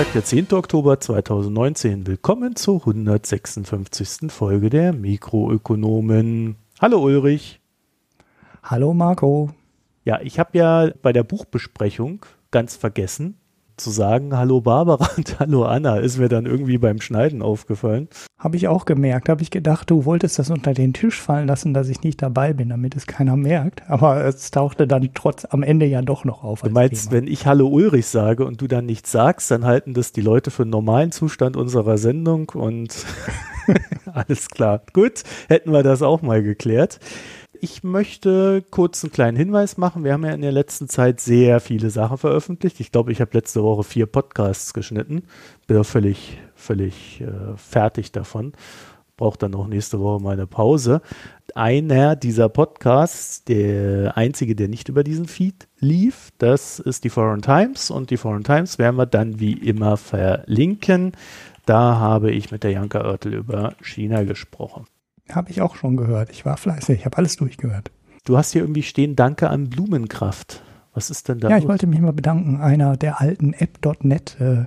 Donnerstag, 0.00 0.12
der 0.14 0.24
10. 0.24 0.52
Oktober 0.54 0.98
2019. 0.98 2.06
Willkommen 2.06 2.56
zur 2.56 2.76
156. 2.76 4.32
Folge 4.32 4.70
der 4.70 4.94
Mikroökonomen. 4.94 6.56
Hallo 6.80 7.02
Ulrich. 7.02 7.60
Hallo 8.62 8.94
Marco. 8.94 9.50
Ja, 10.06 10.18
ich 10.22 10.38
habe 10.38 10.56
ja 10.56 10.90
bei 11.02 11.12
der 11.12 11.22
Buchbesprechung 11.22 12.24
ganz 12.50 12.76
vergessen 12.76 13.39
zu 13.80 13.90
sagen, 13.90 14.36
hallo 14.36 14.60
Barbara 14.60 15.08
und 15.16 15.38
hallo 15.38 15.64
Anna, 15.64 15.96
ist 15.96 16.18
mir 16.18 16.28
dann 16.28 16.46
irgendwie 16.46 16.78
beim 16.78 17.00
Schneiden 17.00 17.42
aufgefallen. 17.42 18.08
Habe 18.38 18.56
ich 18.56 18.68
auch 18.68 18.84
gemerkt, 18.84 19.28
habe 19.28 19.42
ich 19.42 19.50
gedacht, 19.50 19.90
du 19.90 20.04
wolltest 20.04 20.38
das 20.38 20.50
unter 20.50 20.72
den 20.72 20.92
Tisch 20.92 21.20
fallen 21.20 21.46
lassen, 21.46 21.74
dass 21.74 21.88
ich 21.88 22.02
nicht 22.02 22.22
dabei 22.22 22.52
bin, 22.52 22.70
damit 22.70 22.96
es 22.96 23.06
keiner 23.06 23.36
merkt. 23.36 23.88
Aber 23.90 24.24
es 24.24 24.50
tauchte 24.50 24.86
dann 24.86 25.10
trotz 25.14 25.44
am 25.44 25.62
Ende 25.62 25.86
ja 25.86 26.02
doch 26.02 26.24
noch 26.24 26.44
auf. 26.44 26.62
Du 26.62 26.70
meinst, 26.70 27.10
Thema. 27.10 27.22
wenn 27.22 27.26
ich 27.26 27.46
Hallo 27.46 27.68
Ulrich 27.68 28.06
sage 28.06 28.44
und 28.44 28.60
du 28.60 28.66
dann 28.66 28.86
nichts 28.86 29.12
sagst, 29.12 29.50
dann 29.50 29.64
halten 29.64 29.94
das 29.94 30.12
die 30.12 30.22
Leute 30.22 30.50
für 30.50 30.62
einen 30.62 30.70
normalen 30.70 31.12
Zustand 31.12 31.56
unserer 31.56 31.98
Sendung 31.98 32.50
und 32.50 33.04
alles 34.12 34.48
klar. 34.48 34.82
Gut, 34.92 35.22
hätten 35.48 35.72
wir 35.72 35.82
das 35.82 36.02
auch 36.02 36.22
mal 36.22 36.42
geklärt 36.42 37.00
ich 37.60 37.84
möchte 37.84 38.64
kurz 38.70 39.04
einen 39.04 39.12
kleinen 39.12 39.36
Hinweis 39.36 39.76
machen. 39.76 40.04
Wir 40.04 40.14
haben 40.14 40.24
ja 40.24 40.32
in 40.32 40.40
der 40.40 40.52
letzten 40.52 40.88
Zeit 40.88 41.20
sehr 41.20 41.60
viele 41.60 41.90
Sachen 41.90 42.18
veröffentlicht. 42.18 42.80
Ich 42.80 42.90
glaube, 42.90 43.12
ich 43.12 43.20
habe 43.20 43.32
letzte 43.34 43.62
Woche 43.62 43.84
vier 43.84 44.06
Podcasts 44.06 44.72
geschnitten. 44.72 45.24
Bin 45.66 45.76
auch 45.76 45.84
völlig, 45.84 46.38
völlig 46.54 47.20
äh, 47.20 47.56
fertig 47.56 48.12
davon. 48.12 48.52
Braucht 49.16 49.42
dann 49.42 49.54
auch 49.54 49.66
nächste 49.66 50.00
Woche 50.00 50.22
mal 50.22 50.32
eine 50.32 50.46
Pause. 50.46 51.02
Einer 51.54 52.16
dieser 52.16 52.48
Podcasts, 52.48 53.44
der 53.44 54.16
einzige, 54.16 54.54
der 54.54 54.68
nicht 54.68 54.88
über 54.88 55.04
diesen 55.04 55.26
Feed 55.26 55.68
lief, 55.78 56.30
das 56.38 56.78
ist 56.78 57.04
die 57.04 57.10
Foreign 57.10 57.42
Times. 57.42 57.90
Und 57.90 58.10
die 58.10 58.16
Foreign 58.16 58.44
Times 58.44 58.78
werden 58.78 58.96
wir 58.96 59.06
dann 59.06 59.38
wie 59.38 59.52
immer 59.52 59.98
verlinken. 59.98 61.12
Da 61.66 61.96
habe 61.96 62.30
ich 62.30 62.50
mit 62.50 62.64
der 62.64 62.70
Janka 62.70 63.04
Oertel 63.04 63.34
über 63.34 63.74
China 63.82 64.22
gesprochen. 64.22 64.86
Habe 65.34 65.50
ich 65.50 65.62
auch 65.62 65.76
schon 65.76 65.96
gehört. 65.96 66.30
Ich 66.30 66.44
war 66.44 66.56
fleißig. 66.56 67.00
Ich 67.00 67.04
habe 67.04 67.18
alles 67.18 67.36
durchgehört. 67.36 67.90
Du 68.24 68.36
hast 68.36 68.52
hier 68.52 68.62
irgendwie 68.62 68.82
stehen, 68.82 69.16
danke 69.16 69.48
an 69.48 69.70
Blumenkraft. 69.70 70.62
Was 70.92 71.10
ist 71.10 71.28
denn 71.28 71.38
da? 71.38 71.48
Ja, 71.48 71.58
ich 71.58 71.68
wollte 71.68 71.86
mich 71.86 72.00
mal 72.00 72.12
bedanken, 72.12 72.60
einer 72.60 72.96
der 72.96 73.20
alten 73.20 73.52
App.net 73.54 74.36
äh, 74.40 74.64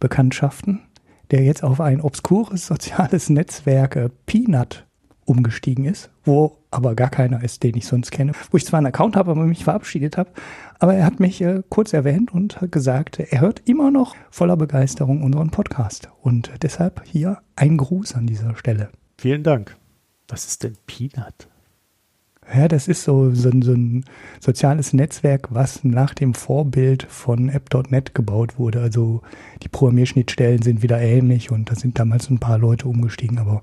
Bekanntschaften, 0.00 0.80
der 1.30 1.42
jetzt 1.42 1.64
auf 1.64 1.80
ein 1.80 2.00
obskures 2.00 2.66
soziales 2.66 3.30
Netzwerk 3.30 3.96
äh, 3.96 4.10
Peanut 4.26 4.86
umgestiegen 5.24 5.86
ist, 5.86 6.10
wo 6.24 6.58
aber 6.70 6.94
gar 6.94 7.08
keiner 7.08 7.42
ist, 7.42 7.62
den 7.62 7.76
ich 7.76 7.86
sonst 7.86 8.10
kenne, 8.10 8.32
wo 8.50 8.56
ich 8.56 8.66
zwar 8.66 8.78
einen 8.78 8.88
Account 8.88 9.16
habe, 9.16 9.30
aber 9.30 9.44
mich 9.44 9.64
verabschiedet 9.64 10.18
habe, 10.18 10.30
aber 10.78 10.94
er 10.94 11.06
hat 11.06 11.20
mich 11.20 11.40
äh, 11.40 11.62
kurz 11.68 11.92
erwähnt 11.92 12.34
und 12.34 12.60
hat 12.60 12.72
gesagt, 12.72 13.20
er 13.20 13.40
hört 13.40 13.62
immer 13.64 13.90
noch 13.90 14.14
voller 14.30 14.56
Begeisterung 14.56 15.22
unseren 15.22 15.50
Podcast 15.50 16.10
und 16.20 16.50
deshalb 16.62 17.02
hier 17.06 17.38
ein 17.56 17.76
Gruß 17.76 18.14
an 18.14 18.26
dieser 18.26 18.56
Stelle. 18.56 18.90
Vielen 19.16 19.42
Dank. 19.42 19.76
Was 20.28 20.46
ist 20.46 20.62
denn 20.62 20.76
Peanut? 20.86 21.48
Ja, 22.52 22.68
das 22.68 22.88
ist 22.88 23.04
so, 23.04 23.30
so, 23.34 23.50
so 23.62 23.72
ein 23.72 24.04
soziales 24.38 24.92
Netzwerk, 24.92 25.48
was 25.50 25.82
nach 25.82 26.12
dem 26.12 26.34
Vorbild 26.34 27.04
von 27.04 27.48
App.net 27.48 28.14
gebaut 28.14 28.58
wurde. 28.58 28.82
Also 28.82 29.22
die 29.62 29.68
Programmierschnittstellen 29.68 30.60
sind 30.60 30.82
wieder 30.82 31.00
ähnlich 31.00 31.50
und 31.50 31.70
da 31.70 31.74
sind 31.74 31.98
damals 31.98 32.28
ein 32.28 32.40
paar 32.40 32.58
Leute 32.58 32.86
umgestiegen, 32.86 33.38
aber 33.38 33.62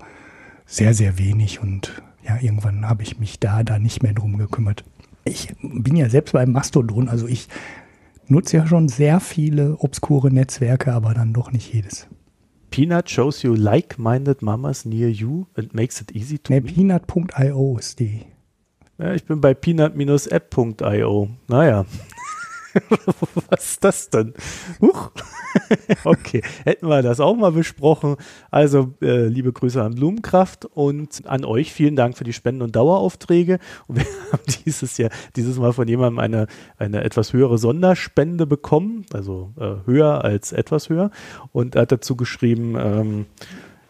sehr, 0.66 0.94
sehr 0.94 1.18
wenig. 1.18 1.62
Und 1.62 2.02
ja, 2.26 2.38
irgendwann 2.40 2.88
habe 2.88 3.02
ich 3.02 3.18
mich 3.18 3.38
da, 3.38 3.62
da 3.62 3.78
nicht 3.78 4.02
mehr 4.02 4.14
drum 4.14 4.36
gekümmert. 4.36 4.84
Ich 5.24 5.54
bin 5.62 5.94
ja 5.94 6.08
selbst 6.08 6.32
beim 6.32 6.50
Mastodon, 6.50 7.08
also 7.08 7.28
ich 7.28 7.48
nutze 8.26 8.56
ja 8.56 8.66
schon 8.66 8.88
sehr 8.88 9.20
viele 9.20 9.76
obskure 9.78 10.32
Netzwerke, 10.32 10.92
aber 10.92 11.14
dann 11.14 11.32
doch 11.32 11.52
nicht 11.52 11.72
jedes. 11.72 12.08
Peanut 12.72 13.10
shows 13.10 13.42
you 13.42 13.54
like-minded 13.54 14.40
mamas 14.40 14.86
near 14.86 15.10
you 15.10 15.46
and 15.56 15.74
makes 15.74 16.00
it 16.00 16.10
easy 16.12 16.38
to. 16.38 16.54
Ne, 16.54 16.62
peanut.io 16.62 17.76
ist 17.76 18.00
die. 18.00 18.22
Ja, 18.96 19.12
ich 19.12 19.24
bin 19.24 19.42
bei 19.42 19.52
peanut-app.io. 19.52 21.28
Naja. 21.48 21.84
Was 23.50 23.64
ist 23.72 23.84
das 23.84 24.10
denn? 24.10 24.34
Huch. 24.80 25.10
okay, 26.04 26.42
hätten 26.64 26.88
wir 26.88 27.02
das 27.02 27.20
auch 27.20 27.36
mal 27.36 27.52
besprochen. 27.52 28.16
Also, 28.50 28.94
äh, 29.02 29.26
liebe 29.26 29.52
Grüße 29.52 29.82
an 29.82 29.94
Blumenkraft 29.94 30.64
und 30.64 31.26
an 31.26 31.44
euch 31.44 31.72
vielen 31.72 31.96
Dank 31.96 32.16
für 32.16 32.24
die 32.24 32.32
Spenden- 32.32 32.62
und 32.62 32.76
Daueraufträge. 32.76 33.58
Und 33.86 33.96
wir 33.96 34.04
haben 34.32 34.42
dieses 34.64 34.98
Jahr, 34.98 35.10
dieses 35.36 35.58
Mal 35.58 35.72
von 35.72 35.88
jemandem 35.88 36.18
eine, 36.18 36.46
eine 36.78 37.04
etwas 37.04 37.32
höhere 37.32 37.58
Sonderspende 37.58 38.46
bekommen, 38.46 39.04
also 39.12 39.52
äh, 39.58 39.86
höher 39.86 40.24
als 40.24 40.52
etwas 40.52 40.88
höher. 40.88 41.10
Und 41.52 41.74
er 41.74 41.82
hat 41.82 41.92
dazu 41.92 42.16
geschrieben, 42.16 42.76
ähm, 42.78 43.26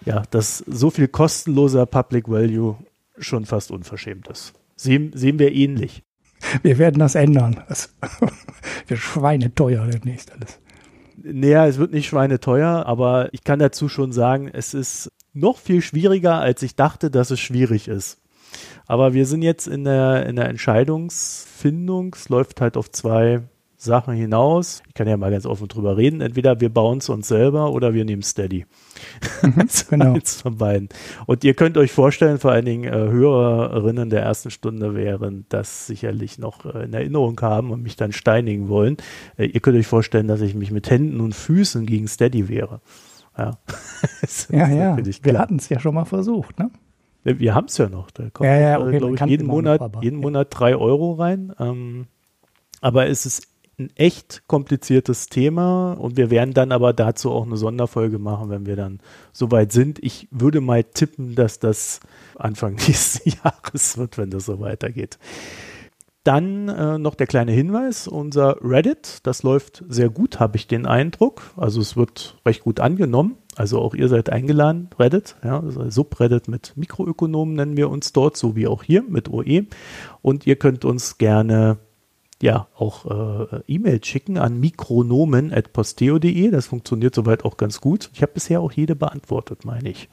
ja, 0.05 0.23
dass 0.31 0.59
so 0.59 0.91
viel 0.91 1.09
kostenloser 1.09 1.87
Public 1.87 2.29
Value 2.29 2.77
schon 3.19 3.45
fast 3.45 3.71
unverschämt 3.71 4.29
ist. 4.29 4.53
Sehen, 4.75 5.13
sehen 5.15 5.39
wir 5.39 5.53
ähnlich. 5.53 6.03
Wir 6.63 6.79
werden 6.79 6.99
das 6.99 7.15
ändern. 7.15 7.63
Das 7.69 7.95
wird 8.87 9.01
schweineteuer 9.01 9.87
demnächst 9.87 10.33
alles. 10.33 10.61
Naja, 11.17 11.67
es 11.67 11.79
wird 11.79 11.93
nicht 11.93 12.09
schweineteuer, 12.09 12.85
aber 12.87 13.29
ich 13.33 13.45
kann 13.45 13.59
dazu 13.59 13.89
schon 13.89 14.13
sagen, 14.13 14.49
es 14.53 14.75
ist 14.75 15.11
noch 15.33 15.59
viel 15.59 15.81
schwieriger, 15.81 16.41
als 16.41 16.63
ich 16.63 16.75
dachte, 16.75 17.11
dass 17.11 17.31
es 17.31 17.41
schwierig 17.41 17.89
ist. 17.89 18.19
Aber 18.87 19.15
wir 19.15 19.27
sind 19.27 19.43
jetzt 19.43 19.67
in 19.67 19.85
der, 19.85 20.27
in 20.27 20.37
der 20.37 20.49
Entscheidungsfindung. 20.49 22.15
Es 22.15 22.29
läuft 22.29 22.61
halt 22.61 22.77
auf 22.77 22.91
zwei 22.91 23.43
Sachen 23.83 24.15
hinaus. 24.15 24.83
Ich 24.87 24.95
kann 24.95 25.09
ja 25.09 25.17
mal 25.17 25.31
ganz 25.31 25.45
offen 25.45 25.67
drüber 25.67 25.97
reden. 25.97 26.21
Entweder 26.21 26.61
wir 26.61 26.69
bauen 26.69 26.99
es 26.99 27.09
uns 27.09 27.27
selber 27.27 27.73
oder 27.73 27.95
wir 27.95 28.05
nehmen 28.05 28.23
Steady. 28.23 28.65
Mhm, 29.43 29.69
genau. 29.91 30.15
Eins 30.15 30.41
von 30.41 30.57
beiden. 30.57 30.89
Und 31.27 31.43
ihr 31.43 31.55
könnt 31.55 31.77
euch 31.77 31.91
vorstellen, 31.91 32.39
vor 32.39 32.53
allen 32.53 32.65
Dingen 32.65 32.85
äh, 32.85 32.97
Hörerinnen 32.97 34.09
der 34.09 34.23
ersten 34.23 34.51
Stunde 34.51 34.95
wären 34.95 35.47
das 35.49 35.87
sicherlich 35.87 36.39
noch 36.39 36.65
äh, 36.65 36.85
in 36.85 36.95
Erinnerung 36.95 37.41
haben 37.41 37.71
und 37.73 37.83
mich 37.83 37.97
dann 37.97 38.13
steinigen 38.13 38.69
wollen. 38.69 38.99
Äh, 39.37 39.47
ihr 39.47 39.61
könnt 39.61 39.77
euch 39.77 39.89
vorstellen, 39.89 40.29
dass 40.29 40.41
ich 40.41 40.55
mich 40.55 40.71
mit 40.71 40.89
Händen 40.89 41.21
und 41.21 41.35
Füßen 41.35 41.85
gegen 41.85 42.07
Steady 42.07 42.49
wäre. 42.49 42.81
Ja, 43.37 43.59
ja, 44.51 44.69
ja. 44.69 44.97
wir 44.97 45.39
hatten 45.39 45.57
es 45.57 45.69
ja 45.69 45.81
schon 45.81 45.95
mal 45.95 46.05
versucht, 46.05 46.59
ne? 46.59 46.71
Wir 47.25 47.55
haben 47.55 47.67
es 47.67 47.79
ja 47.79 47.89
noch. 47.89 48.11
Da 48.11 48.31
kommt, 48.31 48.47
ja, 48.47 48.59
ja, 48.59 48.81
okay, 48.81 48.99
glaube 48.99 49.15
ich, 49.15 49.21
jeden 49.23 49.47
Monat, 49.47 49.81
jeden 50.03 50.19
Monat 50.19 50.49
drei 50.51 50.77
Euro 50.77 51.13
rein. 51.13 51.53
Ähm, 51.59 52.07
aber 52.81 53.07
es 53.07 53.27
ist 53.27 53.52
ein 53.79 53.91
echt 53.97 54.43
kompliziertes 54.47 55.27
Thema 55.27 55.95
und 55.95 56.17
wir 56.17 56.31
werden 56.31 56.55
dann 56.55 56.73
aber 56.73 56.93
dazu 56.93 57.31
auch 57.31 57.47
eine 57.47 57.57
Sonderfolge 57.57 58.19
machen, 58.19 58.51
wenn 58.51 58.67
wir 58.67 58.77
dann 58.77 59.01
soweit 59.33 59.73
sind. 59.73 59.99
Ich 60.03 60.29
würde 60.31 60.61
mal 60.61 60.85
tippen, 60.85 61.35
dass 61.35 61.59
das 61.59 62.01
Anfang 62.37 62.75
nächsten 62.87 63.31
Jahres 63.31 63.97
wird, 63.97 64.19
wenn 64.19 64.31
das 64.31 64.47
so 64.47 64.61
weitergeht. 64.61 65.19
Dann 66.25 66.69
äh, 66.69 66.99
noch 66.99 67.17
der 67.17 67.27
kleine 67.27 67.51
Hinweis, 67.51 68.07
unser 68.07 68.59
Reddit, 68.63 69.19
das 69.25 69.43
läuft 69.43 69.83
sehr 69.89 70.09
gut, 70.09 70.39
habe 70.39 70.57
ich 70.57 70.69
den 70.69 70.87
Eindruck. 70.87 71.43
Also 71.57 71.81
es 71.81 71.97
wird 71.97 72.39
recht 72.47 72.63
gut 72.63 72.79
angenommen. 72.79 73.37
Also 73.57 73.81
auch 73.81 73.95
ihr 73.95 74.09
seid 74.09 74.31
eingeladen, 74.31 74.89
Reddit, 74.99 75.35
ja, 75.43 75.63
Subreddit 75.89 76.47
mit 76.47 76.75
Mikroökonomen 76.77 77.55
nennen 77.55 77.77
wir 77.77 77.91
uns 77.91 78.13
dort, 78.13 78.37
so 78.37 78.55
wie 78.55 78.69
auch 78.69 78.85
hier 78.85 79.03
mit 79.03 79.29
OE. 79.29 79.67
Und 80.23 80.47
ihr 80.47 80.57
könnt 80.57 80.85
uns 80.85 81.19
gerne 81.19 81.79
ja 82.43 82.69
auch 82.77 83.07
äh, 83.51 83.63
E-Mail 83.67 84.05
schicken 84.05 84.37
an 84.37 84.59
mikronomen.posteo.de. 84.61 86.51
Das 86.51 86.67
funktioniert 86.67 87.15
soweit 87.15 87.45
auch 87.45 87.57
ganz 87.57 87.81
gut. 87.81 88.11
Ich 88.13 88.23
habe 88.23 88.33
bisher 88.33 88.61
auch 88.61 88.73
jede 88.73 88.97
beantwortet, 88.97 89.65
meine 89.65 89.89
ich. 89.89 90.09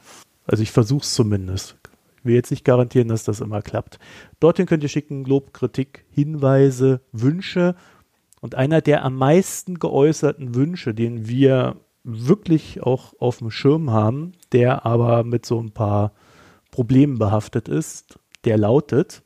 Also 0.46 0.62
ich 0.62 0.70
versuche 0.70 1.02
es 1.02 1.14
zumindest. 1.14 1.76
Ich 2.18 2.24
will 2.24 2.34
jetzt 2.34 2.50
nicht 2.50 2.64
garantieren, 2.64 3.08
dass 3.08 3.24
das 3.24 3.40
immer 3.40 3.62
klappt. 3.62 3.98
Dorthin 4.38 4.66
könnt 4.66 4.82
ihr 4.82 4.88
schicken 4.88 5.24
Lob, 5.24 5.52
Kritik, 5.52 6.04
Hinweise, 6.10 7.00
Wünsche. 7.12 7.74
Und 8.40 8.54
einer 8.54 8.80
der 8.80 9.04
am 9.04 9.16
meisten 9.16 9.78
geäußerten 9.78 10.54
Wünsche, 10.54 10.94
den 10.94 11.28
wir 11.28 11.76
wirklich 12.04 12.82
auch 12.82 13.14
auf 13.18 13.38
dem 13.38 13.50
Schirm 13.50 13.90
haben, 13.90 14.32
der 14.52 14.86
aber 14.86 15.24
mit 15.24 15.44
so 15.44 15.60
ein 15.60 15.72
paar 15.72 16.12
Problemen 16.70 17.18
behaftet 17.18 17.68
ist, 17.68 18.18
der 18.44 18.56
lautet, 18.56 19.22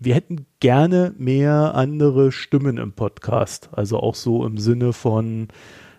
wir 0.00 0.14
hätten 0.14 0.46
gerne 0.60 1.14
mehr 1.18 1.74
andere 1.74 2.32
Stimmen 2.32 2.78
im 2.78 2.92
Podcast. 2.92 3.68
Also 3.72 3.98
auch 4.00 4.14
so 4.14 4.46
im 4.46 4.56
Sinne 4.56 4.94
von, 4.94 5.48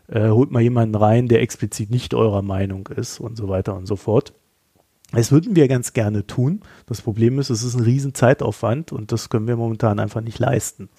äh, 0.07 0.29
holt 0.29 0.51
mal 0.51 0.61
jemanden 0.61 0.95
rein, 0.95 1.27
der 1.27 1.41
explizit 1.41 1.91
nicht 1.91 2.15
eurer 2.15 2.41
Meinung 2.41 2.87
ist 2.87 3.19
und 3.19 3.37
so 3.37 3.47
weiter 3.47 3.75
und 3.75 3.85
so 3.85 3.95
fort. 3.95 4.33
Das 5.11 5.31
würden 5.31 5.55
wir 5.55 5.67
ganz 5.67 5.93
gerne 5.93 6.25
tun. 6.25 6.61
Das 6.87 7.01
Problem 7.01 7.37
ist, 7.37 7.51
es 7.51 7.63
ist 7.63 7.75
ein 7.75 7.83
riesen 7.83 8.15
Zeitaufwand 8.15 8.91
und 8.91 9.11
das 9.11 9.29
können 9.29 9.47
wir 9.47 9.55
momentan 9.55 9.99
einfach 9.99 10.21
nicht 10.21 10.39
leisten. 10.39 10.89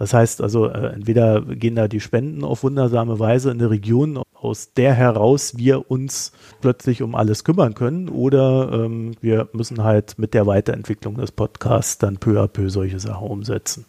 Das 0.00 0.14
heißt 0.14 0.40
also, 0.40 0.66
äh, 0.66 0.94
entweder 0.94 1.42
gehen 1.42 1.76
da 1.76 1.86
die 1.86 2.00
Spenden 2.00 2.42
auf 2.42 2.62
wundersame 2.62 3.18
Weise 3.18 3.50
in 3.50 3.58
eine 3.58 3.68
Region, 3.68 4.22
aus 4.32 4.72
der 4.72 4.94
heraus 4.94 5.58
wir 5.58 5.90
uns 5.90 6.32
plötzlich 6.62 7.02
um 7.02 7.14
alles 7.14 7.44
kümmern 7.44 7.74
können, 7.74 8.08
oder 8.08 8.72
ähm, 8.72 9.12
wir 9.20 9.50
müssen 9.52 9.84
halt 9.84 10.18
mit 10.18 10.32
der 10.32 10.46
Weiterentwicklung 10.46 11.16
des 11.16 11.32
Podcasts 11.32 11.98
dann 11.98 12.16
peu 12.16 12.40
à 12.40 12.48
peu 12.48 12.70
solche 12.70 12.98
Sachen 12.98 13.28
umsetzen. 13.28 13.84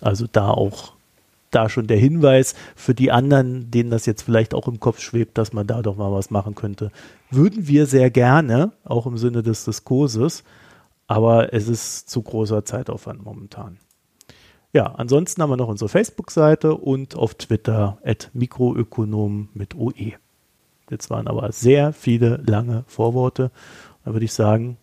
Also 0.00 0.24
da 0.26 0.48
auch 0.48 0.94
da 1.50 1.68
schon 1.68 1.86
der 1.86 1.98
Hinweis 1.98 2.54
für 2.74 2.94
die 2.94 3.12
anderen, 3.12 3.70
denen 3.70 3.90
das 3.90 4.06
jetzt 4.06 4.22
vielleicht 4.22 4.54
auch 4.54 4.68
im 4.68 4.80
Kopf 4.80 5.00
schwebt, 5.00 5.36
dass 5.36 5.52
man 5.52 5.66
da 5.66 5.82
doch 5.82 5.98
mal 5.98 6.12
was 6.12 6.30
machen 6.30 6.54
könnte. 6.54 6.90
Würden 7.30 7.68
wir 7.68 7.84
sehr 7.84 8.10
gerne, 8.10 8.72
auch 8.84 9.04
im 9.04 9.18
Sinne 9.18 9.42
des 9.42 9.66
Diskurses, 9.66 10.44
aber 11.06 11.52
es 11.52 11.68
ist 11.68 12.08
zu 12.08 12.22
großer 12.22 12.64
Zeitaufwand 12.64 13.22
momentan. 13.22 13.76
Ja, 14.76 14.92
ansonsten 14.98 15.40
haben 15.40 15.48
wir 15.48 15.56
noch 15.56 15.68
unsere 15.68 15.88
Facebook-Seite 15.88 16.74
und 16.74 17.16
auf 17.16 17.32
Twitter 17.32 17.96
at 18.04 18.30
Mikroökonom 18.34 19.48
mit 19.54 19.74
OE. 19.74 20.12
Jetzt 20.90 21.08
waren 21.08 21.28
aber 21.28 21.50
sehr 21.50 21.94
viele 21.94 22.42
lange 22.46 22.84
Vorworte. 22.86 23.50
Da 24.04 24.12
würde 24.12 24.26
ich 24.26 24.34
sagen, 24.34 24.76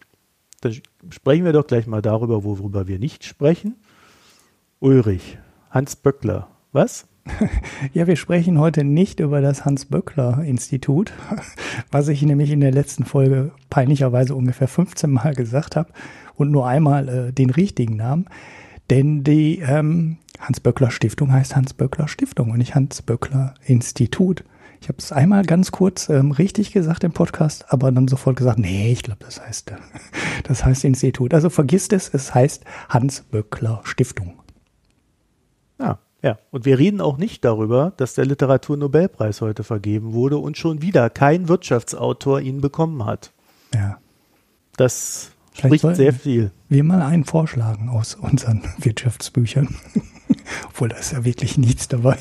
dann 0.62 0.74
sprechen 1.12 1.45
wir 1.45 1.54
doch 1.54 1.68
gleich 1.68 1.86
mal 1.86 2.01
darüber, 2.01 2.44
worüber 2.44 2.88
wir 2.88 2.98
nicht 2.98 3.24
sprechen. 3.24 3.75
Ulrich, 4.80 5.38
Hans 5.69 5.96
Böckler, 5.96 6.48
was? 6.72 7.06
Ja, 7.94 8.07
wir 8.07 8.16
sprechen 8.16 8.57
heute 8.57 8.84
nicht 8.84 9.19
über 9.19 9.42
das 9.42 9.63
Hans-Böckler-Institut, 9.63 11.13
was 11.92 12.07
ich 12.07 12.24
nämlich 12.24 12.50
in 12.50 12.62
der 12.62 12.72
letzten 12.72 13.06
Folge 13.06 13.51
peinlicherweise 13.69 14.34
ungefähr 14.34 14.68
15 14.68 15.12
Mal 15.12 15.36
gesagt 15.36 15.75
habe 15.75 15.94
und 16.34 16.50
nur 16.50 16.68
einmal 16.68 17.10
äh, 17.10 17.31
den 17.31 17.51
richtigen 17.51 17.96
Namen. 17.96 18.25
Denn 18.90 19.24
die 19.24 19.60
ähm, 19.60 20.18
Hans-Böckler-Stiftung 20.40 21.32
heißt 21.32 21.56
Hans-Böckler-Stiftung 21.56 22.52
und 22.52 22.58
nicht 22.58 22.76
Hans-Böckler-Institut. 22.76 24.44
Ich 24.82 24.90
habe 24.90 24.98
es 24.98 25.14
einmal 25.14 25.46
ganz 25.46 25.72
kurz 25.72 26.10
ähm, 26.10 26.32
richtig 26.32 26.72
gesagt 26.72 27.04
im 27.06 27.14
Podcast, 27.14 27.66
aber 27.70 27.92
dann 27.92 28.08
sofort 28.08 28.36
gesagt, 28.36 28.60
nee, 28.60 28.92
ich 28.92 29.04
glaube, 29.04 29.24
das 29.24 29.40
heißt, 29.40 29.74
das 30.44 30.66
heißt 30.66 30.84
Institut. 30.84 31.34
Also 31.34 31.50
vergisst 31.50 31.94
es, 31.94 32.14
es 32.14 32.36
heißt 32.36 32.66
Hans-Böckler-Stiftung. 32.90 34.34
Ja, 35.80 36.00
ja. 36.22 36.38
Und 36.52 36.66
wir 36.66 36.80
reden 36.80 37.02
auch 37.02 37.18
nicht 37.18 37.46
darüber, 37.46 37.94
dass 37.98 38.16
der 38.16 38.26
Literaturnobelpreis 38.26 39.42
heute 39.42 39.64
vergeben 39.64 40.14
wurde 40.14 40.38
und 40.38 40.58
schon 40.58 40.82
wieder 40.82 41.10
kein 41.10 41.48
Wirtschaftsautor 41.48 42.42
ihn 42.42 42.62
bekommen 42.62 43.06
hat. 43.06 43.32
Ja. 43.74 43.98
Das 44.76 45.33
Vielleicht 45.54 45.82
spricht 45.82 45.96
sehr 45.96 46.14
viel. 46.14 46.52
Wir 46.70 46.84
mal 46.84 47.02
einen 47.02 47.26
vorschlagen 47.26 47.90
aus 47.90 48.14
unseren 48.16 48.62
Wirtschaftsbüchern. 48.80 49.76
Obwohl 50.68 50.90
da 50.90 50.98
ist 50.98 51.14
ja 51.14 51.24
wirklich 51.24 51.58
nichts 51.58 51.88
dabei. 51.88 52.18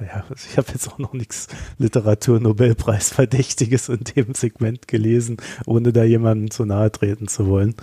ja, 0.00 0.24
also 0.28 0.46
ich 0.48 0.58
habe 0.58 0.68
jetzt 0.72 0.88
auch 0.88 0.98
noch 0.98 1.12
nichts 1.12 1.48
Literaturnobelpreis-Verdächtiges 1.78 3.88
in 3.88 4.04
dem 4.04 4.34
Segment 4.34 4.86
gelesen, 4.86 5.38
ohne 5.66 5.92
da 5.92 6.04
jemandem 6.04 6.50
zu 6.50 6.64
nahe 6.64 6.92
treten 6.92 7.26
zu 7.26 7.46
wollen. 7.46 7.74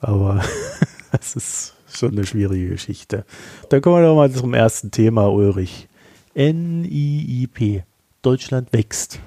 Aber 0.00 0.42
das 1.12 1.36
ist 1.36 1.74
schon 1.92 2.12
eine 2.12 2.26
schwierige 2.26 2.70
Geschichte. 2.70 3.24
Dann 3.68 3.82
kommen 3.82 3.96
wir 3.96 4.06
doch 4.06 4.16
mal 4.16 4.32
zum 4.32 4.54
ersten 4.54 4.90
Thema, 4.90 5.30
Ulrich. 5.30 5.88
NIIP. 6.34 7.84
Deutschland 8.22 8.72
wächst. 8.72 9.20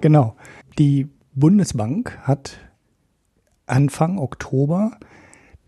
genau. 0.00 0.36
Die 0.78 1.08
Bundesbank 1.34 2.18
hat 2.22 2.58
Anfang 3.66 4.18
Oktober 4.18 4.98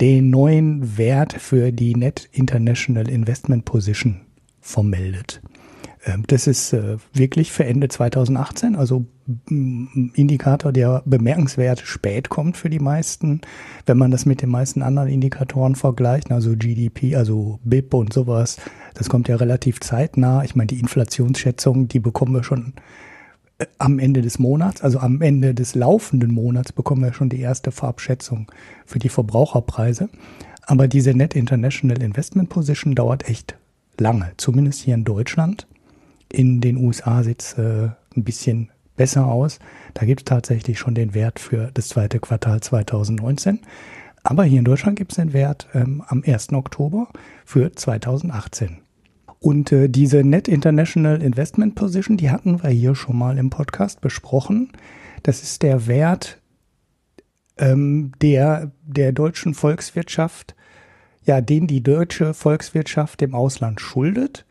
den 0.00 0.30
neuen 0.30 0.98
Wert 0.98 1.34
für 1.34 1.72
die 1.72 1.94
Net 1.94 2.28
International 2.32 3.08
Investment 3.08 3.64
Position 3.64 4.22
vermeldet. 4.60 5.40
Ähm, 6.04 6.24
das 6.26 6.46
ist 6.46 6.72
äh, 6.72 6.96
wirklich 7.12 7.52
für 7.52 7.64
Ende 7.64 7.88
2018, 7.88 8.76
also 8.76 9.06
mm, 9.48 10.10
Indikator, 10.14 10.72
der 10.72 11.02
bemerkenswert 11.06 11.80
spät 11.80 12.28
kommt 12.28 12.56
für 12.56 12.70
die 12.70 12.78
meisten, 12.78 13.40
wenn 13.86 13.98
man 13.98 14.10
das 14.10 14.26
mit 14.26 14.42
den 14.42 14.50
meisten 14.50 14.82
anderen 14.82 15.08
Indikatoren 15.08 15.74
vergleicht, 15.74 16.30
also 16.30 16.54
GDP, 16.56 17.16
also 17.16 17.58
BIP 17.64 17.94
und 17.94 18.12
sowas, 18.12 18.58
das 18.94 19.08
kommt 19.08 19.28
ja 19.28 19.36
relativ 19.36 19.80
zeitnah. 19.80 20.44
Ich 20.44 20.54
meine, 20.54 20.68
die 20.68 20.80
Inflationsschätzung, 20.80 21.88
die 21.88 22.00
bekommen 22.00 22.34
wir 22.34 22.44
schon 22.44 22.74
am 23.78 23.98
Ende 23.98 24.22
des 24.22 24.38
Monats, 24.38 24.82
also 24.82 24.98
am 24.98 25.22
Ende 25.22 25.54
des 25.54 25.74
laufenden 25.74 26.32
Monats 26.32 26.72
bekommen 26.72 27.02
wir 27.02 27.12
schon 27.12 27.28
die 27.28 27.40
erste 27.40 27.70
Farbschätzung 27.70 28.50
für 28.84 28.98
die 28.98 29.08
Verbraucherpreise. 29.08 30.08
Aber 30.62 30.88
diese 30.88 31.14
Net 31.14 31.34
International 31.34 32.02
Investment 32.02 32.48
Position 32.48 32.94
dauert 32.94 33.28
echt 33.28 33.56
lange, 33.98 34.32
zumindest 34.36 34.80
hier 34.80 34.94
in 34.94 35.04
Deutschland. 35.04 35.66
In 36.32 36.60
den 36.60 36.78
USA 36.78 37.22
sieht 37.22 37.42
es 37.42 37.52
äh, 37.54 37.90
ein 38.16 38.24
bisschen 38.24 38.70
besser 38.96 39.26
aus. 39.26 39.58
Da 39.92 40.06
gibt 40.06 40.20
es 40.20 40.24
tatsächlich 40.24 40.78
schon 40.78 40.94
den 40.94 41.14
Wert 41.14 41.38
für 41.38 41.70
das 41.74 41.88
zweite 41.88 42.18
Quartal 42.18 42.60
2019. 42.60 43.60
Aber 44.22 44.44
hier 44.44 44.58
in 44.58 44.64
Deutschland 44.64 44.96
gibt 44.96 45.12
es 45.12 45.16
den 45.16 45.32
Wert 45.32 45.68
ähm, 45.74 46.02
am 46.06 46.22
1. 46.26 46.52
Oktober 46.54 47.08
für 47.44 47.72
2018. 47.72 48.78
Und 49.44 49.72
äh, 49.72 49.90
diese 49.90 50.24
Net 50.24 50.48
International 50.48 51.20
Investment 51.20 51.74
Position, 51.74 52.16
die 52.16 52.30
hatten 52.30 52.62
wir 52.62 52.70
hier 52.70 52.94
schon 52.94 53.18
mal 53.18 53.36
im 53.36 53.50
Podcast 53.50 54.00
besprochen. 54.00 54.72
Das 55.22 55.42
ist 55.42 55.62
der 55.62 55.86
Wert 55.86 56.40
ähm, 57.58 58.12
der, 58.22 58.70
der 58.86 59.12
deutschen 59.12 59.52
Volkswirtschaft, 59.52 60.54
ja, 61.26 61.42
den 61.42 61.66
die 61.66 61.82
deutsche 61.82 62.32
Volkswirtschaft 62.32 63.20
dem 63.20 63.34
Ausland 63.34 63.82
schuldet 63.82 64.46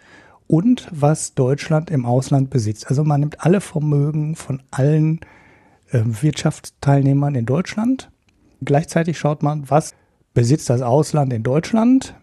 und 0.46 0.88
was 0.92 1.34
Deutschland 1.34 1.90
im 1.90 2.06
Ausland 2.06 2.52
besitzt. 2.52 2.88
Also 2.88 3.04
man 3.04 3.22
nimmt 3.22 3.44
alle 3.44 3.62
Vermögen 3.62 4.36
von 4.36 4.62
allen 4.70 5.22
äh, 5.90 6.02
Wirtschaftsteilnehmern 6.04 7.34
in 7.34 7.48
Deutschland. 7.48 8.12
Gleichzeitig 8.64 9.18
schaut 9.18 9.42
man, 9.42 9.68
was 9.72 9.96
besitzt 10.36 10.70
das 10.70 10.84
Ausland 10.84 11.34
in 11.34 11.42
Deutschland. 11.42 12.14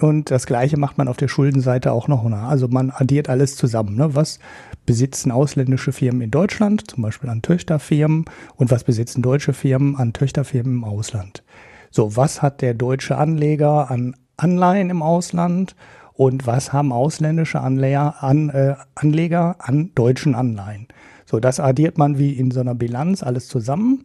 Und 0.00 0.30
das 0.30 0.46
Gleiche 0.46 0.78
macht 0.78 0.98
man 0.98 1.08
auf 1.08 1.16
der 1.16 1.28
Schuldenseite 1.28 1.92
auch 1.92 2.08
noch. 2.08 2.24
Also 2.24 2.68
man 2.68 2.90
addiert 2.90 3.28
alles 3.28 3.56
zusammen. 3.56 3.96
Ne? 3.96 4.14
Was 4.14 4.38
besitzen 4.86 5.30
ausländische 5.30 5.92
Firmen 5.92 6.22
in 6.22 6.30
Deutschland, 6.30 6.90
zum 6.90 7.02
Beispiel 7.02 7.30
an 7.30 7.42
Töchterfirmen, 7.42 8.24
und 8.56 8.70
was 8.70 8.84
besitzen 8.84 9.22
deutsche 9.22 9.52
Firmen 9.52 9.96
an 9.96 10.12
Töchterfirmen 10.12 10.74
im 10.74 10.84
Ausland. 10.84 11.42
So, 11.90 12.16
was 12.16 12.40
hat 12.40 12.62
der 12.62 12.74
deutsche 12.74 13.16
Anleger 13.16 13.90
an 13.90 14.14
Anleihen 14.36 14.90
im 14.90 15.02
Ausland 15.02 15.76
und 16.14 16.46
was 16.46 16.72
haben 16.72 16.92
ausländische 16.92 17.60
Anleger 17.60 18.22
an, 18.22 18.50
äh, 18.50 18.74
Anleger 18.94 19.56
an 19.58 19.90
deutschen 19.94 20.34
Anleihen. 20.34 20.86
So, 21.26 21.40
das 21.40 21.60
addiert 21.60 21.98
man 21.98 22.18
wie 22.18 22.32
in 22.32 22.50
so 22.50 22.60
einer 22.60 22.74
Bilanz 22.74 23.22
alles 23.22 23.48
zusammen. 23.48 24.04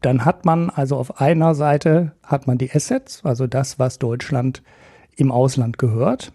Dann 0.00 0.24
hat 0.24 0.44
man 0.44 0.70
also 0.70 0.96
auf 0.96 1.20
einer 1.20 1.54
Seite 1.54 2.12
hat 2.22 2.46
man 2.46 2.58
die 2.58 2.70
Assets, 2.70 3.24
also 3.24 3.46
das, 3.46 3.78
was 3.78 3.98
Deutschland 3.98 4.62
im 5.16 5.30
Ausland 5.30 5.78
gehört. 5.78 6.32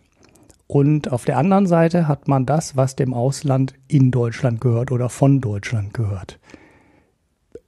Und 0.67 1.11
auf 1.11 1.25
der 1.25 1.37
anderen 1.37 1.65
Seite 1.65 2.07
hat 2.07 2.27
man 2.27 2.45
das, 2.45 2.75
was 2.75 2.95
dem 2.95 3.13
Ausland 3.13 3.73
in 3.87 4.11
Deutschland 4.11 4.61
gehört 4.61 4.91
oder 4.91 5.09
von 5.09 5.41
Deutschland 5.41 5.93
gehört. 5.93 6.39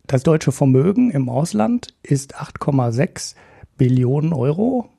Das 0.06 0.24
deutsche 0.24 0.52
Vermögen 0.52 1.10
im 1.10 1.30
Ausland 1.30 1.96
ist 2.04 2.36
8,6 2.36 3.36
Billionen 3.78 4.34
Euro 4.34 4.90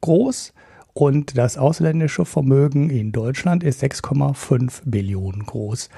groß 0.00 0.54
und 0.94 1.38
das 1.38 1.56
ausländische 1.58 2.24
Vermögen 2.24 2.90
in 2.90 3.12
Deutschland 3.12 3.64
ist 3.64 3.82
6,5 3.82 4.82
Billionen 4.84 5.44
groß. 5.44 5.88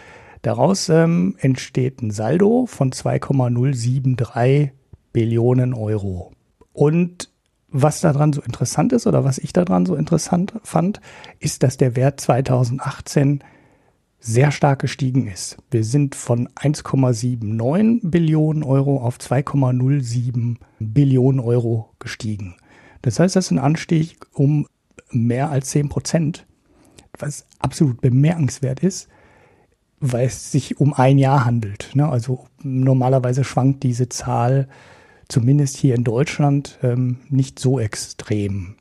Daraus 0.43 0.89
ähm, 0.89 1.37
entsteht 1.39 2.03
ein 2.03 2.11
Saldo 2.11 2.67
von 2.67 2.93
2,073 2.93 4.73
Billionen 5.13 5.75
Euro. 5.75 6.33
Und 6.73 7.31
was 7.77 8.01
daran 8.01 8.33
so 8.33 8.41
interessant 8.41 8.93
ist 8.93 9.09
oder 9.09 9.25
was 9.25 9.39
ich 9.39 9.53
daran 9.53 9.85
so 9.85 9.97
interessant 9.97 10.55
fand, 10.63 11.01
ist, 11.41 11.65
dass 11.65 11.77
der 11.77 11.97
Wert 11.97 12.21
2018 12.21 13.43
sehr 14.21 14.53
stark 14.53 14.81
gestiegen 14.81 15.27
ist. 15.27 15.57
Wir 15.73 15.83
sind 15.83 16.15
von 16.15 16.49
1,79 16.51 18.09
Billionen 18.09 18.63
Euro 18.63 18.99
auf 18.99 19.19
2,07 19.19 20.59
Billionen 20.79 21.41
Euro 21.41 21.91
gestiegen. 21.99 22.55
Das 23.03 23.19
heißt, 23.19 23.35
das 23.35 23.47
ist 23.47 23.51
ein 23.51 23.59
Anstieg 23.59 24.19
um 24.33 24.69
mehr 25.11 25.51
als 25.51 25.71
10 25.71 25.89
Prozent, 25.89 26.47
was 27.19 27.45
absolut 27.59 28.01
bemerkenswert 28.01 28.85
ist, 28.85 29.09
weil 29.99 30.27
es 30.27 30.53
sich 30.53 30.79
um 30.79 30.95
ein 30.95 31.19
Jahr 31.19 31.45
handelt. 31.45 31.91
Ne? 31.95 32.09
Also 32.09 32.47
normalerweise 32.63 33.43
schwankt 33.43 33.83
diese 33.83 34.09
Zahl 34.09 34.69
zumindest 35.29 35.77
hier 35.77 35.95
in 35.95 36.05
Deutschland 36.05 36.79
ähm, 36.83 37.19
nicht 37.29 37.59
so 37.59 37.79
extrem. 37.79 38.77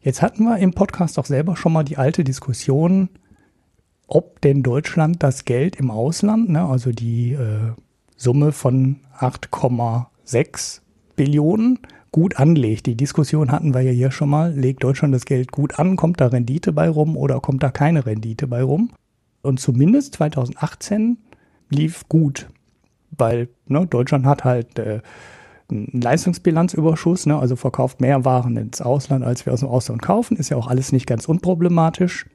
Jetzt 0.00 0.22
hatten 0.22 0.44
wir 0.44 0.58
im 0.58 0.72
Podcast 0.72 1.18
auch 1.18 1.26
selber 1.26 1.56
schon 1.56 1.72
mal 1.72 1.84
die 1.84 1.96
alte 1.96 2.24
Diskussion, 2.24 3.08
ob 4.08 4.40
denn 4.40 4.62
Deutschland 4.62 5.22
das 5.22 5.44
Geld 5.44 5.76
im 5.76 5.90
Ausland, 5.90 6.50
ne, 6.50 6.64
also 6.64 6.90
die 6.90 7.32
äh, 7.32 7.72
Summe 8.16 8.52
von 8.52 9.00
8,6 9.18 10.80
Billionen, 11.16 11.78
gut 12.10 12.36
anlegt. 12.36 12.86
Die 12.86 12.96
Diskussion 12.96 13.50
hatten 13.50 13.74
wir 13.74 13.80
ja 13.80 13.90
hier 13.90 14.10
schon 14.10 14.28
mal. 14.28 14.52
Legt 14.52 14.84
Deutschland 14.84 15.14
das 15.14 15.24
Geld 15.24 15.50
gut 15.50 15.78
an? 15.78 15.96
Kommt 15.96 16.20
da 16.20 16.26
Rendite 16.26 16.72
bei 16.72 16.88
rum 16.88 17.16
oder 17.16 17.40
kommt 17.40 17.62
da 17.62 17.70
keine 17.70 18.04
Rendite 18.04 18.46
bei 18.46 18.62
rum? 18.62 18.90
Und 19.40 19.60
zumindest 19.60 20.14
2018 20.14 21.16
lief 21.70 22.08
gut, 22.08 22.48
weil 23.16 23.48
ne, 23.66 23.86
Deutschland 23.86 24.26
hat 24.26 24.44
halt 24.44 24.78
äh, 24.78 25.00
einen 25.70 26.00
Leistungsbilanzüberschuss, 26.00 27.26
ne? 27.26 27.38
also 27.38 27.56
verkauft 27.56 28.00
mehr 28.00 28.24
Waren 28.24 28.56
ins 28.56 28.80
Ausland, 28.80 29.24
als 29.24 29.46
wir 29.46 29.52
aus 29.52 29.60
dem 29.60 29.68
Ausland 29.68 30.02
kaufen, 30.02 30.36
ist 30.36 30.50
ja 30.50 30.56
auch 30.56 30.66
alles 30.66 30.92
nicht 30.92 31.06
ganz 31.06 31.26
unproblematisch. 31.26 32.26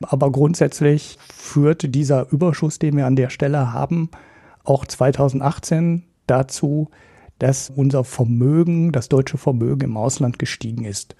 Aber 0.00 0.30
grundsätzlich 0.30 1.18
führte 1.34 1.88
dieser 1.88 2.30
Überschuss, 2.30 2.78
den 2.78 2.96
wir 2.96 3.06
an 3.06 3.16
der 3.16 3.30
Stelle 3.30 3.72
haben, 3.72 4.10
auch 4.64 4.84
2018 4.84 6.04
dazu, 6.26 6.88
dass 7.38 7.70
unser 7.70 8.04
Vermögen, 8.04 8.92
das 8.92 9.08
deutsche 9.08 9.38
Vermögen 9.38 9.82
im 9.82 9.96
Ausland 9.96 10.38
gestiegen 10.38 10.84
ist. 10.84 11.16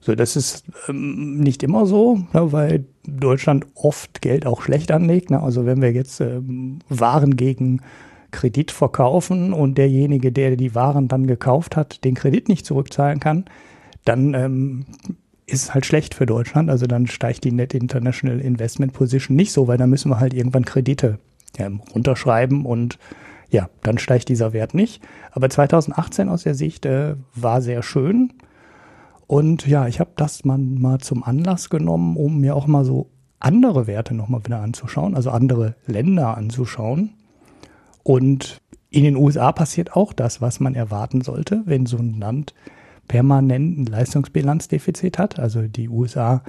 So, 0.00 0.14
das 0.14 0.34
ist 0.36 0.64
ähm, 0.88 1.38
nicht 1.40 1.62
immer 1.62 1.86
so, 1.86 2.16
ne, 2.32 2.52
weil 2.52 2.86
Deutschland 3.06 3.66
oft 3.74 4.22
Geld 4.22 4.46
auch 4.46 4.62
schlecht 4.62 4.90
anlegt. 4.90 5.30
Ne? 5.30 5.42
Also 5.42 5.66
wenn 5.66 5.82
wir 5.82 5.92
jetzt 5.92 6.20
ähm, 6.20 6.78
Waren 6.88 7.36
gegen 7.36 7.82
Kredit 8.30 8.70
verkaufen 8.70 9.52
und 9.52 9.78
derjenige, 9.78 10.32
der 10.32 10.56
die 10.56 10.74
Waren 10.74 11.08
dann 11.08 11.26
gekauft 11.26 11.76
hat, 11.76 12.04
den 12.04 12.14
Kredit 12.14 12.48
nicht 12.48 12.66
zurückzahlen 12.66 13.20
kann, 13.20 13.44
dann 14.04 14.34
ähm, 14.34 14.86
ist 15.46 15.74
halt 15.74 15.86
schlecht 15.86 16.14
für 16.14 16.26
Deutschland. 16.26 16.70
Also 16.70 16.86
dann 16.86 17.06
steigt 17.06 17.44
die 17.44 17.52
Net 17.52 17.74
International 17.74 18.40
Investment 18.40 18.92
Position 18.92 19.36
nicht 19.36 19.52
so, 19.52 19.68
weil 19.68 19.78
dann 19.78 19.90
müssen 19.90 20.10
wir 20.10 20.20
halt 20.20 20.34
irgendwann 20.34 20.64
Kredite 20.64 21.18
ja, 21.58 21.68
runterschreiben 21.94 22.64
und 22.64 22.98
ja, 23.50 23.68
dann 23.82 23.98
steigt 23.98 24.28
dieser 24.28 24.52
Wert 24.52 24.74
nicht. 24.74 25.02
Aber 25.32 25.50
2018 25.50 26.28
aus 26.28 26.44
der 26.44 26.54
Sicht 26.54 26.86
äh, 26.86 27.16
war 27.34 27.60
sehr 27.62 27.82
schön. 27.82 28.32
Und 29.26 29.66
ja, 29.66 29.86
ich 29.86 30.00
habe 30.00 30.10
das 30.16 30.44
mal, 30.44 30.58
mal 30.58 30.98
zum 30.98 31.24
Anlass 31.24 31.68
genommen, 31.70 32.16
um 32.16 32.40
mir 32.40 32.54
auch 32.54 32.66
mal 32.66 32.84
so 32.84 33.10
andere 33.40 33.86
Werte 33.86 34.14
nochmal 34.14 34.44
wieder 34.44 34.60
anzuschauen, 34.60 35.14
also 35.16 35.30
andere 35.30 35.74
Länder 35.86 36.36
anzuschauen. 36.36 37.10
Und 38.02 38.60
in 38.90 39.04
den 39.04 39.16
USA 39.16 39.52
passiert 39.52 39.94
auch 39.94 40.12
das, 40.12 40.40
was 40.40 40.60
man 40.60 40.74
erwarten 40.74 41.20
sollte, 41.20 41.62
wenn 41.64 41.86
so 41.86 41.98
ein 41.98 42.18
Land 42.18 42.54
permanent 43.08 43.78
ein 43.78 43.86
Leistungsbilanzdefizit 43.86 45.18
hat. 45.18 45.38
Also 45.38 45.62
die 45.62 45.88
USA 45.88 46.42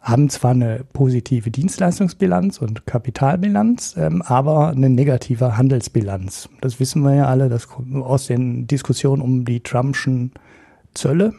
haben 0.00 0.30
zwar 0.30 0.52
eine 0.52 0.84
positive 0.92 1.50
Dienstleistungsbilanz 1.50 2.58
und 2.58 2.86
Kapitalbilanz, 2.86 3.96
ähm, 3.98 4.22
aber 4.22 4.68
eine 4.68 4.88
negative 4.88 5.56
Handelsbilanz. 5.56 6.48
Das 6.60 6.78
wissen 6.78 7.02
wir 7.02 7.14
ja 7.14 7.26
alle 7.26 7.48
das 7.48 7.68
aus 8.00 8.26
den 8.26 8.66
Diskussionen 8.66 9.22
um 9.22 9.44
die 9.44 9.60
Trumpschen 9.60 10.32
Zölle. 10.94 11.34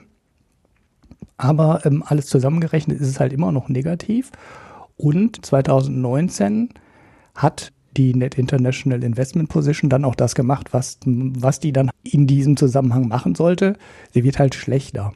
Aber 1.37 1.85
ähm, 1.85 2.03
alles 2.05 2.27
zusammengerechnet 2.27 2.99
ist 2.99 3.07
es 3.07 3.19
halt 3.19 3.33
immer 3.33 3.51
noch 3.51 3.69
negativ. 3.69 4.31
Und 4.97 5.45
2019 5.45 6.69
hat 7.33 7.71
die 7.99 8.15
Net 8.15 8.35
International 8.35 9.03
Investment 9.03 9.49
Position 9.49 9.89
dann 9.89 10.05
auch 10.05 10.15
das 10.15 10.33
gemacht, 10.33 10.69
was, 10.71 10.99
was 11.05 11.59
die 11.59 11.73
dann 11.73 11.91
in 12.03 12.27
diesem 12.27 12.55
Zusammenhang 12.55 13.09
machen 13.09 13.35
sollte. 13.35 13.75
Sie 14.13 14.23
wird 14.23 14.39
halt 14.39 14.55
schlechter. 14.55 15.13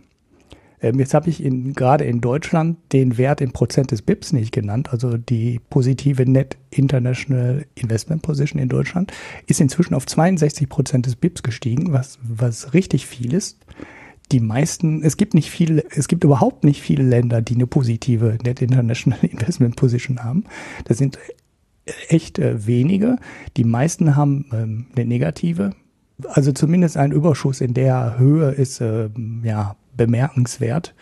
Ähm, 0.82 1.00
jetzt 1.00 1.14
habe 1.14 1.30
ich 1.30 1.42
in, 1.42 1.74
gerade 1.74 2.04
in 2.04 2.20
Deutschland 2.20 2.78
den 2.92 3.18
Wert 3.18 3.40
in 3.40 3.54
Prozent 3.54 3.92
des 3.92 4.02
BIPs 4.02 4.34
nicht 4.34 4.52
genannt. 4.52 4.90
Also 4.92 5.16
die 5.18 5.62
positive 5.70 6.30
Net 6.30 6.58
International 6.72 7.66
Investment 7.76 8.22
Position 8.22 8.62
in 8.62 8.68
Deutschland 8.68 9.14
ist 9.48 9.62
inzwischen 9.62 9.94
auf 9.94 10.06
62 10.06 10.68
Prozent 10.68 11.06
des 11.06 11.16
BIPs 11.16 11.42
gestiegen, 11.42 11.94
was, 11.94 12.20
was 12.22 12.74
richtig 12.74 13.08
viel 13.08 13.34
ist. 13.34 13.60
Die 14.34 14.42
meisten, 14.42 15.04
es 15.04 15.16
gibt 15.16 15.36
nicht 15.36 15.50
viele, 15.50 15.86
es 15.92 16.10
gibt 16.10 16.26
überhaupt 16.26 16.66
nicht 16.66 16.82
viele 16.82 17.04
Länder, 17.04 17.42
die 17.42 17.56
eine 17.56 17.68
positive 17.68 18.38
Net 18.44 18.62
International 18.62 19.20
Investment 19.24 19.78
Position 19.78 20.22
haben. 20.22 20.44
Das 20.84 20.98
sind 20.98 21.18
echt 22.08 22.40
äh, 22.40 22.66
wenige. 22.66 23.18
Die 23.58 23.64
meisten 23.64 24.16
haben 24.16 24.46
ähm, 24.54 24.86
eine 24.96 25.06
negative. 25.06 25.72
Also 26.28 26.52
zumindest 26.52 26.98
ein 26.98 27.12
Überschuss 27.12 27.62
in 27.62 27.74
der 27.74 28.18
Höhe 28.18 28.52
ist 28.52 28.82
äh, 28.82 29.10
ja 29.44 29.76
bemerkenswert. 29.96 30.94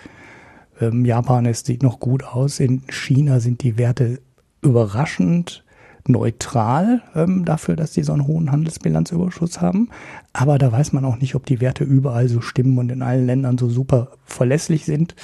Ähm, 0.80 1.06
Japan 1.06 1.46
es 1.46 1.62
sieht 1.62 1.84
noch 1.84 2.00
gut 2.00 2.24
aus. 2.24 2.60
In 2.60 2.84
China 2.90 3.40
sind 3.40 3.64
die 3.64 3.78
Werte 3.78 4.20
überraschend 4.62 5.64
neutral 6.08 7.04
ähm, 7.14 7.46
dafür, 7.46 7.76
dass 7.76 7.94
sie 7.94 8.02
so 8.02 8.14
einen 8.14 8.26
hohen 8.26 8.52
Handelsbilanzüberschuss 8.52 9.62
haben. 9.62 9.90
Aber 10.34 10.58
da 10.58 10.72
weiß 10.72 10.94
man 10.94 11.06
auch 11.06 11.18
nicht, 11.18 11.36
ob 11.36 11.46
die 11.46 11.62
Werte 11.62 11.84
überall 11.84 12.28
so 12.28 12.42
stimmen 12.42 12.80
und 12.80 12.92
in 12.92 13.04
allen 13.04 13.28
Ländern 13.28 13.60
so 13.60 13.70
super 13.70 14.10
verlässlich 14.26 14.86
sind 14.86 15.16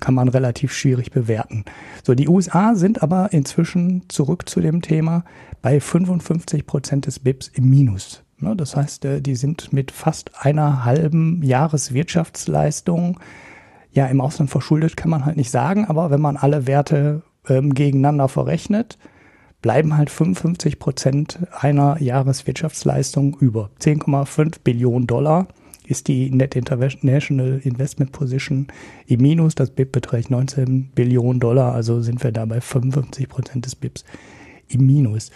kann 0.00 0.14
man 0.14 0.28
relativ 0.28 0.72
schwierig 0.72 1.10
bewerten. 1.10 1.64
So, 2.04 2.14
die 2.14 2.28
USA 2.28 2.74
sind 2.74 3.02
aber 3.02 3.32
inzwischen 3.32 4.08
zurück 4.08 4.48
zu 4.48 4.60
dem 4.60 4.82
Thema 4.82 5.24
bei 5.62 5.80
55 5.80 6.66
Prozent 6.66 7.06
des 7.06 7.18
BIPs 7.18 7.48
im 7.48 7.68
Minus. 7.68 8.22
Ne, 8.40 8.54
das 8.54 8.76
heißt, 8.76 9.04
äh, 9.04 9.20
die 9.20 9.34
sind 9.34 9.72
mit 9.72 9.90
fast 9.90 10.30
einer 10.40 10.84
halben 10.84 11.42
Jahreswirtschaftsleistung 11.42 13.18
ja 13.90 14.06
im 14.06 14.20
Ausland 14.20 14.50
verschuldet, 14.50 14.96
kann 14.96 15.10
man 15.10 15.24
halt 15.24 15.36
nicht 15.36 15.50
sagen, 15.50 15.86
aber 15.86 16.10
wenn 16.10 16.20
man 16.20 16.36
alle 16.36 16.66
Werte 16.68 17.22
ähm, 17.48 17.74
gegeneinander 17.74 18.28
verrechnet, 18.28 18.96
bleiben 19.60 19.96
halt 19.96 20.10
55 20.10 20.78
Prozent 20.78 21.40
einer 21.58 22.00
Jahreswirtschaftsleistung 22.00 23.36
über. 23.40 23.70
10,5 23.80 24.60
Billionen 24.62 25.08
Dollar 25.08 25.48
ist 25.88 26.08
die 26.08 26.30
Net 26.30 26.54
International 26.54 27.60
Investment 27.64 28.12
Position 28.12 28.66
im 29.06 29.22
Minus. 29.22 29.54
Das 29.54 29.70
BIP 29.70 29.92
beträgt 29.92 30.30
19 30.30 30.90
Billionen 30.94 31.40
Dollar, 31.40 31.72
also 31.72 32.00
sind 32.02 32.22
wir 32.22 32.30
da 32.30 32.44
bei 32.44 32.60
55 32.60 33.28
Prozent 33.28 33.64
des 33.64 33.74
BIPs 33.74 34.04
im 34.68 34.86
Minus. 34.86 35.30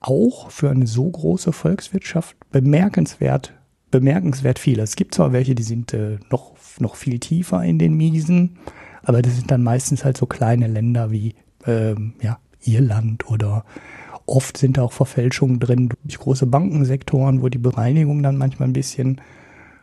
Auch 0.00 0.50
für 0.50 0.70
eine 0.70 0.88
so 0.88 1.08
große 1.08 1.52
Volkswirtschaft 1.52 2.36
bemerkenswert, 2.50 3.54
bemerkenswert 3.92 4.58
viel. 4.58 4.80
Es 4.80 4.96
gibt 4.96 5.14
zwar 5.14 5.32
welche, 5.32 5.54
die 5.54 5.62
sind 5.62 5.94
äh, 5.94 6.18
noch, 6.30 6.54
noch 6.80 6.96
viel 6.96 7.20
tiefer 7.20 7.62
in 7.62 7.78
den 7.78 7.94
Miesen, 7.94 8.58
aber 9.04 9.22
das 9.22 9.36
sind 9.36 9.50
dann 9.52 9.62
meistens 9.62 10.04
halt 10.04 10.16
so 10.16 10.26
kleine 10.26 10.66
Länder 10.66 11.12
wie 11.12 11.34
ähm, 11.66 12.14
ja, 12.20 12.38
Irland 12.64 13.30
oder 13.30 13.64
oft 14.26 14.56
sind 14.56 14.76
da 14.76 14.82
auch 14.82 14.92
Verfälschungen 14.92 15.60
drin 15.60 15.90
durch 16.02 16.18
große 16.18 16.46
Bankensektoren, 16.46 17.42
wo 17.42 17.48
die 17.48 17.58
Bereinigung 17.58 18.22
dann 18.24 18.36
manchmal 18.36 18.68
ein 18.68 18.72
bisschen 18.72 19.20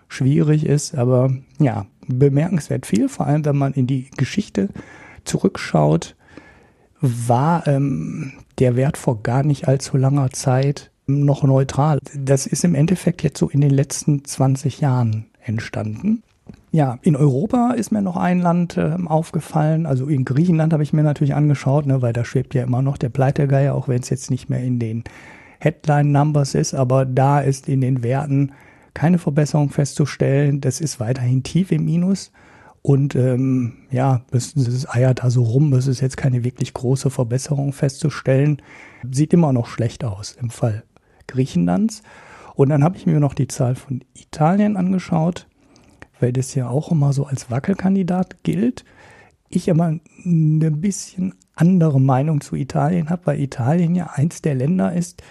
schwierig 0.09 0.65
ist, 0.65 0.95
aber 0.95 1.31
ja, 1.59 1.85
bemerkenswert 2.07 2.85
viel, 2.85 3.07
vor 3.07 3.27
allem 3.27 3.45
wenn 3.45 3.57
man 3.57 3.73
in 3.73 3.87
die 3.87 4.09
Geschichte 4.17 4.69
zurückschaut, 5.23 6.15
war 6.99 7.65
ähm, 7.67 8.33
der 8.57 8.75
Wert 8.75 8.97
vor 8.97 9.23
gar 9.23 9.43
nicht 9.43 9.67
allzu 9.67 9.95
langer 9.95 10.31
Zeit 10.31 10.91
noch 11.07 11.43
neutral. 11.43 11.99
Das 12.13 12.45
ist 12.45 12.65
im 12.65 12.75
Endeffekt 12.75 13.23
jetzt 13.23 13.39
so 13.39 13.49
in 13.49 13.61
den 13.61 13.71
letzten 13.71 14.25
20 14.25 14.81
Jahren 14.81 15.27
entstanden. 15.41 16.23
Ja, 16.71 16.99
in 17.01 17.15
Europa 17.15 17.71
ist 17.71 17.91
mir 17.91 18.01
noch 18.01 18.15
ein 18.15 18.39
Land 18.39 18.77
äh, 18.77 18.95
aufgefallen. 19.05 19.85
Also 19.85 20.07
in 20.07 20.25
Griechenland 20.25 20.71
habe 20.73 20.83
ich 20.83 20.93
mir 20.93 21.03
natürlich 21.03 21.33
angeschaut, 21.33 21.87
ne, 21.87 22.01
weil 22.01 22.13
da 22.13 22.23
schwebt 22.23 22.53
ja 22.53 22.63
immer 22.63 22.81
noch 22.81 22.97
der 22.97 23.09
Pleitegeier, 23.09 23.73
auch 23.73 23.87
wenn 23.87 24.01
es 24.01 24.09
jetzt 24.09 24.29
nicht 24.29 24.49
mehr 24.49 24.63
in 24.63 24.77
den 24.77 25.03
Headline-Numbers 25.59 26.53
ist. 26.53 26.75
Aber 26.75 27.05
da 27.05 27.39
ist 27.39 27.67
in 27.67 27.81
den 27.81 28.03
Werten 28.03 28.51
keine 28.99 29.17
Verbesserung 29.17 29.69
festzustellen. 29.69 30.59
Das 30.59 30.81
ist 30.81 30.99
weiterhin 30.99 31.41
tief 31.41 31.71
im 31.71 31.85
Minus. 31.85 32.33
Und 32.81 33.15
ähm, 33.15 33.87
ja, 33.91 34.23
es 34.31 34.53
eiert 34.89 35.23
da 35.23 35.29
so 35.29 35.43
rum, 35.43 35.71
es 35.71 35.87
ist 35.87 36.01
jetzt 36.01 36.17
keine 36.17 36.43
wirklich 36.43 36.73
große 36.73 37.09
Verbesserung 37.09 37.71
festzustellen. 37.71 38.61
Sieht 39.09 39.31
immer 39.31 39.53
noch 39.53 39.67
schlecht 39.67 40.03
aus 40.03 40.35
im 40.41 40.49
Fall 40.49 40.83
Griechenlands. 41.27 42.03
Und 42.55 42.69
dann 42.69 42.83
habe 42.83 42.97
ich 42.97 43.05
mir 43.05 43.21
noch 43.21 43.33
die 43.33 43.47
Zahl 43.47 43.75
von 43.75 44.03
Italien 44.15 44.75
angeschaut, 44.75 45.47
weil 46.19 46.33
das 46.33 46.53
ja 46.53 46.67
auch 46.67 46.91
immer 46.91 47.13
so 47.13 47.25
als 47.25 47.49
Wackelkandidat 47.49 48.43
gilt. 48.43 48.83
Ich 49.47 49.71
aber 49.71 49.97
eine 50.25 50.71
bisschen 50.71 51.35
andere 51.55 52.01
Meinung 52.01 52.41
zu 52.41 52.57
Italien 52.57 53.09
habe, 53.09 53.27
weil 53.27 53.39
Italien 53.39 53.95
ja 53.95 54.07
eins 54.13 54.41
der 54.41 54.55
Länder 54.55 54.91
ist, 54.91 55.23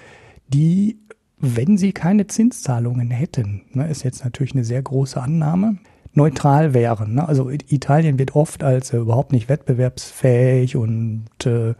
die 0.48 0.98
wenn 1.40 1.78
sie 1.78 1.92
keine 1.92 2.26
Zinszahlungen 2.26 3.11
hätten, 3.11 3.62
ne, 3.73 3.88
ist 3.88 4.02
jetzt 4.02 4.25
natürlich 4.25 4.52
eine 4.52 4.64
sehr 4.64 4.83
große 4.83 5.21
Annahme, 5.21 5.78
neutral 6.14 6.75
wären. 6.75 7.14
Ne? 7.14 7.28
Also 7.28 7.50
Italien 7.50 8.18
wird 8.18 8.35
oft 8.35 8.62
als 8.62 8.92
äh, 8.92 8.99
überhaupt 8.99 9.33
nicht 9.33 9.49
wettbewerbsfähig 9.49 10.76
und 10.76 11.25
äh, 11.45 11.75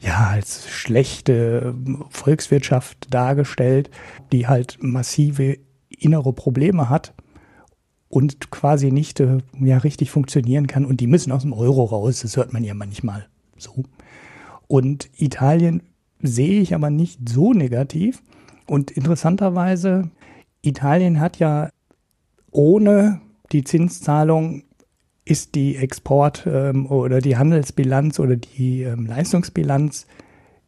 ja, 0.00 0.28
als 0.30 0.68
schlechte 0.68 1.74
Volkswirtschaft 2.10 3.12
dargestellt, 3.14 3.90
die 4.32 4.48
halt 4.48 4.78
massive 4.80 5.58
innere 5.88 6.32
Probleme 6.32 6.90
hat 6.90 7.14
und 8.08 8.50
quasi 8.50 8.90
nicht 8.90 9.20
äh, 9.20 9.38
ja, 9.60 9.78
richtig 9.78 10.10
funktionieren 10.10 10.66
kann. 10.66 10.84
Und 10.84 11.00
die 11.00 11.06
müssen 11.06 11.30
aus 11.30 11.42
dem 11.42 11.52
Euro 11.52 11.84
raus. 11.84 12.20
Das 12.20 12.36
hört 12.36 12.52
man 12.52 12.64
ja 12.64 12.74
manchmal 12.74 13.26
so. 13.56 13.84
Und 14.66 15.08
Italien 15.16 15.82
sehe 16.20 16.60
ich 16.60 16.74
aber 16.74 16.90
nicht 16.90 17.28
so 17.28 17.52
negativ, 17.52 18.22
und 18.72 18.90
interessanterweise, 18.90 20.08
Italien 20.62 21.20
hat 21.20 21.38
ja 21.38 21.68
ohne 22.50 23.20
die 23.52 23.64
Zinszahlung 23.64 24.62
ist 25.26 25.54
die 25.56 25.76
Export- 25.76 26.46
ähm, 26.46 26.86
oder 26.86 27.20
die 27.20 27.36
Handelsbilanz 27.36 28.18
oder 28.18 28.36
die 28.36 28.80
ähm, 28.84 29.04
Leistungsbilanz 29.04 30.06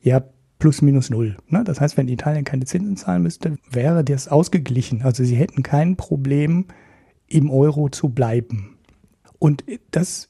ja 0.02 0.22
plus 0.58 0.82
minus 0.82 1.08
null. 1.08 1.38
Ne? 1.48 1.64
Das 1.64 1.80
heißt, 1.80 1.96
wenn 1.96 2.08
Italien 2.08 2.44
keine 2.44 2.66
Zinsen 2.66 2.98
zahlen 2.98 3.22
müsste, 3.22 3.56
wäre 3.70 4.04
das 4.04 4.28
ausgeglichen. 4.28 5.00
Also 5.00 5.24
sie 5.24 5.36
hätten 5.36 5.62
kein 5.62 5.96
Problem, 5.96 6.66
im 7.26 7.50
Euro 7.50 7.88
zu 7.88 8.10
bleiben. 8.10 8.76
Und 9.38 9.64
das 9.92 10.28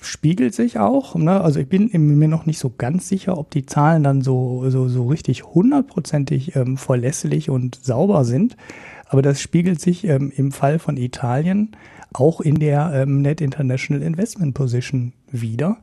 spiegelt 0.00 0.54
sich 0.54 0.78
auch. 0.78 1.14
Ne? 1.14 1.40
Also 1.40 1.60
ich 1.60 1.68
bin 1.68 1.90
mir 1.92 2.28
noch 2.28 2.46
nicht 2.46 2.58
so 2.58 2.72
ganz 2.76 3.08
sicher, 3.08 3.38
ob 3.38 3.50
die 3.50 3.66
Zahlen 3.66 4.02
dann 4.02 4.22
so, 4.22 4.68
so, 4.70 4.88
so 4.88 5.06
richtig 5.06 5.44
hundertprozentig 5.44 6.56
ähm, 6.56 6.76
verlässlich 6.76 7.50
und 7.50 7.78
sauber 7.82 8.24
sind. 8.24 8.56
Aber 9.06 9.22
das 9.22 9.40
spiegelt 9.40 9.80
sich 9.80 10.06
ähm, 10.06 10.32
im 10.34 10.52
Fall 10.52 10.78
von 10.78 10.96
Italien 10.96 11.76
auch 12.12 12.40
in 12.40 12.56
der 12.56 12.92
ähm, 12.94 13.22
Net 13.22 13.40
International 13.40 14.02
Investment 14.02 14.54
Position 14.54 15.12
wieder. 15.30 15.78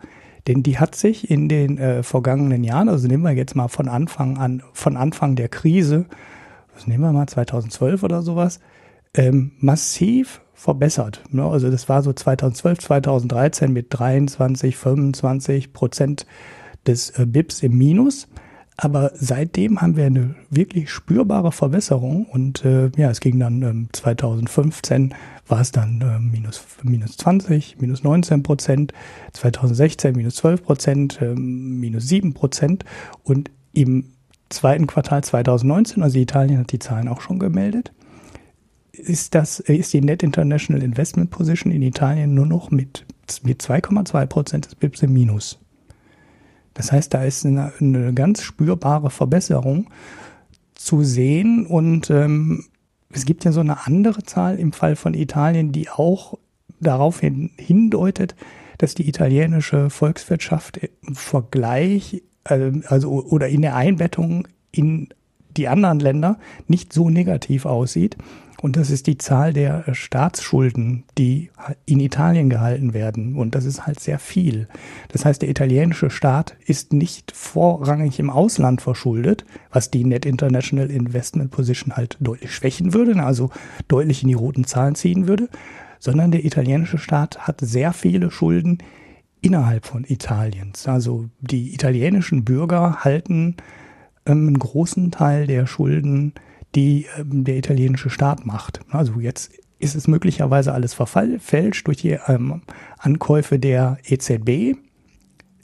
Denn 0.47 0.63
die 0.63 0.79
hat 0.79 0.95
sich 0.95 1.29
in 1.29 1.49
den 1.49 1.77
äh, 1.77 2.03
vergangenen 2.03 2.63
Jahren, 2.63 2.89
also 2.89 3.07
nehmen 3.07 3.23
wir 3.23 3.33
jetzt 3.33 3.55
mal 3.55 3.67
von 3.67 3.89
Anfang 3.89 4.37
an, 4.37 4.63
von 4.71 4.95
Anfang 4.95 5.35
der 5.35 5.49
Krise, 5.49 6.05
was 6.73 6.87
nehmen 6.87 7.03
wir 7.03 7.11
mal, 7.11 7.27
2012 7.27 8.01
oder 8.03 8.21
sowas, 8.21 8.59
ähm, 9.13 9.51
massiv 9.59 10.41
verbessert. 10.57 11.23
Ne? 11.29 11.43
Also 11.43 11.69
das 11.69 11.87
war 11.87 12.01
so 12.01 12.11
2012, 12.11 12.79
2013 12.79 13.71
mit 13.71 13.87
23, 13.89 14.75
25 14.75 15.71
Prozent 15.71 16.25
des 16.87 17.11
äh, 17.11 17.27
BIPs 17.27 17.61
im 17.61 17.77
Minus. 17.77 18.27
Aber 18.75 19.11
seitdem 19.15 19.81
haben 19.81 19.95
wir 19.95 20.05
eine 20.05 20.35
wirklich 20.49 20.91
spürbare 20.91 21.51
Verbesserung 21.51 22.25
und 22.25 22.63
äh, 22.65 22.91
ja, 22.95 23.09
es 23.09 23.21
ging 23.21 23.39
dann 23.39 23.61
ähm, 23.63 23.89
2015 23.91 25.15
war 25.47 25.61
es 25.61 25.71
dann 25.71 26.01
äh, 26.01 26.19
minus, 26.19 26.63
minus 26.83 27.17
20, 27.17 27.79
minus 27.79 28.03
19 28.03 28.43
Prozent, 28.43 28.93
2016 29.33 30.15
minus 30.15 30.35
12 30.35 30.63
Prozent, 30.63 31.21
äh, 31.21 31.33
minus 31.33 32.07
7 32.07 32.33
Prozent 32.33 32.83
und 33.23 33.49
im 33.73 34.11
zweiten 34.49 34.85
Quartal 34.85 35.23
2019, 35.23 36.03
also 36.03 36.19
Italien 36.19 36.59
hat 36.59 36.71
die 36.71 36.79
Zahlen 36.79 37.07
auch 37.07 37.21
schon 37.21 37.39
gemeldet, 37.39 37.93
ist 38.97 39.35
das, 39.35 39.59
ist 39.59 39.93
die 39.93 40.01
Net 40.01 40.23
International 40.23 40.83
Investment 40.83 41.29
Position 41.29 41.71
in 41.71 41.81
Italien 41.81 42.33
nur 42.33 42.45
noch 42.45 42.71
mit, 42.71 43.05
mit 43.43 43.61
2,2 43.61 44.25
Prozent 44.25 44.65
des 44.65 44.75
BIPs 44.75 45.03
im 45.03 45.13
Minus. 45.13 45.59
Das 46.73 46.91
heißt, 46.91 47.13
da 47.13 47.23
ist 47.23 47.45
eine, 47.45 47.73
eine 47.79 48.13
ganz 48.13 48.43
spürbare 48.43 49.09
Verbesserung 49.09 49.89
zu 50.75 51.03
sehen 51.03 51.65
und 51.65 52.09
ähm, 52.09 52.65
es 53.11 53.25
gibt 53.25 53.45
ja 53.45 53.51
so 53.51 53.61
eine 53.61 53.87
andere 53.87 54.23
Zahl 54.23 54.59
im 54.59 54.73
Fall 54.73 54.95
von 54.95 55.13
Italien, 55.13 55.71
die 55.71 55.89
auch 55.89 56.37
darauf 56.79 57.19
hin, 57.19 57.51
hindeutet, 57.57 58.35
dass 58.77 58.93
die 58.93 59.07
italienische 59.09 59.89
Volkswirtschaft 59.89 60.77
im 60.77 61.15
Vergleich, 61.15 62.21
äh, 62.43 62.71
also 62.87 63.11
oder 63.11 63.47
in 63.47 63.63
der 63.63 63.75
Einbettung 63.75 64.47
in 64.71 65.09
die 65.55 65.67
anderen 65.67 65.99
Länder 65.99 66.37
nicht 66.67 66.93
so 66.93 67.09
negativ 67.09 67.65
aussieht. 67.65 68.17
Und 68.61 68.75
das 68.75 68.89
ist 68.89 69.07
die 69.07 69.17
Zahl 69.17 69.53
der 69.53 69.87
äh, 69.87 69.93
Staatsschulden, 69.93 71.03
die 71.17 71.51
in 71.85 71.99
Italien 71.99 72.49
gehalten 72.49 72.93
werden. 72.93 73.35
Und 73.35 73.53
das 73.55 73.65
ist 73.65 73.85
halt 73.85 73.99
sehr 73.99 74.19
viel. 74.19 74.67
Das 75.09 75.25
heißt, 75.25 75.41
der 75.41 75.49
italienische 75.49 76.09
Staat 76.09 76.55
ist 76.65 76.93
nicht 76.93 77.31
vorrangig 77.35 78.19
im 78.19 78.29
Ausland 78.29 78.81
verschuldet, 78.81 79.45
was 79.71 79.91
die 79.91 80.03
Net 80.03 80.25
International 80.25 80.89
Investment 80.89 81.51
Position 81.51 81.95
halt 81.95 82.17
deutlich 82.19 82.53
schwächen 82.53 82.93
würde, 82.93 83.21
also 83.23 83.51
deutlich 83.87 84.23
in 84.23 84.29
die 84.29 84.33
roten 84.33 84.65
Zahlen 84.65 84.95
ziehen 84.95 85.27
würde, 85.27 85.49
sondern 85.99 86.31
der 86.31 86.45
italienische 86.45 86.97
Staat 86.97 87.39
hat 87.47 87.61
sehr 87.61 87.93
viele 87.93 88.31
Schulden 88.31 88.79
innerhalb 89.41 89.85
von 89.85 90.03
Italiens. 90.03 90.87
Also 90.87 91.29
die 91.41 91.73
italienischen 91.73 92.43
Bürger 92.43 93.03
halten 93.03 93.55
ähm, 94.25 94.47
einen 94.47 94.59
großen 94.59 95.11
Teil 95.11 95.47
der 95.47 95.67
Schulden 95.67 96.33
die 96.77 97.07
ähm, 97.17 97.43
der 97.43 97.57
italienische 97.57 98.11
Staat 98.11 98.45
macht. 98.45 98.81
Also 98.91 99.19
jetzt 99.19 99.51
ist 99.79 99.95
es 99.95 100.07
möglicherweise 100.07 100.73
alles 100.73 100.93
verfälscht 100.93 101.87
durch 101.87 101.97
die 101.97 102.17
ähm, 102.27 102.61
Ankäufe 102.99 103.57
der 103.57 103.97
EZB. 104.05 104.77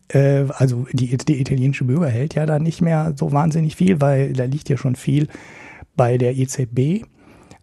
Äh, 0.08 0.45
also 0.49 0.88
die, 0.91 1.15
die 1.15 1.39
italienische 1.39 1.86
Bürger 1.86 2.10
hält 2.10 2.34
ja 2.34 2.47
da 2.47 2.58
nicht 2.58 2.82
mehr 2.82 3.13
so 3.15 3.32
wahnsinnig 3.32 3.76
viel, 3.76 4.02
weil 4.02 4.34
da 4.34 4.45
liegt 4.45 4.69
ja 4.69 4.78
schon 4.78 4.95
viel 4.95 5.28
bei 5.95 6.17
der 6.17 6.36
EZB. 6.36 7.06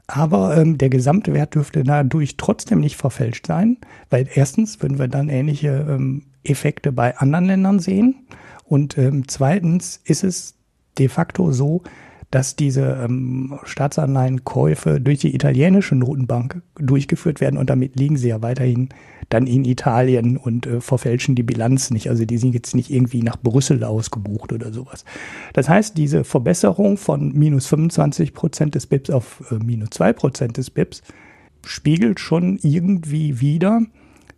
Aber 0.07 0.57
ähm, 0.57 0.79
der 0.79 0.89
Gesamtwert 0.89 1.57
dürfte 1.57 1.83
dadurch 1.83 2.37
trotzdem 2.37 2.81
nicht 2.81 2.97
verfälscht 2.97 3.49
sein, 3.49 3.79
weil 4.11 4.29
erstens 4.33 4.81
würden 4.81 4.99
wir 5.01 5.09
dann 5.09 5.29
ähnliche 5.29 5.87
ähm, 5.89 6.23
Effekte 6.45 6.93
bei 6.93 7.17
anderen 7.19 7.47
Ländern 7.47 7.81
sehen. 7.81 8.27
Und 8.65 8.97
ähm, 8.97 9.27
zweitens 9.27 10.01
ist 10.05 10.23
es 10.23 10.55
de 10.99 11.09
facto 11.09 11.51
so, 11.51 11.83
dass 12.31 12.55
diese 12.55 13.01
ähm, 13.03 13.59
Staatsanleihenkäufe 13.65 15.01
durch 15.01 15.19
die 15.19 15.35
italienische 15.35 15.97
Notenbank 15.97 16.63
durchgeführt 16.77 17.41
werden 17.41 17.59
und 17.59 17.71
damit 17.71 17.99
liegen 17.99 18.17
sie 18.17 18.29
ja 18.29 18.41
weiterhin 18.41 18.89
dann 19.31 19.47
in 19.47 19.65
Italien 19.65 20.37
und 20.37 20.67
äh, 20.67 20.81
verfälschen 20.81 21.35
die 21.35 21.43
Bilanz 21.43 21.91
nicht. 21.91 22.09
Also 22.09 22.25
die 22.25 22.39
sind 22.39 22.55
jetzt 22.55 22.75
nicht 22.75 22.91
irgendwie 22.91 23.23
nach 23.23 23.37
Brüssel 23.37 23.83
ausgebucht 23.83 24.53
oder 24.53 24.73
sowas. 24.73 25.05
Das 25.55 25.69
heißt, 25.69 25.97
diese 25.97 26.23
Verbesserung 26.23 26.97
von 26.97 27.33
minus 27.33 27.67
25 27.67 28.33
Prozent 28.33 28.75
des 28.77 28.87
BIPs 28.87 29.11
auf 29.11 29.43
äh, 29.51 29.57
minus 29.57 29.91
2 29.91 30.13
Prozent 30.13 30.57
des 30.57 30.71
BIPs 30.71 31.03
spiegelt 31.65 32.21
schon 32.21 32.59
irgendwie 32.63 33.41
wieder, 33.41 33.83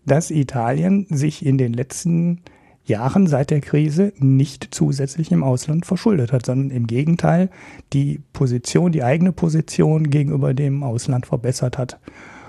dass 0.07 0.31
Italien 0.31 1.07
sich 1.11 1.45
in 1.45 1.59
den 1.59 1.73
letzten 1.73 2.41
Jahren 2.85 3.27
seit 3.27 3.51
der 3.51 3.61
Krise 3.61 4.13
nicht 4.19 4.69
zusätzlich 4.73 5.31
im 5.31 5.45
Ausland 5.45 5.87
verschuldet 5.87 6.33
hat, 6.33 6.47
sondern 6.47 6.71
im 6.71 6.87
Gegenteil 6.87 7.51
die 7.93 8.21
Position, 8.33 8.93
die 8.93 9.05
eigene 9.05 9.33
Position 9.33 10.11
gegenüber 10.11 10.53
dem 10.55 10.83
Ausland 10.83 11.27
verbessert 11.27 11.79
hat. 11.79 12.01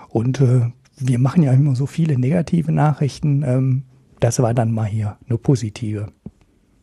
Und 0.09 0.41
äh, 0.41 0.71
wir 0.97 1.19
machen 1.19 1.43
ja 1.43 1.51
immer 1.51 1.75
so 1.75 1.85
viele 1.85 2.17
negative 2.17 2.71
Nachrichten. 2.71 3.43
Ähm, 3.43 3.83
das 4.19 4.39
war 4.39 4.53
dann 4.53 4.71
mal 4.71 4.85
hier 4.85 5.17
eine 5.27 5.37
positive. 5.37 6.07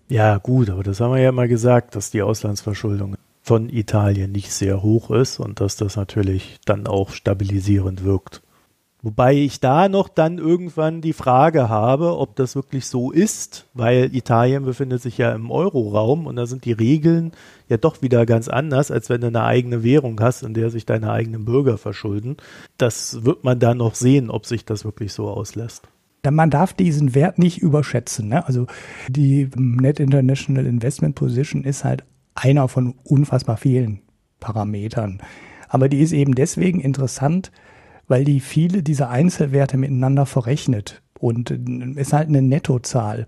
Ja, 0.08 0.38
gut, 0.38 0.70
aber 0.70 0.82
das 0.82 1.00
haben 1.00 1.14
wir 1.14 1.20
ja 1.20 1.32
mal 1.32 1.48
gesagt, 1.48 1.94
dass 1.94 2.10
die 2.10 2.22
Auslandsverschuldung 2.22 3.16
von 3.42 3.68
Italien 3.68 4.32
nicht 4.32 4.52
sehr 4.52 4.82
hoch 4.82 5.10
ist 5.10 5.40
und 5.40 5.60
dass 5.60 5.76
das 5.76 5.96
natürlich 5.96 6.58
dann 6.64 6.86
auch 6.86 7.10
stabilisierend 7.10 8.04
wirkt. 8.04 8.42
Wobei 9.02 9.34
ich 9.34 9.60
da 9.60 9.88
noch 9.88 10.08
dann 10.08 10.36
irgendwann 10.36 11.00
die 11.00 11.14
Frage 11.14 11.70
habe, 11.70 12.18
ob 12.18 12.36
das 12.36 12.54
wirklich 12.54 12.86
so 12.86 13.10
ist, 13.10 13.66
weil 13.72 14.14
Italien 14.14 14.64
befindet 14.64 15.00
sich 15.00 15.16
ja 15.16 15.32
im 15.32 15.50
Euroraum 15.50 16.26
und 16.26 16.36
da 16.36 16.44
sind 16.44 16.66
die 16.66 16.72
Regeln 16.72 17.32
ja 17.68 17.78
doch 17.78 18.02
wieder 18.02 18.26
ganz 18.26 18.48
anders, 18.48 18.90
als 18.90 19.08
wenn 19.08 19.22
du 19.22 19.28
eine 19.28 19.44
eigene 19.44 19.82
Währung 19.82 20.20
hast, 20.20 20.42
in 20.42 20.52
der 20.52 20.68
sich 20.68 20.84
deine 20.84 21.10
eigenen 21.12 21.46
Bürger 21.46 21.78
verschulden. 21.78 22.36
Das 22.76 23.24
wird 23.24 23.42
man 23.42 23.58
dann 23.58 23.78
noch 23.78 23.94
sehen, 23.94 24.28
ob 24.28 24.44
sich 24.44 24.66
das 24.66 24.84
wirklich 24.84 25.14
so 25.14 25.28
auslässt. 25.28 25.88
Man 26.28 26.50
darf 26.50 26.74
diesen 26.74 27.14
Wert 27.14 27.38
nicht 27.38 27.58
überschätzen. 27.58 28.28
Ne? 28.28 28.46
Also 28.46 28.66
die 29.08 29.48
Net 29.56 29.98
International 29.98 30.66
Investment 30.66 31.14
Position 31.14 31.64
ist 31.64 31.84
halt 31.84 32.04
einer 32.34 32.68
von 32.68 32.96
unfassbar 33.04 33.56
vielen 33.56 34.02
Parametern. 34.40 35.22
Aber 35.70 35.88
die 35.88 36.00
ist 36.00 36.12
eben 36.12 36.34
deswegen 36.34 36.80
interessant, 36.80 37.50
weil 38.10 38.24
die 38.24 38.40
viele 38.40 38.82
dieser 38.82 39.08
Einzelwerte 39.08 39.76
miteinander 39.76 40.26
verrechnet 40.26 41.00
und 41.20 41.50
ist 41.96 42.12
halt 42.12 42.28
eine 42.28 42.42
Nettozahl. 42.42 43.26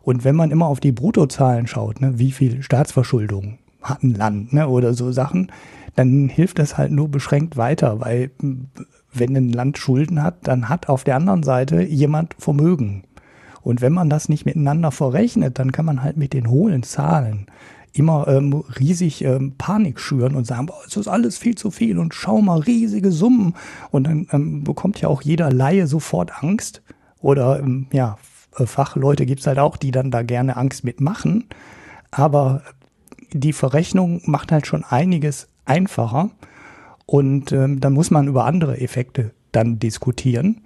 Und 0.00 0.24
wenn 0.24 0.34
man 0.34 0.50
immer 0.50 0.66
auf 0.66 0.80
die 0.80 0.90
Bruttozahlen 0.90 1.66
schaut, 1.66 2.00
ne, 2.00 2.18
wie 2.18 2.32
viel 2.32 2.62
Staatsverschuldung 2.62 3.58
hat 3.82 4.02
ein 4.02 4.14
Land 4.14 4.54
ne, 4.54 4.68
oder 4.68 4.94
so 4.94 5.12
Sachen, 5.12 5.52
dann 5.96 6.30
hilft 6.30 6.58
das 6.58 6.78
halt 6.78 6.92
nur 6.92 7.10
beschränkt 7.10 7.58
weiter, 7.58 8.00
weil 8.00 8.30
wenn 9.12 9.36
ein 9.36 9.52
Land 9.52 9.76
Schulden 9.76 10.22
hat, 10.22 10.36
dann 10.48 10.70
hat 10.70 10.88
auf 10.88 11.04
der 11.04 11.16
anderen 11.16 11.42
Seite 11.42 11.82
jemand 11.82 12.34
Vermögen. 12.38 13.04
Und 13.60 13.82
wenn 13.82 13.92
man 13.92 14.08
das 14.08 14.30
nicht 14.30 14.46
miteinander 14.46 14.92
verrechnet, 14.92 15.58
dann 15.58 15.72
kann 15.72 15.84
man 15.84 16.02
halt 16.02 16.16
mit 16.16 16.32
den 16.32 16.48
hohlen 16.48 16.82
Zahlen 16.82 17.46
immer 17.92 18.26
ähm, 18.28 18.64
riesig 18.78 19.22
ähm, 19.22 19.54
Panik 19.58 20.00
schüren 20.00 20.34
und 20.34 20.46
sagen, 20.46 20.66
boah, 20.66 20.80
es 20.86 20.96
ist 20.96 21.08
alles 21.08 21.38
viel 21.38 21.54
zu 21.54 21.70
viel 21.70 21.98
und 21.98 22.14
schau 22.14 22.40
mal, 22.40 22.60
riesige 22.60 23.12
Summen. 23.12 23.54
Und 23.90 24.06
dann 24.06 24.26
ähm, 24.32 24.64
bekommt 24.64 25.00
ja 25.00 25.08
auch 25.08 25.22
jeder 25.22 25.52
Laie 25.52 25.86
sofort 25.86 26.42
Angst. 26.42 26.82
Oder 27.20 27.60
ähm, 27.60 27.86
ja, 27.92 28.18
äh, 28.56 28.66
Fachleute 28.66 29.26
gibt's 29.26 29.46
halt 29.46 29.58
auch, 29.58 29.76
die 29.76 29.90
dann 29.90 30.10
da 30.10 30.22
gerne 30.22 30.56
Angst 30.56 30.84
mitmachen. 30.84 31.44
Aber 32.10 32.62
die 33.32 33.52
Verrechnung 33.52 34.22
macht 34.24 34.52
halt 34.52 34.66
schon 34.66 34.84
einiges 34.84 35.48
einfacher. 35.64 36.30
Und 37.06 37.52
ähm, 37.52 37.80
dann 37.80 37.92
muss 37.92 38.10
man 38.10 38.26
über 38.26 38.46
andere 38.46 38.80
Effekte 38.80 39.32
dann 39.52 39.78
diskutieren. 39.78 40.62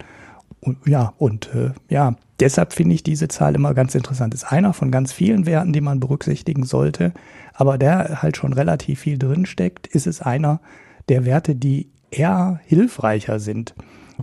Und, 0.61 0.79
ja, 0.87 1.13
und 1.19 1.55
äh, 1.55 1.71
ja, 1.89 2.17
deshalb 2.41 2.73
finde 2.73 2.95
ich 2.95 3.03
diese 3.03 3.29
Zahl 3.29 3.55
immer 3.55 3.75
ganz 3.75 3.95
interessant. 3.95 4.35
Ist 4.35 4.51
einer 4.51 4.73
von 4.73 4.91
ganz 4.91 5.13
vielen 5.13 5.47
Werten, 5.47 5.73
die 5.73 5.81
man 5.81 6.01
berücksichtigen 6.01 6.65
sollte. 6.65 7.13
Aber 7.55 7.79
der 7.79 8.23
halt 8.23 8.37
schon 8.37 8.53
relativ 8.53 9.01
viel 9.01 9.19
drinsteckt, 9.19 9.87
ist 9.87 10.07
es 10.07 10.21
einer 10.23 10.61
der 11.09 11.25
Werte, 11.25 11.55
die 11.55 11.91
eher 12.11 12.61
hilfreicher 12.65 13.39
sind. 13.39 13.75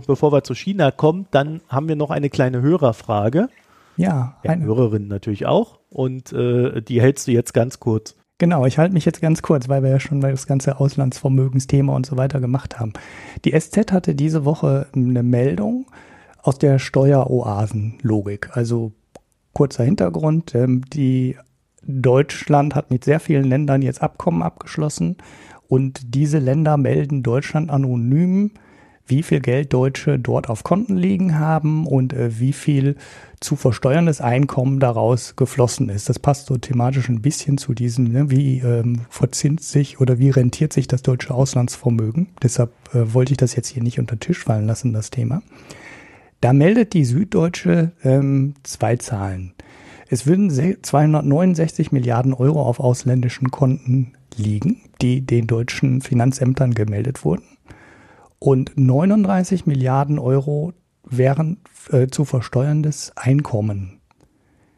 Bevor 0.06 0.32
wir 0.32 0.42
zu 0.42 0.54
China 0.54 0.90
kommen, 0.90 1.26
dann 1.30 1.60
haben 1.68 1.88
wir 1.88 1.96
noch 1.96 2.10
eine 2.10 2.30
kleine 2.30 2.60
Hörerfrage. 2.60 3.48
Ja, 3.96 4.36
eine 4.42 4.64
Hörerin 4.64 5.06
natürlich 5.06 5.46
auch. 5.46 5.78
Und 5.88 6.32
äh, 6.32 6.82
die 6.82 7.00
hältst 7.00 7.28
du 7.28 7.32
jetzt 7.32 7.54
ganz 7.54 7.78
kurz. 7.78 8.16
Genau, 8.38 8.66
ich 8.66 8.78
halte 8.78 8.92
mich 8.92 9.04
jetzt 9.04 9.20
ganz 9.22 9.42
kurz, 9.42 9.68
weil 9.68 9.84
wir 9.84 9.90
ja 9.90 10.00
schon 10.00 10.20
das 10.20 10.48
ganze 10.48 10.80
Auslandsvermögensthema 10.80 11.94
und 11.94 12.04
so 12.04 12.16
weiter 12.16 12.40
gemacht 12.40 12.80
haben. 12.80 12.92
Die 13.44 13.58
SZ 13.58 13.92
hatte 13.92 14.16
diese 14.16 14.44
Woche 14.44 14.88
eine 14.92 15.22
Meldung 15.22 15.86
aus 16.44 16.58
der 16.58 16.78
Steueroasen-Logik. 16.78 18.50
Also 18.52 18.92
kurzer 19.52 19.84
Hintergrund, 19.84 20.54
ähm, 20.54 20.82
die 20.92 21.36
Deutschland 21.82 22.74
hat 22.74 22.90
mit 22.90 23.04
sehr 23.04 23.18
vielen 23.18 23.44
Ländern 23.44 23.82
jetzt 23.82 24.02
Abkommen 24.02 24.42
abgeschlossen 24.42 25.16
und 25.68 26.14
diese 26.14 26.38
Länder 26.38 26.76
melden 26.76 27.22
Deutschland 27.22 27.70
anonym 27.70 28.52
wie 29.06 29.22
viel 29.22 29.40
Geld 29.40 29.72
Deutsche 29.72 30.18
dort 30.18 30.48
auf 30.48 30.64
Konten 30.64 30.96
liegen 30.96 31.38
haben 31.38 31.86
und 31.86 32.12
äh, 32.12 32.38
wie 32.38 32.52
viel 32.52 32.96
zu 33.40 33.56
versteuerndes 33.56 34.20
Einkommen 34.20 34.80
daraus 34.80 35.36
geflossen 35.36 35.90
ist. 35.90 36.08
Das 36.08 36.18
passt 36.18 36.46
so 36.46 36.56
thematisch 36.56 37.08
ein 37.08 37.20
bisschen 37.20 37.58
zu 37.58 37.74
diesem, 37.74 38.04
ne, 38.04 38.30
wie 38.30 38.60
ähm, 38.60 39.02
verzinst 39.10 39.70
sich 39.70 40.00
oder 40.00 40.18
wie 40.18 40.30
rentiert 40.30 40.72
sich 40.72 40.88
das 40.88 41.02
deutsche 41.02 41.34
Auslandsvermögen. 41.34 42.28
Deshalb 42.42 42.72
äh, 42.94 43.12
wollte 43.12 43.32
ich 43.32 43.36
das 43.36 43.54
jetzt 43.54 43.68
hier 43.68 43.82
nicht 43.82 43.98
unter 43.98 44.18
Tisch 44.18 44.42
fallen 44.42 44.66
lassen, 44.66 44.94
das 44.94 45.10
Thema. 45.10 45.42
Da 46.40 46.52
meldet 46.52 46.92
die 46.92 47.04
Süddeutsche 47.04 47.92
ähm, 48.02 48.54
zwei 48.62 48.96
Zahlen. 48.96 49.54
Es 50.08 50.26
würden 50.26 50.50
269 50.50 51.90
Milliarden 51.90 52.34
Euro 52.34 52.62
auf 52.62 52.78
ausländischen 52.78 53.50
Konten 53.50 54.12
liegen, 54.36 54.82
die 55.00 55.22
den 55.22 55.46
deutschen 55.46 56.02
Finanzämtern 56.02 56.74
gemeldet 56.74 57.24
wurden 57.24 57.44
und 58.44 58.72
39 58.76 59.64
Milliarden 59.64 60.18
Euro 60.18 60.74
wären 61.02 61.62
äh, 61.90 62.08
zu 62.08 62.26
versteuerndes 62.26 63.12
Einkommen. 63.16 64.00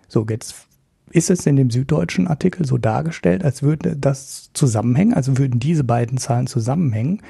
So, 0.06 0.24
jetzt 0.30 0.68
ist 1.10 1.30
es 1.30 1.46
in 1.46 1.56
dem 1.56 1.70
süddeutschen 1.70 2.28
Artikel 2.28 2.64
so 2.64 2.78
dargestellt, 2.78 3.44
als 3.44 3.64
würde 3.64 3.96
das 3.96 4.50
zusammenhängen, 4.52 5.14
also 5.14 5.36
würden 5.36 5.58
diese 5.58 5.82
beiden 5.82 6.16
Zahlen 6.18 6.46
zusammenhängen. 6.46 7.22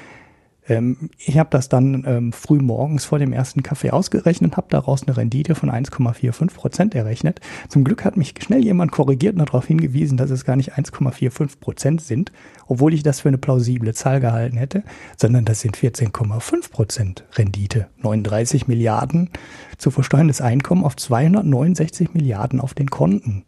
Ähm, 0.68 1.10
ich 1.18 1.38
habe 1.38 1.50
das 1.50 1.68
dann 1.68 2.04
ähm, 2.06 2.32
früh 2.32 2.58
morgens 2.58 3.04
vor 3.04 3.18
dem 3.18 3.32
ersten 3.32 3.62
Kaffee 3.62 3.90
ausgerechnet, 3.90 4.56
habe 4.56 4.66
daraus 4.70 5.06
eine 5.06 5.16
Rendite 5.16 5.54
von 5.54 5.70
1,45 5.70 6.54
Prozent 6.54 6.94
errechnet. 6.94 7.40
Zum 7.68 7.84
Glück 7.84 8.04
hat 8.04 8.16
mich 8.16 8.34
schnell 8.40 8.64
jemand 8.64 8.92
korrigiert 8.92 9.34
und 9.34 9.46
darauf 9.46 9.66
hingewiesen, 9.66 10.16
dass 10.16 10.30
es 10.30 10.44
gar 10.44 10.56
nicht 10.56 10.74
1,45 10.74 11.60
Prozent 11.60 12.00
sind, 12.00 12.32
obwohl 12.66 12.94
ich 12.94 13.02
das 13.02 13.20
für 13.20 13.28
eine 13.28 13.38
plausible 13.38 13.94
Zahl 13.94 14.20
gehalten 14.20 14.56
hätte, 14.56 14.82
sondern 15.16 15.44
das 15.44 15.60
sind 15.60 15.76
14,5 15.76 16.70
Prozent 16.70 17.24
Rendite. 17.34 17.88
39 18.02 18.66
Milliarden 18.66 19.30
zu 19.78 19.90
versteuerndes 19.90 20.40
Einkommen 20.40 20.84
auf 20.84 20.96
269 20.96 22.14
Milliarden 22.14 22.60
auf 22.60 22.74
den 22.74 22.90
Konten. 22.90 23.44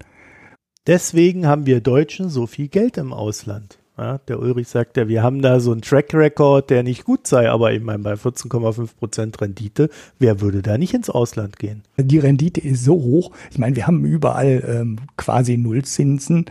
Deswegen 0.87 1.47
haben 1.47 1.67
wir 1.67 1.81
Deutschen 1.81 2.31
so 2.31 2.47
viel 2.47 2.69
Geld 2.69 2.97
im 2.97 3.13
Ausland. 3.13 3.78
Ja, 3.99 4.19
der 4.19 4.39
Ulrich 4.39 4.69
sagt 4.69 4.97
ja, 4.97 5.09
wir 5.09 5.25
haben 5.25 5.43
da 5.43 5.59
so 5.59 5.73
einen 5.73 5.83
Track 5.83 6.15
Record, 6.15 6.71
der 6.71 6.85
nicht 6.85 7.05
gut 7.05 7.27
sei, 7.27 7.51
aber 7.51 7.73
ich 7.73 7.83
meine, 7.83 7.99
bei 7.99 8.13
14,5 8.13 8.91
Prozent 8.97 9.41
Rendite, 9.41 9.91
wer 10.21 10.41
würde 10.41 10.63
da 10.63 10.79
nicht 10.79 10.95
ins 10.95 11.11
Ausland 11.11 11.59
gehen? 11.59 11.83
Die 11.97 12.21
Rendite 12.21 12.61
ist 12.61 12.85
so 12.85 12.95
hoch. 12.95 13.33
Ich 13.51 13.59
meine, 13.59 13.75
wir 13.75 13.89
haben 13.89 14.05
überall 14.05 14.63
ähm, 14.69 14.99
quasi 15.17 15.57
Nullzinsen 15.57 16.45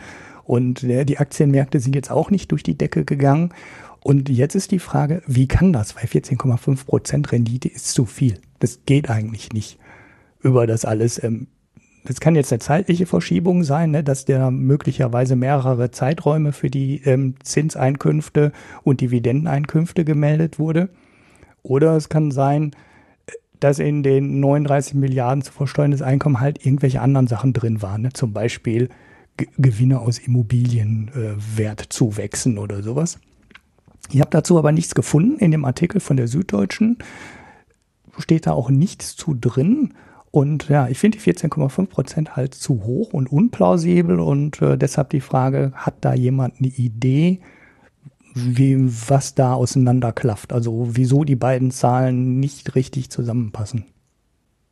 und 0.44 0.84
äh, 0.84 1.06
die 1.06 1.16
Aktienmärkte 1.16 1.80
sind 1.80 1.94
jetzt 1.94 2.10
auch 2.10 2.30
nicht 2.30 2.52
durch 2.52 2.62
die 2.62 2.76
Decke 2.76 3.06
gegangen. 3.06 3.54
Und 4.00 4.28
jetzt 4.28 4.54
ist 4.54 4.70
die 4.70 4.78
Frage, 4.78 5.22
wie 5.26 5.48
kann 5.48 5.72
das? 5.72 5.96
Weil 5.96 6.04
14,5 6.04 6.84
Prozent 6.84 7.32
Rendite 7.32 7.68
ist 7.68 7.92
zu 7.92 8.04
viel. 8.04 8.34
Das 8.58 8.80
geht 8.84 9.08
eigentlich 9.08 9.54
nicht 9.54 9.78
über 10.42 10.66
das 10.66 10.84
alles. 10.84 11.22
Ähm, 11.24 11.46
das 12.04 12.20
kann 12.20 12.34
jetzt 12.34 12.52
eine 12.52 12.60
zeitliche 12.60 13.06
Verschiebung 13.06 13.64
sein, 13.64 13.90
ne, 13.90 14.04
dass 14.04 14.24
der 14.24 14.50
möglicherweise 14.50 15.36
mehrere 15.36 15.90
Zeiträume 15.90 16.52
für 16.52 16.70
die 16.70 17.02
ähm, 17.04 17.34
Zinseinkünfte 17.42 18.52
und 18.82 19.00
Dividendeneinkünfte 19.00 20.04
gemeldet 20.04 20.58
wurde. 20.58 20.88
Oder 21.62 21.96
es 21.96 22.08
kann 22.08 22.30
sein, 22.30 22.72
dass 23.60 23.78
in 23.78 24.02
den 24.02 24.40
39 24.40 24.94
Milliarden 24.94 25.42
zu 25.42 25.52
versteuerndes 25.52 26.02
Einkommen 26.02 26.40
halt 26.40 26.64
irgendwelche 26.64 27.00
anderen 27.00 27.26
Sachen 27.26 27.52
drin 27.52 27.82
waren. 27.82 28.02
Ne? 28.02 28.12
Zum 28.12 28.32
Beispiel 28.32 28.88
G 29.36 29.46
Gewinne 29.58 30.00
aus 30.00 30.18
Immobilienwertzuwächsen 30.18 32.56
äh, 32.56 32.60
oder 32.60 32.82
sowas. 32.82 33.18
Ich 34.10 34.20
habe 34.20 34.30
dazu 34.30 34.58
aber 34.58 34.72
nichts 34.72 34.94
gefunden. 34.94 35.38
In 35.38 35.50
dem 35.50 35.64
Artikel 35.64 36.00
von 36.00 36.16
der 36.16 36.28
Süddeutschen 36.28 36.98
steht 38.18 38.46
da 38.46 38.52
auch 38.52 38.70
nichts 38.70 39.16
zu 39.16 39.34
drin. 39.34 39.94
Und 40.30 40.68
ja, 40.68 40.88
ich 40.88 40.98
finde 40.98 41.18
die 41.18 41.24
14,5 41.24 41.86
Prozent 41.86 42.36
halt 42.36 42.54
zu 42.54 42.84
hoch 42.84 43.12
und 43.12 43.32
unplausibel 43.32 44.20
und 44.20 44.60
äh, 44.60 44.76
deshalb 44.76 45.10
die 45.10 45.20
Frage, 45.20 45.72
hat 45.74 45.94
da 46.02 46.14
jemand 46.14 46.58
eine 46.58 46.68
Idee, 46.68 47.40
wie, 48.34 48.76
was 49.08 49.34
da 49.34 49.54
auseinanderklafft? 49.54 50.52
Also 50.52 50.90
wieso 50.92 51.24
die 51.24 51.36
beiden 51.36 51.70
Zahlen 51.70 52.38
nicht 52.40 52.74
richtig 52.74 53.10
zusammenpassen? 53.10 53.86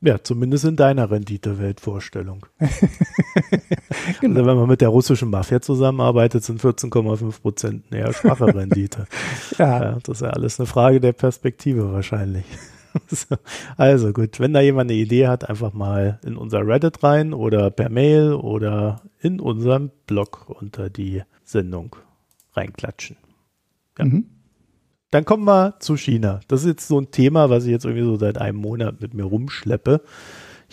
Ja, 0.03 0.23
zumindest 0.23 0.66
in 0.66 0.77
deiner 0.77 1.11
Rendite-Weltvorstellung. 1.11 2.47
genau. 4.21 4.40
Also 4.40 4.47
wenn 4.47 4.57
man 4.57 4.69
mit 4.69 4.83
der 4.83 4.90
russischen 4.90 5.31
Mafia 5.31 5.61
zusammenarbeitet, 5.62 6.45
sind 6.45 6.61
14,5 6.61 7.40
Prozent 7.40 7.85
eine 7.90 8.01
eher 8.03 8.12
schwache 8.12 8.47
Rendite. 8.55 9.07
ja. 9.59 9.83
ja. 9.83 9.99
Das 10.03 10.19
ist 10.19 10.21
ja 10.21 10.31
alles 10.31 10.61
eine 10.61 10.66
Frage 10.66 11.01
der 11.01 11.12
Perspektive 11.12 11.92
wahrscheinlich. 11.92 12.45
also 13.77 14.13
gut, 14.13 14.41
wenn 14.41 14.53
da 14.53 14.61
jemand 14.61 14.91
eine 14.91 14.99
Idee 14.99 15.29
hat, 15.29 15.49
einfach 15.49 15.73
mal 15.73 16.21
in 16.25 16.37
unser 16.37 16.67
Reddit 16.67 17.03
rein 17.03 17.33
oder 17.33 17.71
per 17.71 17.89
Mail 17.89 18.33
oder 18.33 19.03
in 19.21 19.41
unserem 19.41 19.91
Blog 20.07 20.47
unter 20.49 20.91
die 20.91 21.23
Sendung 21.45 21.97
reinklatschen. 22.55 23.17
Ja. 23.99 24.05
Mhm. 24.05 24.27
Dann 25.11 25.25
kommen 25.25 25.45
wir 25.45 25.77
zu 25.79 25.97
China. 25.97 26.41
Das 26.49 26.63
ist 26.63 26.67
jetzt 26.67 26.89
so 26.89 27.01
ein 27.01 27.11
Thema, 27.11 27.49
was 27.49 27.65
ich 27.65 27.71
jetzt 27.71 27.85
irgendwie 27.85 28.05
so 28.05 28.17
seit 28.17 28.39
einem 28.39 28.59
Monat 28.59 29.01
mit 29.01 29.15
mir 29.15 29.25
rumschleppe. 29.25 30.03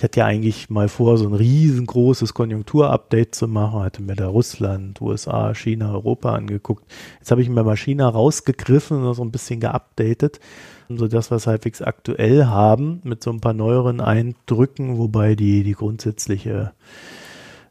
Ich 0.03 0.05
hatte 0.05 0.19
ja 0.19 0.25
eigentlich 0.25 0.69
mal 0.69 0.89
vor, 0.89 1.17
so 1.17 1.25
ein 1.25 1.33
riesengroßes 1.33 2.33
Konjunkturupdate 2.33 3.33
zu 3.33 3.47
machen, 3.47 3.83
hatte 3.83 4.01
mir 4.01 4.17
da 4.17 4.27
Russland, 4.27 4.99
USA, 4.99 5.55
China, 5.55 5.93
Europa 5.93 6.35
angeguckt. 6.35 6.83
Jetzt 7.19 7.31
habe 7.31 7.41
ich 7.41 7.47
mir 7.47 7.63
mal 7.63 7.77
China 7.77 8.09
rausgegriffen 8.09 9.01
und 9.01 9.13
so 9.13 9.23
ein 9.23 9.31
bisschen 9.31 9.61
geupdatet 9.61 10.41
so 10.89 11.07
das, 11.07 11.31
was 11.31 11.47
halbwegs 11.47 11.81
aktuell 11.81 12.47
haben, 12.47 12.99
mit 13.05 13.23
so 13.23 13.31
ein 13.31 13.39
paar 13.39 13.53
neueren 13.53 14.01
Eindrücken, 14.01 14.97
wobei 14.97 15.35
die, 15.35 15.63
die 15.63 15.71
grundsätzliche 15.71 16.73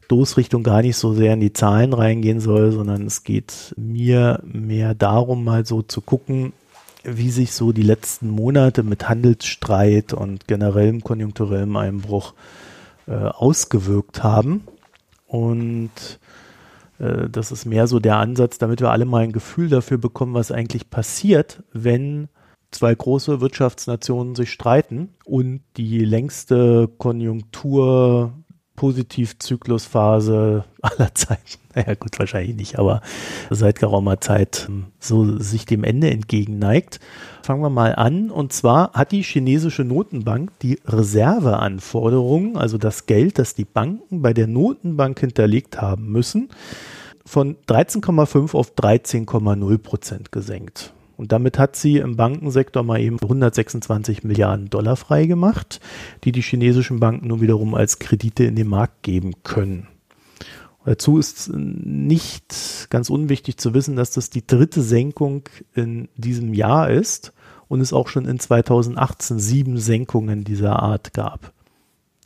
Stoßrichtung 0.05 0.63
gar 0.63 0.81
nicht 0.81 0.97
so 0.97 1.13
sehr 1.13 1.35
in 1.35 1.39
die 1.39 1.53
Zahlen 1.53 1.93
reingehen 1.93 2.39
soll, 2.39 2.71
sondern 2.71 3.05
es 3.05 3.23
geht 3.23 3.75
mir 3.77 4.41
mehr 4.43 4.95
darum, 4.95 5.43
mal 5.43 5.67
so 5.67 5.83
zu 5.83 6.01
gucken, 6.01 6.53
wie 7.03 7.29
sich 7.29 7.53
so 7.53 7.71
die 7.71 7.83
letzten 7.83 8.29
Monate 8.29 8.83
mit 8.83 9.09
Handelsstreit 9.09 10.13
und 10.13 10.47
generellem 10.47 11.03
konjunkturellem 11.03 11.75
Einbruch 11.75 12.33
äh, 13.07 13.13
ausgewirkt 13.13 14.23
haben. 14.23 14.63
Und 15.27 16.19
äh, 16.99 17.29
das 17.29 17.51
ist 17.51 17.65
mehr 17.65 17.87
so 17.87 17.99
der 17.99 18.17
Ansatz, 18.17 18.57
damit 18.57 18.81
wir 18.81 18.91
alle 18.91 19.05
mal 19.05 19.23
ein 19.23 19.31
Gefühl 19.31 19.69
dafür 19.69 19.97
bekommen, 19.97 20.33
was 20.33 20.51
eigentlich 20.51 20.89
passiert, 20.89 21.63
wenn 21.73 22.29
zwei 22.71 22.93
große 22.93 23.41
Wirtschaftsnationen 23.41 24.35
sich 24.35 24.51
streiten 24.51 25.09
und 25.25 25.61
die 25.77 25.99
längste 26.05 26.89
Konjunktur 26.97 28.33
Positivzyklusphase 28.83 30.65
aller 30.81 31.15
Zeiten, 31.15 31.57
naja 31.73 31.93
gut, 31.95 32.19
wahrscheinlich 32.19 32.57
nicht, 32.57 32.79
aber 32.79 33.01
seit 33.49 33.79
geraumer 33.79 34.19
Zeit 34.19 34.65
ähm, 34.67 34.87
so 34.99 35.39
sich 35.39 35.65
dem 35.65 35.85
Ende 35.85 36.11
entgegenneigt. 36.11 36.99
Fangen 37.43 37.61
wir 37.61 37.69
mal 37.69 37.95
an. 37.95 38.29
Und 38.29 38.51
zwar 38.51 38.91
hat 38.91 39.13
die 39.13 39.21
chinesische 39.21 39.85
Notenbank 39.85 40.51
die 40.59 40.81
Reserveanforderungen, 40.85 42.57
also 42.57 42.77
das 42.77 43.05
Geld, 43.05 43.39
das 43.39 43.55
die 43.55 43.63
Banken 43.63 44.21
bei 44.21 44.33
der 44.33 44.47
Notenbank 44.47 45.17
hinterlegt 45.17 45.81
haben 45.81 46.11
müssen, 46.11 46.49
von 47.25 47.55
13,5 47.69 48.53
auf 48.53 48.73
13,0 48.73 49.77
Prozent 49.77 50.33
gesenkt. 50.33 50.91
Und 51.15 51.31
damit 51.31 51.59
hat 51.59 51.75
sie 51.75 51.97
im 51.97 52.15
Bankensektor 52.15 52.83
mal 52.83 52.99
eben 52.99 53.19
126 53.21 54.23
Milliarden 54.23 54.69
Dollar 54.69 54.95
freigemacht, 54.95 55.79
die 56.23 56.31
die 56.31 56.41
chinesischen 56.41 56.99
Banken 56.99 57.27
nun 57.27 57.41
wiederum 57.41 57.75
als 57.75 57.99
Kredite 57.99 58.45
in 58.45 58.55
den 58.55 58.67
Markt 58.67 59.03
geben 59.03 59.33
können. 59.43 59.87
Dazu 60.85 61.17
ist 61.17 61.49
nicht 61.53 62.87
ganz 62.89 63.09
unwichtig 63.09 63.57
zu 63.57 63.73
wissen, 63.73 63.95
dass 63.95 64.11
das 64.11 64.29
die 64.29 64.45
dritte 64.45 64.81
Senkung 64.81 65.43
in 65.73 66.09
diesem 66.17 66.53
Jahr 66.53 66.89
ist 66.89 67.31
und 67.69 67.79
es 67.79 67.93
auch 67.93 68.09
schon 68.09 68.25
in 68.25 68.39
2018 68.39 69.39
sieben 69.39 69.77
Senkungen 69.77 70.43
dieser 70.43 70.81
Art 70.81 71.13
gab. 71.13 71.53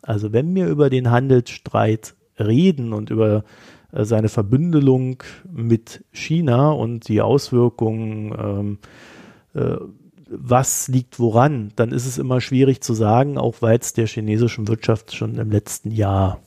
Also 0.01 0.33
wenn 0.33 0.55
wir 0.55 0.67
über 0.67 0.89
den 0.89 1.11
Handelsstreit 1.11 2.15
reden 2.39 2.93
und 2.93 3.09
über 3.09 3.43
seine 3.91 4.29
Verbündelung 4.29 5.23
mit 5.51 6.03
China 6.11 6.71
und 6.71 7.07
die 7.07 7.21
Auswirkungen, 7.21 8.35
ähm, 8.37 8.77
äh, 9.53 9.77
was 10.29 10.87
liegt 10.89 11.19
woran, 11.19 11.71
dann 11.75 11.91
ist 11.91 12.05
es 12.05 12.17
immer 12.17 12.41
schwierig 12.41 12.81
zu 12.81 12.93
sagen, 12.93 13.37
auch 13.37 13.61
weil 13.61 13.79
es 13.79 13.93
der 13.93 14.07
chinesischen 14.07 14.67
Wirtschaft 14.67 15.15
schon 15.15 15.35
im 15.35 15.51
letzten 15.51 15.91
Jahr 15.91 16.39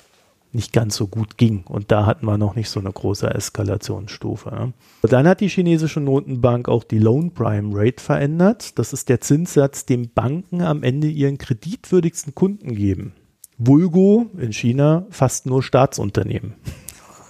nicht 0.53 0.73
ganz 0.73 0.97
so 0.97 1.07
gut 1.07 1.39
ging. 1.39 1.63
Und 1.67 1.91
da 1.91 2.07
hatten 2.07 2.27
wir 2.27 2.37
noch 2.37 2.57
nicht 2.57 2.69
so 2.69 2.81
eine 2.81 2.93
große 2.93 3.33
Eskalationsstufe. 3.33 4.73
Dann 5.03 5.29
hat 5.29 5.41
die 5.41 5.49
chinesische 5.49 6.01
Notenbank 6.01 6.69
auch 6.69 6.85
die 6.85 6.99
Loan 6.99 7.33
Prime 7.33 7.71
Rate 7.73 8.03
verändert. 8.03 8.79
Das 8.79 8.93
ist 8.93 9.09
der 9.09 9.21
Zinssatz, 9.21 9.87
den 9.87 10.11
Banken 10.13 10.63
am 10.63 10.83
Ende 10.83 11.09
ihren 11.09 11.39
kreditwürdigsten 11.39 12.35
Kunden 12.35 12.75
geben. 12.75 13.13
Vulgo 13.59 14.27
in 14.39 14.53
China 14.53 15.07
fast 15.11 15.47
nur 15.47 15.63
Staatsunternehmen. 15.63 16.55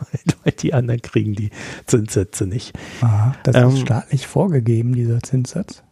Weil 0.44 0.52
die 0.52 0.74
anderen 0.74 1.02
kriegen 1.02 1.34
die 1.34 1.50
Zinssätze 1.86 2.46
nicht. 2.46 2.76
Aha, 3.00 3.34
das 3.44 3.56
ähm, 3.56 3.68
ist 3.68 3.80
staatlich 3.80 4.26
vorgegeben, 4.26 4.94
dieser 4.94 5.20
Zinssatz? 5.20 5.82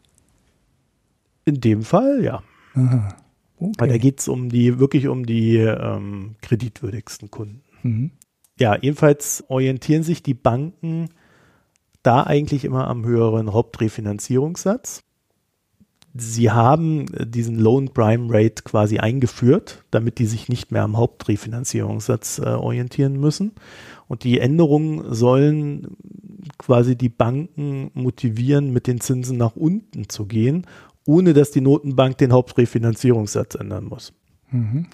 In 1.45 1.61
dem 1.61 1.83
Fall, 1.83 2.23
ja. 2.23 2.43
Aha. 2.75 3.17
Okay. 3.57 3.73
Weil 3.79 3.89
da 3.89 3.99
geht 3.99 4.21
es 4.21 4.29
um 4.29 4.49
die, 4.49 4.79
wirklich 4.79 5.09
um 5.09 5.27
die 5.27 5.57
ähm, 5.57 6.37
kreditwürdigsten 6.43 7.31
Kunden. 7.31 7.63
Mhm. 7.83 8.11
Ja, 8.59 8.77
jedenfalls 8.81 9.45
orientieren 9.49 10.03
sich 10.03 10.23
die 10.23 10.35
Banken 10.35 11.09
da 12.03 12.23
eigentlich 12.23 12.65
immer 12.65 12.89
am 12.89 13.05
höheren 13.05 13.53
Hauptrefinanzierungssatz. 13.53 15.03
Sie 16.15 16.51
haben 16.51 17.07
diesen 17.19 17.59
Loan 17.59 17.93
Prime 17.93 18.33
Rate 18.33 18.63
quasi 18.63 18.99
eingeführt, 18.99 19.85
damit 19.91 20.19
die 20.19 20.27
sich 20.27 20.49
nicht 20.49 20.73
mehr 20.73 20.83
am 20.83 20.97
Hauptrefinanzierungssatz 20.97 22.39
äh, 22.39 22.47
orientieren 22.47 23.21
müssen. 23.21 23.53
Und 24.09 24.25
die 24.25 24.41
Änderungen 24.41 25.15
sollen 25.15 25.97
quasi 26.57 26.97
die 26.97 27.11
Banken 27.11 27.91
motivieren, 27.95 28.73
mit 28.73 28.87
den 28.87 29.01
Zinsen 29.01 29.37
nach 29.37 29.55
unten 29.55 30.09
zu 30.09 30.27
gehen 30.27 30.67
ohne 31.09 31.33
dass 31.33 31.51
die 31.51 31.63
Notenbank 31.63 32.19
den 32.19 32.33
Hauptrefinanzierungssatz 32.33 33.55
ändern 33.55 33.87
muss. 33.87 34.13
Mhm. 34.51 34.87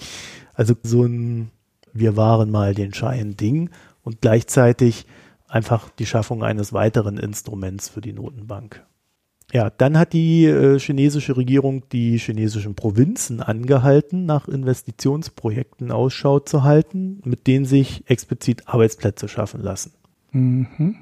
Also 0.54 0.74
so 0.84 1.04
ein 1.04 1.50
Wir 1.92 2.16
waren 2.16 2.50
mal 2.50 2.74
den 2.74 2.94
Schein 2.94 3.36
Ding 3.36 3.70
und 4.02 4.20
gleichzeitig 4.20 5.06
einfach 5.48 5.90
die 5.90 6.06
Schaffung 6.06 6.44
eines 6.44 6.72
weiteren 6.72 7.18
Instruments 7.18 7.88
für 7.88 8.00
die 8.00 8.12
Notenbank. 8.12 8.84
Ja, 9.54 9.70
dann 9.70 9.96
hat 9.96 10.14
die 10.14 10.46
äh, 10.46 10.80
chinesische 10.80 11.36
Regierung 11.36 11.88
die 11.90 12.18
chinesischen 12.18 12.74
Provinzen 12.74 13.40
angehalten, 13.40 14.26
nach 14.26 14.48
Investitionsprojekten 14.48 15.92
Ausschau 15.92 16.40
zu 16.40 16.64
halten, 16.64 17.20
mit 17.24 17.46
denen 17.46 17.64
sich 17.64 18.02
explizit 18.10 18.66
Arbeitsplätze 18.66 19.28
schaffen 19.28 19.62
lassen. 19.62 19.92
Mhm. 20.32 20.96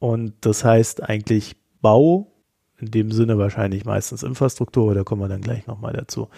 Und 0.00 0.34
das 0.42 0.66
heißt 0.66 1.02
eigentlich 1.02 1.56
Bau, 1.80 2.30
in 2.78 2.90
dem 2.90 3.10
Sinne 3.10 3.38
wahrscheinlich 3.38 3.86
meistens 3.86 4.22
Infrastruktur, 4.22 4.84
aber 4.84 4.94
da 4.96 5.02
kommen 5.02 5.22
wir 5.22 5.28
dann 5.28 5.40
gleich 5.40 5.66
nochmal 5.66 5.94
dazu. 5.94 6.28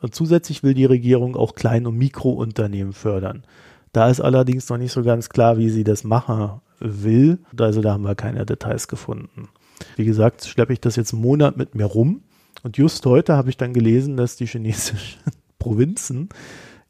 Und 0.00 0.14
zusätzlich 0.14 0.62
will 0.62 0.72
die 0.72 0.86
Regierung 0.86 1.36
auch 1.36 1.54
Klein- 1.54 1.86
und 1.86 1.98
Mikrounternehmen 1.98 2.94
fördern. 2.94 3.44
Da 3.92 4.08
ist 4.08 4.22
allerdings 4.22 4.70
noch 4.70 4.78
nicht 4.78 4.92
so 4.92 5.02
ganz 5.02 5.28
klar, 5.28 5.58
wie 5.58 5.68
sie 5.68 5.84
das 5.84 6.02
machen 6.02 6.62
will. 6.80 7.40
Also 7.58 7.82
da 7.82 7.92
haben 7.92 8.04
wir 8.04 8.14
keine 8.14 8.46
Details 8.46 8.88
gefunden. 8.88 9.50
Wie 9.96 10.04
gesagt, 10.04 10.44
schleppe 10.44 10.72
ich 10.72 10.80
das 10.80 10.96
jetzt 10.96 11.12
einen 11.12 11.22
Monat 11.22 11.56
mit 11.56 11.74
mir 11.74 11.86
rum. 11.86 12.22
Und 12.62 12.78
just 12.78 13.04
heute 13.06 13.36
habe 13.36 13.50
ich 13.50 13.56
dann 13.56 13.72
gelesen, 13.72 14.16
dass 14.16 14.36
die 14.36 14.46
chinesischen 14.46 15.20
Provinzen 15.58 16.28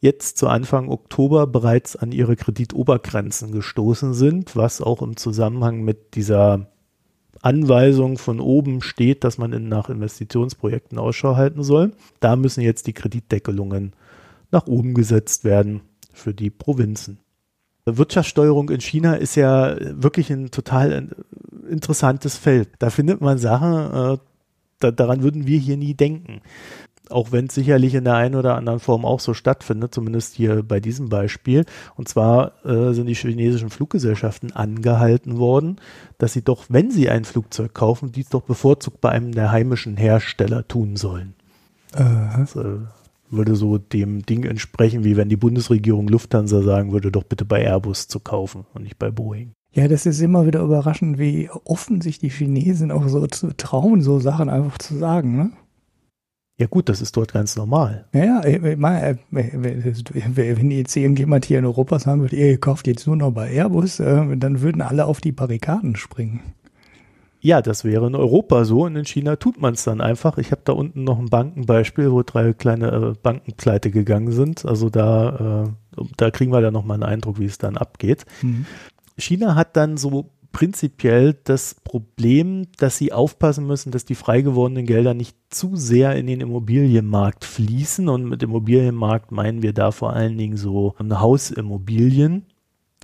jetzt 0.00 0.36
zu 0.36 0.48
Anfang 0.48 0.90
Oktober 0.90 1.46
bereits 1.46 1.96
an 1.96 2.12
ihre 2.12 2.36
Kreditobergrenzen 2.36 3.52
gestoßen 3.52 4.12
sind, 4.12 4.54
was 4.54 4.80
auch 4.80 5.00
im 5.00 5.16
Zusammenhang 5.16 5.82
mit 5.82 6.14
dieser 6.14 6.68
Anweisung 7.40 8.18
von 8.18 8.40
oben 8.40 8.82
steht, 8.82 9.24
dass 9.24 9.38
man 9.38 9.52
in, 9.52 9.68
nach 9.68 9.88
Investitionsprojekten 9.90 10.98
Ausschau 10.98 11.36
halten 11.36 11.62
soll. 11.62 11.92
Da 12.20 12.36
müssen 12.36 12.60
jetzt 12.60 12.86
die 12.86 12.92
Kreditdeckelungen 12.92 13.94
nach 14.50 14.66
oben 14.66 14.94
gesetzt 14.94 15.44
werden 15.44 15.80
für 16.12 16.32
die 16.32 16.50
Provinzen. 16.50 17.18
Wirtschaftssteuerung 17.86 18.70
in 18.70 18.80
China 18.80 19.14
ist 19.14 19.34
ja 19.34 19.76
wirklich 19.78 20.30
ein 20.30 20.50
total 20.50 21.10
interessantes 21.68 22.36
Feld. 22.36 22.70
Da 22.78 22.90
findet 22.90 23.20
man 23.20 23.38
Sachen, 23.38 24.14
äh, 24.14 24.18
da, 24.80 24.90
daran 24.90 25.22
würden 25.22 25.46
wir 25.46 25.58
hier 25.58 25.76
nie 25.76 25.94
denken 25.94 26.40
auch 27.10 27.32
wenn 27.32 27.46
es 27.46 27.54
sicherlich 27.54 27.94
in 27.94 28.04
der 28.04 28.14
einen 28.14 28.34
oder 28.34 28.56
anderen 28.56 28.80
Form 28.80 29.04
auch 29.04 29.20
so 29.20 29.34
stattfindet, 29.34 29.94
zumindest 29.94 30.34
hier 30.34 30.62
bei 30.62 30.80
diesem 30.80 31.08
Beispiel. 31.08 31.64
Und 31.96 32.08
zwar 32.08 32.64
äh, 32.64 32.92
sind 32.92 33.06
die 33.06 33.14
chinesischen 33.14 33.70
Fluggesellschaften 33.70 34.52
angehalten 34.52 35.38
worden, 35.38 35.76
dass 36.18 36.32
sie 36.32 36.42
doch, 36.42 36.64
wenn 36.68 36.90
sie 36.90 37.10
ein 37.10 37.24
Flugzeug 37.24 37.74
kaufen, 37.74 38.12
dies 38.12 38.28
doch 38.30 38.42
bevorzugt 38.42 39.00
bei 39.00 39.10
einem 39.10 39.32
der 39.32 39.52
heimischen 39.52 39.96
Hersteller 39.96 40.66
tun 40.66 40.96
sollen. 40.96 41.34
Uh 41.94 42.38
Das 42.38 42.56
äh, 42.56 42.78
würde 43.34 43.56
so 43.56 43.78
dem 43.78 44.24
Ding 44.24 44.44
entsprechen, 44.44 45.04
wie 45.04 45.16
wenn 45.16 45.28
die 45.28 45.36
Bundesregierung 45.36 46.08
Lufthansa 46.08 46.62
sagen 46.62 46.92
würde, 46.92 47.10
doch 47.10 47.24
bitte 47.24 47.44
bei 47.44 47.62
Airbus 47.62 48.08
zu 48.08 48.20
kaufen 48.20 48.66
und 48.74 48.82
nicht 48.82 48.98
bei 48.98 49.10
Boeing. 49.10 49.52
Ja, 49.72 49.88
das 49.88 50.06
ist 50.06 50.20
immer 50.20 50.46
wieder 50.46 50.60
überraschend, 50.60 51.18
wie 51.18 51.50
offen 51.64 52.00
sich 52.00 52.20
die 52.20 52.30
Chinesen 52.30 52.92
auch 52.92 53.08
so 53.08 53.26
zu 53.26 53.56
trauen, 53.56 54.02
so 54.02 54.20
Sachen 54.20 54.48
einfach 54.48 54.78
zu 54.78 54.96
sagen, 54.96 55.36
ne? 55.36 55.50
Ja 56.56 56.68
gut, 56.68 56.88
das 56.88 57.00
ist 57.00 57.16
dort 57.16 57.32
ganz 57.32 57.56
normal. 57.56 58.06
Ja, 58.12 58.40
äh, 58.44 58.76
wenn 58.78 60.70
jetzt 60.70 60.94
irgendjemand 60.94 61.44
hier 61.44 61.58
in 61.58 61.64
Europa 61.64 61.98
sagen 61.98 62.20
würde, 62.20 62.36
ihr 62.36 62.58
kauft 62.58 62.86
jetzt 62.86 63.08
nur 63.08 63.16
noch 63.16 63.32
bei 63.32 63.50
Airbus, 63.50 63.98
äh, 63.98 64.36
dann 64.36 64.60
würden 64.60 64.80
alle 64.80 65.06
auf 65.06 65.20
die 65.20 65.32
Barrikaden 65.32 65.96
springen. 65.96 66.42
Ja, 67.44 67.60
das 67.60 67.84
wäre 67.84 68.06
in 68.06 68.14
Europa 68.14 68.64
so 68.64 68.84
und 68.84 68.96
in 68.96 69.04
China 69.04 69.36
tut 69.36 69.60
man 69.60 69.74
es 69.74 69.84
dann 69.84 70.00
einfach. 70.00 70.38
Ich 70.38 70.50
habe 70.50 70.62
da 70.64 70.72
unten 70.72 71.04
noch 71.04 71.18
ein 71.18 71.28
Bankenbeispiel, 71.28 72.10
wo 72.10 72.22
drei 72.22 72.54
kleine 72.54 72.90
äh, 72.90 73.12
Banken 73.22 73.52
pleite 73.52 73.90
gegangen 73.90 74.32
sind. 74.32 74.64
Also 74.64 74.88
da, 74.88 75.68
da 76.16 76.30
kriegen 76.30 76.52
wir 76.52 76.62
dann 76.62 76.72
nochmal 76.72 76.94
einen 76.94 77.02
Eindruck, 77.02 77.38
wie 77.38 77.44
es 77.44 77.58
dann 77.58 77.76
abgeht. 77.76 78.24
Mhm. 78.40 78.64
China 79.18 79.56
hat 79.56 79.76
dann 79.76 79.98
so 79.98 80.30
prinzipiell 80.52 81.36
das 81.44 81.74
Problem, 81.84 82.68
dass 82.78 82.96
sie 82.96 83.12
aufpassen 83.12 83.66
müssen, 83.66 83.92
dass 83.92 84.06
die 84.06 84.14
frei 84.14 84.40
gewordenen 84.40 84.86
Gelder 84.86 85.12
nicht 85.12 85.36
zu 85.50 85.76
sehr 85.76 86.16
in 86.16 86.26
den 86.26 86.40
Immobilienmarkt 86.40 87.44
fließen. 87.44 88.08
Und 88.08 88.24
mit 88.24 88.42
Immobilienmarkt 88.42 89.32
meinen 89.32 89.62
wir 89.62 89.74
da 89.74 89.90
vor 89.90 90.14
allen 90.14 90.38
Dingen 90.38 90.56
so 90.56 90.94
Hausimmobilien, 90.98 92.46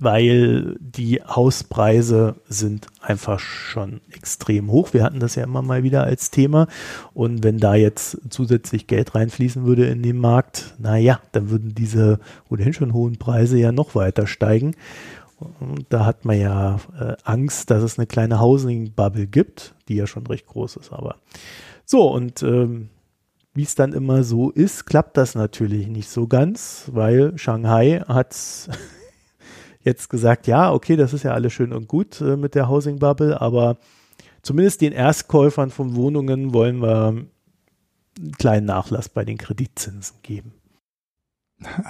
weil 0.01 0.77
die 0.79 1.21
Hauspreise 1.21 2.35
sind 2.49 2.87
einfach 3.01 3.39
schon 3.39 4.01
extrem 4.11 4.71
hoch. 4.71 4.93
Wir 4.93 5.03
hatten 5.03 5.19
das 5.19 5.35
ja 5.35 5.43
immer 5.43 5.61
mal 5.61 5.83
wieder 5.83 6.03
als 6.03 6.31
Thema. 6.31 6.67
Und 7.13 7.43
wenn 7.43 7.59
da 7.59 7.75
jetzt 7.75 8.17
zusätzlich 8.31 8.87
Geld 8.87 9.13
reinfließen 9.13 9.63
würde 9.63 9.85
in 9.85 10.01
den 10.01 10.17
Markt, 10.17 10.73
naja, 10.79 11.21
dann 11.33 11.51
würden 11.51 11.75
diese 11.75 12.19
ohnehin 12.49 12.73
schon 12.73 12.93
hohen 12.93 13.17
Preise 13.17 13.59
ja 13.59 13.71
noch 13.71 13.93
weiter 13.93 14.25
steigen. 14.25 14.75
Und 15.59 15.85
da 15.89 16.03
hat 16.03 16.25
man 16.25 16.39
ja 16.39 16.79
äh, 16.99 17.15
Angst, 17.23 17.69
dass 17.69 17.83
es 17.83 17.99
eine 17.99 18.07
kleine 18.07 18.41
Housing-Bubble 18.41 19.27
gibt, 19.27 19.75
die 19.87 19.97
ja 19.97 20.07
schon 20.07 20.25
recht 20.25 20.47
groß 20.47 20.77
ist. 20.77 20.91
Aber 20.91 21.17
so, 21.85 22.11
und 22.11 22.41
ähm, 22.41 22.89
wie 23.53 23.63
es 23.63 23.75
dann 23.75 23.93
immer 23.93 24.23
so 24.23 24.49
ist, 24.49 24.87
klappt 24.87 25.15
das 25.15 25.35
natürlich 25.35 25.87
nicht 25.87 26.09
so 26.09 26.25
ganz, 26.25 26.89
weil 26.91 27.37
Shanghai 27.37 28.01
hat 28.07 28.35
jetzt 29.83 30.09
gesagt, 30.09 30.47
ja, 30.47 30.71
okay, 30.71 30.95
das 30.95 31.13
ist 31.13 31.23
ja 31.23 31.33
alles 31.33 31.53
schön 31.53 31.73
und 31.73 31.87
gut 31.87 32.21
äh, 32.21 32.37
mit 32.37 32.55
der 32.55 32.69
Housing 32.69 32.99
Bubble, 32.99 33.39
aber 33.39 33.77
zumindest 34.41 34.81
den 34.81 34.93
Erstkäufern 34.93 35.69
von 35.69 35.95
Wohnungen 35.95 36.53
wollen 36.53 36.81
wir 36.81 37.07
einen 37.07 38.31
kleinen 38.37 38.65
Nachlass 38.65 39.09
bei 39.09 39.25
den 39.25 39.37
Kreditzinsen 39.37 40.17
geben. 40.21 40.53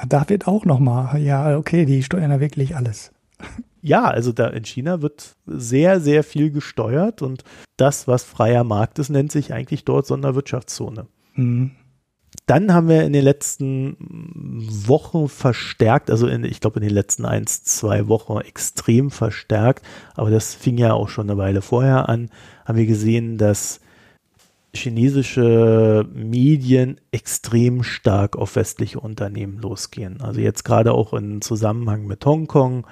Da 0.07 0.27
wird 0.27 0.47
auch 0.47 0.65
nochmal, 0.65 1.21
ja, 1.21 1.57
okay, 1.57 1.85
die 1.85 2.03
steuern 2.03 2.31
ja 2.31 2.39
wirklich 2.39 2.75
alles. 2.75 3.11
Ja, 3.81 4.03
also 4.03 4.31
da 4.31 4.47
in 4.47 4.63
China 4.63 5.01
wird 5.01 5.35
sehr, 5.47 5.99
sehr 5.99 6.23
viel 6.23 6.51
gesteuert 6.51 7.21
und 7.21 7.43
das, 7.77 8.07
was 8.07 8.23
freier 8.23 8.63
Markt 8.63 8.99
ist, 8.99 9.09
nennt 9.09 9.31
sich 9.31 9.53
eigentlich 9.53 9.85
dort 9.85 10.05
Sonderwirtschaftszone. 10.05 11.07
Mhm. 11.33 11.71
Dann 12.51 12.73
haben 12.73 12.89
wir 12.89 13.05
in 13.05 13.13
den 13.13 13.23
letzten 13.23 13.95
Wochen 14.85 15.29
verstärkt, 15.29 16.11
also 16.11 16.27
in, 16.27 16.43
ich 16.43 16.59
glaube 16.59 16.81
in 16.81 16.85
den 16.85 16.93
letzten 16.93 17.23
ein, 17.23 17.47
zwei 17.47 18.09
Wochen 18.09 18.41
extrem 18.41 19.09
verstärkt, 19.09 19.85
aber 20.15 20.31
das 20.31 20.53
fing 20.53 20.77
ja 20.77 20.91
auch 20.91 21.07
schon 21.07 21.29
eine 21.29 21.37
Weile 21.37 21.61
vorher 21.61 22.09
an, 22.09 22.29
haben 22.65 22.77
wir 22.77 22.87
gesehen, 22.87 23.37
dass 23.37 23.79
chinesische 24.75 26.05
Medien 26.13 26.99
extrem 27.13 27.83
stark 27.83 28.35
auf 28.35 28.57
westliche 28.57 28.99
Unternehmen 28.99 29.57
losgehen. 29.57 30.19
Also 30.19 30.41
jetzt 30.41 30.65
gerade 30.65 30.91
auch 30.91 31.13
im 31.13 31.39
Zusammenhang 31.39 32.05
mit 32.05 32.25
Hongkong 32.25 32.85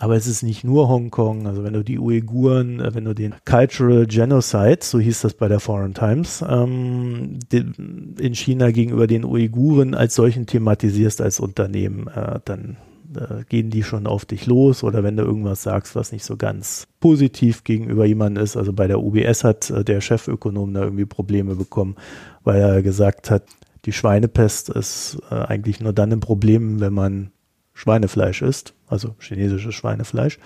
aber 0.00 0.16
es 0.16 0.26
ist 0.26 0.42
nicht 0.42 0.64
nur 0.64 0.88
Hongkong. 0.88 1.46
Also 1.46 1.64
wenn 1.64 1.72
du 1.72 1.82
die 1.82 1.98
Uiguren, 1.98 2.80
äh, 2.80 2.94
wenn 2.94 3.04
du 3.04 3.14
den 3.14 3.34
Cultural 3.44 4.06
Genocide, 4.06 4.78
so 4.80 4.98
hieß 4.98 5.22
das 5.22 5.34
bei 5.34 5.48
der 5.48 5.60
Foreign 5.60 5.94
Times, 5.94 6.44
ähm, 6.48 7.38
in 7.52 8.34
China 8.34 8.70
gegenüber 8.70 9.06
den 9.06 9.24
Uiguren 9.24 9.94
als 9.94 10.14
solchen 10.14 10.46
thematisierst 10.46 11.20
als 11.20 11.40
Unternehmen, 11.40 12.08
äh, 12.08 12.40
dann 12.44 12.76
äh, 13.14 13.44
gehen 13.48 13.70
die 13.70 13.82
schon 13.82 14.06
auf 14.06 14.24
dich 14.24 14.46
los. 14.46 14.84
Oder 14.84 15.02
wenn 15.02 15.16
du 15.16 15.24
irgendwas 15.24 15.62
sagst, 15.62 15.96
was 15.96 16.12
nicht 16.12 16.24
so 16.24 16.36
ganz 16.36 16.86
positiv 17.00 17.64
gegenüber 17.64 18.04
jemandem 18.04 18.44
ist. 18.44 18.56
Also 18.56 18.72
bei 18.72 18.86
der 18.86 19.00
UBS 19.00 19.44
hat 19.44 19.70
äh, 19.70 19.84
der 19.84 20.00
Chefökonom 20.00 20.74
da 20.74 20.82
irgendwie 20.82 21.06
Probleme 21.06 21.54
bekommen, 21.54 21.96
weil 22.44 22.60
er 22.60 22.82
gesagt 22.82 23.30
hat, 23.30 23.44
die 23.84 23.92
Schweinepest 23.92 24.68
ist 24.70 25.18
äh, 25.30 25.34
eigentlich 25.34 25.80
nur 25.80 25.92
dann 25.92 26.12
ein 26.12 26.20
Problem, 26.20 26.80
wenn 26.80 26.92
man 26.92 27.30
Schweinefleisch 27.78 28.42
isst, 28.42 28.74
also 28.88 29.14
chinesisches 29.20 29.72
Schweinefleisch. 29.72 30.40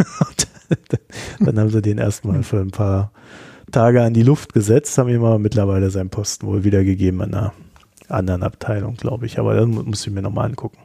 dann 1.38 1.60
haben 1.60 1.70
sie 1.70 1.80
den 1.80 1.98
erstmal 1.98 2.42
für 2.42 2.58
ein 2.58 2.72
paar 2.72 3.12
Tage 3.70 4.02
an 4.02 4.14
die 4.14 4.24
Luft 4.24 4.52
gesetzt, 4.52 4.98
haben 4.98 5.10
ihm 5.10 5.22
aber 5.22 5.38
mittlerweile 5.38 5.90
seinen 5.90 6.10
Posten 6.10 6.48
wohl 6.48 6.64
wiedergegeben 6.64 7.20
an 7.22 7.34
einer 7.34 7.52
anderen 8.08 8.42
Abteilung, 8.42 8.96
glaube 8.96 9.26
ich. 9.26 9.38
Aber 9.38 9.54
das 9.54 9.68
muss 9.68 10.04
ich 10.04 10.12
mir 10.12 10.22
nochmal 10.22 10.46
angucken. 10.46 10.78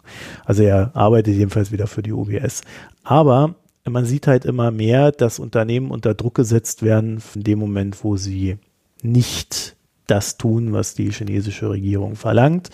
Also 0.45 0.61
er 0.61 0.91
arbeitet 0.95 1.33
jedenfalls 1.33 1.71
wieder 1.71 1.87
für 1.87 2.03
die 2.03 2.11
UBS. 2.11 2.61
Aber 3.03 3.55
man 3.89 4.05
sieht 4.05 4.27
halt 4.27 4.45
immer 4.45 4.69
mehr, 4.69 5.11
dass 5.11 5.39
Unternehmen 5.39 5.89
unter 5.89 6.13
Druck 6.13 6.35
gesetzt 6.35 6.83
werden 6.83 7.23
in 7.33 7.41
dem 7.41 7.57
Moment, 7.57 8.03
wo 8.03 8.17
sie 8.17 8.59
nicht 9.01 9.75
das 10.07 10.37
tun, 10.37 10.73
was 10.73 10.93
die 10.93 11.11
chinesische 11.11 11.69
Regierung 11.69 12.15
verlangt. 12.15 12.69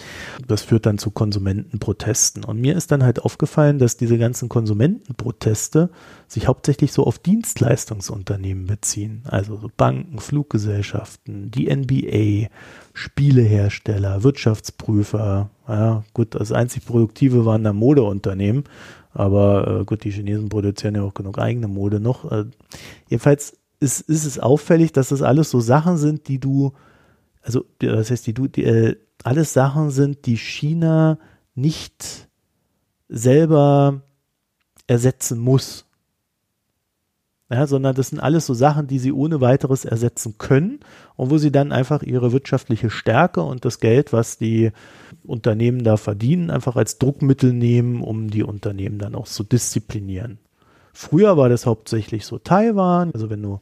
Das 0.48 0.62
führt 0.62 0.86
dann 0.86 0.98
zu 0.98 1.12
Konsumentenprotesten. 1.12 2.44
Und 2.44 2.60
mir 2.60 2.76
ist 2.76 2.92
dann 2.92 3.04
halt 3.04 3.20
aufgefallen, 3.20 3.80
dass 3.80 3.98
diese 3.98 4.18
ganzen 4.18 4.50
Konsumentenproteste 4.50 5.90
sich 6.28 6.48
hauptsächlich 6.48 6.94
so 6.94 7.06
auf 7.06 7.20
Dienstleistungsunternehmen 7.20 8.66
beziehen. 8.66 9.24
Also 9.26 9.58
so 9.58 9.70
Banken, 9.76 10.20
Fluggesellschaften, 10.20 11.52
die 11.52 11.74
NBA, 11.74 12.50
Spielehersteller, 12.94 14.24
Wirtschaftsprüfer. 14.24 15.50
Ja, 15.68 16.04
gut, 16.14 16.36
das 16.36 16.52
einzig 16.52 16.86
Produktive 16.86 17.46
waren 17.46 17.64
da 17.64 17.74
Modeunternehmen. 17.74 18.64
Aber 19.14 19.82
äh, 19.82 19.86
gut, 19.86 20.04
die 20.04 20.12
Chinesen 20.12 20.50
produzieren 20.50 20.96
ja 20.96 21.04
auch 21.04 21.14
genug 21.14 21.38
eigene 21.38 21.68
Mode 21.68 22.00
noch. 22.00 22.32
Äh, 22.32 22.46
jedenfalls 23.10 23.58
ist, 23.80 24.02
ist 24.02 24.26
es 24.26 24.40
auffällig, 24.40 24.94
dass 24.94 25.10
das 25.10 25.22
alles 25.22 25.50
so 25.50 25.60
Sachen 25.60 25.98
sind, 25.98 26.28
die 26.28 26.40
du 26.40 26.74
also 27.42 27.66
das 27.80 28.12
heißt, 28.12 28.28
die, 28.28 28.34
die 28.34 28.64
äh, 28.64 28.96
alles 29.24 29.54
Sachen 29.54 29.92
sind, 29.92 30.26
die 30.26 30.38
China 30.38 31.18
nicht 31.56 32.28
selber 33.08 34.02
ersetzen 34.88 35.40
muss. 35.40 35.86
Ja, 37.50 37.68
sondern 37.68 37.96
das 37.96 38.10
sind 38.10 38.20
alles 38.22 38.46
so 38.46 38.54
Sachen, 38.54 38.88
die 38.88 38.98
sie 38.98 39.12
ohne 39.12 39.42
weiteres 39.42 39.84
ersetzen 39.84 40.36
können 40.38 40.80
und 41.18 41.32
wo 41.32 41.38
sie 41.38 41.52
dann 41.52 41.74
einfach 41.74 42.02
ihre 42.02 42.32
wirtschaftliche 42.32 42.90
Stärke 42.90 43.42
und 43.42 43.66
das 43.66 43.82
Geld, 43.82 44.14
was 44.14 44.38
die 44.38 44.72
Unternehmen 45.26 45.84
da 45.84 45.98
verdienen, 45.98 46.50
einfach 46.50 46.78
als 46.78 46.98
Druckmittel 46.98 47.52
nehmen, 47.52 48.02
um 48.02 48.30
die 48.30 48.44
Unternehmen 48.44 49.00
dann 49.00 49.16
auch 49.16 49.28
zu 49.28 49.44
disziplinieren. 49.44 50.40
Früher 50.94 51.36
war 51.36 51.50
das 51.50 51.66
hauptsächlich 51.66 52.26
so 52.26 52.38
Taiwan, 52.38 53.12
also 53.14 53.30
wenn 53.30 53.42
du 53.42 53.60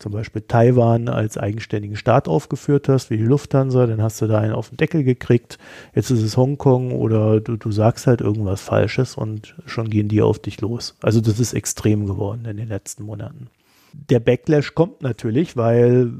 zum 0.00 0.12
Beispiel 0.12 0.42
Taiwan 0.42 1.08
als 1.08 1.38
eigenständigen 1.38 1.96
Staat 1.96 2.26
aufgeführt 2.26 2.88
hast, 2.88 3.10
wie 3.10 3.18
die 3.18 3.24
Lufthansa, 3.24 3.86
dann 3.86 4.02
hast 4.02 4.20
du 4.20 4.26
da 4.26 4.38
einen 4.40 4.54
auf 4.54 4.70
den 4.70 4.78
Deckel 4.78 5.04
gekriegt. 5.04 5.58
Jetzt 5.94 6.10
ist 6.10 6.22
es 6.22 6.36
Hongkong 6.36 6.92
oder 6.92 7.40
du, 7.40 7.56
du 7.56 7.70
sagst 7.70 8.06
halt 8.06 8.20
irgendwas 8.20 8.60
Falsches 8.60 9.16
und 9.16 9.54
schon 9.66 9.90
gehen 9.90 10.08
die 10.08 10.22
auf 10.22 10.38
dich 10.38 10.60
los. 10.60 10.96
Also 11.02 11.20
das 11.20 11.38
ist 11.38 11.52
extrem 11.52 12.06
geworden 12.06 12.46
in 12.46 12.56
den 12.56 12.68
letzten 12.68 13.04
Monaten. 13.04 13.48
Der 13.92 14.20
Backlash 14.20 14.74
kommt 14.74 15.02
natürlich, 15.02 15.56
weil 15.56 16.12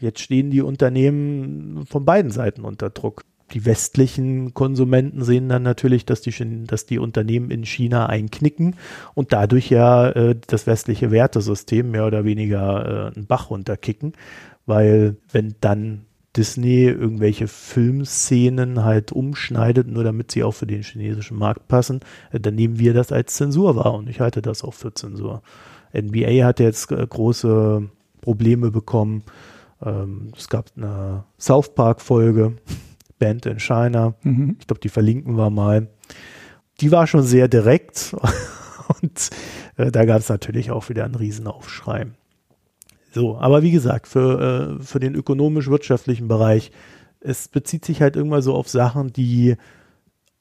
jetzt 0.00 0.20
stehen 0.20 0.50
die 0.50 0.60
Unternehmen 0.60 1.86
von 1.86 2.04
beiden 2.04 2.30
Seiten 2.30 2.62
unter 2.62 2.90
Druck 2.90 3.24
die 3.52 3.64
westlichen 3.64 4.54
Konsumenten 4.54 5.22
sehen 5.22 5.48
dann 5.48 5.62
natürlich, 5.62 6.04
dass 6.04 6.20
die, 6.20 6.34
dass 6.66 6.86
die 6.86 6.98
Unternehmen 6.98 7.50
in 7.50 7.64
China 7.64 8.06
einknicken 8.06 8.76
und 9.14 9.32
dadurch 9.32 9.70
ja 9.70 10.08
äh, 10.10 10.36
das 10.46 10.66
westliche 10.66 11.10
Wertesystem 11.10 11.90
mehr 11.90 12.06
oder 12.06 12.24
weniger 12.24 13.10
äh, 13.12 13.16
einen 13.16 13.26
Bach 13.26 13.50
runterkicken, 13.50 14.14
weil 14.66 15.16
wenn 15.30 15.54
dann 15.60 16.06
Disney 16.36 16.84
irgendwelche 16.84 17.48
Filmszenen 17.48 18.84
halt 18.84 19.10
umschneidet, 19.10 19.88
nur 19.88 20.04
damit 20.04 20.30
sie 20.30 20.44
auch 20.44 20.52
für 20.52 20.66
den 20.66 20.82
chinesischen 20.82 21.38
Markt 21.38 21.68
passen, 21.68 22.00
äh, 22.32 22.40
dann 22.40 22.54
nehmen 22.54 22.78
wir 22.78 22.94
das 22.94 23.12
als 23.12 23.34
Zensur 23.34 23.76
wahr 23.76 23.94
und 23.94 24.08
ich 24.08 24.20
halte 24.20 24.42
das 24.42 24.64
auch 24.64 24.74
für 24.74 24.92
Zensur. 24.92 25.42
NBA 25.94 26.44
hat 26.44 26.60
jetzt 26.60 26.90
äh, 26.90 27.06
große 27.06 27.88
Probleme 28.20 28.70
bekommen. 28.70 29.22
Ähm, 29.82 30.32
es 30.36 30.48
gab 30.48 30.66
eine 30.76 31.24
South 31.38 31.74
Park 31.74 32.00
Folge, 32.00 32.56
Band 33.18 33.46
in 33.46 33.58
China. 33.58 34.14
Mhm. 34.22 34.56
Ich 34.60 34.66
glaube, 34.66 34.80
die 34.80 34.88
verlinken 34.88 35.36
wir 35.36 35.50
mal. 35.50 35.88
Die 36.80 36.92
war 36.92 37.06
schon 37.06 37.22
sehr 37.22 37.48
direkt 37.48 38.14
und 39.02 39.30
äh, 39.76 39.90
da 39.90 40.04
gab 40.04 40.20
es 40.20 40.28
natürlich 40.28 40.70
auch 40.70 40.88
wieder 40.88 41.04
einen 41.04 41.14
Riesenaufschrei. 41.14 42.06
So, 43.12 43.38
aber 43.38 43.62
wie 43.62 43.70
gesagt, 43.70 44.08
für, 44.08 44.78
äh, 44.78 44.82
für 44.82 45.00
den 45.00 45.14
ökonomisch-wirtschaftlichen 45.14 46.28
Bereich, 46.28 46.70
es 47.20 47.48
bezieht 47.48 47.84
sich 47.84 48.02
halt 48.02 48.14
irgendwann 48.14 48.42
so 48.42 48.54
auf 48.54 48.68
Sachen, 48.68 49.12
die 49.12 49.56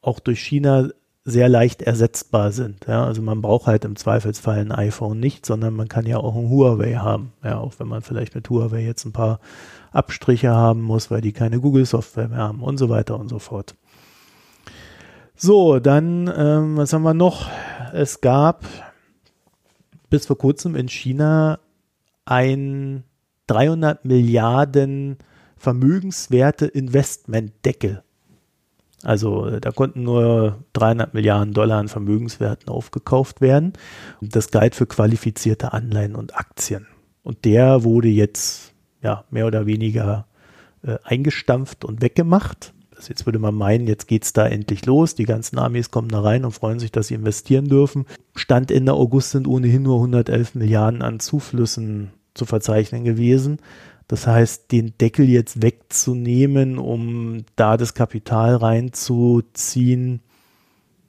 auch 0.02 0.20
durch 0.20 0.42
China 0.42 0.90
sehr 1.28 1.50
leicht 1.50 1.82
ersetzbar 1.82 2.52
sind. 2.52 2.86
Ja, 2.88 3.04
also 3.04 3.24
man 3.24 3.42
braucht 3.42 3.66
halt 3.66 3.84
im 3.84 3.96
Zweifelsfall 3.96 4.60
ein 4.60 4.72
iPhone 4.72 5.20
nicht, 5.20 5.44
sondern 5.44 5.74
man 5.74 5.88
kann 5.88 6.06
ja 6.06 6.18
auch 6.18 6.36
ein 6.36 6.50
Huawei 6.50 6.94
haben. 6.94 7.34
Ja, 7.44 7.58
auch 7.58 7.74
wenn 7.80 7.88
man 7.88 8.04
vielleicht 8.04 8.36
mit 8.36 8.48
Huawei 8.48 8.84
jetzt 8.84 9.06
ein 9.06 9.12
paar 9.12 9.40
Abstriche 9.92 10.52
haben 10.52 10.84
muss, 10.84 11.10
weil 11.10 11.22
die 11.22 11.34
keine 11.34 11.60
Google-Software 11.60 12.28
mehr 12.28 12.38
haben 12.38 12.62
und 12.62 12.78
so 12.78 12.90
weiter 12.90 13.20
und 13.20 13.30
so 13.30 13.40
fort. 13.40 13.76
So, 15.36 15.80
dann, 15.80 16.32
ähm, 16.38 16.78
was 16.78 16.94
haben 16.94 17.02
wir 17.02 17.16
noch? 17.16 17.50
Es 17.92 18.22
gab 18.22 18.64
bis 20.12 20.28
vor 20.28 20.38
kurzem 20.38 20.76
in 20.76 20.88
China 20.88 21.60
ein 22.24 23.04
300 23.48 24.06
Milliarden 24.06 25.18
Vermögenswerte 25.58 26.68
Investmentdeckel. 26.68 28.05
Also 29.06 29.60
da 29.60 29.72
konnten 29.72 30.04
nur 30.04 30.58
300 30.74 31.14
Milliarden 31.14 31.54
Dollar 31.54 31.80
an 31.80 31.88
Vermögenswerten 31.88 32.70
aufgekauft 32.70 33.40
werden. 33.40 33.74
Das 34.22 34.52
galt 34.52 34.76
für 34.76 34.88
qualifizierte 34.88 35.74
Anleihen 35.74 36.16
und 36.16 36.36
Aktien. 36.36 36.88
Und 37.24 37.46
der 37.46 37.84
wurde 37.84 38.08
jetzt 38.08 38.74
ja, 39.02 39.24
mehr 39.30 39.48
oder 39.48 39.68
weniger 39.68 40.26
äh, 40.84 40.98
eingestampft 41.04 41.86
und 41.86 42.02
weggemacht. 42.02 42.74
Also 42.96 43.10
jetzt 43.10 43.26
würde 43.26 43.40
man 43.40 43.54
meinen, 43.54 43.88
jetzt 43.88 44.08
geht 44.08 44.24
es 44.24 44.34
da 44.34 44.48
endlich 44.48 44.86
los. 44.86 45.16
Die 45.16 45.26
ganzen 45.26 45.60
Armees 45.60 45.92
kommen 45.92 46.10
da 46.10 46.22
rein 46.22 46.46
und 46.46 46.54
freuen 46.54 46.80
sich, 46.80 46.92
dass 46.92 47.08
sie 47.08 47.14
investieren 47.14 47.68
dürfen. 47.68 48.06
Stand 48.36 48.72
Ende 48.72 48.94
August 48.94 49.32
sind 49.32 49.48
ohnehin 49.48 49.84
nur 49.84 49.98
111 49.98 50.56
Milliarden 50.56 51.02
an 51.02 51.20
Zuflüssen 51.20 52.12
zu 52.34 52.46
verzeichnen 52.46 53.04
gewesen. 53.04 53.60
Das 54.08 54.28
heißt, 54.28 54.72
den 54.72 54.94
Deckel 55.00 55.28
jetzt 55.28 55.62
wegzunehmen, 55.62 56.78
um 56.78 57.46
da 57.56 57.76
das 57.78 57.94
Kapital 57.94 58.56
reinzuziehen, 58.56 60.22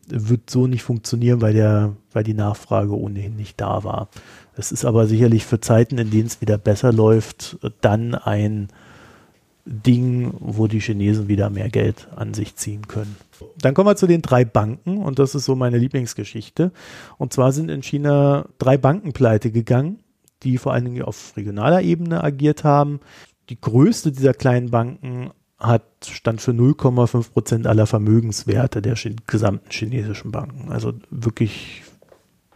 wird 0.08 0.50
so 0.50 0.66
nicht 0.66 0.82
funktionieren, 0.82 1.40
weil 1.42 1.52
der, 1.52 1.96
weil 2.12 2.24
die 2.24 2.34
Nachfrage 2.34 2.96
ohnehin 2.96 3.36
nicht 3.36 3.60
da 3.60 3.84
war. 3.84 4.08
Es 4.56 4.72
ist 4.72 4.84
aber 4.84 5.06
sicherlich 5.06 5.44
für 5.44 5.60
Zeiten, 5.60 5.98
in 5.98 6.10
denen 6.10 6.26
es 6.26 6.40
wieder 6.40 6.58
besser 6.58 6.92
läuft, 6.92 7.58
dann 7.80 8.14
ein 8.14 8.68
Ding, 9.66 10.32
wo 10.38 10.68
die 10.68 10.80
Chinesen 10.80 11.26
wieder 11.26 11.50
mehr 11.50 11.68
Geld 11.68 12.06
an 12.14 12.34
sich 12.34 12.54
ziehen 12.54 12.86
können. 12.86 13.16
Dann 13.58 13.74
kommen 13.74 13.88
wir 13.88 13.96
zu 13.96 14.06
den 14.06 14.22
drei 14.22 14.44
Banken 14.44 14.98
und 14.98 15.18
das 15.18 15.34
ist 15.34 15.44
so 15.44 15.56
meine 15.56 15.76
Lieblingsgeschichte. 15.76 16.70
Und 17.18 17.32
zwar 17.32 17.52
sind 17.52 17.68
in 17.68 17.82
China 17.82 18.46
drei 18.58 18.78
Banken 18.78 19.12
pleite 19.12 19.50
gegangen, 19.50 19.98
die 20.42 20.58
vor 20.58 20.72
allen 20.72 20.84
Dingen 20.84 21.02
auf 21.02 21.36
regionaler 21.36 21.82
Ebene 21.82 22.22
agiert 22.22 22.64
haben. 22.64 23.00
Die 23.48 23.60
größte 23.60 24.12
dieser 24.12 24.34
kleinen 24.34 24.70
Banken 24.70 25.30
hat 25.58 25.84
stand 26.04 26.40
für 26.40 26.50
0,5 26.50 27.32
Prozent 27.32 27.66
aller 27.66 27.86
Vermögenswerte 27.86 28.82
der 28.82 28.96
gesamten 29.26 29.70
chinesischen 29.70 30.30
Banken. 30.30 30.70
Also 30.70 30.92
wirklich 31.10 31.82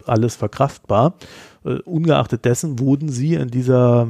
alles 0.05 0.37
verkraftbar. 0.37 1.15
Uh, 1.63 1.79
ungeachtet 1.85 2.47
dessen 2.47 2.79
wurden 2.79 3.11
sie 3.11 3.35
in 3.35 3.49
dieser 3.49 4.09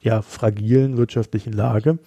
ja, 0.00 0.20
fragilen 0.22 0.96
wirtschaftlichen 0.96 1.52
Lage 1.52 1.98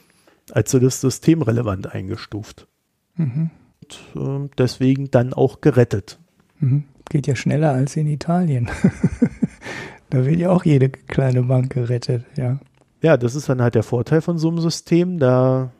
als 0.51 0.71
so 0.71 0.79
das 0.79 1.01
systemrelevant 1.01 1.93
eingestuft. 1.93 2.67
Mhm. 3.15 3.49
Und, 3.81 4.45
äh, 4.45 4.49
deswegen 4.57 5.11
dann 5.11 5.33
auch 5.33 5.61
gerettet. 5.61 6.19
Mhm. 6.59 6.85
Geht 7.09 7.27
ja 7.27 7.35
schneller 7.35 7.71
als 7.71 7.95
in 7.95 8.07
Italien. 8.07 8.69
da 10.09 10.25
wird 10.25 10.39
ja 10.39 10.51
auch 10.51 10.65
jede 10.65 10.89
kleine 10.89 11.43
Bank 11.43 11.73
gerettet, 11.73 12.25
ja. 12.35 12.59
Ja, 13.01 13.17
das 13.17 13.35
ist 13.35 13.49
dann 13.49 13.61
halt 13.61 13.75
der 13.75 13.83
Vorteil 13.83 14.21
von 14.21 14.37
so 14.37 14.47
einem 14.47 14.59
System. 14.59 15.19
Da 15.19 15.71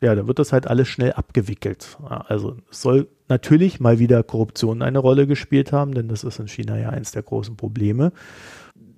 ja, 0.00 0.14
da 0.14 0.26
wird 0.26 0.38
das 0.38 0.52
halt 0.52 0.66
alles 0.66 0.88
schnell 0.88 1.12
abgewickelt. 1.12 1.96
Also 2.08 2.56
es 2.70 2.82
soll 2.82 3.08
natürlich 3.28 3.80
mal 3.80 3.98
wieder 3.98 4.22
Korruption 4.22 4.82
eine 4.82 4.98
Rolle 4.98 5.26
gespielt 5.26 5.72
haben, 5.72 5.94
denn 5.94 6.08
das 6.08 6.24
ist 6.24 6.38
in 6.38 6.48
China 6.48 6.76
ja 6.78 6.90
eins 6.90 7.12
der 7.12 7.22
großen 7.22 7.56
Probleme. 7.56 8.12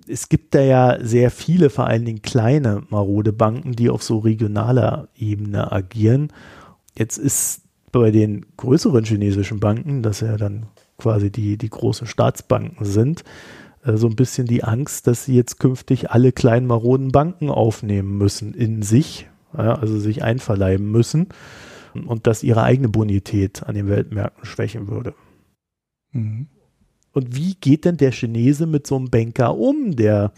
Es 0.07 0.29
gibt 0.29 0.53
da 0.53 0.61
ja 0.61 0.97
sehr 1.03 1.31
viele, 1.31 1.69
vor 1.69 1.87
allen 1.87 2.05
Dingen 2.05 2.21
kleine 2.21 2.83
marode 2.89 3.33
Banken, 3.33 3.73
die 3.73 3.89
auf 3.89 4.03
so 4.03 4.19
regionaler 4.19 5.07
Ebene 5.15 5.71
agieren. 5.71 6.31
Jetzt 6.97 7.17
ist 7.17 7.61
bei 7.91 8.11
den 8.11 8.45
größeren 8.57 9.05
chinesischen 9.05 9.59
Banken, 9.59 10.03
das 10.03 10.21
ja 10.21 10.37
dann 10.37 10.67
quasi 10.97 11.31
die, 11.31 11.57
die 11.57 11.69
großen 11.69 12.07
Staatsbanken 12.07 12.85
sind, 12.85 13.23
so 13.85 14.07
ein 14.07 14.15
bisschen 14.15 14.47
die 14.47 14.63
Angst, 14.63 15.07
dass 15.07 15.25
sie 15.25 15.35
jetzt 15.35 15.59
künftig 15.59 16.09
alle 16.11 16.31
kleinen 16.31 16.67
maroden 16.67 17.11
Banken 17.11 17.49
aufnehmen 17.49 18.17
müssen 18.17 18.53
in 18.53 18.81
sich, 18.81 19.27
ja, 19.55 19.75
also 19.75 19.99
sich 19.99 20.23
einverleiben 20.23 20.89
müssen 20.89 21.27
und 21.93 22.27
das 22.27 22.43
ihre 22.43 22.63
eigene 22.63 22.89
Bonität 22.89 23.63
an 23.63 23.75
den 23.75 23.87
Weltmärkten 23.87 24.45
schwächen 24.45 24.87
würde. 24.87 25.13
Mhm. 26.11 26.47
Und 27.11 27.35
wie 27.35 27.55
geht 27.55 27.85
denn 27.85 27.97
der 27.97 28.11
Chinese 28.11 28.65
mit 28.65 28.85
so 28.87 28.97
einem 28.97 29.09
Banker 29.09 29.55
um, 29.57 29.95
der 29.95 30.33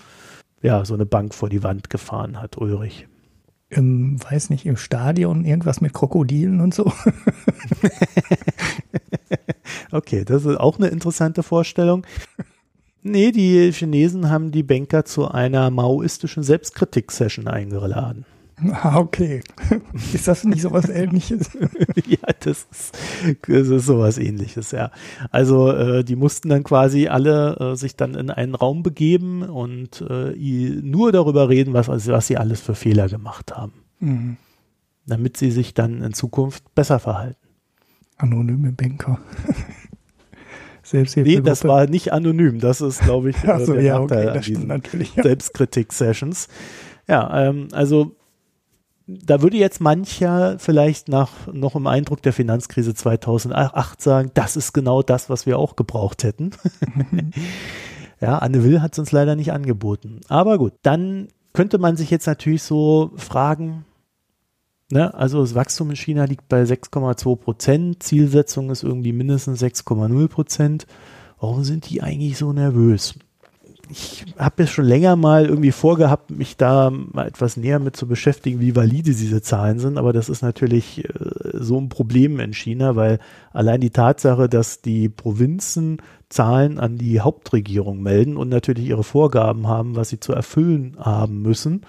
ja 0.62 0.86
so 0.86 0.94
eine 0.94 1.06
Bank 1.06 1.34
vor 1.34 1.50
die 1.50 1.64
Wand 1.64 1.90
gefahren 1.90 2.40
hat, 2.40 2.58
Ulrich? 2.58 3.08
Im, 3.70 4.24
weiß 4.24 4.50
nicht, 4.50 4.66
im 4.66 4.78
Stadion 4.78 5.44
irgendwas 5.44 5.82
mit 5.82 5.94
Krokodilen 5.94 6.62
und 6.62 6.74
so. 6.74 6.92
okay, 9.92 10.24
das 10.24 10.46
ist 10.46 10.58
auch 10.58 10.78
eine 10.78 10.88
interessante 10.88 11.44
Vorstellung. 11.44 12.06
Nee, 13.10 13.32
die 13.32 13.72
Chinesen 13.72 14.30
haben 14.30 14.52
die 14.52 14.64
Banker 14.64 15.06
zu 15.06 15.30
einer 15.30 15.70
maoistischen 15.70 16.44
Selbstkritik-Session 16.44 17.48
eingeladen. 17.48 18.26
Ah, 18.72 18.98
okay. 18.98 19.44
Ist 20.14 20.28
das 20.28 20.44
nicht 20.44 20.64
sowas 20.64 20.90
ähnliches? 20.90 21.52
ja, 22.08 22.34
das 22.40 22.68
ist, 22.72 22.98
das 23.48 23.68
ist 23.68 23.86
sowas 23.86 24.18
ähnliches, 24.18 24.72
ja. 24.72 24.90
Also 25.30 25.72
äh, 25.72 26.04
die 26.04 26.16
mussten 26.16 26.50
dann 26.50 26.64
quasi 26.64 27.08
alle 27.08 27.56
äh, 27.58 27.76
sich 27.76 27.96
dann 27.96 28.16
in 28.16 28.32
einen 28.32 28.56
Raum 28.56 28.82
begeben 28.82 29.44
und 29.44 30.04
äh, 30.10 30.34
nur 30.82 31.12
darüber 31.12 31.50
reden, 31.50 31.76
was, 31.76 31.88
was 31.88 32.26
sie 32.26 32.38
alles 32.38 32.60
für 32.60 32.74
Fehler 32.74 33.08
gemacht 33.10 33.56
haben. 33.56 33.74
Mhm. 34.00 34.38
Damit 35.06 35.38
sie 35.38 35.52
sich 35.52 35.76
dann 35.76 36.02
in 36.02 36.14
Zukunft 36.14 36.74
besser 36.74 36.98
verhalten. 36.98 37.38
Anonyme 38.18 38.72
Banker. 38.72 39.20
Nee, 40.94 41.42
das 41.42 41.64
war 41.66 41.88
nicht 41.88 42.14
anonym. 42.14 42.60
Das 42.60 42.82
ist, 42.82 43.02
glaube 43.02 43.32
ich, 43.32 43.36
äh, 43.44 43.66
so, 43.66 43.74
der 43.74 43.84
ja, 43.84 44.00
Nachteil 44.00 44.30
okay, 44.30 44.38
an 44.38 44.44
diesen 44.44 44.70
ja. 45.16 45.24
Selbstkritik-Sessions. 45.24 46.48
Ja, 47.08 47.48
ähm, 47.48 47.68
also 47.72 48.16
da 49.08 49.42
würde 49.42 49.58
jetzt 49.58 49.80
mancher 49.80 50.60
vielleicht 50.60 51.08
nach 51.08 51.32
noch 51.52 51.76
im 51.76 51.88
Eindruck 51.88 52.22
der 52.22 52.34
Finanzkrise 52.34 52.94
2008 52.94 54.02
sagen, 54.02 54.32
das 54.34 54.58
ist 54.58 54.74
genau 54.74 55.02
das, 55.02 55.30
was 55.30 55.46
wir 55.46 55.58
auch 55.58 55.78
gebraucht 55.78 56.24
hätten. 56.24 56.52
ja, 58.22 58.38
Anne 58.38 58.64
Will 58.64 58.82
hat 58.82 58.94
es 58.94 59.00
uns 59.00 59.14
leider 59.14 59.38
nicht 59.38 59.54
angeboten. 59.54 60.20
Aber 60.28 60.58
gut, 60.58 60.74
dann 60.82 61.30
könnte 61.54 61.78
man 61.78 61.96
sich 61.96 62.12
jetzt 62.12 62.28
natürlich 62.28 62.64
so 62.64 63.12
fragen, 63.16 63.86
ne, 64.92 65.14
also 65.14 65.42
das 65.42 65.56
Wachstum 65.56 65.90
in 65.90 65.96
China 65.96 66.26
liegt 66.26 66.48
bei 66.50 66.64
6,2 66.64 67.36
Prozent, 67.36 68.04
Zielsetzung 68.04 68.70
ist 68.70 68.84
irgendwie 68.84 69.14
mindestens 69.14 69.62
6,0 69.62 70.28
Prozent. 70.28 70.88
Warum 71.40 71.64
sind 71.64 71.90
die 71.90 72.02
eigentlich 72.02 72.38
so 72.38 72.52
nervös? 72.52 73.16
ich 73.90 74.26
habe 74.38 74.64
jetzt 74.64 74.74
schon 74.74 74.86
länger 74.86 75.16
mal 75.16 75.46
irgendwie 75.46 75.72
vorgehabt, 75.72 76.32
mich 76.32 76.58
da 76.58 76.90
mal 76.90 77.28
etwas 77.28 77.58
näher 77.58 77.80
mit 77.80 77.96
zu 77.96 78.08
beschäftigen, 78.08 78.60
wie 78.60 78.76
valide 78.76 79.12
diese 79.12 79.42
Zahlen 79.42 79.80
sind. 79.80 79.98
Aber 79.98 80.14
das 80.14 80.30
ist 80.30 80.42
natürlich 80.42 81.06
äh, 81.06 81.10
so 81.54 81.80
ein 81.80 81.90
Problem 81.90 82.40
in 82.40 82.54
China, 82.54 82.96
weil 82.96 83.20
allein 83.54 83.82
die 83.82 83.90
Tatsache, 83.90 84.50
dass 84.50 84.82
die 84.82 85.10
Provinzen 85.10 86.02
Zahlen 86.30 86.80
an 86.80 86.98
die 86.98 87.22
Hauptregierung 87.22 88.02
melden 88.02 88.36
und 88.36 88.50
natürlich 88.50 88.88
ihre 88.88 89.04
Vorgaben 89.04 89.68
haben, 89.68 89.96
was 89.96 90.10
sie 90.10 90.20
zu 90.20 90.34
erfüllen 90.34 90.98
haben 91.00 91.42
müssen, 91.42 91.82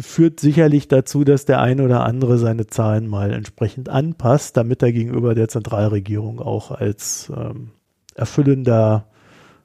führt 0.00 0.40
sicherlich 0.40 0.88
dazu, 0.88 1.24
dass 1.24 1.44
der 1.44 1.60
eine 1.60 1.82
oder 1.84 2.04
andere 2.04 2.38
seine 2.38 2.66
Zahlen 2.66 3.06
mal 3.06 3.32
entsprechend 3.32 3.88
anpasst, 3.88 4.56
damit 4.56 4.82
er 4.82 4.92
gegenüber 4.92 5.34
der 5.34 5.48
Zentralregierung 5.48 6.40
auch 6.40 6.70
als 6.70 7.30
ähm, 7.36 7.70
erfüllender 8.14 9.06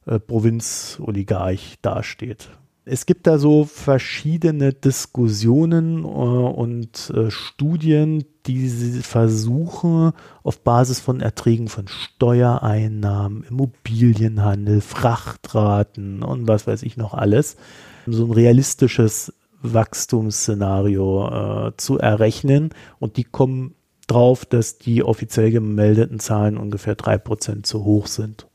äh, 0.06 0.20
Provinzoligarch 0.20 1.78
dasteht. 1.82 2.50
Es 2.86 3.06
gibt 3.06 3.28
da 3.28 3.38
so 3.38 3.64
verschiedene 3.64 4.74
Diskussionen 4.74 6.04
äh, 6.04 6.08
und 6.08 7.10
äh, 7.12 7.32
Studien, 7.32 8.26
die 8.46 8.68
versuchen, 8.68 10.12
auf 10.44 10.60
Basis 10.64 11.00
von 11.00 11.22
Erträgen 11.22 11.70
von 11.70 11.88
Steuereinnahmen, 11.88 13.46
Immobilienhandel, 13.50 14.82
Frachtraten 14.82 16.24
und 16.24 16.48
was 16.48 16.68
weiß 16.68 16.84
ich 16.84 16.98
noch 16.98 17.14
alles, 17.14 17.56
so 18.06 18.26
ein 18.26 18.32
realistisches 18.32 19.34
Wachstumsszenario 19.64 21.68
äh, 21.68 21.78
zu 21.78 21.98
errechnen. 21.98 22.70
Und 23.00 23.18
die 23.18 23.24
kommen 23.24 23.76
drauf, 24.08 24.46
dass 24.46 24.78
die 24.78 25.04
offiziell 25.04 25.52
gemeldeten 25.52 26.20
Zahlen 26.20 26.58
ungefähr 26.58 26.96
drei 26.96 27.18
Prozent 27.18 27.66
zu 27.66 27.84
hoch 27.84 28.08
sind. 28.08 28.48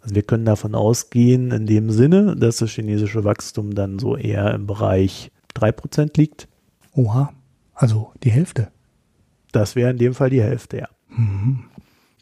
Also 0.00 0.14
wir 0.14 0.22
können 0.22 0.44
davon 0.44 0.74
ausgehen, 0.74 1.50
in 1.50 1.66
dem 1.66 1.90
Sinne, 1.90 2.36
dass 2.36 2.58
das 2.58 2.70
chinesische 2.70 3.24
Wachstum 3.24 3.74
dann 3.74 3.98
so 3.98 4.16
eher 4.16 4.54
im 4.54 4.66
Bereich 4.66 5.32
3% 5.56 6.16
liegt. 6.16 6.48
Oha, 6.94 7.32
also 7.74 8.12
die 8.22 8.30
Hälfte. 8.30 8.68
Das 9.52 9.76
wäre 9.76 9.90
in 9.90 9.98
dem 9.98 10.14
Fall 10.14 10.30
die 10.30 10.42
Hälfte, 10.42 10.78
ja. 10.78 10.88
Mhm. 11.08 11.64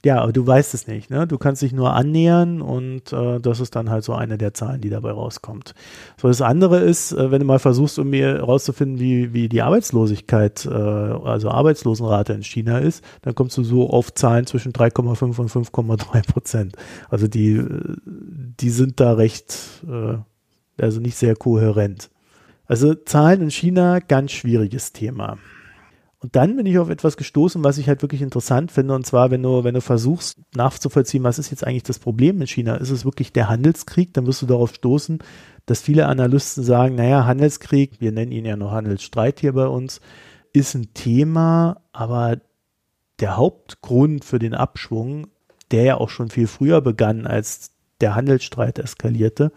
Ja, 0.06 0.22
aber 0.22 0.32
du 0.32 0.46
weißt 0.46 0.72
es 0.72 0.86
nicht, 0.86 1.10
ne? 1.10 1.26
Du 1.26 1.36
kannst 1.36 1.62
dich 1.62 1.72
nur 1.72 1.94
annähern 1.94 2.62
und 2.62 3.12
äh, 3.12 3.40
das 3.40 3.58
ist 3.58 3.74
dann 3.74 3.90
halt 3.90 4.04
so 4.04 4.12
eine 4.12 4.38
der 4.38 4.54
Zahlen, 4.54 4.80
die 4.80 4.88
dabei 4.88 5.10
rauskommt. 5.10 5.74
So, 6.16 6.28
das 6.28 6.42
andere 6.42 6.78
ist, 6.78 7.10
äh, 7.10 7.32
wenn 7.32 7.40
du 7.40 7.44
mal 7.44 7.58
versuchst, 7.58 7.98
um 7.98 8.12
herauszufinden, 8.12 9.00
wie, 9.00 9.32
wie 9.32 9.48
die 9.48 9.62
Arbeitslosigkeit, 9.62 10.64
äh, 10.64 10.70
also 10.70 11.50
Arbeitslosenrate 11.50 12.34
in 12.34 12.44
China 12.44 12.78
ist, 12.78 13.02
dann 13.22 13.34
kommst 13.34 13.58
du 13.58 13.64
so 13.64 13.90
auf 13.90 14.14
Zahlen 14.14 14.46
zwischen 14.46 14.72
3,5 14.72 15.40
und 15.40 15.50
5,3 15.50 16.32
Prozent. 16.32 16.76
Also 17.10 17.26
die, 17.26 17.60
die 18.06 18.70
sind 18.70 19.00
da 19.00 19.14
recht, 19.14 19.58
äh, 19.88 20.18
also 20.80 21.00
nicht 21.00 21.16
sehr 21.16 21.34
kohärent. 21.34 22.10
Also 22.66 22.94
Zahlen 22.94 23.42
in 23.42 23.50
China, 23.50 23.98
ganz 23.98 24.30
schwieriges 24.30 24.92
Thema. 24.92 25.36
Und 26.26 26.34
dann 26.34 26.56
bin 26.56 26.66
ich 26.66 26.76
auf 26.80 26.88
etwas 26.88 27.16
gestoßen, 27.16 27.62
was 27.62 27.78
ich 27.78 27.86
halt 27.86 28.02
wirklich 28.02 28.20
interessant 28.20 28.72
finde. 28.72 28.96
Und 28.96 29.06
zwar, 29.06 29.30
wenn 29.30 29.44
du, 29.44 29.62
wenn 29.62 29.74
du 29.74 29.80
versuchst 29.80 30.40
nachzuvollziehen, 30.56 31.22
was 31.22 31.38
ist 31.38 31.52
jetzt 31.52 31.64
eigentlich 31.64 31.84
das 31.84 32.00
Problem 32.00 32.40
in 32.40 32.48
China? 32.48 32.74
Ist 32.74 32.90
es 32.90 33.04
wirklich 33.04 33.32
der 33.32 33.48
Handelskrieg? 33.48 34.12
Dann 34.12 34.26
wirst 34.26 34.42
du 34.42 34.46
darauf 34.46 34.74
stoßen, 34.74 35.20
dass 35.66 35.82
viele 35.82 36.06
Analysten 36.06 36.64
sagen, 36.64 36.96
naja, 36.96 37.26
Handelskrieg, 37.26 38.00
wir 38.00 38.10
nennen 38.10 38.32
ihn 38.32 38.44
ja 38.44 38.56
noch 38.56 38.72
Handelsstreit 38.72 39.38
hier 39.38 39.52
bei 39.52 39.68
uns, 39.68 40.00
ist 40.52 40.74
ein 40.74 40.92
Thema, 40.94 41.80
aber 41.92 42.38
der 43.20 43.36
Hauptgrund 43.36 44.24
für 44.24 44.40
den 44.40 44.54
Abschwung, 44.54 45.28
der 45.70 45.84
ja 45.84 45.96
auch 45.96 46.10
schon 46.10 46.28
viel 46.28 46.48
früher 46.48 46.80
begann, 46.80 47.28
als 47.28 47.70
der 48.00 48.16
Handelsstreit 48.16 48.80
eskalierte, 48.80 49.52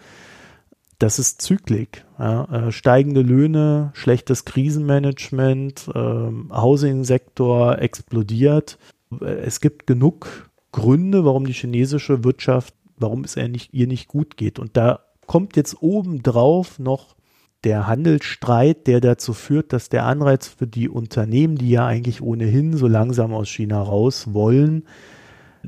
das 1.00 1.18
ist 1.18 1.41
Zyklik. 1.41 2.06
Ja, 2.20 2.68
äh, 2.68 2.72
steigende 2.72 3.22
Löhne, 3.22 3.91
schlechtes 3.93 4.45
Krisenmanagement, 4.45 5.89
äh, 5.93 6.54
Housing-Sektor 6.54 7.80
explodiert. 7.80 8.78
Es 9.20 9.62
gibt 9.62 9.88
genug 9.88 10.50
Gründe, 10.72 11.26
warum 11.26 11.45
die 11.45 11.54
chinesische 11.54 12.24
Wirtschaft, 12.24 12.76
warum 12.97 13.24
es 13.24 13.38
ihr 13.38 13.47
nicht, 13.47 13.74
ihr 13.74 13.88
nicht 13.88 14.08
gut 14.08 14.38
geht. 14.38 14.60
Und 14.60 14.78
da 14.78 15.00
kommt 15.26 15.56
jetzt 15.56 15.82
obendrauf 15.82 16.78
noch 16.80 17.16
der 17.64 17.88
Handelsstreit, 17.88 18.88
der 18.88 19.02
dazu 19.02 19.34
führt, 19.34 19.74
dass 19.74 19.89
der 19.89 20.06
Anreiz 20.06 20.47
für 20.47 20.68
die 20.68 20.89
Unternehmen, 20.89 21.56
die 21.56 21.72
ja 21.72 21.86
eigentlich 21.86 22.22
ohnehin 22.22 22.76
so 22.76 22.88
langsam 22.88 23.34
aus 23.34 23.50
China 23.50 23.82
raus 23.82 24.34
wollen, 24.34 24.84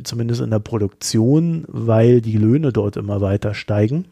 zumindest 0.03 0.41
in 0.41 0.51
der 0.51 0.59
Produktion, 0.59 1.65
weil 1.67 2.21
die 2.21 2.37
Löhne 2.37 2.71
dort 2.71 2.95
immer 2.95 3.21
weiter 3.21 3.53
steigen, 3.53 4.05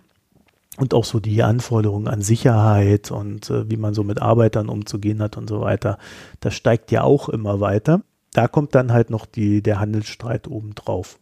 und 0.80 0.94
auch 0.94 1.04
so 1.04 1.20
die 1.20 1.44
Anforderungen 1.44 2.08
an 2.08 2.22
Sicherheit 2.22 3.12
und 3.12 3.50
äh, 3.50 3.70
wie 3.70 3.78
man 3.78 3.94
so 3.94 4.04
mit 4.04 4.22
Arbeitern 4.22 4.70
umzugehen 4.70 5.22
hat 5.22 5.38
und 5.38 5.50
so 5.50 5.62
weiter, 5.62 5.98
das 6.40 6.54
steigt 6.54 6.92
ja 6.92 7.04
auch 7.04 7.30
immer 7.30 7.60
weiter. 7.60 8.02
Da 8.34 8.48
kommt 8.48 8.76
dann 8.76 8.94
halt 8.94 9.10
noch 9.10 9.26
die, 9.26 9.62
der 9.62 9.80
Handelsstreit 9.80 10.48
obendrauf 10.48 11.20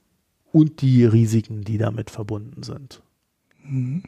und 0.51 0.81
die 0.81 1.05
Risiken, 1.05 1.63
die 1.63 1.77
damit 1.77 2.09
verbunden 2.09 2.63
sind. 2.63 3.01
Mhm. 3.63 4.03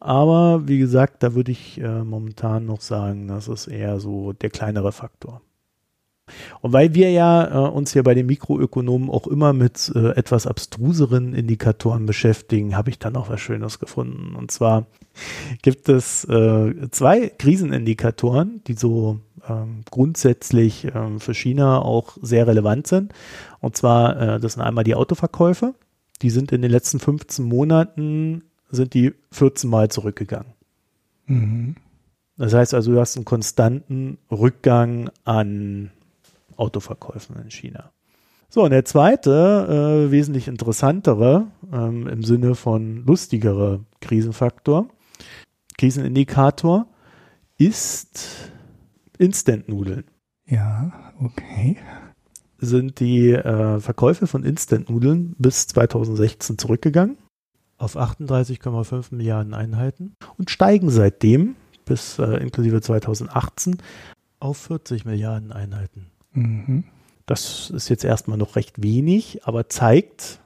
Aber 0.00 0.68
wie 0.68 0.78
gesagt, 0.78 1.22
da 1.22 1.34
würde 1.34 1.52
ich 1.52 1.80
äh, 1.80 2.04
momentan 2.04 2.66
noch 2.66 2.80
sagen, 2.80 3.28
das 3.28 3.48
ist 3.48 3.66
eher 3.66 4.00
so 4.00 4.32
der 4.32 4.50
kleinere 4.50 4.92
Faktor. 4.92 5.42
Und 6.60 6.72
weil 6.72 6.94
wir 6.94 7.10
ja 7.10 7.66
äh, 7.66 7.70
uns 7.70 7.92
hier 7.92 8.02
bei 8.02 8.14
den 8.14 8.26
Mikroökonomen 8.26 9.10
auch 9.10 9.26
immer 9.26 9.52
mit 9.52 9.92
äh, 9.94 10.10
etwas 10.10 10.46
abstruseren 10.46 11.34
Indikatoren 11.34 12.06
beschäftigen, 12.06 12.76
habe 12.76 12.90
ich 12.90 12.98
dann 12.98 13.14
noch 13.14 13.28
was 13.28 13.40
Schönes 13.40 13.78
gefunden. 13.78 14.34
Und 14.34 14.50
zwar 14.50 14.86
gibt 15.62 15.88
es 15.88 16.24
äh, 16.24 16.90
zwei 16.90 17.28
Krisenindikatoren, 17.28 18.62
die 18.66 18.74
so 18.74 19.20
ähm, 19.48 19.82
grundsätzlich 19.90 20.86
ähm, 20.94 21.20
für 21.20 21.34
China 21.34 21.80
auch 21.80 22.16
sehr 22.22 22.46
relevant 22.46 22.86
sind. 22.86 23.12
Und 23.60 23.76
zwar, 23.76 24.20
äh, 24.20 24.40
das 24.40 24.54
sind 24.54 24.62
einmal 24.62 24.84
die 24.84 24.94
Autoverkäufe. 24.94 25.74
Die 26.22 26.30
sind 26.30 26.52
in 26.52 26.62
den 26.62 26.70
letzten 26.70 26.98
15 26.98 27.44
Monaten 27.44 28.42
sind 28.70 28.94
die 28.94 29.14
14 29.32 29.70
Mal 29.70 29.88
zurückgegangen. 29.90 30.52
Mhm. 31.26 31.76
Das 32.36 32.54
heißt 32.54 32.74
also, 32.74 32.92
du 32.92 33.00
hast 33.00 33.16
einen 33.16 33.24
konstanten 33.24 34.18
Rückgang 34.30 35.10
an 35.24 35.90
Autoverkäufen 36.58 37.36
in 37.36 37.50
China. 37.50 37.92
So, 38.50 38.64
und 38.64 38.70
der 38.70 38.84
zweite, 38.84 40.06
äh, 40.06 40.10
wesentlich 40.10 40.48
interessantere, 40.48 41.48
ähm, 41.72 42.06
im 42.06 42.22
Sinne 42.22 42.54
von 42.54 43.04
lustigere 43.04 43.84
Krisenfaktor, 44.00 44.88
Krisenindikator, 45.76 46.86
ist 47.58 48.50
Instant-Nudeln. 49.18 50.04
Ja, 50.46 51.12
okay. 51.22 51.76
sind 52.60 53.00
die 53.00 53.32
äh, 53.32 53.80
Verkäufe 53.80 54.26
von 54.26 54.44
Instant-Nudeln 54.44 55.34
bis 55.38 55.66
2016 55.66 56.58
zurückgegangen 56.58 57.18
auf 57.76 57.96
38,5 57.96 59.14
Milliarden 59.14 59.54
Einheiten 59.54 60.16
und 60.36 60.50
steigen 60.50 60.90
seitdem 60.90 61.54
bis 61.84 62.18
äh, 62.18 62.36
inklusive 62.38 62.80
2018 62.80 63.78
auf 64.40 64.56
40 64.58 65.04
Milliarden 65.04 65.52
Einheiten. 65.52 66.10
Mhm. 66.38 66.84
Das 67.26 67.70
ist 67.70 67.88
jetzt 67.90 68.04
erstmal 68.04 68.38
noch 68.38 68.56
recht 68.56 68.82
wenig, 68.82 69.40
aber 69.44 69.68
zeigt, 69.68 70.40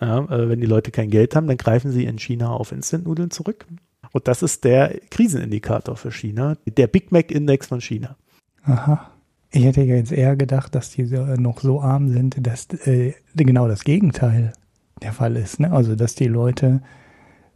ja, 0.00 0.24
äh, 0.24 0.48
wenn 0.48 0.60
die 0.60 0.66
Leute 0.66 0.90
kein 0.90 1.10
Geld 1.10 1.34
haben, 1.34 1.46
dann 1.46 1.56
greifen 1.56 1.90
sie 1.90 2.04
in 2.04 2.18
China 2.18 2.50
auf 2.50 2.72
Instant-Nudeln 2.72 3.30
zurück. 3.30 3.66
Und 4.12 4.28
das 4.28 4.42
ist 4.42 4.64
der 4.64 5.00
Krisenindikator 5.10 5.96
für 5.96 6.12
China, 6.12 6.56
der 6.66 6.86
Big 6.86 7.12
Mac-Index 7.12 7.66
von 7.66 7.80
China. 7.80 8.16
Aha. 8.64 9.10
Ich 9.50 9.64
hätte 9.64 9.82
jetzt 9.82 10.12
eher 10.12 10.36
gedacht, 10.36 10.74
dass 10.74 10.90
die 10.90 11.04
noch 11.04 11.60
so 11.60 11.80
arm 11.80 12.10
sind, 12.10 12.46
dass 12.46 12.68
äh, 12.86 13.14
genau 13.34 13.66
das 13.66 13.84
Gegenteil 13.84 14.52
der 15.00 15.12
Fall 15.12 15.36
ist. 15.36 15.60
Ne? 15.60 15.72
Also, 15.72 15.94
dass 15.94 16.14
die 16.14 16.26
Leute 16.26 16.82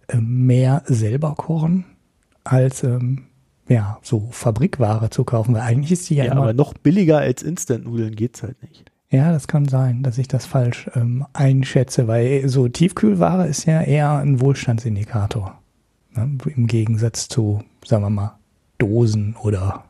äh, 0.09 0.17
mehr 0.17 0.83
selber 0.87 1.35
kochen, 1.35 1.85
als 2.45 2.83
ähm, 2.83 3.27
ja, 3.69 3.99
so 4.03 4.29
Fabrikware 4.31 5.11
zu 5.11 5.25
kaufen. 5.25 5.55
Weil 5.55 5.63
eigentlich 5.63 5.93
ist 5.93 6.11
die 6.11 6.17
ja, 6.17 6.25
ja 6.25 6.33
immer, 6.33 6.43
aber 6.43 6.53
noch 6.53 6.75
billiger 6.75 7.19
als 7.19 7.43
Instant-Nudeln 7.43 8.15
geht 8.15 8.37
es 8.37 8.43
halt 8.43 8.63
nicht. 8.63 8.91
Ja, 9.11 9.31
das 9.31 9.47
kann 9.47 9.69
sein, 9.69 10.03
dass 10.03 10.17
ich 10.17 10.27
das 10.27 10.47
falsch 10.47 10.91
ähm, 10.95 11.27
einschätze, 11.35 12.09
weil 12.09 12.49
so 12.49 12.69
Tiefkühlware 12.69 13.47
ist 13.47 13.67
ja 13.67 13.83
eher 13.83 14.19
ein 14.19 14.41
Wohlstandsindikator. 14.41 15.61
Ne? 16.15 16.39
Im 16.57 16.67
Gegensatz 16.67 17.29
zu, 17.29 17.63
sagen 17.85 18.03
wir 18.03 18.11
mal, 18.11 18.39
Dosen 18.79 19.37
oder 19.41 19.85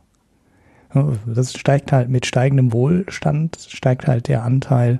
das 1.25 1.53
steigt 1.53 1.91
halt 1.91 2.09
mit 2.09 2.25
steigendem 2.25 2.71
Wohlstand, 2.71 3.57
steigt 3.69 4.07
halt 4.07 4.27
der 4.27 4.43
Anteil 4.43 4.99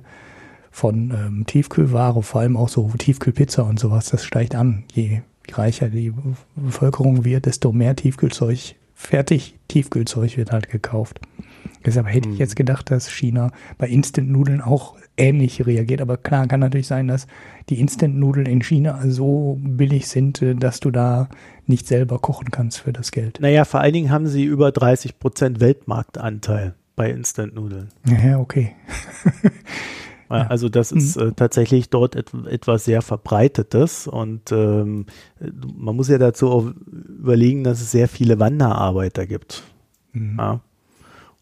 von 0.70 1.12
ähm, 1.12 1.46
Tiefkühlware, 1.46 2.22
vor 2.22 2.40
allem 2.40 2.56
auch 2.56 2.68
so 2.68 2.90
Tiefkühlpizza 2.98 3.62
und 3.62 3.78
sowas, 3.78 4.10
das 4.10 4.24
steigt 4.24 4.56
an. 4.56 4.84
Je 4.92 5.20
reicher 5.52 5.88
die 5.88 6.12
Bevölkerung 6.56 7.24
wird, 7.24 7.46
desto 7.46 7.72
mehr 7.72 7.96
Tiefkühlzeug, 7.96 8.76
fertig 8.94 9.54
Tiefkühlzeug 9.68 10.36
wird 10.36 10.52
halt 10.52 10.70
gekauft. 10.70 11.20
Deshalb 11.84 12.06
hätte 12.06 12.28
ich 12.28 12.36
mhm. 12.36 12.40
jetzt 12.40 12.56
gedacht, 12.56 12.90
dass 12.90 13.10
China 13.10 13.50
bei 13.76 13.88
Instant-Nudeln 13.88 14.60
auch 14.60 14.96
ähnlich 15.16 15.66
reagiert. 15.66 16.00
Aber 16.00 16.16
klar, 16.16 16.46
kann 16.46 16.60
natürlich 16.60 16.86
sein, 16.86 17.08
dass 17.08 17.26
die 17.68 17.80
Instant-Nudeln 17.80 18.46
in 18.46 18.62
China 18.62 19.00
so 19.06 19.58
billig 19.60 20.08
sind, 20.08 20.40
äh, 20.42 20.54
dass 20.54 20.80
du 20.80 20.90
da 20.90 21.28
nicht 21.66 21.86
selber 21.86 22.18
kochen 22.18 22.50
kannst 22.50 22.80
für 22.80 22.92
das 22.92 23.10
Geld. 23.12 23.38
Naja, 23.40 23.64
vor 23.64 23.80
allen 23.80 23.92
Dingen 23.92 24.10
haben 24.10 24.26
sie 24.26 24.44
über 24.44 24.72
30 24.72 25.18
Prozent 25.18 25.60
Weltmarktanteil 25.60 26.74
bei 26.96 27.10
Instant-Nudeln. 27.10 27.88
Ja, 28.06 28.38
okay. 28.38 28.72
Ja. 30.30 30.46
Also 30.46 30.68
das 30.68 30.92
ist 30.92 31.16
mhm. 31.16 31.28
äh, 31.28 31.32
tatsächlich 31.32 31.90
dort 31.90 32.16
et 32.16 32.32
etwas 32.48 32.84
sehr 32.84 33.02
verbreitetes 33.02 34.06
und 34.06 34.52
ähm, 34.52 35.06
man 35.76 35.96
muss 35.96 36.08
ja 36.08 36.18
dazu 36.18 36.50
auch 36.50 36.72
überlegen, 36.86 37.64
dass 37.64 37.80
es 37.80 37.90
sehr 37.90 38.08
viele 38.08 38.38
Wanderarbeiter 38.38 39.26
gibt. 39.26 39.62
Mhm. 40.12 40.36
Ja. 40.38 40.60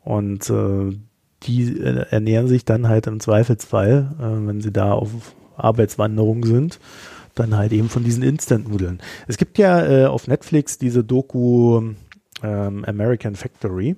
Und 0.04 0.50
äh, 0.50 0.96
die 1.44 1.78
äh, 1.78 2.06
ernähren 2.10 2.48
sich 2.48 2.64
dann 2.64 2.88
halt 2.88 3.06
im 3.06 3.20
Zweifelsfall, 3.20 4.14
äh, 4.18 4.46
wenn 4.46 4.60
sie 4.60 4.72
da 4.72 4.92
auf 4.92 5.10
Arbeitswanderung 5.56 6.44
sind, 6.44 6.80
dann 7.34 7.56
halt 7.56 7.72
eben 7.72 7.88
von 7.88 8.04
diesen 8.04 8.22
Instant-Nudeln. 8.22 9.00
Es 9.26 9.36
gibt 9.36 9.58
ja 9.58 9.84
äh, 9.86 10.06
auf 10.06 10.28
Netflix 10.28 10.78
diese 10.78 11.04
Doku 11.04 11.92
ähm, 12.42 12.84
American 12.84 13.36
Factory. 13.36 13.96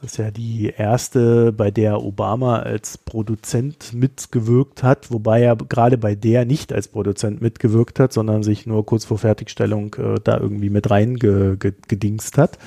Das 0.00 0.12
ist 0.12 0.16
ja 0.18 0.30
die 0.30 0.72
erste, 0.76 1.52
bei 1.52 1.72
der 1.72 2.02
Obama 2.02 2.60
als 2.60 2.98
Produzent 2.98 3.92
mitgewirkt 3.92 4.84
hat, 4.84 5.10
wobei 5.10 5.42
er 5.42 5.56
gerade 5.56 5.98
bei 5.98 6.14
der 6.14 6.44
nicht 6.44 6.72
als 6.72 6.86
Produzent 6.86 7.42
mitgewirkt 7.42 7.98
hat, 7.98 8.12
sondern 8.12 8.44
sich 8.44 8.64
nur 8.64 8.86
kurz 8.86 9.04
vor 9.04 9.18
Fertigstellung 9.18 9.94
äh, 9.94 10.14
da 10.22 10.38
irgendwie 10.38 10.70
mit 10.70 10.88
reingedingst 10.88 12.34
ge 12.34 12.42
hat. 12.42 12.58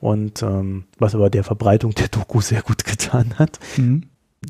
Und 0.00 0.42
ähm, 0.42 0.84
was 0.98 1.14
aber 1.14 1.30
der 1.30 1.44
Verbreitung 1.44 1.92
der 1.92 2.08
Doku 2.08 2.42
sehr 2.42 2.60
gut 2.60 2.84
getan 2.84 3.38
hat. 3.38 3.58
Mhm. 3.78 4.04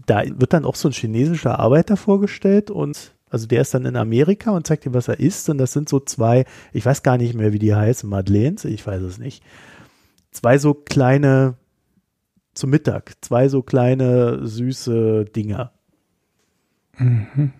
Da 0.07 0.24
wird 0.27 0.53
dann 0.53 0.64
auch 0.64 0.74
so 0.74 0.89
ein 0.89 0.93
chinesischer 0.93 1.61
Arbeiter 1.61 1.97
vorgestellt 1.97 2.70
und 2.70 3.12
also 3.31 3.47
der 3.47 3.62
ist 3.62 3.74
dann 3.74 3.87
in 3.87 3.97
Amerika 3.97 4.51
und 4.51 4.66
zeigt 4.66 4.85
dir, 4.85 4.95
was 4.95 5.09
er 5.09 5.20
isst. 5.20 5.49
Und 5.49 5.59
das 5.59 5.72
sind 5.72 5.89
so 5.89 6.01
zwei, 6.01 6.45
ich 6.72 6.87
weiß 6.87 7.03
gar 7.03 7.18
nicht 7.18 7.35
mehr, 7.35 7.53
wie 7.53 7.59
die 7.59 7.74
heißen, 7.74 8.09
Madeleines, 8.09 8.64
ich 8.64 8.87
weiß 8.87 9.03
es 9.03 9.18
nicht. 9.18 9.43
Zwei 10.31 10.59
so 10.59 10.74
kleine, 10.74 11.55
zum 12.57 12.70
Mittag, 12.70 13.12
zwei 13.20 13.48
so 13.48 13.62
kleine, 13.62 14.46
süße 14.46 15.26
Dinger. 15.26 15.72
Mhm. 16.98 17.52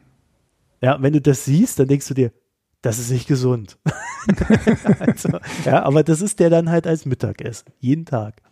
Ja, 0.81 1.01
wenn 1.01 1.13
du 1.13 1.21
das 1.21 1.45
siehst, 1.45 1.79
dann 1.79 1.89
denkst 1.89 2.09
du 2.09 2.15
dir, 2.15 2.33
das 2.83 2.99
ist 2.99 3.11
nicht 3.11 3.29
gesund. 3.29 3.79
also, 5.01 5.39
ja, 5.65 5.83
aber 5.83 6.03
das 6.03 6.21
ist 6.23 6.41
der 6.41 6.51
dann 6.51 6.71
halt 6.71 6.87
als 6.87 7.07
Mittagessen, 7.07 7.67
jeden 7.81 8.05
Tag. 8.05 8.43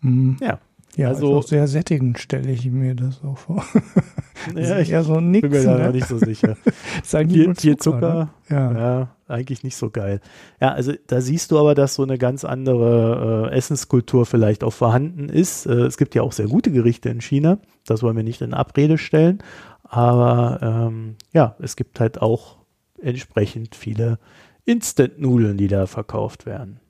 Mhm. 0.00 0.36
Ja. 0.40 0.60
Ja, 0.96 1.08
also 1.08 1.36
auch 1.36 1.44
sehr 1.44 1.68
sättigend 1.68 2.18
stelle 2.18 2.50
ich 2.50 2.66
mir 2.66 2.96
das 2.96 3.22
auch 3.22 3.38
vor. 3.38 3.64
ja, 4.56 4.80
ich 4.80 4.90
eher 4.90 5.04
so 5.04 5.20
nix, 5.20 5.42
bin 5.42 5.52
mir 5.52 5.62
da 5.62 5.78
ne? 5.78 5.92
nicht 5.92 6.08
so 6.08 6.18
sicher. 6.18 6.56
viel, 7.04 7.54
viel 7.54 7.76
Zucker, 7.76 8.14
ne? 8.48 8.56
ja. 8.56 8.72
ja. 8.72 9.16
Eigentlich 9.28 9.62
nicht 9.62 9.76
so 9.76 9.90
geil. 9.90 10.20
Ja, 10.60 10.72
also 10.72 10.92
da 11.06 11.20
siehst 11.20 11.50
du 11.50 11.58
aber, 11.58 11.74
dass 11.74 11.94
so 11.94 12.02
eine 12.02 12.18
ganz 12.18 12.44
andere 12.44 13.50
äh, 13.50 13.56
Essenskultur 13.56 14.26
vielleicht 14.26 14.64
auch 14.64 14.72
vorhanden 14.72 15.28
ist. 15.28 15.66
Äh, 15.66 15.86
es 15.86 15.96
gibt 15.96 16.14
ja 16.14 16.22
auch 16.22 16.32
sehr 16.32 16.48
gute 16.48 16.72
Gerichte 16.72 17.08
in 17.08 17.20
China, 17.20 17.58
das 17.86 18.02
wollen 18.02 18.16
wir 18.16 18.24
nicht 18.24 18.40
in 18.40 18.54
Abrede 18.54 18.98
stellen. 18.98 19.42
Aber 19.84 20.58
ähm, 20.62 21.16
ja, 21.32 21.56
es 21.60 21.76
gibt 21.76 22.00
halt 22.00 22.20
auch 22.20 22.56
entsprechend 23.00 23.74
viele 23.74 24.18
Instant-Nudeln, 24.64 25.56
die 25.56 25.68
da 25.68 25.86
verkauft 25.86 26.44
werden. 26.44 26.80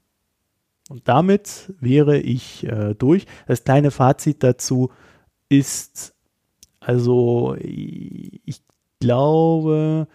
Und 0.89 1.07
damit 1.07 1.73
wäre 1.81 2.19
ich 2.19 2.65
äh, 2.67 2.95
durch. 2.95 3.27
Das 3.47 3.63
kleine 3.63 3.91
Fazit 3.91 4.43
dazu 4.43 4.91
ist, 5.49 6.15
also 6.81 7.57
ich 7.61 8.63
glaube, 9.01 10.09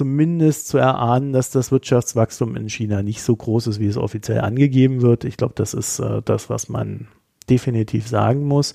zumindest 0.00 0.68
zu 0.68 0.78
erahnen, 0.78 1.34
dass 1.34 1.50
das 1.50 1.70
Wirtschaftswachstum 1.70 2.56
in 2.56 2.70
China 2.70 3.02
nicht 3.02 3.20
so 3.20 3.36
groß 3.36 3.66
ist, 3.66 3.80
wie 3.80 3.86
es 3.86 3.98
offiziell 3.98 4.40
angegeben 4.40 5.02
wird. 5.02 5.24
Ich 5.24 5.36
glaube, 5.36 5.52
das 5.56 5.74
ist 5.74 5.98
äh, 5.98 6.22
das, 6.24 6.48
was 6.48 6.70
man 6.70 7.08
definitiv 7.50 8.08
sagen 8.08 8.44
muss. 8.44 8.72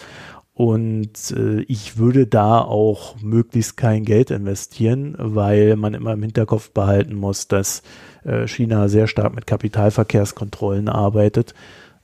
Und 0.54 1.32
äh, 1.36 1.62
ich 1.62 1.98
würde 1.98 2.28
da 2.28 2.62
auch 2.62 3.20
möglichst 3.24 3.76
kein 3.76 4.06
Geld 4.06 4.30
investieren, 4.30 5.16
weil 5.18 5.76
man 5.78 5.96
immer 5.96 6.14
im 6.14 6.22
Hinterkopf 6.22 6.70
behalten 6.70 7.16
muss, 7.16 7.48
dass 7.48 7.82
äh, 8.24 8.48
China 8.48 8.88
sehr 8.88 9.08
stark 9.08 9.34
mit 9.34 9.48
Kapitalverkehrskontrollen 9.48 10.90
arbeitet. 10.90 11.56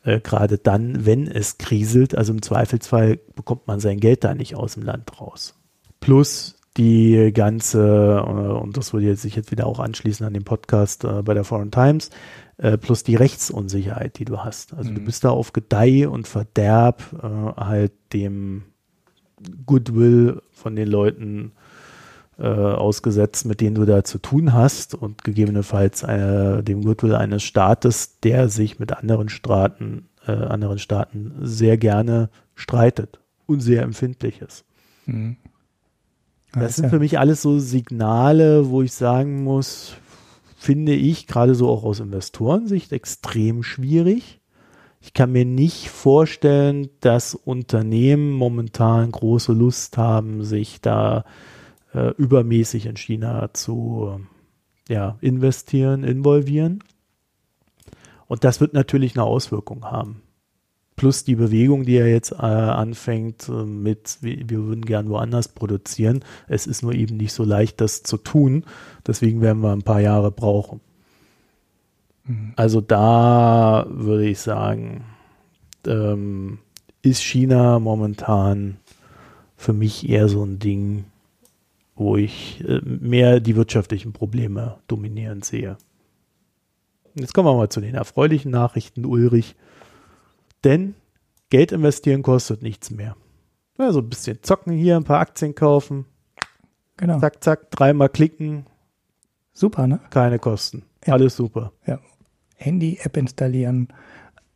Äh, 0.04 0.20
Gerade 0.20 0.58
dann, 0.58 1.06
wenn 1.06 1.28
es 1.28 1.60
kriselt, 1.60 2.18
also 2.18 2.34
im 2.34 2.42
Zweifelsfall 2.42 3.20
bekommt 3.36 3.68
man 3.68 3.80
sein 3.80 4.00
Geld 4.00 4.24
da 4.24 4.34
nicht 4.34 4.56
aus 4.56 4.74
dem 4.74 4.82
Land 4.82 5.22
raus. 5.22 5.54
Plus 6.00 6.56
die 6.78 7.32
ganze, 7.34 8.24
äh, 8.26 8.62
und 8.62 8.78
das 8.78 8.94
würde 8.94 9.08
jetzt 9.08 9.22
sich 9.22 9.36
jetzt 9.36 9.52
wieder 9.52 9.68
auch 9.68 9.80
anschließen 9.80 10.26
an 10.26 10.34
den 10.34 10.44
Podcast 10.44 11.04
äh, 11.04 11.22
bei 11.22 11.34
der 11.34 11.44
Foreign 11.44 11.72
Times, 11.72 12.10
äh, 12.58 12.78
plus 12.78 13.04
die 13.04 13.16
Rechtsunsicherheit, 13.16 14.20
die 14.20 14.26
du 14.26 14.40
hast. 14.40 14.74
Also 14.74 14.92
mhm. 14.92 14.96
du 14.96 15.02
bist 15.02 15.24
da 15.24 15.32
auf 15.32 15.54
Gedeih 15.54 16.08
und 16.08 16.28
Verderb 16.28 17.04
äh, 17.22 17.28
halt 17.28 17.92
dem 18.14 18.64
Goodwill 19.66 20.42
von 20.52 20.76
den 20.76 20.88
Leuten 20.88 21.54
ausgesetzt, 22.38 23.46
mit 23.46 23.62
denen 23.62 23.76
du 23.76 23.86
da 23.86 24.04
zu 24.04 24.18
tun 24.18 24.52
hast 24.54 24.96
und 24.96 25.24
gegebenenfalls 25.24 26.00
dem 26.02 26.84
Goodwill 26.84 27.14
eines 27.14 27.44
Staates, 27.44 28.20
der 28.22 28.50
sich 28.50 28.80
mit 28.80 28.94
anderen 28.94 29.30
Staaten, 29.30 30.10
anderen 30.26 30.80
Staaten 30.80 31.34
sehr 31.42 31.78
gerne 31.78 32.32
streitet 32.56 33.20
und 33.46 33.60
sehr 33.60 33.84
empfindlich 33.84 34.42
ist. 34.42 34.66
Mhm. 35.06 35.38
Das 36.54 36.76
sind 36.76 36.90
für 36.90 37.00
mich 37.00 37.18
alles 37.18 37.42
so 37.42 37.60
Signale, 37.60 38.70
wo 38.70 38.82
ich 38.82 38.94
sagen 38.94 39.44
muss, 39.44 39.96
finde 40.58 40.94
ich 40.94 41.28
gerade 41.28 41.56
so 41.56 41.70
auch 41.70 41.84
aus 41.84 42.00
Investorensicht 42.00 42.92
extrem 42.92 43.64
schwierig. 43.64 44.42
Ich 45.00 45.14
kann 45.14 45.32
mir 45.32 45.46
nicht 45.46 45.90
vorstellen, 45.90 46.90
dass 47.00 47.36
Unternehmen 47.36 48.32
momentan 48.32 49.12
große 49.12 49.54
Lust 49.54 49.98
haben, 49.98 50.44
sich 50.44 50.82
da 50.82 51.26
äh, 51.94 52.14
übermäßig 52.18 52.86
in 52.86 52.98
China 52.98 53.54
zu 53.54 54.20
ja, 54.90 55.18
investieren, 55.22 56.04
involvieren. 56.04 56.84
Und 58.28 58.44
das 58.44 58.62
wird 58.62 58.74
natürlich 58.74 59.16
eine 59.16 59.24
Auswirkung 59.24 59.86
haben 59.86 60.22
plus 61.02 61.24
die 61.24 61.34
Bewegung, 61.34 61.84
die 61.84 61.96
er 61.96 62.08
jetzt 62.08 62.32
äh, 62.32 62.36
anfängt 62.36 63.50
äh, 63.50 63.64
mit, 63.66 64.20
wir, 64.22 64.48
würden 64.48 64.86
gern 64.86 65.10
woanders 65.10 65.48
produzieren. 65.48 66.24
Es 66.48 66.68
ist 66.68 66.84
nur 66.84 66.94
eben 66.94 67.18
nicht 67.18 67.34
so 67.34 67.44
leicht, 67.44 67.82
das 67.82 68.04
zu 68.04 68.18
tun. 68.18 68.66
Deswegen 69.08 69.42
werden 69.42 69.64
wir 69.64 69.72
ein 69.72 69.82
paar 69.82 70.00
Jahre 70.00 70.30
brauchen. 70.30 70.80
Mhm. 72.26 72.54
Also 72.56 72.82
da 72.82 73.88
würde 73.90 74.28
ich 74.28 74.38
sagen, 74.38 75.06
ähm, 75.88 76.60
ist 77.02 77.24
China 77.24 77.80
momentan 77.80 78.78
für 79.58 79.74
mich 79.74 80.08
eher 80.08 80.30
so 80.30 80.44
ein 80.44 80.60
Ding, 80.60 81.06
wo 81.96 82.16
ich 82.16 82.64
äh, 82.68 82.80
mehr 82.84 83.40
die 83.40 83.56
wirtschaftlichen 83.56 84.14
Probleme 84.14 84.78
dominierend 84.88 85.46
sehe. 85.46 85.78
Jetzt 87.16 87.34
kommen 87.34 87.48
wir 87.48 87.56
mal 87.56 87.70
zu 87.70 87.82
den 87.82 87.96
erfreulichen 87.96 88.52
Nachrichten, 88.52 89.04
Ulrich. 89.04 89.56
Denn 90.64 90.96
Geld 91.50 91.72
investieren 91.72 92.24
kostet 92.24 92.62
nichts 92.62 92.92
mehr. 92.92 93.16
Also 93.78 94.00
ein 94.00 94.10
bisschen 94.10 94.40
zocken 94.42 94.74
hier, 94.74 94.96
ein 94.96 95.04
paar 95.04 95.20
Aktien 95.20 95.56
kaufen. 95.56 96.06
Genau. 96.98 97.20
Zack, 97.20 97.44
zack, 97.44 97.72
dreimal 97.72 98.10
klicken. 98.10 98.66
Super, 99.54 99.88
ne? 99.88 100.00
Keine 100.12 100.40
Kosten. 100.40 100.84
Ja. 101.06 101.14
Alles 101.14 101.36
super. 101.36 101.72
Ja. 101.86 102.00
Handy-App 102.56 103.18
installieren. 103.18 103.88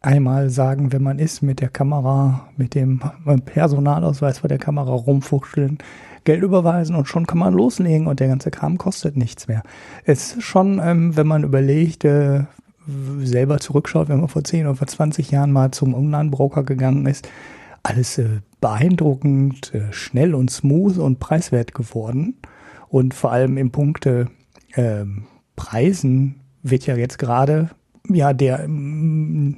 Einmal 0.01 0.51
sagen, 0.51 0.93
wenn 0.93 1.01
man 1.01 1.18
ist, 1.18 1.41
mit 1.41 1.60
der 1.60 1.70
Kamera, 1.70 2.49
mit 2.56 2.76
dem 2.76 3.01
Personalausweis 3.45 4.39
vor 4.39 4.47
der 4.47 4.60
Kamera 4.60 4.93
rumfuchteln, 4.93 5.80
Geld 6.24 6.43
überweisen 6.43 6.95
und 6.95 7.08
schon 7.08 7.26
kann 7.26 7.39
man 7.39 7.53
loslegen 7.53 8.08
und 8.08 8.20
der 8.20 8.28
ganze 8.28 8.51
Kram 8.51 8.78
kostet 8.78 9.18
nichts 9.18 9.47
mehr. 9.47 9.64
Es 10.03 10.36
ist 10.36 10.43
schon, 10.43 10.80
ähm, 10.84 11.16
wenn 11.18 11.28
man 11.28 11.43
überlegt, 11.43 12.06
äh, 12.06 12.43
selber 13.20 13.60
zurückschaut, 13.60 14.10
wenn 14.10 14.20
man 14.20 14.30
vor 14.30 14.44
10 14.44 14.68
oder 14.68 14.76
vor 14.76 14.88
20 14.88 15.32
Jahren 15.32 15.52
mal 15.52 15.72
zum 15.72 15.94
Online-Broker 15.94 16.64
gegangen 16.64 17.06
ist, 17.06 17.28
alles 17.84 18.18
äh, 18.18 18.42
beeindruckend, 18.62 19.74
äh, 19.74 19.92
schnell 19.92 20.34
und 20.36 20.50
smooth 20.50 20.98
und 20.98 21.20
preiswert 21.20 21.74
geworden. 21.74 22.36
Und 22.88 23.14
vor 23.14 23.32
allem 23.32 23.58
im 23.58 23.72
Punkte 23.72 24.28
äh, 24.74 25.06
Preisen 25.56 26.42
wird 26.64 26.86
ja 26.86 26.96
jetzt 26.96 27.20
gerade 27.20 27.70
ja 28.10 28.34
der 28.34 28.68
mm, 28.68 29.58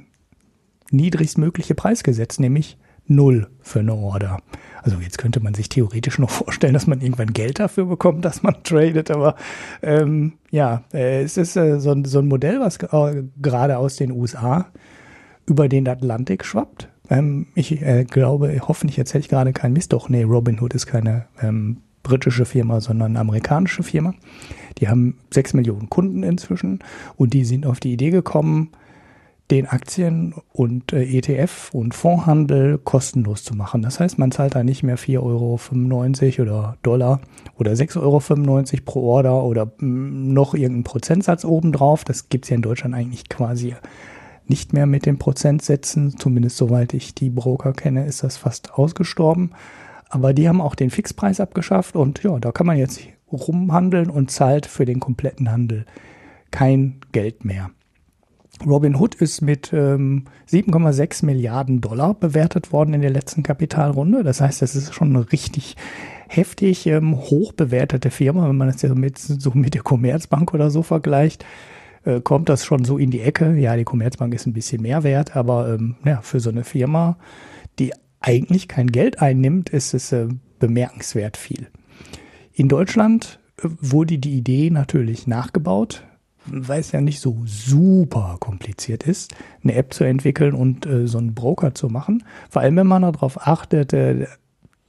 niedrigstmögliche 0.90 1.74
Preis 1.74 2.02
gesetzt, 2.02 2.40
nämlich 2.40 2.78
null 3.06 3.48
für 3.60 3.80
eine 3.80 3.94
Order. 3.94 4.38
Also 4.88 5.02
jetzt 5.02 5.18
könnte 5.18 5.40
man 5.40 5.52
sich 5.52 5.68
theoretisch 5.68 6.18
noch 6.18 6.30
vorstellen, 6.30 6.72
dass 6.72 6.86
man 6.86 7.02
irgendwann 7.02 7.34
Geld 7.34 7.58
dafür 7.58 7.84
bekommt, 7.84 8.24
dass 8.24 8.42
man 8.42 8.56
tradet, 8.62 9.10
aber 9.10 9.34
ähm, 9.82 10.32
ja, 10.50 10.82
äh, 10.94 11.22
es 11.22 11.36
ist 11.36 11.56
äh, 11.56 11.78
so, 11.78 11.94
so, 12.04 12.20
ein 12.20 12.26
Modell, 12.26 12.58
was 12.60 12.78
äh, 12.78 13.24
gerade 13.36 13.76
aus 13.76 13.96
den 13.96 14.10
USA 14.12 14.68
über 15.44 15.68
den 15.68 15.86
Atlantik 15.86 16.42
schwappt. 16.42 16.88
Ähm, 17.10 17.48
ich 17.54 17.82
äh, 17.82 18.04
glaube, 18.04 18.58
hoffentlich 18.66 18.98
erzähle 18.98 19.20
ich 19.20 19.28
gerade 19.28 19.52
keinen 19.52 19.74
Mist, 19.74 19.92
doch 19.92 20.08
nee, 20.08 20.22
Robinhood 20.22 20.72
ist 20.72 20.86
keine 20.86 21.26
ähm, 21.42 21.82
britische 22.02 22.46
Firma, 22.46 22.80
sondern 22.80 23.18
amerikanische 23.18 23.82
Firma. 23.82 24.14
Die 24.78 24.88
haben 24.88 25.18
sechs 25.30 25.52
Millionen 25.52 25.90
Kunden 25.90 26.22
inzwischen 26.22 26.78
und 27.16 27.34
die 27.34 27.44
sind 27.44 27.66
auf 27.66 27.78
die 27.78 27.92
Idee 27.92 28.10
gekommen, 28.10 28.70
den 29.50 29.66
Aktien- 29.66 30.34
und 30.52 30.92
äh, 30.92 31.02
ETF- 31.02 31.72
und 31.72 31.94
Fondshandel 31.94 32.78
kostenlos 32.78 33.44
zu 33.44 33.54
machen. 33.54 33.82
Das 33.82 33.98
heißt, 33.98 34.18
man 34.18 34.30
zahlt 34.30 34.54
da 34.54 34.62
nicht 34.62 34.82
mehr 34.82 34.98
4,95 34.98 36.40
Euro 36.40 36.42
oder 36.42 36.76
Dollar 36.82 37.20
oder 37.56 37.72
6,95 37.72 37.98
Euro 38.02 38.82
pro 38.84 39.00
Order 39.02 39.44
oder 39.44 39.66
mh, 39.78 39.86
mm, 39.86 40.32
noch 40.32 40.54
irgendeinen 40.54 40.84
Prozentsatz 40.84 41.44
obendrauf. 41.44 42.04
Das 42.04 42.28
gibt's 42.28 42.50
ja 42.50 42.56
in 42.56 42.62
Deutschland 42.62 42.94
eigentlich 42.94 43.28
quasi 43.28 43.74
nicht 44.46 44.72
mehr 44.72 44.86
mit 44.86 45.06
den 45.06 45.18
Prozentsätzen. 45.18 46.18
Zumindest 46.18 46.56
soweit 46.58 46.92
ich 46.92 47.14
die 47.14 47.30
Broker 47.30 47.72
kenne, 47.72 48.06
ist 48.06 48.22
das 48.22 48.36
fast 48.36 48.74
ausgestorben. 48.74 49.52
Aber 50.10 50.34
die 50.34 50.48
haben 50.48 50.60
auch 50.60 50.74
den 50.74 50.90
Fixpreis 50.90 51.40
abgeschafft 51.40 51.96
und 51.96 52.22
ja, 52.22 52.38
da 52.38 52.52
kann 52.52 52.66
man 52.66 52.78
jetzt 52.78 53.00
rumhandeln 53.30 54.08
und 54.08 54.30
zahlt 54.30 54.66
für 54.66 54.84
den 54.84 55.00
kompletten 55.00 55.50
Handel 55.50 55.84
kein 56.50 57.00
Geld 57.12 57.44
mehr. 57.44 57.70
Robin 58.66 58.96
Hood 58.96 59.14
ist 59.14 59.40
mit 59.40 59.72
ähm, 59.72 60.24
7,6 60.50 61.24
Milliarden 61.24 61.80
Dollar 61.80 62.14
bewertet 62.14 62.72
worden 62.72 62.94
in 62.94 63.02
der 63.02 63.10
letzten 63.10 63.42
Kapitalrunde. 63.42 64.24
Das 64.24 64.40
heißt, 64.40 64.62
das 64.62 64.74
ist 64.74 64.94
schon 64.94 65.14
eine 65.14 65.30
richtig 65.32 65.76
heftig 66.28 66.86
ähm, 66.86 67.16
hoch 67.16 67.52
bewertete 67.52 68.10
Firma, 68.10 68.48
wenn 68.48 68.56
man 68.56 68.68
das 68.68 68.82
ja 68.82 68.94
mit, 68.94 69.18
so 69.18 69.52
mit 69.54 69.74
der 69.74 69.82
Commerzbank 69.82 70.54
oder 70.54 70.70
so 70.70 70.82
vergleicht. 70.82 71.44
Äh, 72.04 72.20
kommt 72.20 72.48
das 72.48 72.64
schon 72.64 72.84
so 72.84 72.98
in 72.98 73.10
die 73.10 73.20
Ecke. 73.20 73.56
Ja, 73.56 73.76
die 73.76 73.84
Commerzbank 73.84 74.34
ist 74.34 74.46
ein 74.46 74.52
bisschen 74.52 74.82
mehr 74.82 75.02
wert, 75.04 75.36
aber 75.36 75.74
ähm, 75.74 75.96
ja, 76.04 76.20
für 76.20 76.40
so 76.40 76.50
eine 76.50 76.64
Firma, 76.64 77.16
die 77.78 77.92
eigentlich 78.20 78.68
kein 78.68 78.88
Geld 78.88 79.20
einnimmt, 79.20 79.70
ist 79.70 79.94
es 79.94 80.12
äh, 80.12 80.28
bemerkenswert 80.58 81.36
viel. 81.36 81.68
In 82.52 82.68
Deutschland 82.68 83.38
äh, 83.62 83.68
wurde 83.80 84.18
die 84.18 84.36
Idee 84.36 84.70
natürlich 84.70 85.26
nachgebaut 85.26 86.07
weil 86.50 86.80
es 86.80 86.92
ja 86.92 87.00
nicht 87.00 87.20
so 87.20 87.38
super 87.44 88.36
kompliziert 88.40 89.02
ist, 89.02 89.34
eine 89.62 89.74
App 89.74 89.92
zu 89.92 90.04
entwickeln 90.04 90.54
und 90.54 90.86
äh, 90.86 91.06
so 91.06 91.18
einen 91.18 91.34
Broker 91.34 91.74
zu 91.74 91.88
machen. 91.88 92.24
Vor 92.50 92.62
allem, 92.62 92.76
wenn 92.76 92.86
man 92.86 93.02
darauf 93.02 93.46
achtet, 93.46 93.92
äh, 93.92 94.26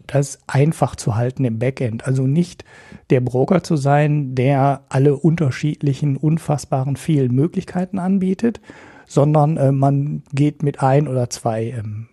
das 0.08 0.40
einfach 0.48 0.96
zu 0.96 1.16
halten 1.16 1.46
im 1.46 1.60
Backend. 1.60 2.08
Also 2.08 2.26
nicht 2.26 2.66
der 3.10 3.22
Broker 3.22 3.64
zu 3.64 3.76
sein, 3.76 4.36
der 4.36 4.82
alle 4.90 5.16
unterschiedlichen, 5.16 6.18
unfassbaren 6.18 6.96
vielen 6.96 7.34
Möglichkeiten 7.34 8.00
anbietet, 8.00 8.60
sondern 9.06 9.58
äh, 9.58 9.72
man 9.72 10.24
geht 10.34 10.64
mit 10.64 10.82
ein 10.82 11.08
oder 11.08 11.30
zwei 11.30 11.76
ähm, 11.78 12.08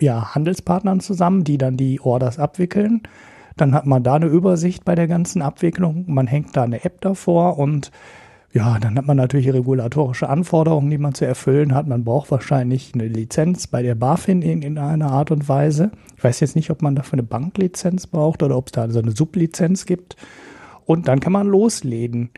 ja, 0.00 0.34
Handelspartnern 0.34 1.00
zusammen, 1.00 1.44
die 1.44 1.58
dann 1.58 1.76
die 1.76 2.00
Orders 2.00 2.38
abwickeln. 2.38 3.02
Dann 3.56 3.74
hat 3.74 3.86
man 3.86 4.02
da 4.02 4.14
eine 4.14 4.26
Übersicht 4.26 4.84
bei 4.84 4.94
der 4.94 5.08
ganzen 5.08 5.42
Abwicklung. 5.42 6.04
Man 6.06 6.26
hängt 6.26 6.56
da 6.56 6.62
eine 6.62 6.84
App 6.84 7.00
davor 7.00 7.58
und 7.58 7.90
ja, 8.58 8.80
dann 8.80 8.98
hat 8.98 9.06
man 9.06 9.16
natürlich 9.16 9.52
regulatorische 9.52 10.28
Anforderungen, 10.28 10.90
die 10.90 10.98
man 10.98 11.14
zu 11.14 11.24
erfüllen 11.24 11.76
hat. 11.76 11.86
Man 11.86 12.02
braucht 12.02 12.32
wahrscheinlich 12.32 12.92
eine 12.92 13.06
Lizenz 13.06 13.68
bei 13.68 13.82
der 13.82 13.94
BaFin 13.94 14.42
in, 14.42 14.62
in 14.62 14.78
einer 14.78 15.12
Art 15.12 15.30
und 15.30 15.48
Weise. 15.48 15.92
Ich 16.16 16.24
weiß 16.24 16.40
jetzt 16.40 16.56
nicht, 16.56 16.68
ob 16.70 16.82
man 16.82 16.96
dafür 16.96 17.20
eine 17.20 17.22
Banklizenz 17.22 18.08
braucht 18.08 18.42
oder 18.42 18.56
ob 18.56 18.66
es 18.66 18.72
da 18.72 18.90
so 18.90 18.98
eine 18.98 19.12
Sublizenz 19.12 19.86
gibt. 19.86 20.16
Und 20.86 21.06
dann 21.06 21.20
kann 21.20 21.32
man 21.32 21.46
loslegen. 21.46 22.30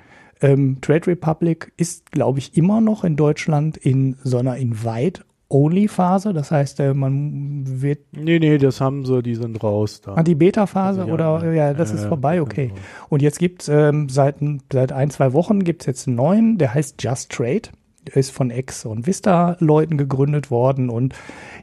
Ähm, 0.43 0.83
Trade 0.83 1.07
Republic 1.07 1.73
ist, 1.79 2.13
glaube 2.13 2.39
ich, 2.39 2.55
immer 2.55 2.83
noch 2.83 3.03
in 3.03 3.17
Deutschland 3.17 3.79
in 3.79 4.17
so 4.23 4.37
einer 4.37 4.59
Invite 4.59 5.23
Only-Phase, 5.51 6.33
das 6.33 6.51
heißt, 6.51 6.81
äh, 6.81 6.95
man 6.95 7.65
wird. 7.83 7.99
Nee, 8.13 8.39
nee, 8.39 8.57
das 8.57 8.81
haben 8.81 9.05
sie, 9.05 9.23
die 9.23 9.35
sind 9.35 9.63
raus 9.63 10.01
da. 10.01 10.15
Ah, 10.15 10.23
die 10.23 10.37
Beta-Phase 10.37 11.01
also, 11.01 11.09
ja, 11.09 11.35
oder 11.35 11.53
ja, 11.53 11.75
das 11.75 11.91
äh, 11.91 11.97
ist 11.97 12.05
vorbei, 12.05 12.41
okay. 12.41 12.69
Genau. 12.69 12.81
Und 13.09 13.21
jetzt 13.21 13.41
gibt's 13.41 13.69
ähm, 13.69 14.09
seit, 14.09 14.37
seit 14.73 14.93
ein, 14.93 15.11
zwei 15.11 15.33
Wochen 15.33 15.65
gibt's 15.65 15.87
jetzt 15.87 16.07
einen 16.07 16.17
neuen, 16.17 16.59
der 16.59 16.73
heißt 16.73 17.03
Just 17.03 17.33
Trade 17.33 17.63
ist 18.15 18.31
von 18.31 18.51
Ex 18.51 18.85
und 18.85 19.07
Vista 19.07 19.57
Leuten 19.61 19.99
gegründet 19.99 20.51
worden 20.51 20.89
und 20.91 21.15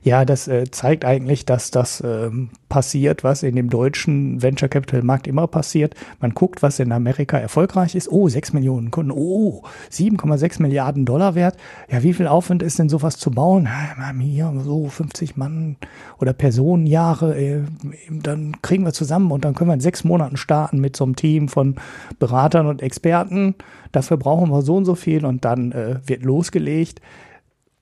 ja, 0.04 0.24
das 0.26 0.48
äh, 0.48 0.70
zeigt 0.72 1.04
eigentlich, 1.04 1.46
dass 1.46 1.72
das 1.72 2.02
äh, 2.02 2.30
passiert, 2.70 3.24
was 3.24 3.44
in 3.44 3.56
dem 3.56 3.70
deutschen 3.70 4.42
Venture 4.42 4.70
Capital 4.70 5.04
Markt 5.04 5.28
immer 5.28 5.48
passiert. 5.48 5.96
Man 6.20 6.34
guckt, 6.34 6.64
was 6.64 6.80
in 6.80 6.92
Amerika 6.92 7.38
erfolgreich 7.38 7.96
ist. 7.96 8.10
Oh, 8.12 8.30
6 8.30 8.54
Millionen 8.54 8.92
Kunden. 8.92 9.12
Oh, 9.12 9.64
7,6 9.92 10.62
Milliarden 10.62 11.06
Dollar 11.06 11.36
wert. 11.36 11.58
Ja, 11.90 12.04
wie 12.04 12.14
viel 12.14 12.28
Aufwand 12.28 12.64
ist 12.64 12.80
denn 12.80 12.90
sowas 12.90 13.18
zu 13.18 13.32
bauen? 13.32 13.68
hier 14.20 14.54
so 14.64 14.88
50 14.88 15.38
Mann 15.38 15.78
oder 16.20 16.34
Personenjahre. 16.34 17.38
Äh, 17.38 17.62
dann 18.10 18.62
kriegen 18.62 18.86
wir 18.86 18.94
zusammen 18.94 19.32
und 19.32 19.46
dann 19.46 19.56
können 19.56 19.70
wir 19.70 19.76
in 19.76 19.80
sechs 19.80 20.04
Monaten 20.04 20.38
starten 20.38 20.80
mit 20.80 20.96
so 20.96 21.04
einem 21.04 21.16
Team 21.16 21.48
von 21.50 21.76
Beratern 22.20 22.68
und 22.68 22.82
Experten. 22.82 23.56
Dafür 23.92 24.18
brauchen 24.18 24.50
wir 24.50 24.62
so 24.62 24.76
und 24.76 24.86
so 24.86 24.96
viel 24.96 25.26
und 25.26 25.46
dann 25.46 25.72
äh, 25.72 26.00
wird 26.06 26.24
losgelegt. 26.24 27.02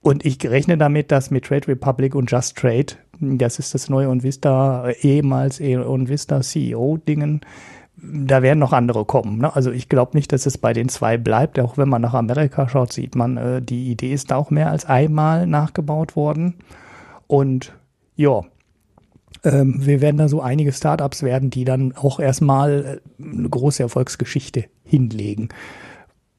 Und 0.01 0.23
ich 0.23 0.43
rechne 0.45 0.77
damit, 0.77 1.11
dass 1.11 1.31
mit 1.31 1.45
Trade 1.45 1.67
Republic 1.69 2.13
und 2.13 2.29
Just 2.29 2.57
Trade, 2.57 2.93
das 3.19 3.57
ist 3.57 3.73
das 3.73 3.89
neue 3.89 4.09
Onvista, 4.09 4.89
ehemals 5.01 5.59
Onvista 5.59 6.41
CEO-Dingen, 6.41 7.41
da 7.97 8.41
werden 8.41 8.59
noch 8.59 8.73
andere 8.73 9.05
kommen. 9.05 9.39
Ne? 9.39 9.55
Also 9.55 9.71
ich 9.71 9.89
glaube 9.89 10.15
nicht, 10.15 10.31
dass 10.31 10.45
es 10.45 10.57
bei 10.57 10.73
den 10.73 10.89
zwei 10.89 11.17
bleibt. 11.17 11.59
Auch 11.59 11.77
wenn 11.77 11.89
man 11.89 12.01
nach 12.01 12.13
Amerika 12.13 12.67
schaut, 12.67 12.93
sieht 12.93 13.15
man, 13.15 13.37
äh, 13.37 13.61
die 13.61 13.89
Idee 13.89 14.13
ist 14.13 14.31
auch 14.33 14.51
mehr 14.51 14.69
als 14.69 14.85
einmal 14.85 15.47
nachgebaut 15.47 16.15
worden. 16.15 16.55
Und 17.27 17.73
ja, 18.15 18.41
ähm, 19.43 19.85
wir 19.85 20.01
werden 20.01 20.17
da 20.17 20.27
so 20.27 20.41
einige 20.41 20.71
Startups 20.71 21.23
werden, 21.23 21.49
die 21.49 21.65
dann 21.65 21.93
auch 21.95 22.19
erstmal 22.19 23.01
äh, 23.19 23.23
eine 23.23 23.49
große 23.49 23.83
Erfolgsgeschichte 23.83 24.65
hinlegen. 24.83 25.49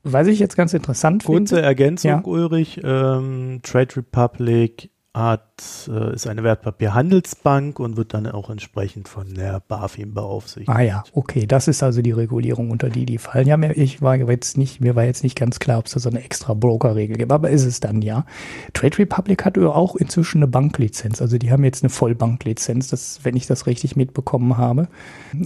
Was 0.08 0.28
ich 0.28 0.38
jetzt 0.38 0.56
ganz 0.56 0.72
interessant 0.72 1.24
finde. 1.24 1.38
Kurze 1.38 1.60
Ergänzung, 1.60 2.10
ja. 2.10 2.22
Ulrich. 2.24 2.80
Ähm, 2.84 3.58
Trade 3.64 3.96
Republic 3.96 4.90
hat, 5.16 5.88
äh, 5.88 6.14
ist 6.14 6.26
eine 6.26 6.44
Wertpapierhandelsbank 6.44 7.80
und 7.80 7.96
wird 7.96 8.12
dann 8.12 8.26
auch 8.26 8.50
entsprechend 8.50 9.08
von 9.08 9.32
der 9.32 9.60
BaFin 9.66 10.12
beaufsichtigt. 10.12 10.68
Ah 10.68 10.82
ja, 10.82 11.04
okay, 11.12 11.46
das 11.46 11.68
ist 11.68 11.82
also 11.82 12.02
die 12.02 12.12
Regulierung, 12.12 12.70
unter 12.70 12.90
die 12.90 13.06
die 13.06 13.16
fallen. 13.16 13.48
Ja, 13.48 13.58
ich 13.70 14.02
war 14.02 14.16
jetzt 14.16 14.58
nicht, 14.58 14.82
mir 14.82 14.94
war 14.94 15.04
jetzt 15.04 15.22
nicht 15.22 15.36
ganz 15.36 15.58
klar, 15.58 15.78
ob 15.78 15.86
es 15.86 15.92
da 15.92 16.00
so 16.00 16.10
eine 16.10 16.22
extra 16.22 16.52
Broker-Regel 16.52 17.16
gibt, 17.16 17.32
aber 17.32 17.48
ist 17.48 17.64
es 17.64 17.80
dann 17.80 18.02
ja. 18.02 18.26
Trade 18.74 18.98
Republic 18.98 19.46
hat 19.46 19.56
auch 19.56 19.96
inzwischen 19.96 20.38
eine 20.38 20.48
Banklizenz, 20.48 21.22
also 21.22 21.38
die 21.38 21.50
haben 21.50 21.64
jetzt 21.64 21.82
eine 21.82 21.90
Vollbanklizenz, 21.90 22.88
das, 22.88 23.20
wenn 23.22 23.36
ich 23.36 23.46
das 23.46 23.66
richtig 23.66 23.96
mitbekommen 23.96 24.58
habe. 24.58 24.88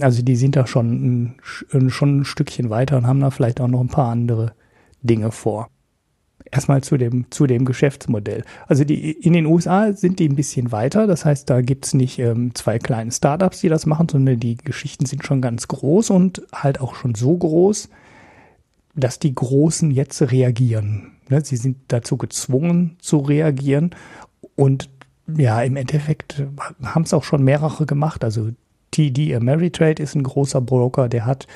Also 0.01 0.21
die 0.21 0.35
sind 0.35 0.57
da 0.57 0.67
schon 0.67 1.35
ein, 1.71 1.89
schon 1.89 2.19
ein 2.19 2.25
Stückchen 2.25 2.69
weiter 2.69 2.97
und 2.97 3.07
haben 3.07 3.21
da 3.21 3.31
vielleicht 3.31 3.61
auch 3.61 3.69
noch 3.69 3.79
ein 3.79 3.87
paar 3.87 4.11
andere 4.11 4.51
Dinge 5.01 5.31
vor. 5.31 5.69
Erstmal 6.51 6.83
zu 6.83 6.97
dem, 6.97 7.31
zu 7.31 7.47
dem 7.47 7.65
Geschäftsmodell. 7.65 8.43
Also 8.67 8.83
die, 8.83 9.11
in 9.11 9.33
den 9.33 9.45
USA 9.45 9.93
sind 9.93 10.19
die 10.19 10.27
ein 10.27 10.35
bisschen 10.35 10.71
weiter. 10.71 11.07
Das 11.07 11.25
heißt, 11.25 11.49
da 11.49 11.61
gibt's 11.61 11.93
nicht 11.93 12.19
ähm, 12.19 12.53
zwei 12.53 12.77
kleine 12.77 13.11
Startups, 13.11 13.61
die 13.61 13.69
das 13.69 13.85
machen, 13.85 14.09
sondern 14.09 14.39
die 14.39 14.57
Geschichten 14.57 15.05
sind 15.05 15.25
schon 15.25 15.41
ganz 15.41 15.67
groß 15.67 16.09
und 16.09 16.43
halt 16.53 16.81
auch 16.81 16.95
schon 16.95 17.15
so 17.15 17.35
groß, 17.37 17.89
dass 18.95 19.19
die 19.19 19.33
Großen 19.33 19.91
jetzt 19.91 20.21
reagieren. 20.21 21.13
Ne? 21.29 21.43
Sie 21.43 21.55
sind 21.55 21.77
dazu 21.87 22.17
gezwungen 22.17 22.97
zu 22.99 23.19
reagieren 23.19 23.91
und 24.55 24.89
ja, 25.37 25.61
im 25.61 25.77
Endeffekt 25.77 26.43
haben 26.83 27.03
es 27.03 27.13
auch 27.13 27.23
schon 27.23 27.43
mehrere 27.43 27.85
gemacht. 27.85 28.23
Also 28.23 28.49
TD 28.91 29.33
Ameritrade 29.35 30.03
ist 30.03 30.15
ein 30.15 30.23
großer 30.23 30.59
Broker, 30.59 31.07
der 31.07 31.25
hat 31.25 31.47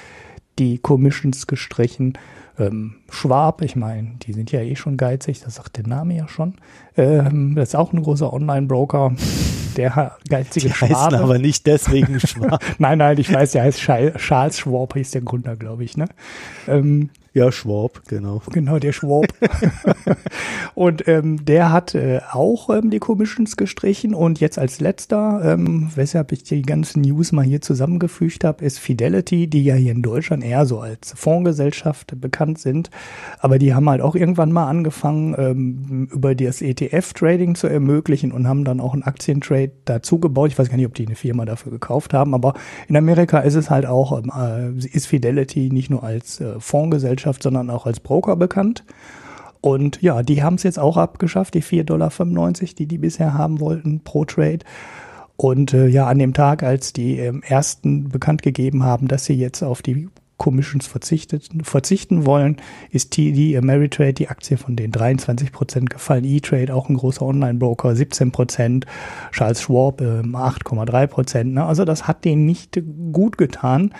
die 0.58 0.78
Commissions 0.78 1.48
gestrichen. 1.48 2.18
Ähm, 2.58 2.96
Schwab, 3.10 3.62
ich 3.62 3.76
meine, 3.76 4.14
die 4.24 4.34
sind 4.34 4.52
ja 4.52 4.62
eh 4.62 4.76
schon 4.76 4.98
geizig, 4.98 5.42
das 5.42 5.56
sagt 5.56 5.78
der 5.78 5.88
Name 5.88 6.16
ja 6.16 6.28
schon. 6.28 6.56
Ähm, 6.96 7.56
das 7.56 7.70
ist 7.70 7.76
auch 7.76 7.92
ein 7.92 8.02
großer 8.02 8.32
Online-Broker. 8.32 9.14
Der 9.76 10.16
geizige 10.30 10.70
die 10.70 10.74
Schwab. 10.74 11.14
aber 11.14 11.38
nicht 11.38 11.68
deswegen 11.68 12.20
Schwab. 12.26 12.64
nein, 12.78 12.98
nein, 12.98 13.18
ich 13.18 13.32
weiß, 13.32 13.52
der 13.52 13.64
heißt 13.64 13.80
Charles 13.80 14.58
Schwab, 14.60 14.96
ist 14.96 15.14
der 15.14 15.22
Gründer, 15.22 15.58
glaube 15.58 15.84
ich. 15.84 15.98
Ne? 15.98 16.08
Ähm, 16.68 17.10
ja, 17.36 17.52
Schwab, 17.52 18.04
genau. 18.08 18.42
Genau, 18.54 18.80
der 18.80 18.94
Schwab. 18.94 19.26
und 20.74 21.06
ähm, 21.10 21.44
der 21.44 21.70
hat 21.70 21.94
äh, 21.94 22.22
auch 22.32 22.70
ähm, 22.70 22.90
die 22.90 23.00
Commissions 23.00 23.58
gestrichen. 23.58 24.14
Und 24.14 24.40
jetzt 24.40 24.58
als 24.58 24.80
letzter, 24.80 25.42
ähm, 25.44 25.90
weshalb 25.96 26.32
ich 26.32 26.44
die 26.44 26.62
ganzen 26.62 27.02
News 27.02 27.34
mal 27.34 27.44
hier 27.44 27.60
zusammengefügt 27.60 28.46
habe, 28.46 28.64
ist 28.64 28.80
Fidelity, 28.80 29.48
die 29.48 29.66
ja 29.66 29.76
hier 29.76 29.92
in 29.92 30.02
Deutschland 30.02 30.46
eher 30.46 30.66
so 30.66 30.80
als 30.80 31.12
Fondsgesellschaft 31.14 32.22
bekannt 32.22 32.60
sind. 32.60 32.90
Aber 33.40 33.60
die 33.60 33.74
haben 33.74 33.90
halt 33.90 34.00
auch 34.00 34.16
irgendwann 34.16 34.54
mal 34.54 34.70
angefangen, 34.70 35.36
ähm, 35.38 36.08
über 36.14 36.36
das 36.36 36.62
ETF-Trading 36.62 37.56
zu 37.56 37.68
ermöglichen 37.68 38.32
und 38.32 38.48
haben 38.48 38.64
dann 38.64 38.80
auch 38.80 38.94
einen 38.94 39.04
Aktientrade 39.04 39.74
dazu 39.84 40.20
gebaut. 40.22 40.52
Ich 40.52 40.58
weiß 40.58 40.70
gar 40.70 40.78
nicht, 40.78 40.88
ob 40.88 40.94
die 40.94 41.06
eine 41.06 41.16
Firma 41.16 41.44
dafür 41.44 41.74
gekauft 41.74 42.14
haben, 42.14 42.34
aber 42.34 42.54
in 42.88 42.96
Amerika 42.96 43.40
ist 43.40 43.56
es 43.56 43.70
halt 43.70 43.86
auch, 43.86 44.18
ähm, 44.18 44.80
äh, 44.82 44.88
ist 44.88 45.08
Fidelity 45.08 45.70
nicht 45.70 45.90
nur 45.90 46.02
als 46.02 46.40
äh, 46.40 46.62
Fondsgesellschaft 46.62 47.25
Gesellschaft, 47.26 47.44
sondern 47.44 47.70
auch 47.70 47.86
als 47.86 48.00
Broker 48.00 48.36
bekannt. 48.36 48.84
Und 49.62 50.02
ja, 50.02 50.22
die 50.22 50.44
haben 50.44 50.56
es 50.56 50.64
jetzt 50.64 50.78
auch 50.78 50.96
abgeschafft, 50.96 51.56
die 51.56 51.64
4,95 51.64 51.84
Dollar, 51.86 52.12
die 52.78 52.86
die 52.86 52.98
bisher 53.00 53.34
haben 53.34 53.60
wollten 53.60 54.02
pro 54.04 54.26
Trade. 54.26 54.60
Und 55.38 55.74
äh, 55.74 55.88
ja, 55.88 56.06
an 56.06 56.20
dem 56.20 56.34
Tag, 56.34 56.62
als 56.64 56.94
die 56.94 57.18
ähm, 57.18 57.42
ersten 57.44 58.10
bekannt 58.10 58.44
gegeben 58.44 58.84
haben, 58.84 59.08
dass 59.08 59.26
sie 59.26 59.34
jetzt 59.34 59.64
auf 59.64 59.82
die 59.82 60.08
Commissions 60.38 60.88
verzichten 60.88 62.26
wollen, 62.26 62.58
ist 62.92 63.12
TD 63.12 63.58
Ameritrade, 63.58 64.14
die 64.14 64.28
Aktie 64.28 64.58
von 64.58 64.76
den 64.76 64.92
23 64.92 65.52
Prozent 65.52 65.90
gefallen. 65.90 66.26
E-Trade, 66.26 66.74
auch 66.74 66.90
ein 66.90 66.98
großer 66.98 67.26
Online-Broker, 67.26 67.96
17 67.96 68.32
Prozent. 68.32 68.86
Charles 69.32 69.62
Schwab, 69.62 70.02
äh, 70.02 70.22
8,3 70.22 71.08
Prozent. 71.08 71.54
Ne? 71.54 71.66
Also 71.66 71.86
das 71.86 72.08
hat 72.08 72.24
denen 72.24 72.46
nicht 72.46 72.80
gut 73.12 73.38
getan 73.38 73.94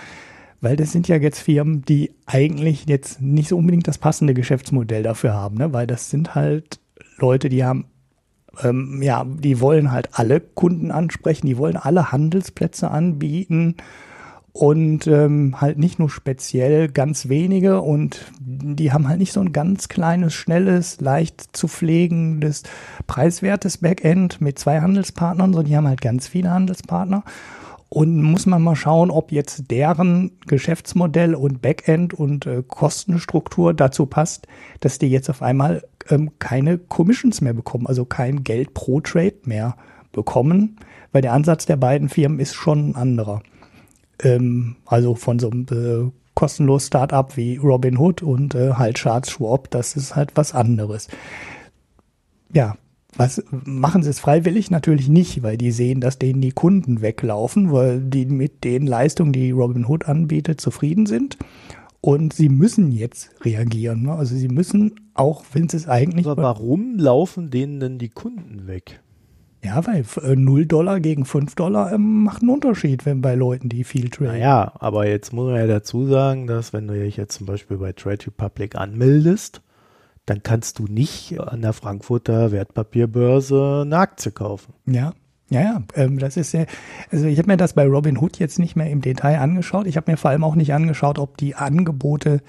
weil 0.60 0.76
das 0.76 0.92
sind 0.92 1.08
ja 1.08 1.16
jetzt 1.16 1.40
Firmen, 1.40 1.82
die 1.82 2.12
eigentlich 2.26 2.86
jetzt 2.86 3.20
nicht 3.20 3.48
so 3.48 3.56
unbedingt 3.56 3.88
das 3.88 3.98
passende 3.98 4.34
Geschäftsmodell 4.34 5.02
dafür 5.02 5.34
haben, 5.34 5.56
ne? 5.56 5.72
weil 5.72 5.86
das 5.86 6.10
sind 6.10 6.34
halt 6.34 6.80
Leute, 7.18 7.48
die 7.48 7.64
haben, 7.64 7.86
ähm, 8.62 9.00
ja, 9.02 9.24
die 9.24 9.60
wollen 9.60 9.92
halt 9.92 10.10
alle 10.12 10.40
Kunden 10.40 10.90
ansprechen, 10.90 11.46
die 11.46 11.58
wollen 11.58 11.76
alle 11.76 12.12
Handelsplätze 12.12 12.90
anbieten 12.90 13.76
und 14.52 15.06
ähm, 15.06 15.60
halt 15.60 15.76
nicht 15.76 15.98
nur 15.98 16.08
speziell 16.08 16.88
ganz 16.88 17.28
wenige 17.28 17.82
und 17.82 18.32
die 18.40 18.90
haben 18.90 19.06
halt 19.06 19.18
nicht 19.18 19.32
so 19.32 19.40
ein 19.40 19.52
ganz 19.52 19.88
kleines, 19.88 20.32
schnelles, 20.32 20.98
leicht 21.00 21.54
zu 21.54 21.68
pflegendes, 21.68 22.62
preiswertes 23.06 23.78
Backend 23.78 24.40
mit 24.40 24.58
zwei 24.58 24.80
Handelspartnern, 24.80 25.52
sondern 25.52 25.70
die 25.70 25.76
haben 25.76 25.88
halt 25.88 26.00
ganz 26.00 26.26
viele 26.26 26.50
Handelspartner 26.50 27.22
und 27.88 28.22
muss 28.22 28.46
man 28.46 28.62
mal 28.62 28.76
schauen, 28.76 29.10
ob 29.10 29.30
jetzt 29.30 29.70
deren 29.70 30.32
Geschäftsmodell 30.46 31.34
und 31.34 31.62
Backend 31.62 32.14
und 32.14 32.46
äh, 32.46 32.62
Kostenstruktur 32.66 33.74
dazu 33.74 34.06
passt, 34.06 34.48
dass 34.80 34.98
die 34.98 35.08
jetzt 35.08 35.30
auf 35.30 35.42
einmal 35.42 35.86
ähm, 36.08 36.32
keine 36.38 36.78
Commissions 36.78 37.40
mehr 37.40 37.54
bekommen, 37.54 37.86
also 37.86 38.04
kein 38.04 38.42
Geld 38.42 38.74
pro 38.74 39.00
Trade 39.00 39.36
mehr 39.44 39.76
bekommen, 40.12 40.76
weil 41.12 41.22
der 41.22 41.32
Ansatz 41.32 41.66
der 41.66 41.76
beiden 41.76 42.08
Firmen 42.08 42.40
ist 42.40 42.54
schon 42.54 42.90
ein 42.90 42.96
anderer. 42.96 43.42
Ähm, 44.22 44.76
also 44.86 45.14
von 45.14 45.38
so 45.38 45.50
einem 45.50 45.66
äh, 45.70 46.10
kostenlos 46.34 46.88
Startup 46.88 47.36
wie 47.36 47.56
Robinhood 47.56 48.22
und 48.22 48.54
äh, 48.54 48.72
halt 48.74 48.96
Charles 48.96 49.30
Schwab, 49.30 49.70
das 49.70 49.96
ist 49.96 50.16
halt 50.16 50.32
was 50.34 50.54
anderes. 50.54 51.08
Ja, 52.52 52.76
was 53.16 53.42
machen 53.50 54.02
sie 54.02 54.10
es 54.10 54.20
freiwillig? 54.20 54.70
Natürlich 54.70 55.08
nicht, 55.08 55.42
weil 55.42 55.56
die 55.56 55.70
sehen, 55.70 56.00
dass 56.00 56.18
denen 56.18 56.40
die 56.40 56.52
Kunden 56.52 57.00
weglaufen, 57.00 57.72
weil 57.72 58.00
die 58.00 58.26
mit 58.26 58.64
den 58.64 58.86
Leistungen, 58.86 59.32
die 59.32 59.50
Robinhood 59.50 60.06
anbietet, 60.06 60.60
zufrieden 60.60 61.06
sind. 61.06 61.36
Und 62.00 62.32
sie 62.34 62.48
müssen 62.48 62.92
jetzt 62.92 63.30
reagieren. 63.44 64.02
Ne? 64.02 64.12
Also 64.12 64.36
sie 64.36 64.48
müssen, 64.48 64.94
auch 65.14 65.44
wenn 65.52 65.68
sie 65.68 65.78
es 65.78 65.88
eigentlich. 65.88 66.26
Aber 66.26 66.42
warum 66.42 66.96
laufen 66.98 67.50
denen 67.50 67.80
denn 67.80 67.98
die 67.98 68.10
Kunden 68.10 68.66
weg? 68.66 69.00
Ja, 69.64 69.84
weil 69.84 70.04
äh, 70.22 70.36
0 70.36 70.66
Dollar 70.66 71.00
gegen 71.00 71.24
5 71.24 71.56
Dollar 71.56 71.92
ähm, 71.92 72.22
macht 72.22 72.42
einen 72.42 72.50
Unterschied, 72.50 73.04
wenn 73.04 73.20
bei 73.20 73.34
Leuten, 73.34 73.68
die 73.68 73.82
viel 73.82 74.10
traden. 74.10 74.34
Naja, 74.34 74.72
aber 74.78 75.08
jetzt 75.08 75.32
muss 75.32 75.46
man 75.46 75.56
ja 75.56 75.66
dazu 75.66 76.06
sagen, 76.06 76.46
dass 76.46 76.72
wenn 76.72 76.86
du 76.86 76.94
dich 76.94 77.16
jetzt 77.16 77.38
zum 77.38 77.46
Beispiel 77.46 77.78
bei 77.78 77.92
Trade 77.92 78.26
Republic 78.26 78.76
anmeldest, 78.76 79.62
dann 80.26 80.42
kannst 80.42 80.78
du 80.78 80.86
nicht 80.86 81.40
an 81.40 81.62
der 81.62 81.72
Frankfurter 81.72 82.52
Wertpapierbörse 82.52 83.82
eine 83.84 83.96
Aktie 83.98 84.32
kaufen. 84.32 84.74
Ja. 84.86 85.12
Ja, 85.48 85.60
ja, 85.60 85.82
ähm, 85.94 86.18
das 86.18 86.36
ist 86.36 86.50
sehr, 86.50 86.66
also 87.12 87.26
ich 87.26 87.38
habe 87.38 87.46
mir 87.46 87.56
das 87.56 87.74
bei 87.74 87.86
Robin 87.86 88.18
Hood 88.18 88.40
jetzt 88.40 88.58
nicht 88.58 88.74
mehr 88.74 88.90
im 88.90 89.00
Detail 89.00 89.38
angeschaut. 89.38 89.86
Ich 89.86 89.96
habe 89.96 90.10
mir 90.10 90.16
vor 90.16 90.32
allem 90.32 90.42
auch 90.42 90.56
nicht 90.56 90.74
angeschaut, 90.74 91.20
ob 91.20 91.36
die 91.36 91.54
Angebote 91.54 92.40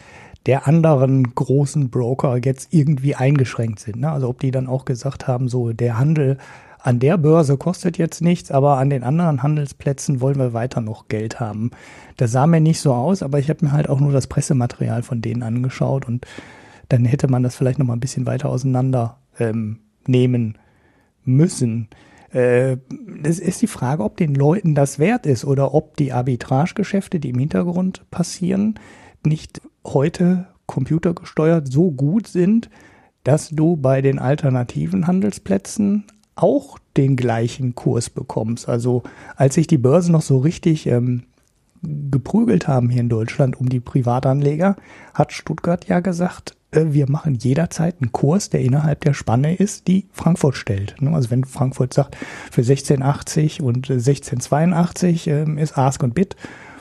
der 0.47 0.67
anderen 0.67 1.35
großen 1.35 1.91
Broker 1.91 2.39
jetzt 2.43 2.73
irgendwie 2.73 3.13
eingeschränkt 3.13 3.81
sind. 3.81 3.97
Ne? 3.97 4.11
Also 4.11 4.27
ob 4.27 4.39
die 4.39 4.49
dann 4.49 4.65
auch 4.65 4.83
gesagt 4.83 5.27
haben, 5.27 5.47
so 5.47 5.73
der 5.73 5.99
Handel 5.99 6.37
an 6.79 6.99
der 6.99 7.17
Börse 7.17 7.57
kostet 7.57 7.97
jetzt 7.97 8.21
nichts, 8.21 8.49
aber 8.49 8.77
an 8.77 8.89
den 8.89 9.03
anderen 9.03 9.43
Handelsplätzen 9.43 10.21
wollen 10.21 10.39
wir 10.39 10.53
weiter 10.53 10.81
noch 10.81 11.07
Geld 11.07 11.39
haben. 11.39 11.71
Das 12.15 12.31
sah 12.31 12.47
mir 12.47 12.61
nicht 12.61 12.79
so 12.79 12.93
aus, 12.93 13.21
aber 13.21 13.39
ich 13.39 13.49
habe 13.49 13.65
mir 13.65 13.73
halt 13.73 13.89
auch 13.89 13.99
nur 13.99 14.11
das 14.11 14.27
Pressematerial 14.27 15.03
von 15.03 15.21
denen 15.21 15.43
angeschaut 15.43 16.07
und 16.07 16.25
dann 16.89 17.05
hätte 17.05 17.27
man 17.27 17.43
das 17.43 17.55
vielleicht 17.55 17.79
noch 17.79 17.85
mal 17.85 17.93
ein 17.93 17.99
bisschen 17.99 18.25
weiter 18.25 18.49
auseinander 18.49 19.17
ähm, 19.39 19.79
nehmen 20.05 20.57
müssen. 21.23 21.89
Äh, 22.31 22.77
es 23.23 23.39
ist 23.39 23.61
die 23.61 23.67
Frage, 23.67 24.03
ob 24.03 24.17
den 24.17 24.35
Leuten 24.35 24.75
das 24.75 24.99
wert 24.99 25.25
ist 25.25 25.45
oder 25.45 25.73
ob 25.73 25.97
die 25.97 26.13
Arbitragegeschäfte, 26.13 27.19
die 27.19 27.29
im 27.29 27.39
Hintergrund 27.39 28.09
passieren, 28.11 28.75
nicht 29.25 29.61
heute 29.85 30.47
computergesteuert 30.65 31.71
so 31.71 31.91
gut 31.91 32.27
sind, 32.27 32.69
dass 33.23 33.49
du 33.49 33.75
bei 33.75 34.01
den 34.01 34.19
alternativen 34.19 35.07
Handelsplätzen 35.07 36.05
auch 36.35 36.77
den 36.95 37.15
gleichen 37.15 37.75
Kurs 37.75 38.09
bekommst. 38.09 38.69
Also 38.69 39.03
als 39.35 39.55
sich 39.55 39.67
die 39.67 39.77
Börsen 39.77 40.11
noch 40.11 40.21
so 40.21 40.37
richtig 40.37 40.87
ähm, 40.87 41.23
geprügelt 41.81 42.67
haben 42.67 42.89
hier 42.89 43.01
in 43.01 43.09
Deutschland 43.09 43.59
um 43.59 43.69
die 43.69 43.79
Privatanleger, 43.79 44.75
hat 45.13 45.33
Stuttgart 45.33 45.87
ja 45.87 45.99
gesagt, 45.99 46.56
wir 46.71 47.09
machen 47.09 47.35
jederzeit 47.35 47.95
einen 48.01 48.11
Kurs, 48.11 48.49
der 48.49 48.61
innerhalb 48.61 49.01
der 49.01 49.13
Spanne 49.13 49.55
ist, 49.55 49.87
die 49.87 50.07
Frankfurt 50.11 50.55
stellt. 50.55 51.01
Ne? 51.01 51.13
Also 51.13 51.31
wenn 51.31 51.45
Frankfurt 51.45 51.93
sagt, 51.93 52.17
für 52.51 52.61
1680 52.61 53.61
und 53.61 53.89
1682 53.89 55.27
ähm, 55.27 55.57
ist 55.57 55.77
Ask 55.77 56.03
und 56.03 56.13
Bit 56.13 56.35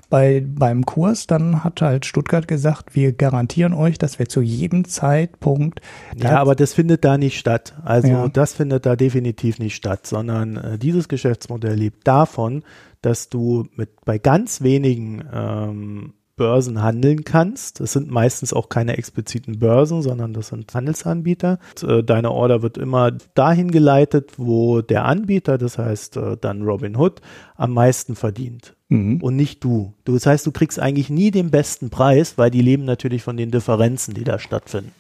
bei, 0.09 0.45
beim 0.47 0.87
Kurs, 0.87 1.27
dann 1.27 1.65
hat 1.65 1.83
halt 1.83 2.07
Stuttgart 2.07 2.47
gesagt, 2.47 2.95
wir 2.95 3.13
garantieren 3.13 3.75
euch, 3.75 3.99
dass 3.99 4.19
wir 4.19 4.29
zu 4.29 4.41
jedem 4.41 4.85
Zeitpunkt. 4.87 5.81
Ja, 6.17 6.39
aber 6.39 6.55
das 6.55 6.75
findet 6.75 7.05
da 7.05 7.19
nicht 7.19 7.39
statt. 7.39 7.75
Also 7.85 8.09
ja. 8.09 8.29
das 8.29 8.55
findet 8.55 8.87
da 8.87 8.97
definitiv 8.97 9.59
nicht 9.59 9.75
statt, 9.75 10.07
sondern 10.07 10.57
äh, 10.57 10.79
dieses 10.79 11.09
Geschäftsmodell 11.09 11.75
lebt 11.75 12.07
davon, 12.07 12.63
dass 13.03 13.29
du 13.29 13.67
mit 13.75 14.05
bei 14.05 14.19
ganz 14.19 14.63
wenigen 14.63 15.25
ähm, 15.33 16.15
Börsen 16.37 16.83
handeln 16.83 17.25
kannst. 17.25 17.81
Das 17.81 17.93
sind 17.93 18.11
meistens 18.11 18.53
auch 18.53 18.69
keine 18.69 18.99
expliziten 18.99 19.59
Börsen, 19.59 20.03
sondern 20.03 20.35
das 20.35 20.49
sind 20.49 20.73
Handelsanbieter. 20.73 21.59
Und, 21.83 21.89
äh, 21.91 22.05
deine 22.05 22.31
Order 22.31 22.63
wird 22.63 22.77
immer 22.77 23.13
dahin 23.35 23.71
geleitet, 23.71 24.33
wo 24.37 24.83
der 24.83 25.07
Anbieter, 25.07 25.57
das 25.57 25.79
heißt 25.79 26.19
äh, 26.19 26.37
dann 26.39 26.63
Robinhood, 26.63 27.23
am 27.57 27.73
meisten 27.73 28.15
verdient. 28.15 28.77
Mhm. 28.89 29.23
Und 29.23 29.37
nicht 29.37 29.65
du. 29.65 29.95
du. 30.05 30.13
Das 30.13 30.27
heißt, 30.27 30.47
du 30.47 30.53
kriegst 30.53 30.79
eigentlich 30.79 31.11
nie 31.11 31.31
den 31.31 31.51
besten 31.51 31.91
Preis, 31.91 32.37
weil 32.37 32.51
die 32.51 32.63
leben 32.63 32.85
natürlich 32.85 33.23
von 33.23 33.37
den 33.37 33.51
Differenzen, 33.51 34.15
die 34.15 34.25
da 34.25 34.39
stattfinden. 34.39 34.93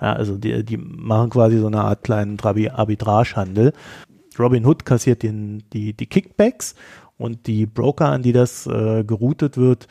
Ja, 0.00 0.12
also 0.12 0.36
die, 0.36 0.64
die 0.64 0.76
machen 0.76 1.30
quasi 1.30 1.58
so 1.58 1.68
eine 1.68 1.80
Art 1.80 2.04
kleinen 2.04 2.38
Arbitragehandel. 2.40 3.72
Robinhood 4.38 4.84
kassiert 4.84 5.22
den, 5.22 5.62
die, 5.72 5.94
die 5.94 6.06
Kickbacks 6.06 6.74
und 7.16 7.46
die 7.46 7.64
Broker, 7.66 8.08
an 8.08 8.22
die 8.22 8.32
das 8.32 8.66
äh, 8.66 9.04
geroutet 9.04 9.56
wird, 9.56 9.86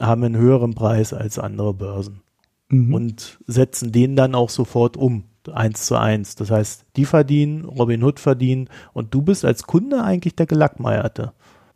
haben 0.00 0.24
einen 0.24 0.36
höheren 0.36 0.74
Preis 0.74 1.12
als 1.12 1.38
andere 1.38 1.74
Börsen 1.74 2.22
mhm. 2.68 2.94
und 2.94 3.38
setzen 3.46 3.92
den 3.92 4.16
dann 4.16 4.34
auch 4.34 4.50
sofort 4.50 4.96
um. 4.96 5.24
eins 5.52 5.86
zu 5.86 5.96
eins. 5.96 6.34
Das 6.34 6.50
heißt, 6.50 6.84
die 6.96 7.04
verdienen, 7.04 7.64
Robinhood 7.64 8.20
verdienen 8.20 8.68
und 8.92 9.14
du 9.14 9.22
bist 9.22 9.44
als 9.44 9.64
Kunde 9.64 10.02
eigentlich 10.02 10.36
der 10.36 10.46
Gelackmeierte. 10.46 11.32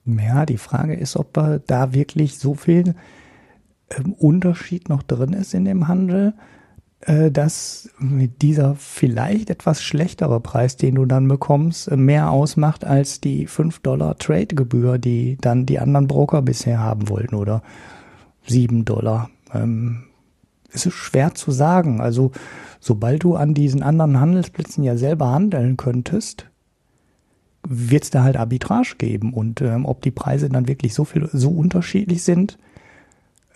Ja, 0.06 0.44
die 0.44 0.58
Frage 0.58 0.94
ist, 0.94 1.16
ob 1.16 1.32
da 1.32 1.94
wirklich 1.94 2.38
so 2.38 2.54
viel 2.54 2.94
ähm, 3.90 4.12
Unterschied 4.12 4.88
noch 4.88 5.02
drin 5.02 5.32
ist 5.32 5.54
in 5.54 5.64
dem 5.64 5.88
Handel, 5.88 6.34
äh, 7.00 7.30
dass 7.30 7.90
mit 7.98 8.42
dieser 8.42 8.74
vielleicht 8.76 9.50
etwas 9.50 9.82
schlechtere 9.82 10.40
Preis, 10.40 10.76
den 10.76 10.94
du 10.94 11.04
dann 11.04 11.28
bekommst, 11.28 11.88
äh, 11.88 11.96
mehr 11.96 12.30
ausmacht 12.30 12.84
als 12.84 13.20
die 13.20 13.46
5 13.46 13.80
Dollar 13.80 14.16
Trade-Gebühr, 14.18 14.98
die 14.98 15.36
dann 15.40 15.66
die 15.66 15.78
anderen 15.78 16.06
Broker 16.06 16.42
bisher 16.42 16.78
haben 16.78 17.08
wollten 17.08 17.34
oder 17.34 17.62
7 18.46 18.84
Dollar. 18.84 19.30
Ähm, 19.52 20.04
es 20.72 20.86
ist 20.86 20.94
schwer 20.94 21.34
zu 21.34 21.50
sagen. 21.50 22.00
Also 22.00 22.32
sobald 22.80 23.22
du 23.22 23.36
an 23.36 23.54
diesen 23.54 23.82
anderen 23.82 24.20
Handelsplätzen 24.20 24.84
ja 24.84 24.96
selber 24.96 25.30
handeln 25.30 25.76
könntest, 25.76 26.50
wird 27.66 28.04
es 28.04 28.10
da 28.10 28.22
halt 28.22 28.36
Arbitrage 28.36 28.96
geben 28.98 29.32
und 29.32 29.62
ähm, 29.62 29.86
ob 29.86 30.02
die 30.02 30.10
Preise 30.10 30.48
dann 30.50 30.68
wirklich 30.68 30.92
so 30.94 31.04
viel 31.04 31.28
so 31.32 31.50
unterschiedlich 31.50 32.22
sind. 32.22 32.58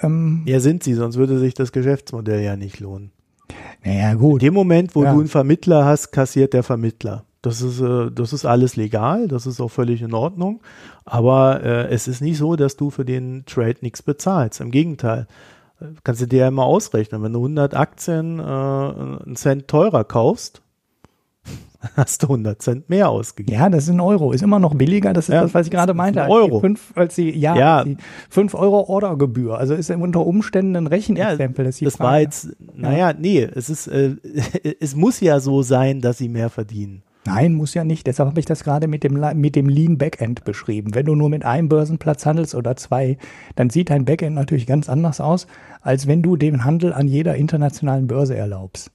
Ähm, 0.00 0.42
ja, 0.46 0.60
sind 0.60 0.82
sie, 0.82 0.94
sonst 0.94 1.16
würde 1.16 1.38
sich 1.38 1.54
das 1.54 1.72
Geschäftsmodell 1.72 2.40
ja 2.40 2.56
nicht 2.56 2.80
lohnen. 2.80 3.10
Naja, 3.84 4.14
gut. 4.14 4.42
In 4.42 4.48
dem 4.48 4.54
Moment, 4.54 4.94
wo 4.94 5.04
ja. 5.04 5.12
du 5.12 5.20
einen 5.20 5.28
Vermittler 5.28 5.84
hast, 5.84 6.10
kassiert 6.12 6.54
der 6.54 6.62
Vermittler. 6.62 7.24
Das 7.48 7.62
ist, 7.62 7.80
äh, 7.80 8.10
das 8.10 8.34
ist 8.34 8.44
alles 8.44 8.76
legal, 8.76 9.26
das 9.26 9.46
ist 9.46 9.58
auch 9.58 9.70
völlig 9.70 10.02
in 10.02 10.12
Ordnung. 10.12 10.60
Aber 11.06 11.62
äh, 11.62 11.88
es 11.88 12.06
ist 12.06 12.20
nicht 12.20 12.36
so, 12.36 12.56
dass 12.56 12.76
du 12.76 12.90
für 12.90 13.06
den 13.06 13.44
Trade 13.46 13.76
nichts 13.80 14.02
bezahlst. 14.02 14.60
Im 14.60 14.70
Gegenteil. 14.70 15.26
Kannst 16.04 16.20
du 16.20 16.26
dir 16.26 16.40
ja 16.40 16.48
immer 16.48 16.64
ausrechnen. 16.64 17.22
Wenn 17.22 17.32
du 17.32 17.38
100 17.38 17.74
Aktien 17.74 18.38
äh, 18.38 18.42
einen 18.42 19.36
Cent 19.36 19.66
teurer 19.66 20.04
kaufst, 20.04 20.60
hast 21.96 22.22
du 22.22 22.26
100 22.26 22.60
Cent 22.60 22.90
mehr 22.90 23.08
ausgegeben. 23.08 23.58
Ja, 23.58 23.70
das 23.70 23.84
ist 23.84 23.90
ein 23.90 24.00
Euro. 24.00 24.32
Ist 24.32 24.42
immer 24.42 24.58
noch 24.58 24.74
billiger. 24.74 25.14
Das 25.14 25.30
ist 25.30 25.34
ja, 25.34 25.40
das, 25.40 25.54
was 25.54 25.66
ich 25.66 25.72
gerade 25.72 25.94
meinte. 25.94 26.28
Euro. 26.28 26.60
Fünf, 26.60 26.92
als 26.96 27.14
die, 27.14 27.30
ja, 27.30 27.56
ja. 27.56 27.84
Die 27.84 27.96
5 28.28 28.54
Euro 28.56 28.90
Ordergebühr. 28.90 29.56
Also 29.56 29.72
ist 29.72 29.90
unter 29.90 30.26
Umständen 30.26 30.76
ein 30.76 30.86
Rechenexempel. 30.86 31.64
Ja, 31.64 31.70
das, 31.70 31.78
das 31.78 31.98
war 31.98 32.20
jetzt, 32.20 32.48
naja, 32.74 33.14
nee, 33.18 33.40
es 33.40 33.70
ist, 33.70 33.86
äh, 33.86 34.16
es 34.80 34.96
muss 34.96 35.20
ja 35.20 35.40
so 35.40 35.62
sein, 35.62 36.02
dass 36.02 36.18
sie 36.18 36.28
mehr 36.28 36.50
verdienen. 36.50 37.04
Nein, 37.26 37.54
muss 37.54 37.74
ja 37.74 37.84
nicht. 37.84 38.06
Deshalb 38.06 38.30
habe 38.30 38.40
ich 38.40 38.46
das 38.46 38.64
gerade 38.64 38.88
mit 38.88 39.04
dem, 39.04 39.22
mit 39.34 39.56
dem 39.56 39.68
Lean 39.68 39.98
Backend 39.98 40.44
beschrieben. 40.44 40.94
Wenn 40.94 41.06
du 41.06 41.14
nur 41.14 41.28
mit 41.28 41.44
einem 41.44 41.68
Börsenplatz 41.68 42.24
handelst 42.24 42.54
oder 42.54 42.76
zwei, 42.76 43.18
dann 43.54 43.70
sieht 43.70 43.90
dein 43.90 44.04
Backend 44.04 44.34
natürlich 44.34 44.66
ganz 44.66 44.88
anders 44.88 45.20
aus, 45.20 45.46
als 45.82 46.06
wenn 46.06 46.22
du 46.22 46.36
den 46.36 46.64
Handel 46.64 46.92
an 46.92 47.08
jeder 47.08 47.34
internationalen 47.34 48.06
Börse 48.06 48.36
erlaubst. 48.36 48.90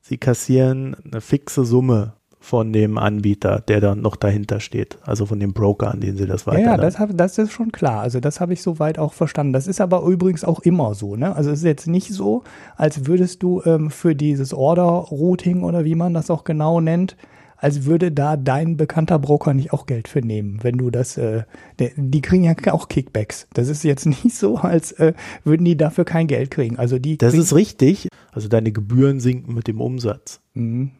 Sie 0.00 0.18
kassieren 0.18 0.96
eine 1.04 1.20
fixe 1.20 1.64
Summe 1.64 2.14
von 2.40 2.72
dem 2.72 2.98
Anbieter, 2.98 3.60
der 3.66 3.80
dann 3.80 4.00
noch 4.00 4.16
dahinter 4.16 4.60
steht, 4.60 4.98
also 5.02 5.26
von 5.26 5.40
dem 5.40 5.52
Broker, 5.52 5.90
an 5.90 6.00
den 6.00 6.16
sie 6.16 6.26
das 6.26 6.46
weiterleiten. 6.46 6.70
Ja, 6.70 6.76
das, 6.76 6.98
hab, 6.98 7.16
das 7.16 7.36
ist 7.36 7.52
schon 7.52 7.72
klar. 7.72 8.00
Also 8.00 8.20
das 8.20 8.40
habe 8.40 8.52
ich 8.52 8.62
soweit 8.62 8.98
auch 8.98 9.12
verstanden. 9.12 9.52
Das 9.52 9.66
ist 9.66 9.80
aber 9.80 10.02
übrigens 10.04 10.44
auch 10.44 10.60
immer 10.60 10.94
so. 10.94 11.16
Ne? 11.16 11.34
Also 11.34 11.50
es 11.50 11.58
ist 11.58 11.64
jetzt 11.64 11.88
nicht 11.88 12.12
so, 12.12 12.44
als 12.76 13.06
würdest 13.06 13.42
du 13.42 13.60
ähm, 13.64 13.90
für 13.90 14.14
dieses 14.14 14.54
Order-Routing 14.54 15.62
oder 15.62 15.84
wie 15.84 15.96
man 15.96 16.14
das 16.14 16.30
auch 16.30 16.44
genau 16.44 16.80
nennt, 16.80 17.16
als 17.58 17.84
würde 17.84 18.12
da 18.12 18.36
dein 18.36 18.76
bekannter 18.76 19.18
Broker 19.18 19.52
nicht 19.52 19.72
auch 19.72 19.86
Geld 19.86 20.08
für 20.08 20.20
nehmen, 20.20 20.60
wenn 20.62 20.78
du 20.78 20.90
das, 20.90 21.18
äh, 21.18 21.42
der, 21.78 21.90
die 21.96 22.22
kriegen 22.22 22.44
ja 22.44 22.54
auch 22.72 22.88
Kickbacks. 22.88 23.48
Das 23.52 23.68
ist 23.68 23.82
jetzt 23.82 24.06
nicht 24.24 24.32
so, 24.32 24.56
als 24.56 24.92
äh, 24.92 25.12
würden 25.44 25.64
die 25.64 25.76
dafür 25.76 26.04
kein 26.04 26.28
Geld 26.28 26.50
kriegen. 26.50 26.78
Also 26.78 26.98
die 26.98 27.18
das 27.18 27.34
ist 27.34 27.54
richtig. 27.54 28.08
Also 28.32 28.48
deine 28.48 28.72
Gebühren 28.72 29.20
sinken 29.20 29.54
mit 29.54 29.66
dem 29.66 29.80
Umsatz. 29.80 30.40
Mhm. 30.54 30.92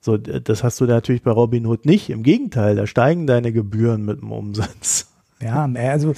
So, 0.00 0.18
das 0.18 0.62
hast 0.62 0.80
du 0.80 0.84
natürlich 0.84 1.22
bei 1.22 1.30
Robinhood 1.30 1.86
nicht. 1.86 2.10
Im 2.10 2.22
Gegenteil, 2.22 2.76
da 2.76 2.86
steigen 2.86 3.26
deine 3.26 3.52
Gebühren 3.52 4.04
mit 4.04 4.20
dem 4.20 4.32
Umsatz. 4.32 5.13
Ja, 5.44 5.68
also, 5.90 6.14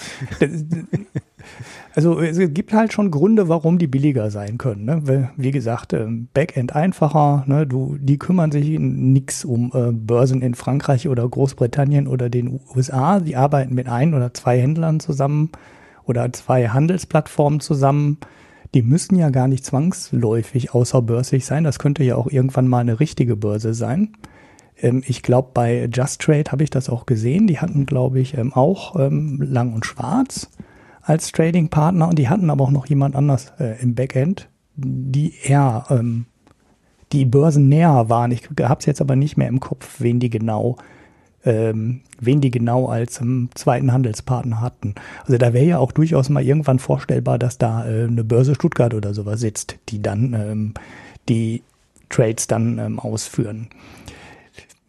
also 1.95 2.21
es 2.21 2.39
gibt 2.55 2.73
halt 2.73 2.93
schon 2.93 3.11
Gründe, 3.11 3.49
warum 3.49 3.79
die 3.79 3.87
billiger 3.87 4.31
sein 4.31 4.57
können. 4.57 4.85
Ne? 4.85 5.31
Wie 5.37 5.51
gesagt, 5.51 5.93
ähm, 5.93 6.29
Backend 6.33 6.75
einfacher, 6.75 7.45
ne? 7.47 7.67
du, 7.67 7.97
die 7.99 8.19
kümmern 8.19 8.53
sich 8.53 8.79
nix 8.79 9.45
um 9.45 9.73
äh, 9.75 9.93
Börsen 9.93 10.43
in 10.43 10.55
Frankreich 10.55 11.09
oder 11.09 11.29
Großbritannien 11.29 12.07
oder 12.07 12.31
den 12.31 12.61
USA. 12.75 13.21
Die 13.21 13.37
arbeiten 13.37 13.75
mit 13.75 13.89
ein 13.89 14.15
oder 14.15 14.33
zwei 14.33 14.61
Händlern 14.61 15.01
zusammen 15.01 15.51
oder 16.05 16.33
zwei 16.33 16.69
Handelsplattformen 16.69 17.61
zusammen 17.61 18.19
die 18.75 18.83
müssen 18.83 19.17
ja 19.17 19.31
gar 19.31 19.49
nicht 19.49 19.65
zwangsläufig 19.65 20.75
außerbörslich 20.75 21.47
sein. 21.47 21.65
Das 21.65 21.79
könnte 21.79 22.05
ja 22.05 22.17
auch 22.17 22.27
irgendwann 22.31 22.69
mal 22.69 22.81
eine 22.81 23.01
richtige 23.01 23.35
Börse 23.35 23.73
sein. 23.73 24.13
Ähm, 24.81 25.03
ich 25.07 25.23
glaube, 25.23 25.51
bei 25.55 25.89
Just 25.93 26.21
Trade 26.21 26.51
habe 26.51 26.65
ich 26.65 26.71
das 26.71 26.89
auch 26.89 27.07
gesehen. 27.07 27.47
Die 27.47 27.59
hatten, 27.59 27.87
glaube 27.87 28.21
ich, 28.21 28.37
ähm, 28.37 28.53
auch 28.53 28.97
ähm, 28.99 29.41
Lang 29.43 29.73
und 29.73 29.87
Schwarz 29.87 30.51
als 31.03 31.31
Trading-Partner 31.31 32.09
und 32.09 32.19
die 32.19 32.29
hatten 32.29 32.51
aber 32.51 32.65
auch 32.65 32.71
noch 32.71 32.87
jemand 32.87 33.15
anders 33.15 33.53
äh, 33.61 33.81
im 33.81 33.95
Backend, 33.95 34.49
die 34.75 35.35
eher 35.45 35.85
ähm, 35.91 36.27
die 37.13 37.25
Börsen 37.25 37.69
näher 37.69 38.09
waren. 38.09 38.33
Ich 38.33 38.49
habe 38.61 38.81
es 38.81 38.87
jetzt 38.87 39.01
aber 39.01 39.15
nicht 39.15 39.37
mehr 39.37 39.49
im 39.49 39.61
Kopf, 39.61 40.01
wen 40.01 40.19
die 40.19 40.31
genau 40.31 40.77
ähm, 41.47 42.01
wen 42.21 42.41
die 42.41 42.51
genau 42.51 42.87
als 42.89 43.21
ähm, 43.21 43.49
zweiten 43.55 43.93
Handelspartner 43.93 44.61
hatten. 44.61 44.97
Also 45.25 45.39
da 45.39 45.53
wäre 45.53 45.65
ja 45.65 45.79
auch 45.79 45.93
durchaus 45.93 46.29
mal 46.29 46.43
irgendwann 46.43 46.81
vorstellbar, 46.81 47.39
dass 47.39 47.57
da 47.57 47.87
äh, 47.87 48.05
eine 48.05 48.25
Börse 48.25 48.55
Stuttgart 48.57 48.93
oder 48.93 49.15
sowas 49.15 49.41
sitzt, 49.41 49.79
die 49.89 50.03
dann 50.03 50.35
ähm, 50.35 50.75
die 51.29 51.63
Trades 52.09 52.49
dann 52.49 52.79
ähm, 52.79 52.99
ausführen. 52.99 53.69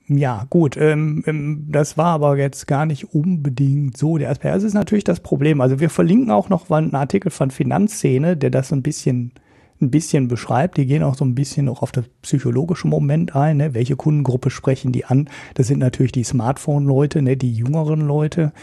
Ja, 0.10 0.45
gut, 0.49 0.78
ähm, 0.78 1.24
ähm, 1.28 1.66
das 1.70 1.97
war 1.97 2.08
aber 2.08 2.38
jetzt 2.38 2.66
gar 2.66 2.86
nicht 2.86 3.14
unbedingt 3.14 3.97
so 3.97 4.18
der 4.18 4.30
Aspekt. 4.30 4.55
Das 4.55 4.64
ist 4.64 4.74
natürlich 4.74 5.03
das 5.03 5.20
Problem. 5.20 5.60
Also 5.60 5.82
wir 5.82 5.89
verlinken 5.89 6.32
auch 6.32 6.47
noch 6.47 6.70
einen 6.72 6.95
Artikel 6.95 7.30
von 7.30 7.51
Finanzszene, 7.51 8.38
der 8.38 8.49
das 8.49 8.70
so 8.70 8.76
ein 8.76 8.84
bisschen 8.84 9.34
ein 9.82 9.91
bisschen 9.91 10.28
beschreibt. 10.28 10.78
Die 10.78 10.86
gehen 10.86 11.03
auch 11.03 11.16
so 11.16 11.26
ein 11.26 11.36
bisschen 11.36 11.70
auch 11.70 11.82
auf 11.82 11.91
das 11.91 12.05
psychologische 12.22 12.88
Moment 12.88 13.36
ein. 13.36 13.58
Ne? 13.58 13.74
Welche 13.74 13.95
Kundengruppe 13.95 14.49
sprechen 14.49 14.91
die 14.91 15.05
an? 15.05 15.30
Das 15.53 15.68
sind 15.68 15.80
natürlich 15.80 16.12
die 16.12 16.24
Smartphone-Leute, 16.24 17.22
ne? 17.22 17.38
die 17.38 17.53
jüngeren 17.53 18.01
Leute, 18.01 18.53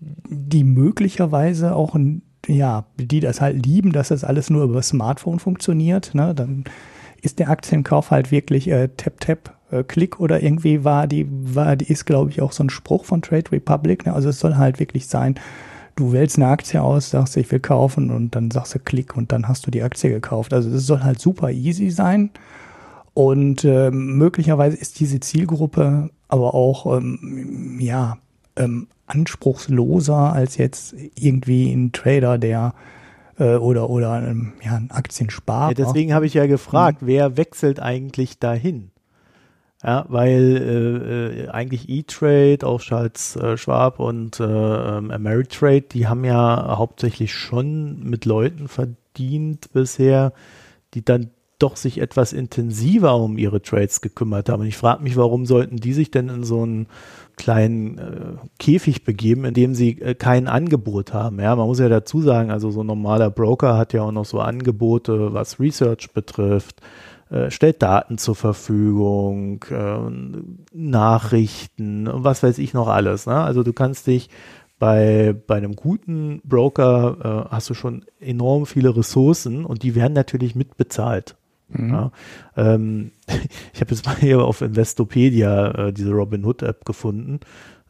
die 0.00 0.64
möglicherweise 0.64 1.74
auch, 1.74 1.96
ja, 2.46 2.86
die 2.96 3.20
das 3.20 3.40
halt 3.40 3.64
lieben, 3.64 3.92
dass 3.92 4.08
das 4.08 4.24
alles 4.24 4.50
nur 4.50 4.64
über 4.64 4.82
Smartphone 4.82 5.38
funktioniert. 5.38 6.14
Ne? 6.14 6.34
Dann 6.34 6.64
ist 7.22 7.38
der 7.38 7.50
Aktienkauf 7.50 8.10
halt 8.10 8.30
wirklich 8.30 8.68
äh, 8.68 8.88
Tap 8.96 9.20
Tap 9.20 9.56
äh, 9.74 9.84
Klick 9.84 10.20
oder 10.20 10.42
irgendwie 10.42 10.84
war 10.84 11.06
die 11.06 11.26
war 11.30 11.76
die 11.76 11.90
ist 11.92 12.04
glaube 12.04 12.30
ich 12.30 12.40
auch 12.40 12.52
so 12.52 12.64
ein 12.64 12.70
Spruch 12.70 13.04
von 13.04 13.22
Trade 13.22 13.52
Republic. 13.52 14.06
Ne? 14.06 14.14
Also 14.14 14.28
es 14.28 14.40
soll 14.40 14.56
halt 14.56 14.78
wirklich 14.80 15.06
sein 15.06 15.38
du 15.96 16.12
wählst 16.12 16.36
eine 16.36 16.48
Aktie 16.48 16.82
aus, 16.82 17.10
sagst, 17.10 17.36
ich 17.36 17.50
will 17.50 17.60
kaufen 17.60 18.10
und 18.10 18.34
dann 18.34 18.50
sagst 18.50 18.74
du 18.74 18.78
Klick 18.78 19.16
und 19.16 19.32
dann 19.32 19.48
hast 19.48 19.66
du 19.66 19.70
die 19.70 19.82
Aktie 19.82 20.10
gekauft. 20.10 20.52
Also 20.52 20.70
es 20.70 20.86
soll 20.86 21.02
halt 21.02 21.20
super 21.20 21.50
easy 21.50 21.90
sein. 21.90 22.30
Und 23.14 23.64
äh, 23.64 23.90
möglicherweise 23.92 24.76
ist 24.76 24.98
diese 24.98 25.20
Zielgruppe 25.20 26.10
aber 26.28 26.54
auch 26.54 26.96
ähm, 26.96 27.78
ja 27.80 28.18
ähm, 28.56 28.88
anspruchsloser 29.06 30.32
als 30.32 30.56
jetzt 30.56 30.96
irgendwie 31.14 31.72
ein 31.72 31.92
Trader, 31.92 32.38
der 32.38 32.74
äh, 33.38 33.54
oder 33.54 33.88
oder 33.88 34.26
ähm, 34.26 34.54
ja 34.64 34.76
ein 34.76 34.90
Aktiensparer. 34.90 35.68
Ja, 35.68 35.74
deswegen 35.74 36.12
habe 36.12 36.26
ich 36.26 36.34
ja 36.34 36.46
gefragt, 36.46 37.02
mhm. 37.02 37.06
wer 37.06 37.36
wechselt 37.36 37.78
eigentlich 37.78 38.40
dahin? 38.40 38.90
Ja, 39.84 40.06
weil 40.08 40.56
äh, 40.56 41.42
äh, 41.42 41.48
eigentlich 41.50 41.90
E-Trade, 41.90 42.66
auch 42.66 42.80
Charles 42.80 43.36
äh, 43.36 43.58
Schwab 43.58 44.00
und 44.00 44.40
äh, 44.40 44.44
ähm, 44.44 45.10
Ameritrade, 45.10 45.82
die 45.82 46.08
haben 46.08 46.24
ja 46.24 46.78
hauptsächlich 46.78 47.34
schon 47.34 48.02
mit 48.02 48.24
Leuten 48.24 48.68
verdient 48.68 49.72
bisher, 49.74 50.32
die 50.94 51.04
dann 51.04 51.28
doch 51.58 51.76
sich 51.76 51.98
etwas 51.98 52.32
intensiver 52.32 53.16
um 53.16 53.36
ihre 53.36 53.60
Trades 53.60 54.00
gekümmert 54.00 54.48
haben. 54.48 54.62
Und 54.62 54.68
ich 54.68 54.76
frage 54.76 55.02
mich, 55.02 55.16
warum 55.16 55.44
sollten 55.44 55.76
die 55.76 55.92
sich 55.92 56.10
denn 56.10 56.30
in 56.30 56.44
so 56.44 56.62
einen 56.62 56.86
kleinen 57.36 57.98
äh, 57.98 58.36
Käfig 58.58 59.04
begeben, 59.04 59.44
in 59.44 59.54
dem 59.54 59.74
sie 59.74 60.00
äh, 60.00 60.14
kein 60.14 60.48
Angebot 60.48 61.12
haben. 61.12 61.40
Ja, 61.40 61.54
man 61.56 61.66
muss 61.66 61.78
ja 61.78 61.88
dazu 61.88 62.22
sagen, 62.22 62.50
also 62.50 62.70
so 62.70 62.82
ein 62.82 62.86
normaler 62.86 63.30
Broker 63.30 63.76
hat 63.76 63.92
ja 63.92 64.02
auch 64.02 64.12
noch 64.12 64.24
so 64.24 64.40
Angebote, 64.40 65.34
was 65.34 65.60
Research 65.60 66.12
betrifft, 66.12 66.80
äh, 67.34 67.50
stellt 67.50 67.82
Daten 67.82 68.16
zur 68.16 68.36
Verfügung, 68.36 69.64
äh, 69.68 69.98
Nachrichten 70.72 72.06
und 72.06 72.22
was 72.22 72.44
weiß 72.44 72.58
ich 72.58 72.74
noch 72.74 72.86
alles. 72.86 73.26
Ne? 73.26 73.34
Also 73.34 73.64
du 73.64 73.72
kannst 73.72 74.06
dich 74.06 74.30
bei, 74.78 75.34
bei 75.46 75.56
einem 75.56 75.74
guten 75.74 76.40
Broker 76.44 77.46
äh, 77.50 77.54
hast 77.54 77.70
du 77.70 77.74
schon 77.74 78.04
enorm 78.20 78.66
viele 78.66 78.96
Ressourcen 78.96 79.64
und 79.64 79.82
die 79.82 79.96
werden 79.96 80.12
natürlich 80.12 80.54
mitbezahlt. 80.54 81.34
Mhm. 81.70 81.90
Ja, 81.90 82.12
ähm, 82.56 83.10
ich 83.72 83.80
habe 83.80 83.90
jetzt 83.90 84.06
mal 84.06 84.16
hier 84.16 84.44
auf 84.44 84.60
Investopedia 84.60 85.88
äh, 85.88 85.92
diese 85.92 86.12
Robinhood 86.12 86.62
App 86.62 86.84
gefunden. 86.84 87.40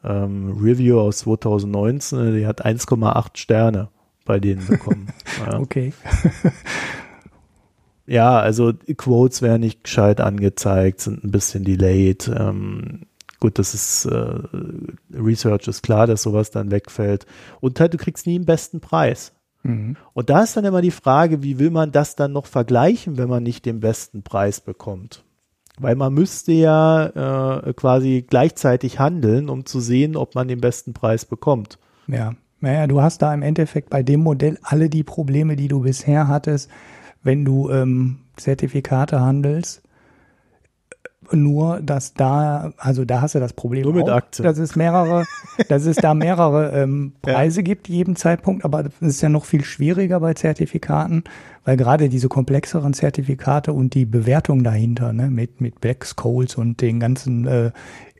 Ähm, 0.03 0.57
Review 0.59 1.01
aus 1.01 1.19
2019, 1.19 2.35
die 2.35 2.47
hat 2.47 2.65
1,8 2.65 3.37
Sterne 3.37 3.89
bei 4.25 4.41
denen 4.41 4.67
bekommen. 4.67 5.09
ja. 5.47 5.59
Okay. 5.59 5.93
Ja, 8.07 8.39
also 8.39 8.73
Quotes 8.97 9.43
werden 9.43 9.61
nicht 9.61 9.85
gescheit 9.85 10.21
angezeigt, 10.21 11.01
sind 11.01 11.25
ein 11.25 11.31
bisschen 11.31 11.65
delayed. 11.65 12.29
Ähm, 12.29 13.03
gut, 13.41 13.59
das 13.59 13.75
ist 13.75 14.05
äh, 14.07 14.39
Research 15.13 15.69
ist 15.69 15.83
klar, 15.83 16.07
dass 16.07 16.23
sowas 16.23 16.51
dann 16.51 16.71
wegfällt. 16.71 17.27
Und 17.61 17.81
halt, 17.81 17.95
du 17.95 17.99
kriegst 17.99 18.27
nie 18.27 18.39
den 18.39 18.47
besten 18.47 18.81
Preis. 18.81 19.33
Mhm. 19.63 19.97
Und 20.13 20.31
da 20.31 20.43
ist 20.43 20.57
dann 20.57 20.67
immer 20.67 20.83
die 20.83 20.91
Frage, 20.91 21.43
wie 21.43 21.59
will 21.59 21.71
man 21.71 21.93
das 21.93 22.15
dann 22.17 22.33
noch 22.33 22.47
vergleichen, 22.47 23.17
wenn 23.17 23.29
man 23.29 23.43
nicht 23.43 23.65
den 23.65 23.81
besten 23.81 24.23
Preis 24.23 24.61
bekommt? 24.61 25.25
Weil 25.79 25.97
man 25.97 26.15
müsste 26.15 26.53
ja 26.53 27.59
äh, 27.67 27.73
quasi 27.73 28.25
gleichzeitig 28.29 29.01
handeln, 29.01 29.49
um 29.49 29.67
zu 29.67 29.81
sehen, 29.81 30.15
ob 30.15 30.35
man 30.35 30.47
den 30.47 30.61
besten 30.61 30.93
Preis 30.93 31.25
bekommt. 31.25 31.79
Ja, 32.07 32.35
naja, 32.61 32.87
du 32.87 33.03
hast 33.03 33.23
da 33.23 33.35
im 33.35 33.43
Endeffekt 33.43 33.91
bei 33.91 34.03
dem 34.03 34.21
Modell 34.21 34.59
alle 34.63 34.89
die 34.89 35.03
Probleme, 35.03 35.57
die 35.57 35.69
du 35.69 35.81
bisher 35.81 36.29
hattest, 36.29 36.71
wenn 37.25 37.45
du 37.45 37.71
ähm, 37.71 38.19
Zertifikate 38.37 39.21
handelst. 39.21 39.83
Nur, 41.33 41.81
dass 41.81 42.13
da, 42.13 42.75
also 42.77 43.07
da 43.07 43.23
hast 43.23 43.35
du 43.35 43.41
das 43.41 43.55
Problem 43.55 43.85
Nur 43.85 43.95
mit 43.95 44.11
auch, 44.11 44.17
Aktien. 44.17 44.45
dass 44.45 44.59
es 44.59 44.77
mehrere, 44.77 45.25
dass 45.69 45.87
es 45.87 45.97
da 45.97 46.13
mehrere 46.13 46.73
ähm, 46.73 47.15
Preise 47.23 47.61
ja. 47.61 47.65
gibt, 47.65 47.89
jedem 47.89 48.15
Zeitpunkt, 48.15 48.63
aber 48.63 48.83
das 48.83 48.93
ist 49.01 49.23
ja 49.23 49.31
noch 49.31 49.47
viel 49.47 49.65
schwieriger 49.65 50.21
bei 50.21 50.35
Zertifikaten, 50.35 51.25
weil 51.65 51.79
gerade 51.79 52.11
diese 52.11 52.29
komplexeren 52.29 52.93
Zertifikate 52.93 53.73
und 53.73 53.95
die 53.95 54.05
Bewertung 54.05 54.65
dahinter, 54.65 55.15
ne, 55.15 55.31
mit, 55.31 55.63
mit 55.63 55.81
Black 55.81 56.05
Scholes 56.05 56.57
und 56.57 56.83
den 56.83 57.01
ganzen 57.01 57.47
äh, 57.47 57.71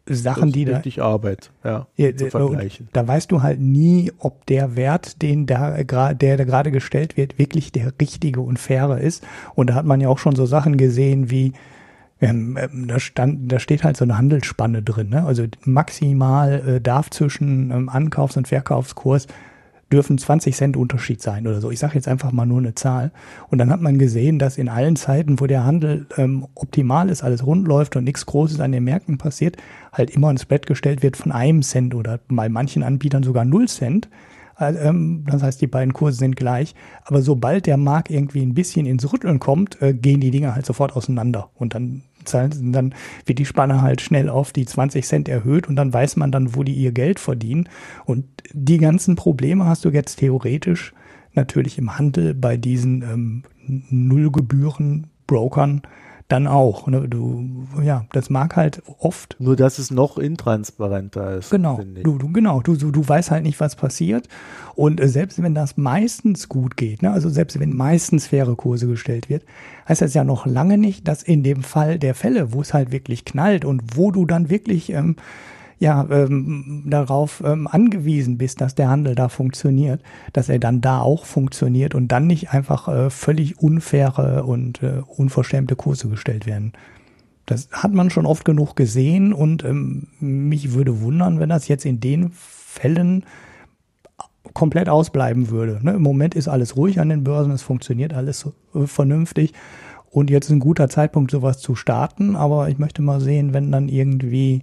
Sachen, 0.07 0.53
die 0.53 0.67
da. 0.67 0.77
Richtig 0.77 1.01
Arbeit, 1.01 1.51
ja, 1.65 1.87
ja 1.97 2.15
zu 2.15 2.29
vergleichen. 2.29 2.89
Da 2.93 3.07
weißt 3.09 3.33
du 3.33 3.43
halt 3.43 3.61
nie, 3.61 4.13
ob 4.19 4.45
der 4.47 4.77
Wert, 4.77 5.23
den 5.23 5.47
da 5.47 5.83
gerade, 5.83 6.15
der 6.15 6.37
da 6.37 6.45
gerade 6.45 6.71
gestellt 6.71 7.17
wird, 7.17 7.39
wirklich 7.39 7.73
der 7.73 7.93
richtige 8.01 8.41
und 8.41 8.59
faire 8.59 9.01
ist. 9.01 9.25
Und 9.55 9.71
da 9.71 9.75
hat 9.75 9.87
man 9.87 10.01
ja 10.01 10.09
auch 10.09 10.19
schon 10.19 10.37
so 10.37 10.45
Sachen 10.45 10.77
gesehen 10.77 11.31
wie, 11.31 11.55
ähm, 12.21 12.59
ähm, 12.61 12.87
da, 12.89 13.01
stand, 13.01 13.51
da 13.51 13.59
steht 13.59 13.83
halt 13.83 13.97
so 13.97 14.05
eine 14.05 14.19
Handelsspanne 14.19 14.83
drin. 14.83 15.09
Ne? 15.09 15.25
Also 15.25 15.45
maximal 15.65 16.69
äh, 16.69 16.81
darf 16.81 17.11
zwischen 17.11 17.71
ähm, 17.71 17.89
Ankaufs- 17.89 18.37
und 18.37 18.49
Verkaufskurs 18.49 19.27
dürfen 19.95 20.19
20 20.19 20.57
Cent 20.57 20.77
Unterschied 20.77 21.23
sein 21.23 21.47
oder 21.47 21.61
so. 21.61 21.71
Ich 21.71 21.79
sage 21.79 21.95
jetzt 21.95 22.09
einfach 22.09 22.33
mal 22.33 22.47
nur 22.47 22.59
eine 22.59 22.75
Zahl. 22.75 23.13
Und 23.49 23.59
dann 23.59 23.71
hat 23.71 23.81
man 23.81 23.99
gesehen, 23.99 24.39
dass 24.39 24.59
in 24.59 24.69
allen 24.69 24.97
Zeiten, 24.97 25.41
wo 25.41 25.47
der 25.47 25.65
Handel 25.65 26.07
ähm, 26.17 26.47
optimal 26.55 27.09
ist, 27.09 27.23
alles 27.23 27.47
rund 27.47 27.67
läuft 27.67 27.97
und 27.97 28.05
nichts 28.05 28.27
Großes 28.27 28.61
an 28.61 28.73
den 28.73 28.85
Märkten 28.85 29.19
passiert, 29.19 29.57
halt 29.93 30.11
immer 30.11 30.29
ein 30.29 30.39
Spread 30.39 30.67
gestellt 30.67 31.03
wird 31.03 31.17
von 31.17 31.33
einem 31.33 31.63
Cent 31.63 31.95
oder 31.95 32.21
bei 32.29 32.49
manchen 32.49 32.83
Anbietern 32.83 33.23
sogar 33.23 33.45
null 33.45 33.69
Cent. 33.69 34.09
Also, 34.57 34.79
ähm, 34.81 35.25
das 35.31 35.43
heißt, 35.43 35.61
die 35.61 35.67
beiden 35.67 35.93
Kurse 35.93 36.19
sind 36.19 36.37
gleich. 36.37 36.75
Aber 37.05 37.23
sobald 37.23 37.67
der 37.67 37.77
Markt 37.77 38.11
irgendwie 38.11 38.43
ein 38.43 38.55
bisschen 38.55 38.87
ins 38.87 39.13
Rütteln 39.13 39.39
kommt, 39.41 39.81
äh, 39.81 39.95
gehen 39.95 40.21
die 40.21 40.31
Dinger 40.31 40.55
halt 40.55 40.67
sofort 40.67 40.97
auseinander. 40.97 41.51
Und 41.55 41.75
dann 41.75 42.03
dann 42.33 42.95
wird 43.27 43.39
die 43.39 43.45
Spanne 43.47 43.83
halt 43.83 44.01
schnell 44.01 44.29
auf 44.29 44.53
die 44.53 44.65
20 44.67 45.05
Cent 45.05 45.29
erhöht 45.29 45.69
und 45.69 45.77
dann 45.77 45.93
weiß 45.93 46.17
man 46.17 46.33
dann, 46.33 46.55
wo 46.55 46.63
die 46.63 46.75
ihr 46.75 46.93
Geld 46.93 47.19
verdienen. 47.21 47.69
Und 48.05 48.25
die 48.53 48.79
ganzen 48.79 49.17
Probleme 49.17 49.67
hast 49.67 49.85
du 49.85 49.91
jetzt 49.91 50.17
theoretisch 50.17 50.95
natürlich 51.35 51.79
im 51.79 51.99
Handel 51.99 52.35
bei 52.35 52.57
diesen 52.57 53.03
ähm, 53.03 53.43
Nullgebühren-Brokern 53.91 55.83
dann 56.29 56.47
auch. 56.47 56.87
Ne? 56.87 57.07
Du, 57.09 57.67
ja, 57.83 58.07
das 58.13 58.31
mag 58.31 58.57
halt 58.57 58.83
oft. 58.99 59.37
Nur, 59.39 59.57
dass 59.57 59.79
es 59.79 59.91
noch 59.91 60.17
intransparenter 60.17 61.39
ist. 61.39 61.51
Genau, 61.51 61.81
du, 62.03 62.19
du, 62.19 62.33
genau, 62.33 62.61
du, 62.61 62.77
du, 62.77 62.91
du 62.91 63.07
weißt 63.07 63.31
halt 63.31 63.43
nicht, 63.43 63.61
was 63.61 63.77
passiert. 63.77 64.29
Und 64.75 65.01
äh, 65.01 65.09
selbst 65.09 65.43
wenn 65.43 65.55
das 65.55 65.77
meistens 65.77 66.49
gut 66.49 66.77
geht, 66.77 67.03
ne? 67.03 67.11
also 67.11 67.29
selbst 67.29 67.61
wenn 67.61 67.77
meistens 67.77 68.27
faire 68.27 68.55
Kurse 68.57 68.87
gestellt 68.87 69.29
wird, 69.29 69.45
heißt 69.89 70.01
das 70.01 70.15
ja 70.15 70.25
noch 70.25 70.47
lange 70.47 70.79
nicht, 70.79 71.07
dass 71.07 71.23
in 71.23 71.43
dem 71.43 71.63
Fall 71.63 71.99
der 71.99 72.15
Fälle, 72.15 72.53
wo 72.53 72.63
es 72.63 72.73
halt 72.73 72.91
wirklich 72.91 73.25
knallt 73.25 73.65
und 73.65 73.97
wo 73.97 74.11
du 74.11 74.25
dann 74.25 74.49
wirklich 74.49 74.91
ähm, 74.91 75.17
ja, 75.85 76.07
ähm, 76.11 76.83
darauf 76.87 77.43
ähm, 77.45 77.67
angewiesen 77.67 78.39
bist, 78.39 78.63
dass 78.63 78.75
der 78.75 78.89
Handel 78.89 79.15
da 79.15 79.29
funktioniert, 79.29 80.01
dass 80.33 80.49
er 80.49 80.59
dann 80.59 80.81
da 80.81 81.03
auch 81.03 81.27
funktioniert 81.27 81.95
und 81.95 82.09
dann 82.09 82.27
nicht 82.27 82.53
einfach 82.53 82.89
äh, 82.89 83.11
völlig 83.11 83.59
unfaire 83.59 84.45
und 84.45 84.83
äh, 84.83 85.03
unverschämte 85.07 85.77
Kurse 85.77 86.09
gestellt 86.09 86.47
werden. 86.47 86.73
Das 87.45 87.69
hat 87.71 87.93
man 87.93 88.09
schon 88.09 88.25
oft 88.25 88.47
genug 88.47 88.77
gesehen 88.77 89.35
und 89.35 89.63
ähm, 89.63 90.09
mich 90.21 90.73
würde 90.73 91.03
wundern, 91.03 91.39
wenn 91.39 91.51
das 91.51 91.69
jetzt 91.69 91.85
in 91.85 92.01
den 92.01 92.31
Fällen 92.33 93.27
komplett 94.55 94.89
ausbleiben 94.89 95.51
würde. 95.51 95.81
Ne? 95.83 95.93
Im 95.93 96.03
Moment 96.03 96.35
ist 96.35 96.49
alles 96.49 96.79
ruhig 96.79 96.99
an 96.99 97.11
den 97.11 97.25
Börsen, 97.25 97.53
es 97.53 97.61
funktioniert 97.61 98.15
alles 98.15 98.49
äh, 98.75 98.87
vernünftig 98.87 99.53
und 100.11 100.31
jetzt 100.31 100.47
ist 100.47 100.53
ein 100.53 100.61
guter 100.61 100.89
Zeitpunkt, 100.89 101.31
sowas 101.31 101.59
zu 101.59 101.75
starten, 101.75 102.37
aber 102.37 102.71
ich 102.71 102.79
möchte 102.79 103.03
mal 103.03 103.21
sehen, 103.21 103.53
wenn 103.53 103.71
dann 103.71 103.91
irgendwie 103.91 104.63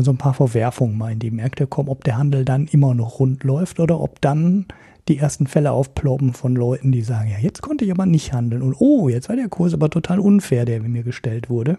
so 0.00 0.10
ein 0.10 0.18
paar 0.18 0.34
Verwerfungen 0.34 0.96
mal 0.96 1.12
in 1.12 1.18
die 1.18 1.30
Märkte 1.30 1.66
kommen, 1.66 1.88
ob 1.88 2.04
der 2.04 2.18
Handel 2.18 2.44
dann 2.44 2.66
immer 2.66 2.94
noch 2.94 3.20
rund 3.20 3.44
läuft 3.44 3.80
oder 3.80 4.00
ob 4.00 4.20
dann 4.20 4.66
die 5.08 5.18
ersten 5.18 5.46
Fälle 5.46 5.70
aufploppen 5.70 6.32
von 6.32 6.56
Leuten, 6.56 6.92
die 6.92 7.02
sagen, 7.02 7.30
ja, 7.30 7.38
jetzt 7.38 7.62
konnte 7.62 7.84
ich 7.84 7.90
aber 7.90 8.06
nicht 8.06 8.32
handeln 8.32 8.62
und 8.62 8.74
oh, 8.80 9.08
jetzt 9.08 9.28
war 9.28 9.36
der 9.36 9.48
Kurs 9.48 9.72
aber 9.72 9.88
total 9.88 10.18
unfair, 10.18 10.64
der 10.64 10.80
mir 10.80 11.04
gestellt 11.04 11.48
wurde. 11.48 11.78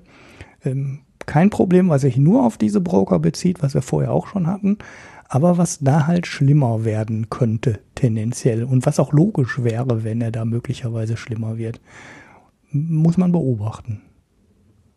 Ähm, 0.64 1.00
kein 1.26 1.50
Problem, 1.50 1.90
was 1.90 2.02
sich 2.02 2.18
nur 2.18 2.46
auf 2.46 2.58
diese 2.58 2.80
Broker 2.80 3.20
bezieht, 3.20 3.62
was 3.62 3.74
wir 3.74 3.82
vorher 3.82 4.14
auch 4.14 4.28
schon 4.28 4.48
hatten, 4.48 4.78
aber 5.28 5.58
was 5.58 5.80
da 5.80 6.08
halt 6.08 6.26
schlimmer 6.26 6.86
werden 6.86 7.30
könnte, 7.30 7.80
tendenziell 7.96 8.64
und 8.64 8.86
was 8.86 9.00
auch 9.00 9.12
logisch 9.12 9.62
wäre, 9.62 10.06
wenn 10.06 10.22
er 10.22 10.32
da 10.32 10.46
möglicherweise 10.46 11.18
schlimmer 11.18 11.58
wird, 11.58 11.82
muss 12.72 13.18
man 13.18 13.34
beobachten. 13.34 14.02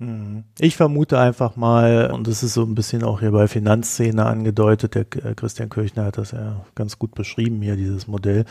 Mhm. 0.00 0.44
Ich 0.58 0.76
vermute 0.76 1.18
einfach 1.18 1.56
mal, 1.56 2.10
und 2.10 2.26
das 2.26 2.42
ist 2.42 2.54
so 2.54 2.64
ein 2.64 2.74
bisschen 2.74 3.04
auch 3.04 3.20
hier 3.20 3.30
bei 3.30 3.46
Finanzszene 3.46 4.24
angedeutet, 4.24 4.94
der 4.94 5.02
äh, 5.24 5.34
Christian 5.34 5.68
Kirchner 5.68 6.06
hat 6.06 6.18
das 6.18 6.32
ja 6.32 6.64
ganz 6.74 6.98
gut 6.98 7.14
beschrieben 7.14 7.62
hier, 7.62 7.76
dieses 7.76 8.08
Modell. 8.08 8.44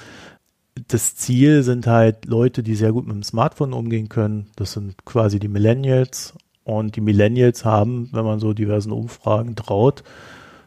Das 0.88 1.16
Ziel 1.16 1.64
sind 1.64 1.88
halt 1.88 2.26
Leute, 2.26 2.64
die 2.64 2.76
sehr 2.76 2.94
gut 2.94 3.06
mit 3.06 3.16
dem 3.16 3.24
Smartphone 3.24 3.74
umgehen 3.74 4.08
können. 4.08 4.48
Das 4.56 4.74
sind 4.74 5.04
quasi 5.04 5.40
die 5.40 5.50
Millennials. 5.50 6.36
Und 6.64 6.96
die 6.96 7.02
Millennials 7.02 7.66
haben, 7.66 8.10
wenn 8.14 8.24
man 8.24 8.40
so 8.40 8.54
diversen 8.54 8.92
Umfragen 8.92 9.56
traut, 9.56 10.04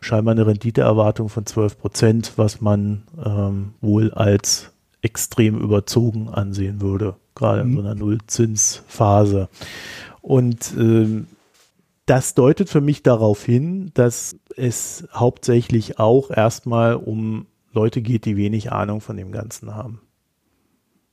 scheinbar 0.01 0.33
eine 0.33 0.47
Renditeerwartung 0.47 1.29
von 1.29 1.47
12 1.47 1.79
Prozent, 1.79 2.33
was 2.37 2.61
man 2.61 3.05
ähm, 3.25 3.75
wohl 3.81 4.13
als 4.13 4.73
extrem 5.01 5.59
überzogen 5.59 6.29
ansehen 6.29 6.81
würde, 6.81 7.15
gerade 7.37 7.63
mhm. 7.63 7.71
in 7.71 7.77
so 7.77 7.81
einer 7.83 7.95
Nullzinsphase. 7.95 9.49
Und 10.23 10.75
äh, 10.79 11.25
das 12.07 12.35
deutet 12.35 12.69
für 12.69 12.81
mich 12.81 13.03
darauf 13.03 13.45
hin, 13.45 13.91
dass 13.95 14.37
es 14.57 15.07
hauptsächlich 15.13 15.99
auch 15.99 16.31
erstmal 16.31 16.95
um 16.95 17.47
Leute 17.73 18.03
geht, 18.03 18.25
die 18.25 18.37
wenig 18.37 18.73
Ahnung 18.73 19.01
von 19.01 19.17
dem 19.17 19.33
Ganzen 19.33 19.75
haben. 19.75 20.01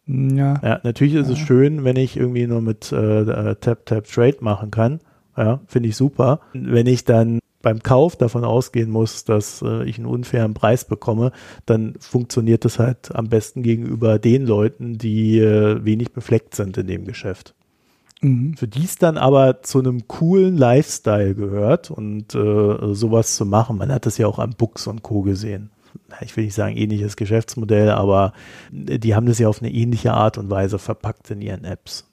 Ja. 0.05 0.60
ja 0.64 0.80
natürlich 0.84 1.14
ist 1.14 1.28
ja. 1.28 1.34
es 1.34 1.39
schön, 1.39 1.84
wenn 1.84 1.95
ich 1.95 2.18
irgendwie 2.18 2.47
nur 2.47 2.62
mit 2.62 2.91
äh, 2.91 3.22
äh, 3.22 3.55
Tap 3.55 3.86
Tap 3.86 4.05
Trade 4.05 4.38
machen 4.41 4.72
kann. 4.72 4.99
Ja, 5.38 5.62
finde 5.68 5.89
ich 5.89 5.95
super. 5.95 6.41
Wenn 6.53 6.88
ich 6.88 7.05
dann 7.05 7.39
beim 7.62 7.82
Kauf 7.84 8.16
davon 8.16 8.43
ausgehen 8.43 8.89
muss, 8.89 9.26
dass 9.26 9.62
äh, 9.62 9.84
ich 9.84 9.97
einen 9.97 10.07
unfairen 10.07 10.53
Preis 10.53 10.86
bekomme, 10.86 11.32
dann 11.66 11.95
funktioniert 11.99 12.66
das 12.66 12.80
halt 12.80 13.14
am 13.14 13.30
besten 13.30 13.64
gegenüber 13.64 14.18
den 14.18 14.45
Leuten, 14.45 14.97
die 14.97 15.39
äh, 15.39 15.84
wenig 15.84 16.12
befleckt 16.12 16.55
sind 16.55 16.78
in 16.78 16.88
dem 16.88 17.05
Geschäft. 17.05 17.53
Mhm. 18.22 18.55
Für 18.57 18.67
die 18.67 18.84
es 18.84 18.97
dann 18.97 19.17
aber 19.17 19.61
zu 19.61 19.80
einem 19.80 20.07
coolen 20.07 20.57
Lifestyle 20.57 21.36
gehört 21.36 21.89
und 21.89 22.36
äh, 22.36 22.93
sowas 22.93 23.36
zu 23.36 23.45
machen. 23.45 23.78
Man 23.78 23.91
hat 23.91 24.05
das 24.05 24.17
ja 24.17 24.28
auch 24.28 24.39
an 24.39 24.55
Books 24.57 24.88
und 24.88 25.03
Co. 25.03 25.22
gesehen. 25.22 25.72
Ich 26.22 26.36
will 26.36 26.45
nicht 26.45 26.53
sagen 26.53 26.76
ähnliches 26.76 27.15
Geschäftsmodell, 27.15 27.89
aber 27.89 28.34
die 28.72 29.15
haben 29.15 29.26
das 29.26 29.39
ja 29.39 29.47
auf 29.47 29.61
eine 29.61 29.72
ähnliche 29.72 30.13
Art 30.13 30.38
und 30.38 30.49
Weise 30.49 30.80
verpackt 30.80 31.32
in 31.32 31.41
ihren 31.41 31.63
Apps. 31.63 32.05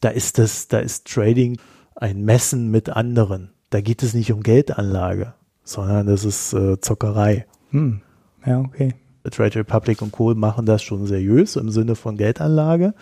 Da 0.00 0.10
ist 0.10 0.38
das, 0.38 0.68
da 0.68 0.78
ist 0.78 1.06
Trading 1.06 1.58
ein 1.96 2.24
Messen 2.24 2.70
mit 2.70 2.90
anderen. 2.90 3.50
Da 3.70 3.80
geht 3.80 4.02
es 4.02 4.14
nicht 4.14 4.32
um 4.32 4.42
Geldanlage, 4.42 5.34
sondern 5.64 6.06
das 6.06 6.24
ist 6.24 6.52
äh, 6.52 6.80
Zockerei. 6.80 7.46
Hm. 7.70 8.02
Ja, 8.46 8.60
okay. 8.60 8.94
Trade 9.30 9.56
Republic 9.56 10.00
und 10.00 10.12
Co. 10.12 10.34
machen 10.34 10.64
das 10.64 10.82
schon 10.82 11.06
seriös 11.06 11.56
im 11.56 11.70
Sinne 11.70 11.96
von 11.96 12.16
Geldanlage 12.16 12.94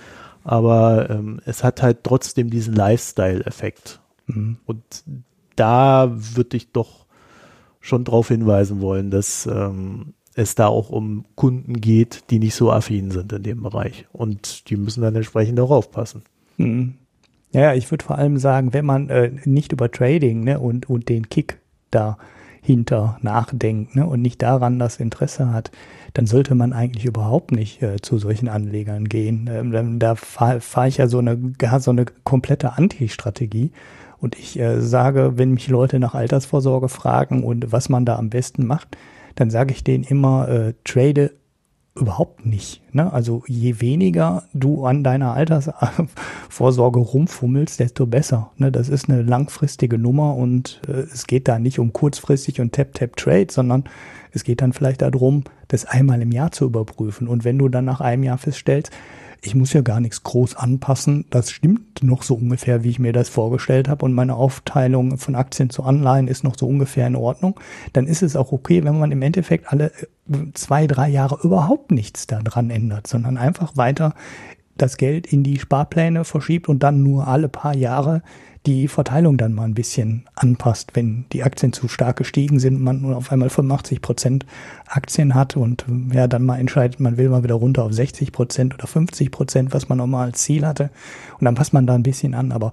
aber 0.47 1.11
ähm, 1.11 1.41
es 1.45 1.65
hat 1.65 1.83
halt 1.83 2.05
trotzdem 2.05 2.51
diesen 2.51 2.75
Lifestyle-Effekt. 2.75 4.01
Mhm. 4.27 4.59
Und 4.65 4.83
da 5.57 6.13
würde 6.15 6.57
ich 6.57 6.71
doch 6.71 7.07
schon 7.81 8.05
darauf 8.05 8.29
hinweisen 8.29 8.81
wollen, 8.81 9.11
dass 9.11 9.47
ähm, 9.47 10.15
es 10.35 10.55
da 10.55 10.69
auch 10.69 10.91
um 10.91 11.25
Kunden 11.35 11.81
geht, 11.81 12.31
die 12.31 12.39
nicht 12.39 12.55
so 12.55 12.71
affin 12.71 13.11
sind 13.11 13.33
in 13.33 13.43
dem 13.43 13.63
Bereich. 13.63 14.07
Und 14.13 14.71
die 14.71 14.77
müssen 14.77 15.03
dann 15.03 15.17
entsprechend 15.17 15.59
auch 15.59 15.71
aufpassen. 15.71 16.23
Mhm. 16.59 16.95
Ja, 17.53 17.75
ich 17.75 17.91
würde 17.91 18.05
vor 18.05 18.19
allem 18.19 18.39
sagen, 18.39 18.73
wenn 18.73 18.85
man 18.85 19.09
äh, 19.09 19.33
nicht 19.45 19.73
über 19.73 19.91
Trading 19.91 20.45
ne, 20.45 20.61
und, 20.61 20.89
und 20.89 21.09
den 21.09 21.29
Kick 21.29 21.59
da 21.91 22.19
hinter 22.63 23.19
nachdenkt 23.23 23.97
ne, 23.97 24.07
und 24.07 24.23
nicht 24.23 24.43
daran 24.43 24.79
das 24.79 24.99
Interesse 25.01 25.53
hat, 25.53 25.73
dann 26.17 26.27
sollte 26.27 26.55
man 26.55 26.73
eigentlich 26.73 27.05
überhaupt 27.05 27.53
nicht 27.53 27.83
äh, 27.83 27.97
zu 28.01 28.17
solchen 28.17 28.49
Anlegern 28.49 29.05
gehen. 29.05 29.51
Ähm, 29.53 29.99
da 29.99 30.15
fahre 30.15 30.63
fahr 30.63 30.89
ich 30.89 30.97
ja 30.97 31.09
so 31.09 31.19
eine, 31.19 31.37
gar 31.37 31.79
so 31.79 31.91
eine 31.91 32.07
komplette 32.25 32.73
Anti-Strategie. 32.73 33.71
Und 34.17 34.39
ich 34.39 34.59
äh, 34.59 34.81
sage, 34.81 35.33
wenn 35.37 35.53
mich 35.53 35.69
Leute 35.69 35.99
nach 35.99 36.15
Altersvorsorge 36.15 36.89
fragen 36.89 37.45
und 37.45 37.71
was 37.71 37.91
man 37.91 38.07
da 38.07 38.17
am 38.17 38.31
besten 38.31 38.67
macht, 38.67 38.97
dann 39.35 39.51
sage 39.51 39.75
ich 39.75 39.85
denen 39.85 40.05
immer, 40.05 40.49
äh, 40.49 40.73
trade 40.85 41.33
überhaupt 41.95 42.47
nicht. 42.47 42.81
Ne? 42.95 43.13
Also 43.13 43.43
je 43.47 43.83
weniger 43.83 44.45
du 44.55 44.87
an 44.87 45.05
deiner 45.05 45.35
Altersvorsorge 45.35 46.99
rumfummelst, 46.99 47.79
desto 47.79 48.07
besser. 48.07 48.53
Ne? 48.57 48.73
Das 48.73 48.89
ist 48.89 49.11
eine 49.11 49.21
langfristige 49.21 49.99
Nummer 49.99 50.35
und 50.35 50.81
äh, 50.89 50.93
es 50.93 51.27
geht 51.27 51.47
da 51.47 51.59
nicht 51.59 51.79
um 51.79 51.93
kurzfristig 51.93 52.63
und 52.63 52.73
Tap-Tap-Trade, 52.73 53.49
sondern 53.51 53.85
es 54.37 54.45
geht 54.45 54.61
dann 54.61 54.73
vielleicht 54.73 55.03
darum, 55.03 55.45
das 55.69 55.85
einmal 55.87 56.23
im 56.23 56.31
Jahr 56.31 56.53
zu 56.53 56.67
überprüfen. 56.67 57.27
Und 57.27 57.45
wenn 57.45 57.59
du 57.59 57.69
dann 57.69 57.87
nach 57.87 58.01
einem 58.01 58.23
Jahr 58.23 58.39
feststellst, 58.39 58.93
ich 59.43 59.55
muss 59.55 59.73
ja 59.73 59.81
gar 59.81 60.01
nichts 60.01 60.23
groß 60.23 60.57
anpassen. 60.57 61.25
Das 61.31 61.51
stimmt 61.51 62.03
noch 62.03 62.23
so 62.23 62.35
ungefähr, 62.35 62.85
wie 62.85 62.91
ich 62.91 62.99
mir 62.99 63.13
das 63.13 63.29
vorgestellt 63.29 63.89
habe. 63.89 64.05
Und 64.05 64.13
meine 64.13 64.35
Aufteilung 64.35 65.19
von 65.19 65.35
Aktien 65.35 65.71
zu 65.71 65.83
Anleihen 65.83 66.29
ist 66.29 66.45
noch 66.45 66.59
so 66.59 66.67
ungefähr 66.67 67.07
in 67.07 67.17
Ordnung. 67.17 67.59
Dann 67.93 68.07
ist 68.07 68.23
es 68.23 68.37
auch 68.37 68.53
okay, 68.53 68.85
wenn 68.85 68.99
man 68.99 69.13
im 69.13 69.23
Endeffekt 69.23 69.73
alle 69.73 69.87
äh, 70.31 70.37
zwei, 70.55 70.87
drei 70.87 71.09
Jahre 71.09 71.39
überhaupt 71.43 71.91
nichts 71.91 72.27
daran 72.27 72.71
ändert, 72.71 73.07
sondern 73.07 73.37
einfach 73.37 73.77
weiter 73.77 74.15
das 74.77 74.97
Geld 74.97 75.27
in 75.27 75.43
die 75.43 75.59
Sparpläne 75.59 76.25
verschiebt 76.25 76.69
und 76.69 76.83
dann 76.83 77.03
nur 77.03 77.27
alle 77.27 77.49
paar 77.49 77.75
Jahre 77.75 78.23
die 78.67 78.89
Verteilung 78.89 79.37
dann 79.37 79.55
mal 79.55 79.65
ein 79.65 79.75
bisschen 79.75 80.25
anpasst, 80.35 80.91
wenn 80.95 81.25
die 81.33 81.45
Aktien 81.45 81.73
zu 81.73 81.89
stark 81.89 82.17
gestiegen 82.17 82.59
sind, 82.59 82.81
man 82.81 83.01
nur 83.01 83.17
auf 83.17 83.31
einmal 83.31 83.49
85 83.49 84.03
Prozent 84.03 84.47
Aktien 84.87 85.35
hat 85.35 85.57
und 85.57 85.87
ja, 86.13 86.27
dann 86.27 86.45
mal 86.45 86.59
entscheidet, 86.59 86.99
man 86.99 87.17
will 87.17 87.29
mal 87.29 87.45
wieder 87.45 87.55
runter 87.55 87.85
auf 87.85 87.93
60 87.93 88.33
Prozent 88.33 88.75
oder 88.75 88.87
50 88.87 89.31
Prozent, 89.31 89.73
was 89.73 89.89
man 89.89 89.99
nochmal 89.99 90.27
als 90.27 90.43
Ziel 90.43 90.67
hatte. 90.67 90.91
Und 91.39 91.45
dann 91.45 91.55
passt 91.55 91.73
man 91.73 91.87
da 91.87 91.95
ein 91.95 92.03
bisschen 92.03 92.35
an. 92.35 92.51
Aber 92.51 92.73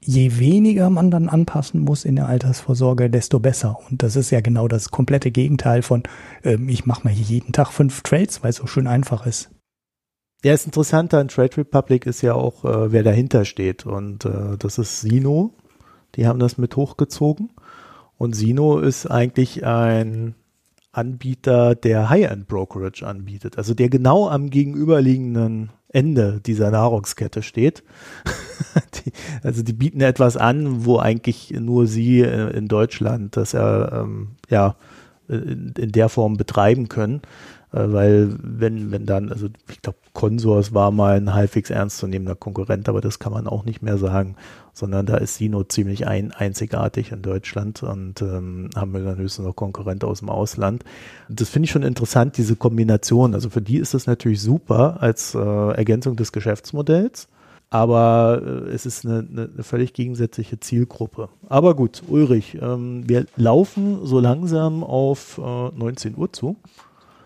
je 0.00 0.38
weniger 0.38 0.90
man 0.90 1.10
dann 1.10 1.28
anpassen 1.28 1.80
muss 1.80 2.04
in 2.04 2.16
der 2.16 2.28
Altersvorsorge, 2.28 3.10
desto 3.10 3.40
besser. 3.40 3.78
Und 3.90 4.02
das 4.02 4.16
ist 4.16 4.30
ja 4.30 4.40
genau 4.40 4.68
das 4.68 4.90
komplette 4.90 5.30
Gegenteil 5.30 5.82
von, 5.82 6.02
ähm, 6.44 6.68
ich 6.68 6.86
mache 6.86 7.04
mal 7.04 7.12
hier 7.12 7.24
jeden 7.24 7.52
Tag 7.52 7.72
fünf 7.72 8.02
Trades, 8.02 8.42
weil 8.42 8.50
es 8.50 8.56
so 8.56 8.66
schön 8.66 8.86
einfach 8.86 9.26
ist. 9.26 9.50
Ja, 10.44 10.52
das 10.52 10.66
Interessante 10.66 11.18
an 11.18 11.28
Trade 11.28 11.56
Republic 11.56 12.06
ist 12.06 12.22
ja 12.22 12.34
auch, 12.34 12.64
äh, 12.64 12.92
wer 12.92 13.02
dahinter 13.02 13.44
steht. 13.44 13.86
Und 13.86 14.24
äh, 14.24 14.56
das 14.58 14.78
ist 14.78 15.00
Sino. 15.00 15.54
Die 16.14 16.26
haben 16.26 16.38
das 16.38 16.58
mit 16.58 16.76
hochgezogen. 16.76 17.50
Und 18.18 18.34
Sino 18.34 18.78
ist 18.78 19.06
eigentlich 19.06 19.64
ein 19.66 20.34
Anbieter, 20.92 21.74
der 21.74 22.08
High-End 22.08 22.48
Brokerage 22.48 23.06
anbietet. 23.06 23.58
Also 23.58 23.74
der 23.74 23.88
genau 23.88 24.28
am 24.28 24.48
gegenüberliegenden 24.48 25.70
Ende 25.88 26.40
dieser 26.44 26.70
Nahrungskette 26.70 27.42
steht. 27.42 27.82
die, 29.04 29.12
also 29.42 29.62
die 29.62 29.72
bieten 29.72 30.00
etwas 30.00 30.36
an, 30.36 30.84
wo 30.84 30.98
eigentlich 30.98 31.50
nur 31.50 31.86
sie 31.86 32.20
äh, 32.20 32.56
in 32.56 32.68
Deutschland 32.68 33.36
das 33.36 33.52
ja, 33.52 34.02
ähm, 34.02 34.36
ja 34.48 34.76
in, 35.28 35.74
in 35.76 35.92
der 35.92 36.08
Form 36.08 36.36
betreiben 36.36 36.88
können. 36.88 37.22
Äh, 37.76 37.92
weil 37.92 38.36
wenn, 38.42 38.90
wenn 38.90 39.06
dann, 39.06 39.30
also 39.30 39.48
ich 39.68 39.82
glaube, 39.82 39.98
Consors 40.12 40.72
war 40.72 40.90
mal 40.90 41.16
ein 41.16 41.34
halbwegs 41.34 41.70
ernstzunehmender 41.70 42.34
Konkurrent, 42.34 42.88
aber 42.88 43.00
das 43.00 43.18
kann 43.18 43.32
man 43.32 43.46
auch 43.46 43.64
nicht 43.64 43.82
mehr 43.82 43.98
sagen, 43.98 44.36
sondern 44.72 45.06
da 45.06 45.16
ist 45.18 45.36
Sino 45.36 45.62
ziemlich 45.64 46.06
ein, 46.06 46.32
einzigartig 46.32 47.12
in 47.12 47.22
Deutschland 47.22 47.82
und 47.82 48.22
ähm, 48.22 48.70
haben 48.74 48.92
wir 48.94 49.04
dann 49.04 49.18
höchstens 49.18 49.46
noch 49.46 49.56
Konkurrent 49.56 50.04
aus 50.04 50.20
dem 50.20 50.30
Ausland. 50.30 50.84
Das 51.28 51.50
finde 51.50 51.66
ich 51.66 51.70
schon 51.70 51.82
interessant, 51.82 52.36
diese 52.38 52.56
Kombination. 52.56 53.34
Also 53.34 53.50
für 53.50 53.62
die 53.62 53.78
ist 53.78 53.94
das 53.94 54.06
natürlich 54.06 54.40
super 54.40 54.98
als 55.00 55.34
äh, 55.34 55.38
Ergänzung 55.38 56.16
des 56.16 56.32
Geschäftsmodells 56.32 57.28
aber 57.68 58.42
äh, 58.44 58.70
es 58.70 58.86
ist 58.86 59.04
eine, 59.04 59.26
eine, 59.28 59.62
völlig 59.62 59.92
gegensätzliche 59.92 60.60
Zielgruppe. 60.60 61.28
Aber 61.48 61.74
gut, 61.74 62.02
Ulrich, 62.06 62.56
ähm, 62.60 63.08
wir 63.08 63.26
laufen 63.36 64.06
so 64.06 64.20
langsam 64.20 64.84
auf 64.84 65.38
äh, 65.38 65.68
19 65.76 66.16
Uhr 66.16 66.32
zu. 66.32 66.56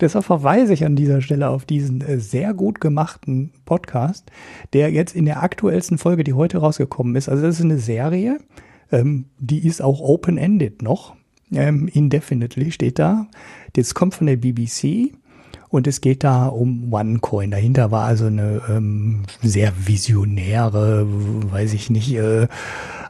Deshalb 0.00 0.24
verweise 0.24 0.72
ich 0.72 0.84
an 0.84 0.96
dieser 0.96 1.20
Stelle 1.20 1.50
auf 1.50 1.64
diesen 1.64 2.00
äh, 2.00 2.20
sehr 2.20 2.54
gut 2.54 2.80
gemachten 2.80 3.52
Podcast, 3.64 4.30
der 4.72 4.90
jetzt 4.90 5.14
in 5.14 5.26
der 5.26 5.42
aktuellsten 5.42 5.98
Folge, 5.98 6.24
die 6.24 6.32
heute 6.32 6.58
rausgekommen 6.58 7.16
ist, 7.16 7.28
also 7.28 7.42
das 7.42 7.58
ist 7.58 7.64
eine 7.64 7.78
Serie, 7.78 8.38
ähm, 8.92 9.26
die 9.38 9.66
ist 9.66 9.82
auch 9.82 10.00
open-ended 10.00 10.82
noch. 10.82 11.16
Ähm, 11.52 11.88
indefinitely 11.92 12.70
steht 12.70 12.98
da. 12.98 13.26
Das 13.74 13.94
kommt 13.94 14.14
von 14.14 14.28
der 14.28 14.36
BBC 14.36 15.12
und 15.70 15.86
es 15.86 16.00
geht 16.00 16.24
da 16.24 16.46
um 16.46 16.92
OneCoin. 16.92 17.50
Dahinter 17.50 17.90
war 17.90 18.04
also 18.04 18.26
eine 18.26 18.60
ähm, 18.68 19.22
sehr 19.42 19.72
visionäre, 19.86 21.06
weiß 21.08 21.72
ich 21.74 21.90
nicht, 21.90 22.12
äh, 22.14 22.48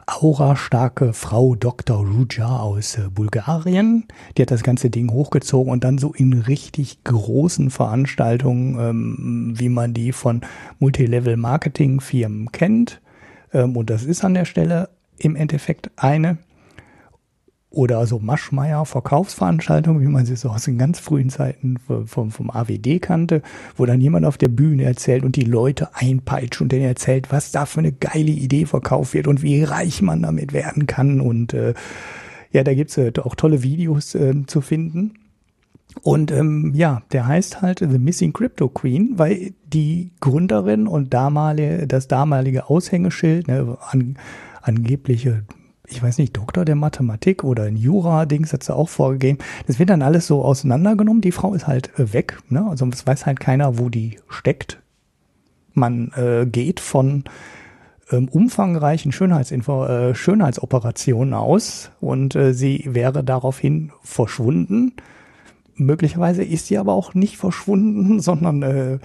aura-starke 0.05 1.13
Frau 1.13 1.55
Dr. 1.55 2.05
Ruja 2.05 2.57
aus 2.57 2.97
äh, 2.97 3.09
Bulgarien. 3.09 4.05
Die 4.37 4.43
hat 4.43 4.51
das 4.51 4.63
ganze 4.63 4.89
Ding 4.89 5.11
hochgezogen 5.11 5.71
und 5.71 5.83
dann 5.83 5.97
so 5.97 6.13
in 6.13 6.33
richtig 6.33 7.03
großen 7.03 7.71
Veranstaltungen, 7.71 8.79
ähm, 8.79 9.53
wie 9.55 9.69
man 9.69 9.93
die 9.93 10.11
von 10.11 10.41
Multilevel-Marketing-Firmen 10.79 12.51
kennt. 12.51 13.01
Ähm, 13.53 13.75
und 13.75 13.89
das 13.89 14.03
ist 14.03 14.23
an 14.23 14.35
der 14.35 14.45
Stelle 14.45 14.89
im 15.17 15.35
Endeffekt 15.35 15.89
eine 15.95 16.37
oder 17.71 18.05
so 18.05 18.19
Maschmeier 18.19 18.85
Verkaufsveranstaltungen, 18.85 20.01
wie 20.01 20.11
man 20.11 20.25
sie 20.25 20.35
so 20.35 20.49
aus 20.49 20.65
den 20.65 20.77
ganz 20.77 20.99
frühen 20.99 21.29
Zeiten 21.29 21.77
vom, 22.05 22.29
vom 22.29 22.51
AWD 22.51 23.01
kannte, 23.01 23.41
wo 23.77 23.85
dann 23.85 24.01
jemand 24.01 24.25
auf 24.25 24.37
der 24.37 24.49
Bühne 24.49 24.83
erzählt 24.83 25.23
und 25.23 25.37
die 25.37 25.45
Leute 25.45 25.95
einpeitscht 25.95 26.61
und 26.61 26.71
denen 26.71 26.85
erzählt, 26.85 27.31
was 27.31 27.51
da 27.51 27.65
für 27.65 27.79
eine 27.79 27.93
geile 27.93 28.31
Idee 28.31 28.65
verkauft 28.65 29.13
wird 29.13 29.27
und 29.27 29.41
wie 29.41 29.63
reich 29.63 30.01
man 30.01 30.21
damit 30.21 30.51
werden 30.51 30.85
kann. 30.85 31.21
Und 31.21 31.53
äh, 31.53 31.73
ja, 32.51 32.65
da 32.65 32.73
gibt's 32.73 32.97
äh, 32.97 33.13
auch 33.23 33.35
tolle 33.35 33.63
Videos 33.63 34.15
äh, 34.15 34.45
zu 34.45 34.59
finden. 34.59 35.13
Und 36.03 36.31
ähm, 36.31 36.73
ja, 36.75 37.03
der 37.13 37.27
heißt 37.27 37.61
halt 37.61 37.79
The 37.79 37.99
Missing 37.99 38.33
Crypto 38.33 38.67
Queen, 38.67 39.13
weil 39.15 39.53
die 39.65 40.11
Gründerin 40.19 40.87
und 40.87 41.13
damalige, 41.13 41.87
das 41.87 42.09
damalige 42.09 42.69
Aushängeschild, 42.69 43.47
ne, 43.47 43.77
an, 43.89 44.17
angebliche 44.61 45.43
ich 45.91 46.01
weiß 46.01 46.17
nicht, 46.17 46.35
Doktor 46.37 46.65
der 46.65 46.75
Mathematik 46.75 47.43
oder 47.43 47.63
ein 47.63 47.75
Jura-Dings 47.75 48.53
hat 48.53 48.63
sie 48.63 48.73
auch 48.73 48.89
vorgegeben. 48.89 49.39
Das 49.67 49.77
wird 49.77 49.89
dann 49.89 50.01
alles 50.01 50.25
so 50.25 50.43
auseinandergenommen. 50.43 51.21
Die 51.21 51.31
Frau 51.31 51.53
ist 51.53 51.67
halt 51.67 51.97
äh, 51.99 52.13
weg. 52.13 52.39
Ne? 52.49 52.65
Also 52.65 52.87
es 52.87 53.05
weiß 53.05 53.25
halt 53.25 53.39
keiner, 53.39 53.77
wo 53.77 53.89
die 53.89 54.17
steckt. 54.29 54.81
Man 55.73 56.11
äh, 56.15 56.45
geht 56.45 56.79
von 56.79 57.25
ähm, 58.11 58.27
umfangreichen 58.29 59.11
Schönheitsinfo 59.11 59.85
äh, 59.85 60.15
Schönheitsoperationen 60.15 61.33
aus 61.33 61.91
und 61.99 62.35
äh, 62.35 62.53
sie 62.53 62.85
wäre 62.87 63.23
daraufhin 63.23 63.91
verschwunden. 64.01 64.93
Möglicherweise 65.75 66.43
ist 66.43 66.67
sie 66.67 66.77
aber 66.77 66.93
auch 66.93 67.13
nicht 67.13 67.37
verschwunden, 67.37 68.19
sondern 68.21 68.63
äh, 68.63 68.99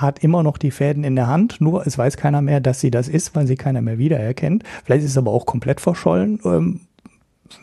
hat 0.00 0.20
immer 0.20 0.42
noch 0.42 0.58
die 0.58 0.70
Fäden 0.70 1.04
in 1.04 1.16
der 1.16 1.26
Hand, 1.26 1.60
nur 1.60 1.86
es 1.86 1.96
weiß 1.98 2.16
keiner 2.16 2.42
mehr, 2.42 2.60
dass 2.60 2.80
sie 2.80 2.90
das 2.90 3.08
ist, 3.08 3.34
weil 3.34 3.46
sie 3.46 3.56
keiner 3.56 3.82
mehr 3.82 3.98
wiedererkennt. 3.98 4.64
Vielleicht 4.84 5.04
ist 5.04 5.10
es 5.12 5.18
aber 5.18 5.30
auch 5.30 5.46
komplett 5.46 5.80
verschollen. 5.80 6.40
Ähm, 6.44 6.80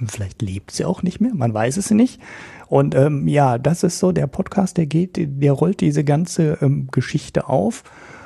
vielleicht 0.08 0.42
lebt 0.42 0.72
sie 0.72 0.86
auch 0.86 1.04
nicht 1.04 1.20
mehr, 1.22 1.34
man 1.34 1.54
weiß 1.54 1.78
es 1.78 1.92
nicht. 1.92 2.22
Und 2.68 2.96
ähm, 2.96 3.28
ja, 3.28 3.58
das 3.58 3.84
ist 3.84 4.00
so 4.00 4.12
der 4.12 4.28
Podcast, 4.28 4.78
der 4.78 4.86
geht, 4.86 5.18
der 5.18 5.54
rollt 5.54 5.82
diese 5.82 6.04
ganze 6.04 6.58
ähm, 6.62 6.88
Geschichte 6.92 7.48
auf. 7.48 7.84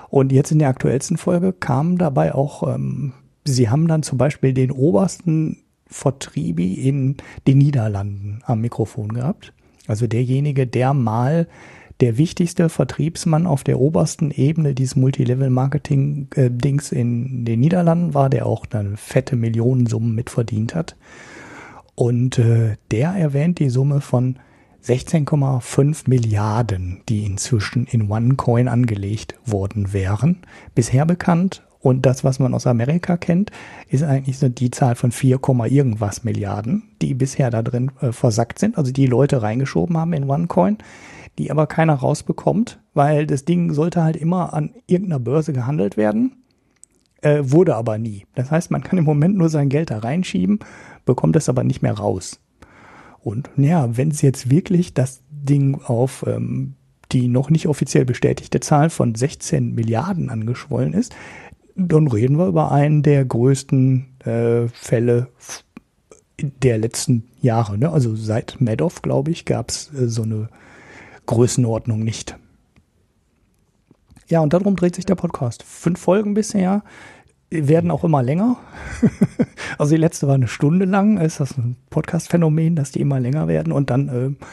Und 0.10 0.32
jetzt 0.32 0.52
in 0.52 0.60
der 0.60 0.70
aktuellsten 0.70 1.18
Folge 1.18 1.54
kam 1.54 1.98
dabei 1.98 2.34
auch, 2.34 2.68
ähm, 2.68 3.14
sie 3.46 3.70
haben 3.70 3.88
dann 3.88 4.04
zum 4.04 4.18
Beispiel 4.18 4.54
den 4.54 4.72
obersten 4.72 5.58
Vertriebi 5.88 6.74
in 6.74 7.18
den 7.48 7.60
Niederlanden 7.60 8.42
am 8.46 8.62
Mikrofon 8.62 9.14
gehabt. 9.14 9.54
Also 9.88 10.08
derjenige, 10.08 10.68
der 10.68 10.94
mal 10.94 11.48
der 12.02 12.18
wichtigste 12.18 12.68
Vertriebsmann 12.68 13.48
auf 13.48 13.64
der 13.64 13.80
obersten 13.80 14.32
Ebene 14.32 14.74
dieses 14.74 14.96
Multilevel-Marketing-Dings 14.96 16.92
in 16.92 17.46
den 17.46 17.60
Niederlanden 17.60 18.14
war, 18.14 18.30
der 18.30 18.48
auch 18.48 18.66
eine 18.72 18.98
fette 18.98 19.36
Millionensummen 19.36 20.16
mitverdient 20.16 20.76
hat. 20.76 20.96
Und 21.96 22.40
äh, 22.40 22.78
der 22.90 23.12
erwähnt 23.12 23.60
die 23.60 23.70
Summe 23.70 24.02
von 24.02 24.38
16,5 24.84 26.04
Milliarden, 26.08 27.02
die 27.08 27.24
inzwischen 27.24 27.86
in 27.86 28.10
OneCoin 28.10 28.68
angelegt 28.68 29.36
worden 29.46 29.94
wären. 29.94 30.38
Bisher 30.74 31.06
bekannt. 31.06 31.62
Und 31.80 32.06
das, 32.06 32.24
was 32.24 32.40
man 32.40 32.54
aus 32.54 32.68
Amerika 32.68 33.18
kennt, 33.18 33.52
ist 33.90 34.04
eigentlich 34.04 34.38
so 34.38 34.50
die 34.50 34.70
Zahl 34.70 34.96
von 34.96 35.12
4, 35.12 35.40
irgendwas 35.70 36.24
Milliarden, 36.24 36.84
die 37.02 37.16
bisher 37.16 37.50
da 37.50 37.64
drin 37.64 37.92
äh, 38.02 38.12
versackt 38.12 38.60
sind. 38.60 38.78
Also 38.78 38.92
die 38.92 39.08
Leute 39.08 39.42
reingeschoben 39.42 39.98
haben 39.98 40.14
in 40.14 40.30
OneCoin, 40.30 40.78
die 41.38 41.52
aber 41.52 41.68
keiner 41.68 41.94
rausbekommt, 41.94 42.80
weil 42.94 43.26
das 43.26 43.46
Ding 43.46 43.74
sollte 43.74 44.04
halt 44.04 44.16
immer 44.18 44.54
an 44.54 44.72
irgendeiner 44.88 45.20
Börse 45.20 45.54
gehandelt 45.54 45.98
werden. 45.98 46.44
Äh, 47.22 47.44
wurde 47.44 47.76
aber 47.76 47.98
nie. 47.98 48.26
Das 48.34 48.50
heißt, 48.50 48.72
man 48.72 48.84
kann 48.84 48.98
im 48.98 49.06
Moment 49.06 49.38
nur 49.38 49.50
sein 49.50 49.70
Geld 49.70 49.92
da 49.92 50.00
reinschieben, 50.00 50.60
bekommt 51.06 51.36
es 51.36 51.50
aber 51.50 51.64
nicht 51.64 51.82
mehr 51.82 51.94
raus. 51.94 52.40
Und 53.20 53.50
ja, 53.58 53.96
wenn 53.96 54.10
es 54.10 54.24
jetzt 54.24 54.50
wirklich 54.50 54.96
das 54.96 55.22
Ding 55.30 55.82
auf 55.84 56.26
ähm, 56.28 56.74
die 57.12 57.28
noch 57.28 57.50
nicht 57.50 57.68
offiziell 57.68 58.06
bestätigte 58.06 58.60
Zahl 58.60 58.90
von 58.90 59.16
16 59.16 59.74
Milliarden 59.74 60.30
angeschwollen 60.30 60.94
ist, 60.94 61.14
dann 61.76 62.08
reden 62.08 62.38
wir 62.38 62.48
über 62.48 62.72
einen 62.72 63.04
der 63.04 63.26
größten 63.26 64.20
äh, 64.26 64.68
Fälle 64.70 65.28
der 66.40 66.78
letzten 66.78 67.26
Jahre. 67.42 67.78
Ne? 67.78 67.92
Also 67.92 68.16
seit 68.16 68.60
Madoff, 68.60 69.02
glaube 69.02 69.32
ich, 69.32 69.46
gab 69.46 69.70
es 69.70 69.94
äh, 69.94 70.08
so 70.08 70.24
eine 70.24 70.50
Größenordnung 71.32 72.04
nicht. 72.04 72.38
Ja, 74.28 74.42
und 74.42 74.52
darum 74.52 74.76
dreht 74.76 74.96
sich 74.96 75.06
der 75.06 75.16
Podcast. 75.16 75.64
Fünf 75.64 76.00
Folgen 76.00 76.34
bisher 76.34 76.84
werden 77.50 77.90
auch 77.90 78.04
immer 78.04 78.22
länger. 78.22 78.58
also 79.78 79.96
die 79.96 80.02
letzte 80.02 80.28
war 80.28 80.36
eine 80.36 80.50
Stunde 80.50 80.86
lang. 80.86 81.18
Ist 81.18 81.40
das 81.40 81.58
ein 81.58 81.78
Podcast-Phänomen, 81.90 82.76
dass 82.76 82.92
die 82.92 83.00
immer 83.00 83.20
länger 83.22 83.48
werden 83.48 83.72
und 83.72 83.90
dann 83.90 84.10
äh, 84.10 84.46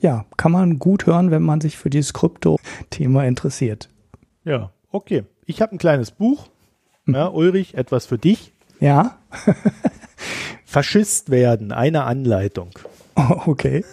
ja, 0.00 0.26
kann 0.36 0.52
man 0.52 0.78
gut 0.78 1.06
hören, 1.06 1.30
wenn 1.30 1.42
man 1.42 1.62
sich 1.62 1.78
für 1.78 1.88
dieses 1.88 2.12
Krypto-Thema 2.12 3.24
interessiert. 3.24 3.88
Ja, 4.44 4.72
okay. 4.90 5.24
Ich 5.46 5.62
habe 5.62 5.74
ein 5.74 5.78
kleines 5.78 6.10
Buch. 6.10 6.48
Hm. 7.06 7.14
Ja, 7.14 7.28
Ulrich, 7.28 7.74
etwas 7.74 8.04
für 8.06 8.18
dich. 8.18 8.52
Ja. 8.78 9.18
Faschist 10.66 11.30
werden, 11.30 11.72
eine 11.72 12.04
Anleitung. 12.04 12.70
Oh, 13.16 13.40
okay. 13.46 13.84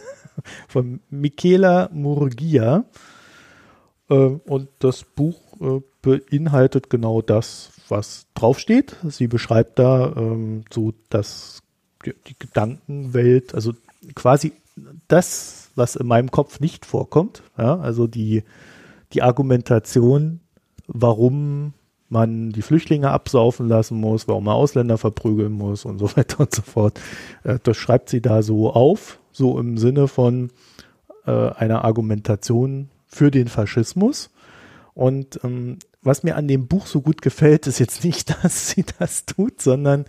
Von 0.68 1.02
Michela 1.10 1.90
Murgia. 1.94 2.86
Äh, 4.10 4.16
und 4.16 4.70
das 4.80 5.04
Buch 5.04 5.40
äh, 5.60 5.82
beinhaltet 6.02 6.90
genau 6.90 7.22
das, 7.22 7.72
was 7.90 8.28
draufsteht. 8.34 8.96
Sie 9.04 9.28
beschreibt 9.28 9.80
da 9.80 10.14
ähm, 10.16 10.64
so 10.72 10.94
dass 11.10 11.62
die, 12.06 12.14
die 12.28 12.36
Gedankenwelt, 12.38 13.54
also 13.54 13.74
quasi 14.16 14.54
das, 15.08 15.72
was 15.76 15.96
in 15.96 16.08
meinem 16.08 16.32
Kopf 16.32 16.60
nicht 16.60 16.86
vorkommt. 16.86 17.44
Ja, 17.58 17.78
also 17.80 18.08
die, 18.08 18.44
die 19.14 19.22
Argumentation, 19.22 20.42
warum 20.88 21.74
man 22.10 22.52
die 22.52 22.62
Flüchtlinge 22.62 23.10
absaufen 23.12 23.68
lassen 23.68 24.00
muss, 24.00 24.28
warum 24.28 24.46
man 24.46 24.56
Ausländer 24.56 24.98
verprügeln 24.98 25.52
muss 25.52 25.86
und 25.86 26.00
so 26.00 26.06
weiter 26.16 26.42
und 26.42 26.54
so 26.54 26.62
fort. 26.62 27.00
Äh, 27.44 27.60
das 27.64 27.78
schreibt 27.78 28.10
sie 28.10 28.22
da 28.22 28.42
so 28.42 28.72
auf, 28.72 29.20
so 29.38 29.60
im 29.60 29.78
Sinne 29.78 30.08
von 30.08 30.52
äh, 31.26 31.32
einer 31.32 31.86
Argumentation 31.86 32.90
für 33.06 33.32
den 33.32 33.48
Faschismus. 33.48 34.32
Und 34.94 35.40
ähm, 35.44 35.78
was 36.02 36.24
mir 36.24 36.36
an 36.36 36.48
dem 36.48 36.68
Buch 36.68 36.88
so 36.88 37.02
gut 37.02 37.22
gefällt, 37.22 37.68
ist 37.68 37.80
jetzt 37.80 38.04
nicht, 38.04 38.36
dass 38.44 38.70
sie 38.70 38.84
das 39.00 39.26
tut, 39.26 39.62
sondern 39.62 40.06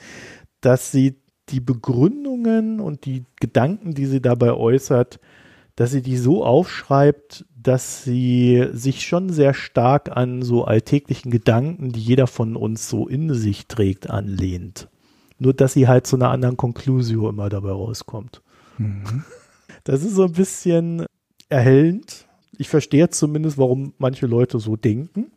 dass 0.61 0.91
sie 0.91 1.17
die 1.51 1.61
Begründungen 1.61 2.81
und 2.81 3.05
die 3.05 3.25
Gedanken, 3.41 3.95
die 3.95 4.07
sie 4.07 4.21
dabei 4.21 4.53
äußert, 4.53 5.21
dass 5.77 5.93
sie 5.93 6.03
die 6.03 6.17
so 6.17 6.45
aufschreibt, 6.45 7.45
dass 7.55 8.03
sie 8.03 8.67
sich 8.73 9.07
schon 9.07 9.31
sehr 9.31 9.55
stark 9.55 10.17
an 10.17 10.43
so 10.43 10.65
alltäglichen 10.65 11.31
Gedanken, 11.31 11.93
die 11.93 12.01
jeder 12.01 12.27
von 12.27 12.57
uns 12.57 12.89
so 12.89 13.07
in 13.07 13.33
sich 13.35 13.67
trägt, 13.67 14.11
anlehnt. 14.11 14.89
Nur, 15.39 15.55
dass 15.55 15.75
sie 15.75 15.87
halt 15.87 16.07
zu 16.07 16.17
einer 16.17 16.31
anderen 16.31 16.57
Conclusio 16.57 17.29
immer 17.29 17.49
dabei 17.49 17.71
rauskommt. 17.71 18.43
Das 19.85 20.03
ist 20.03 20.17
so 20.17 20.25
ein 20.25 20.33
bisschen 20.33 21.07
erhellend. 21.49 22.27
Ich 22.59 22.69
verstehe 22.69 23.09
zumindest, 23.09 23.57
warum 23.57 23.95
manche 23.97 24.27
Leute 24.27 24.59
so 24.59 24.77
denken 24.77 25.31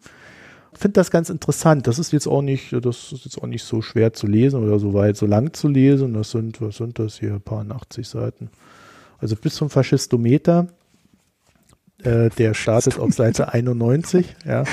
finde 0.81 0.93
das 0.93 1.11
ganz 1.11 1.30
interessant. 1.30 1.88
Das 1.88 1.99
ist 1.99 2.11
jetzt 2.11 2.27
auch 2.27 2.41
nicht, 2.41 2.73
das 2.73 3.13
ist 3.13 3.26
jetzt 3.26 3.38
auch 3.38 3.47
nicht 3.47 3.63
so 3.63 3.81
schwer 3.81 4.13
zu 4.13 4.27
lesen 4.27 4.63
oder 4.63 4.80
so 4.80 4.93
weit, 4.93 5.15
so 5.15 5.26
lang 5.26 5.53
zu 5.53 5.68
lesen. 5.68 6.13
Das 6.13 6.31
sind, 6.31 6.59
was 6.59 6.77
sind 6.77 6.99
das 6.99 7.19
hier? 7.19 7.34
Ein 7.34 7.41
paar 7.41 7.63
80 7.69 8.07
Seiten. 8.07 8.49
Also 9.19 9.35
bis 9.35 9.55
zum 9.55 9.69
Faschistometer. 9.69 10.68
Äh, 12.03 12.30
der 12.31 12.55
startet 12.55 12.97
auf 12.97 13.13
Seite 13.13 13.53
91, 13.53 14.26
ja. 14.45 14.63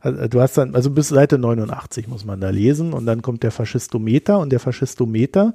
Also, 0.00 0.26
du 0.26 0.40
hast 0.40 0.58
dann, 0.58 0.74
also 0.74 0.90
bis 0.90 1.08
Seite 1.08 1.38
89 1.38 2.08
muss 2.08 2.24
man 2.24 2.40
da 2.40 2.50
lesen 2.50 2.92
und 2.92 3.06
dann 3.06 3.22
kommt 3.22 3.44
der 3.44 3.52
Faschistometer 3.52 4.40
und 4.40 4.50
der 4.50 4.58
Faschistometer, 4.58 5.54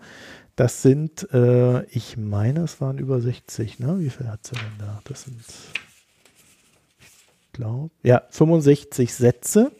das 0.59 0.81
sind, 0.81 1.31
äh, 1.31 1.83
ich 1.85 2.17
meine, 2.17 2.61
es 2.61 2.81
waren 2.81 2.97
über 2.97 3.21
60, 3.21 3.79
ne? 3.79 3.99
Wie 3.99 4.09
viel 4.09 4.27
hat 4.27 4.45
sie 4.45 4.55
denn 4.55 4.77
da? 4.79 5.01
Das 5.05 5.23
sind 5.23 5.37
glaube, 7.59 7.91
ja, 8.03 8.23
65 8.29 9.13
Sätze. 9.13 9.71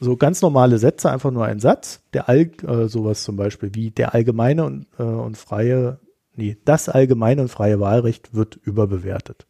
So 0.00 0.16
ganz 0.16 0.42
normale 0.42 0.78
Sätze, 0.78 1.10
einfach 1.10 1.32
nur 1.32 1.44
ein 1.44 1.58
Satz. 1.58 2.00
Der 2.12 2.28
All, 2.28 2.50
äh, 2.66 2.86
sowas 2.86 3.24
zum 3.24 3.36
Beispiel 3.36 3.74
wie 3.74 3.90
der 3.90 4.14
allgemeine 4.14 4.64
und, 4.64 4.86
äh, 4.98 5.02
und 5.02 5.36
freie, 5.36 5.98
nee, 6.36 6.56
das 6.64 6.88
allgemeine 6.88 7.42
und 7.42 7.48
freie 7.48 7.80
Wahlrecht 7.80 8.34
wird 8.34 8.56
überbewertet. 8.62 9.46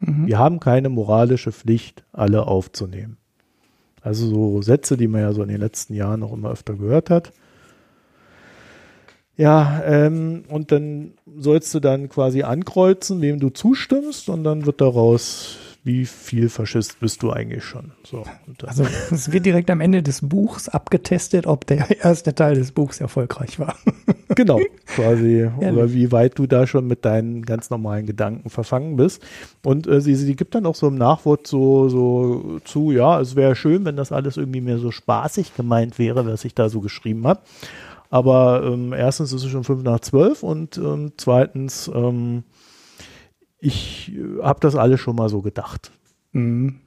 Mhm. 0.00 0.26
Wir 0.26 0.38
haben 0.38 0.60
keine 0.60 0.90
moralische 0.90 1.52
Pflicht, 1.52 2.04
alle 2.12 2.46
aufzunehmen. 2.46 3.16
Also 4.02 4.26
so 4.26 4.62
Sätze, 4.62 4.96
die 4.96 5.08
man 5.08 5.22
ja 5.22 5.32
so 5.32 5.42
in 5.42 5.48
den 5.48 5.60
letzten 5.60 5.94
Jahren 5.94 6.20
noch 6.20 6.32
immer 6.32 6.50
öfter 6.50 6.74
gehört 6.74 7.08
hat. 7.10 7.32
Ja, 9.38 9.82
ähm, 9.86 10.42
und 10.48 10.72
dann 10.72 11.12
sollst 11.38 11.72
du 11.72 11.78
dann 11.78 12.08
quasi 12.08 12.42
ankreuzen, 12.42 13.20
wem 13.20 13.38
du 13.38 13.50
zustimmst, 13.50 14.28
und 14.28 14.42
dann 14.42 14.66
wird 14.66 14.80
daraus, 14.80 15.58
wie 15.84 16.06
viel 16.06 16.48
Faschist 16.48 16.98
bist 16.98 17.22
du 17.22 17.30
eigentlich 17.30 17.62
schon. 17.62 17.92
So, 18.02 18.24
also 18.66 18.84
es 19.12 19.30
wird 19.30 19.46
direkt 19.46 19.70
am 19.70 19.80
Ende 19.80 20.02
des 20.02 20.28
Buchs 20.28 20.68
abgetestet, 20.68 21.46
ob 21.46 21.66
der 21.66 22.00
erste 22.04 22.34
Teil 22.34 22.56
des 22.56 22.72
Buchs 22.72 23.00
erfolgreich 23.00 23.58
war. 23.58 23.76
Genau, 24.34 24.60
quasi. 24.86 25.48
oder 25.58 25.92
wie 25.92 26.12
weit 26.12 26.38
du 26.38 26.46
da 26.46 26.66
schon 26.66 26.86
mit 26.86 27.06
deinen 27.06 27.44
ganz 27.46 27.70
normalen 27.70 28.04
Gedanken 28.04 28.50
verfangen 28.50 28.96
bist. 28.96 29.22
Und 29.64 29.86
äh, 29.86 30.02
sie, 30.02 30.14
sie 30.14 30.36
gibt 30.36 30.54
dann 30.54 30.66
auch 30.66 30.74
so 30.74 30.86
im 30.88 30.96
Nachwort 30.96 31.46
so, 31.46 31.88
so 31.88 32.60
zu, 32.64 32.92
ja, 32.92 33.20
es 33.20 33.36
wäre 33.36 33.56
schön, 33.56 33.86
wenn 33.86 33.96
das 33.96 34.12
alles 34.12 34.36
irgendwie 34.36 34.60
mehr 34.60 34.78
so 34.78 34.90
spaßig 34.90 35.56
gemeint 35.56 35.98
wäre, 35.98 36.26
was 36.26 36.44
ich 36.44 36.54
da 36.54 36.68
so 36.68 36.80
geschrieben 36.80 37.26
habe. 37.26 37.40
Aber 38.10 38.62
ähm, 38.64 38.92
erstens 38.92 39.32
ist 39.32 39.44
es 39.44 39.50
schon 39.50 39.64
fünf 39.64 39.82
nach 39.82 40.00
zwölf 40.00 40.42
und 40.42 40.78
ähm, 40.78 41.12
zweitens, 41.16 41.90
ähm, 41.94 42.44
ich 43.58 44.12
äh, 44.14 44.42
habe 44.42 44.60
das 44.60 44.76
alles 44.76 45.00
schon 45.00 45.16
mal 45.16 45.28
so 45.28 45.42
gedacht. 45.42 45.90
Mhm. 46.32 46.80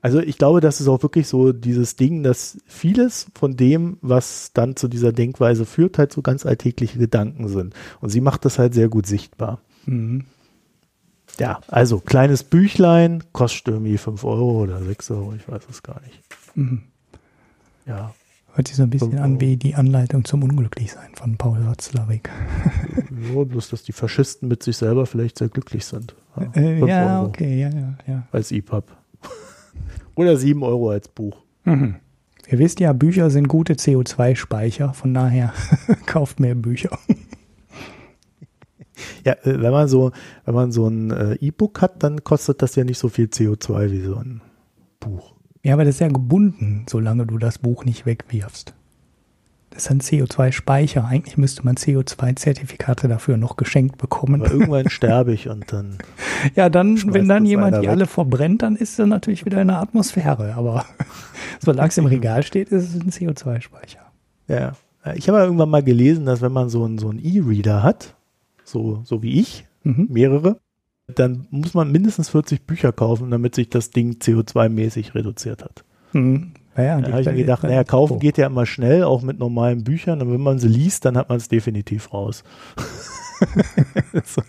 Also 0.00 0.20
ich 0.20 0.38
glaube, 0.38 0.60
das 0.60 0.80
ist 0.80 0.88
auch 0.88 1.02
wirklich 1.02 1.26
so 1.26 1.52
dieses 1.52 1.96
Ding, 1.96 2.22
dass 2.22 2.58
vieles 2.66 3.26
von 3.34 3.56
dem, 3.56 3.98
was 4.00 4.52
dann 4.52 4.76
zu 4.76 4.88
dieser 4.88 5.12
Denkweise 5.12 5.64
führt, 5.64 5.98
halt 5.98 6.12
so 6.12 6.22
ganz 6.22 6.46
alltägliche 6.46 6.98
Gedanken 6.98 7.48
sind. 7.48 7.74
Und 8.00 8.10
sie 8.10 8.20
macht 8.20 8.44
das 8.44 8.58
halt 8.58 8.74
sehr 8.74 8.88
gut 8.88 9.06
sichtbar. 9.06 9.60
Mhm. 9.86 10.26
Ja, 11.40 11.60
also 11.68 12.00
kleines 12.00 12.42
Büchlein, 12.42 13.24
kostet 13.32 13.68
irgendwie 13.68 13.98
5 13.98 14.24
Euro 14.24 14.62
oder 14.62 14.82
6 14.82 15.10
Euro, 15.12 15.34
ich 15.34 15.48
weiß 15.48 15.62
es 15.70 15.82
gar 15.82 16.00
nicht. 16.02 16.20
Mhm. 16.54 16.82
Ja. 17.86 18.14
Hört 18.58 18.66
sich 18.66 18.76
so 18.76 18.82
ein 18.82 18.90
bisschen 18.90 19.20
an 19.20 19.40
wie 19.40 19.56
die 19.56 19.76
Anleitung 19.76 20.24
zum 20.24 20.42
Unglücklichsein 20.42 21.14
von 21.14 21.36
Paul 21.36 21.64
Watzlawick. 21.64 22.28
ja, 23.32 23.44
bloß, 23.44 23.70
dass 23.70 23.84
die 23.84 23.92
Faschisten 23.92 24.48
mit 24.48 24.64
sich 24.64 24.76
selber 24.76 25.06
vielleicht 25.06 25.38
sehr 25.38 25.48
glücklich 25.48 25.84
sind. 25.84 26.16
Ja, 26.36 26.60
äh, 26.60 26.84
ja 26.84 27.22
okay, 27.22 27.60
ja, 27.60 27.68
ja, 27.68 27.98
ja. 28.08 28.26
Als 28.32 28.50
EPUB. 28.50 28.90
Oder 30.16 30.36
7 30.36 30.60
Euro 30.64 30.90
als 30.90 31.06
Buch. 31.06 31.36
Mhm. 31.62 31.94
Ihr 32.48 32.58
wisst 32.58 32.80
ja, 32.80 32.92
Bücher 32.92 33.30
sind 33.30 33.46
gute 33.46 33.74
CO2-Speicher, 33.74 34.92
von 34.92 35.14
daher 35.14 35.52
kauft 36.06 36.40
mehr 36.40 36.56
Bücher. 36.56 36.98
Ja, 39.24 39.34
äh, 39.34 39.62
wenn 39.62 39.70
man 39.70 39.86
so, 39.86 40.10
wenn 40.46 40.54
man 40.56 40.72
so 40.72 40.88
ein 40.88 41.12
äh, 41.12 41.34
E-Book 41.34 41.80
hat, 41.80 42.02
dann 42.02 42.24
kostet 42.24 42.60
das 42.60 42.74
ja 42.74 42.82
nicht 42.82 42.98
so 42.98 43.08
viel 43.08 43.26
CO2 43.26 43.92
wie 43.92 44.00
so 44.00 44.16
ein 44.16 44.40
Buch. 44.98 45.37
Ja, 45.62 45.74
aber 45.74 45.84
das 45.84 45.96
ist 45.96 46.00
ja 46.00 46.08
gebunden, 46.08 46.86
solange 46.88 47.26
du 47.26 47.38
das 47.38 47.58
Buch 47.58 47.84
nicht 47.84 48.06
wegwirfst. 48.06 48.74
Das 49.70 49.84
ist 49.84 49.90
ein 49.90 50.00
CO2-Speicher. 50.00 51.04
Eigentlich 51.04 51.36
müsste 51.36 51.64
man 51.64 51.76
CO2-Zertifikate 51.76 53.06
dafür 53.06 53.36
noch 53.36 53.56
geschenkt 53.56 53.98
bekommen. 53.98 54.42
Aber 54.42 54.50
irgendwann 54.50 54.88
sterbe 54.88 55.32
ich 55.34 55.48
und 55.48 55.72
dann. 55.72 55.98
ja, 56.56 56.68
dann, 56.68 57.12
wenn 57.12 57.28
dann 57.28 57.44
jemand 57.44 57.82
die 57.82 57.88
alle 57.88 58.06
verbrennt, 58.06 58.62
dann 58.62 58.76
ist 58.76 58.98
er 58.98 59.06
natürlich 59.06 59.44
wieder 59.44 59.60
in 59.60 59.68
der 59.68 59.78
Atmosphäre. 59.78 60.54
Aber 60.56 60.86
solange 61.60 61.90
es 61.90 61.98
im 61.98 62.06
Regal 62.06 62.42
steht, 62.42 62.70
ist 62.70 62.94
es 62.94 63.00
ein 63.00 63.10
CO2-Speicher. 63.10 64.00
Ja. 64.48 64.72
Ich 65.14 65.28
habe 65.28 65.38
irgendwann 65.38 65.70
mal 65.70 65.82
gelesen, 65.82 66.26
dass 66.26 66.42
wenn 66.42 66.52
man 66.52 66.68
so 66.68 66.84
einen 66.84 66.98
so 66.98 67.12
E-Reader 67.12 67.82
hat, 67.82 68.14
so, 68.64 69.02
so 69.04 69.22
wie 69.22 69.40
ich, 69.40 69.66
mhm. 69.84 70.08
mehrere, 70.10 70.58
dann 71.14 71.46
muss 71.50 71.74
man 71.74 71.90
mindestens 71.90 72.28
40 72.28 72.66
Bücher 72.66 72.92
kaufen, 72.92 73.30
damit 73.30 73.54
sich 73.54 73.70
das 73.70 73.90
Ding 73.90 74.16
CO2-mäßig 74.20 75.14
reduziert 75.14 75.64
hat. 75.64 75.84
Mhm. 76.12 76.52
Ja, 76.76 77.00
da 77.00 77.10
habe 77.10 77.20
ich 77.22 77.26
mir 77.26 77.34
gedacht, 77.34 77.64
naja, 77.64 77.82
kaufen 77.82 78.14
oh. 78.14 78.18
geht 78.18 78.38
ja 78.38 78.46
immer 78.46 78.64
schnell, 78.64 79.02
auch 79.02 79.22
mit 79.22 79.40
normalen 79.40 79.82
Büchern. 79.82 80.22
Und 80.22 80.32
wenn 80.32 80.40
man 80.40 80.60
sie 80.60 80.68
liest, 80.68 81.04
dann 81.04 81.16
hat 81.16 81.28
man 81.28 81.38
es 81.38 81.48
definitiv 81.48 82.12
raus. 82.12 82.44
so. 84.24 84.42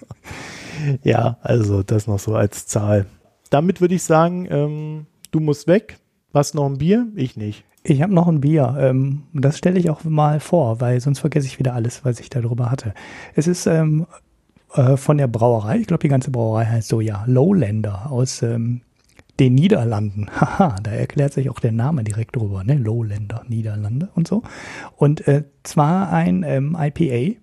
Ja, 1.02 1.38
also 1.42 1.82
das 1.82 2.06
noch 2.06 2.20
so 2.20 2.36
als 2.36 2.68
Zahl. 2.68 3.08
Damit 3.50 3.82
würde 3.82 3.96
ich 3.96 4.04
sagen, 4.04 4.48
ähm, 4.50 5.08
du 5.32 5.40
musst 5.40 5.68
weg. 5.68 5.98
Was 6.32 6.54
noch 6.54 6.68
ein 6.68 6.78
Bier? 6.78 7.08
Ich 7.16 7.36
nicht. 7.36 7.66
Ich 7.82 8.04
habe 8.04 8.14
noch 8.14 8.28
ein 8.28 8.42
Bier. 8.42 8.76
Ähm, 8.80 9.24
das 9.34 9.58
stelle 9.58 9.80
ich 9.80 9.90
auch 9.90 10.04
mal 10.04 10.40
vor, 10.40 10.80
weil 10.80 11.00
sonst 11.02 11.20
vergesse 11.20 11.48
ich 11.48 11.58
wieder 11.58 11.74
alles, 11.74 12.06
was 12.06 12.20
ich 12.20 12.30
darüber 12.30 12.70
hatte. 12.70 12.94
Es 13.34 13.48
ist 13.48 13.66
ähm, 13.66 14.06
äh, 14.74 14.98
von 14.98 15.18
der 15.18 15.28
Brauerei, 15.28 15.78
ich 15.78 15.88
glaube, 15.88 16.02
die 16.02 16.10
ganze 16.10 16.32
Brauerei 16.32 16.66
heißt 16.66 16.88
so, 16.88 17.02
ja, 17.02 17.24
Lowlander 17.28 18.12
aus 18.12 18.42
ähm, 18.42 18.82
den 19.40 19.56
Niederlanden. 19.56 20.28
Haha, 20.40 20.76
da 20.82 20.92
erklärt 20.92 21.34
sich 21.34 21.50
auch 21.50 21.60
der 21.60 21.72
Name 21.72 22.04
direkt 22.04 22.36
drüber, 22.36 22.64
ne? 22.64 22.76
Lowländer, 22.76 23.44
Niederlande 23.48 24.10
und 24.16 24.28
so. 24.28 24.44
Und 24.98 25.28
äh, 25.28 25.44
zwar 25.64 26.12
ein 26.12 26.44
ähm, 26.44 26.78
IPA, 26.80 27.38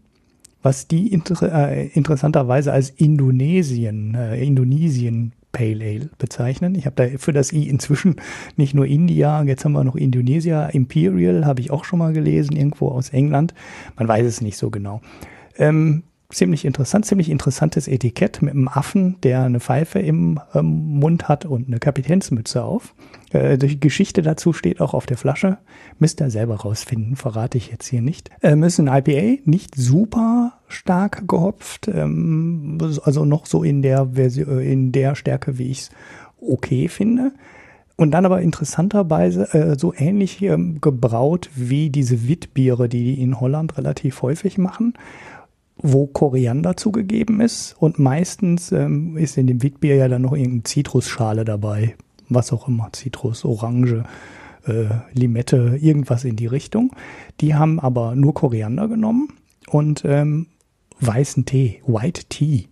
was 0.62 0.88
die 0.88 1.12
inter 1.12 1.70
äh, 1.70 1.86
interessanterweise 1.88 2.72
als 2.72 2.90
Indonesien, 2.90 4.14
äh, 4.14 4.42
Indonesien 4.42 5.32
Pale 5.52 5.84
Ale 5.84 6.10
bezeichnen. 6.18 6.74
Ich 6.74 6.84
habe 6.84 6.96
da 6.96 7.18
für 7.18 7.32
das 7.32 7.50
I 7.52 7.66
inzwischen 7.68 8.16
nicht 8.56 8.74
nur 8.74 8.84
India, 8.84 9.42
jetzt 9.44 9.64
haben 9.64 9.72
wir 9.72 9.84
noch 9.84 9.96
Indonesia, 9.96 10.66
Imperial 10.66 11.46
habe 11.46 11.60
ich 11.60 11.70
auch 11.70 11.84
schon 11.84 11.98
mal 11.98 12.12
gelesen, 12.12 12.56
irgendwo 12.56 12.88
aus 12.88 13.08
England. 13.08 13.54
Man 13.96 14.06
weiß 14.06 14.26
es 14.26 14.42
nicht 14.42 14.58
so 14.58 14.70
genau. 14.70 15.00
Ähm, 15.56 16.02
ziemlich 16.30 16.64
interessant, 16.64 17.06
ziemlich 17.06 17.30
interessantes 17.30 17.86
Etikett 17.88 18.42
mit 18.42 18.54
einem 18.54 18.68
Affen, 18.68 19.16
der 19.22 19.42
eine 19.42 19.60
Pfeife 19.60 19.98
im 19.98 20.40
ähm, 20.54 20.98
Mund 20.98 21.28
hat 21.28 21.44
und 21.44 21.68
eine 21.68 21.78
Kapitänsmütze 21.78 22.64
auf. 22.64 22.94
Äh, 23.30 23.58
die 23.58 23.78
Geschichte 23.78 24.22
dazu 24.22 24.52
steht 24.52 24.80
auch 24.80 24.94
auf 24.94 25.06
der 25.06 25.16
Flasche. 25.16 25.58
Müsst 25.98 26.20
ihr 26.20 26.30
selber 26.30 26.56
rausfinden, 26.56 27.16
verrate 27.16 27.58
ich 27.58 27.70
jetzt 27.70 27.86
hier 27.86 28.02
nicht. 28.02 28.30
Ähm, 28.42 28.62
ist 28.64 28.78
ein 28.78 28.88
IPA, 28.88 29.42
nicht 29.44 29.74
super 29.76 30.54
stark 30.68 31.28
gehopft, 31.28 31.88
ähm, 31.88 32.78
also 33.04 33.24
noch 33.24 33.46
so 33.46 33.62
in 33.62 33.82
der 33.82 34.10
Version, 34.14 34.58
äh, 34.58 34.72
in 34.72 34.92
der 34.92 35.14
Stärke, 35.14 35.58
wie 35.58 35.70
ich 35.70 35.78
es 35.78 35.90
okay 36.40 36.88
finde. 36.88 37.32
Und 37.98 38.10
dann 38.10 38.26
aber 38.26 38.42
interessanterweise 38.42 39.54
äh, 39.54 39.78
so 39.78 39.94
ähnlich 39.96 40.42
ähm, 40.42 40.82
gebraut 40.82 41.48
wie 41.54 41.88
diese 41.88 42.28
Witbiere, 42.28 42.90
die 42.90 43.04
die 43.04 43.22
in 43.22 43.40
Holland 43.40 43.78
relativ 43.78 44.20
häufig 44.20 44.58
machen 44.58 44.92
wo 45.78 46.06
Koriander 46.06 46.76
zugegeben 46.76 47.40
ist 47.40 47.74
und 47.78 47.98
meistens 47.98 48.72
ähm, 48.72 49.16
ist 49.16 49.36
in 49.36 49.46
dem 49.46 49.62
Witbier 49.62 49.96
ja 49.96 50.08
dann 50.08 50.22
noch 50.22 50.32
irgendeine 50.32 50.62
Zitrusschale 50.64 51.44
dabei, 51.44 51.96
was 52.28 52.52
auch 52.52 52.68
immer, 52.68 52.90
Zitrus, 52.92 53.44
Orange, 53.44 54.04
äh, 54.66 54.86
Limette, 55.12 55.78
irgendwas 55.80 56.24
in 56.24 56.36
die 56.36 56.46
Richtung. 56.46 56.92
Die 57.40 57.54
haben 57.54 57.78
aber 57.78 58.14
nur 58.14 58.34
Koriander 58.34 58.88
genommen 58.88 59.28
und 59.68 60.04
ähm, 60.04 60.46
weißen 61.00 61.44
Tee, 61.44 61.82
White 61.86 62.24
Tea. 62.28 62.68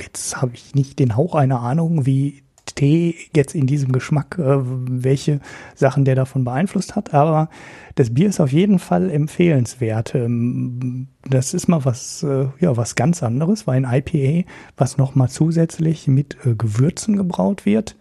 Jetzt 0.00 0.40
habe 0.40 0.52
ich 0.54 0.74
nicht 0.74 0.98
den 0.98 1.16
Hauch 1.16 1.34
einer 1.34 1.60
Ahnung, 1.60 2.04
wie 2.04 2.43
Tee 2.74 3.14
jetzt 3.34 3.54
in 3.54 3.66
diesem 3.66 3.92
Geschmack, 3.92 4.38
äh, 4.38 4.58
welche 4.58 5.40
Sachen 5.74 6.04
der 6.04 6.14
davon 6.14 6.44
beeinflusst 6.44 6.96
hat, 6.96 7.14
aber 7.14 7.48
das 7.94 8.12
Bier 8.12 8.28
ist 8.28 8.40
auf 8.40 8.52
jeden 8.52 8.78
Fall 8.78 9.10
empfehlenswert. 9.10 10.14
Ähm, 10.14 11.08
das 11.28 11.54
ist 11.54 11.68
mal 11.68 11.84
was, 11.84 12.22
äh, 12.22 12.46
ja, 12.60 12.76
was 12.76 12.94
ganz 12.94 13.22
anderes, 13.22 13.66
weil 13.66 13.84
ein 13.84 14.02
IPA, 14.06 14.48
was 14.76 14.98
nochmal 14.98 15.28
zusätzlich 15.28 16.08
mit 16.08 16.36
äh, 16.44 16.54
Gewürzen 16.54 17.16
gebraut 17.16 17.66
wird, 17.66 17.96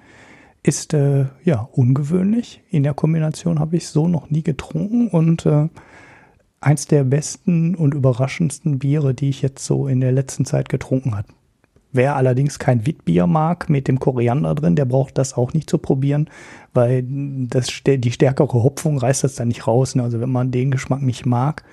ist 0.65 0.93
ja 0.93 1.67
ungewöhnlich. 1.73 2.61
In 2.69 2.83
der 2.83 2.93
Kombination 2.93 3.59
habe 3.59 3.75
ich 3.75 3.89
so 3.89 4.07
noch 4.07 4.29
nie 4.29 4.43
getrunken 4.43 5.09
und 5.09 5.45
eins 6.61 6.87
der 6.87 7.03
besten 7.03 7.75
und 7.75 7.93
überraschendsten 7.93 8.79
Biere, 8.79 9.13
die 9.13 9.27
ich 9.27 9.41
jetzt 9.41 9.65
so 9.65 9.89
in 9.89 9.99
der 9.99 10.13
letzten 10.13 10.45
Zeit 10.45 10.69
getrunken 10.69 11.17
habe. 11.17 11.27
Wer 11.93 12.15
allerdings 12.15 12.57
kein 12.57 12.87
Witbier 12.87 13.27
mag 13.27 13.69
mit 13.69 13.87
dem 13.87 13.99
Koriander 13.99 14.55
drin, 14.55 14.75
der 14.75 14.85
braucht 14.85 15.17
das 15.17 15.35
auch 15.35 15.53
nicht 15.53 15.69
zu 15.69 15.77
probieren, 15.77 16.27
weil 16.73 17.05
das, 17.07 17.67
die 17.85 18.11
stärkere 18.11 18.63
Hopfung 18.63 18.97
reißt 18.97 19.23
das 19.23 19.35
dann 19.35 19.49
nicht 19.49 19.67
raus. 19.67 19.93
Ne? 19.93 20.01
Also 20.01 20.19
wenn 20.19 20.31
man 20.31 20.49
den 20.49 20.71
Geschmack 20.71 21.03
nicht 21.03 21.27
mag 21.27 21.63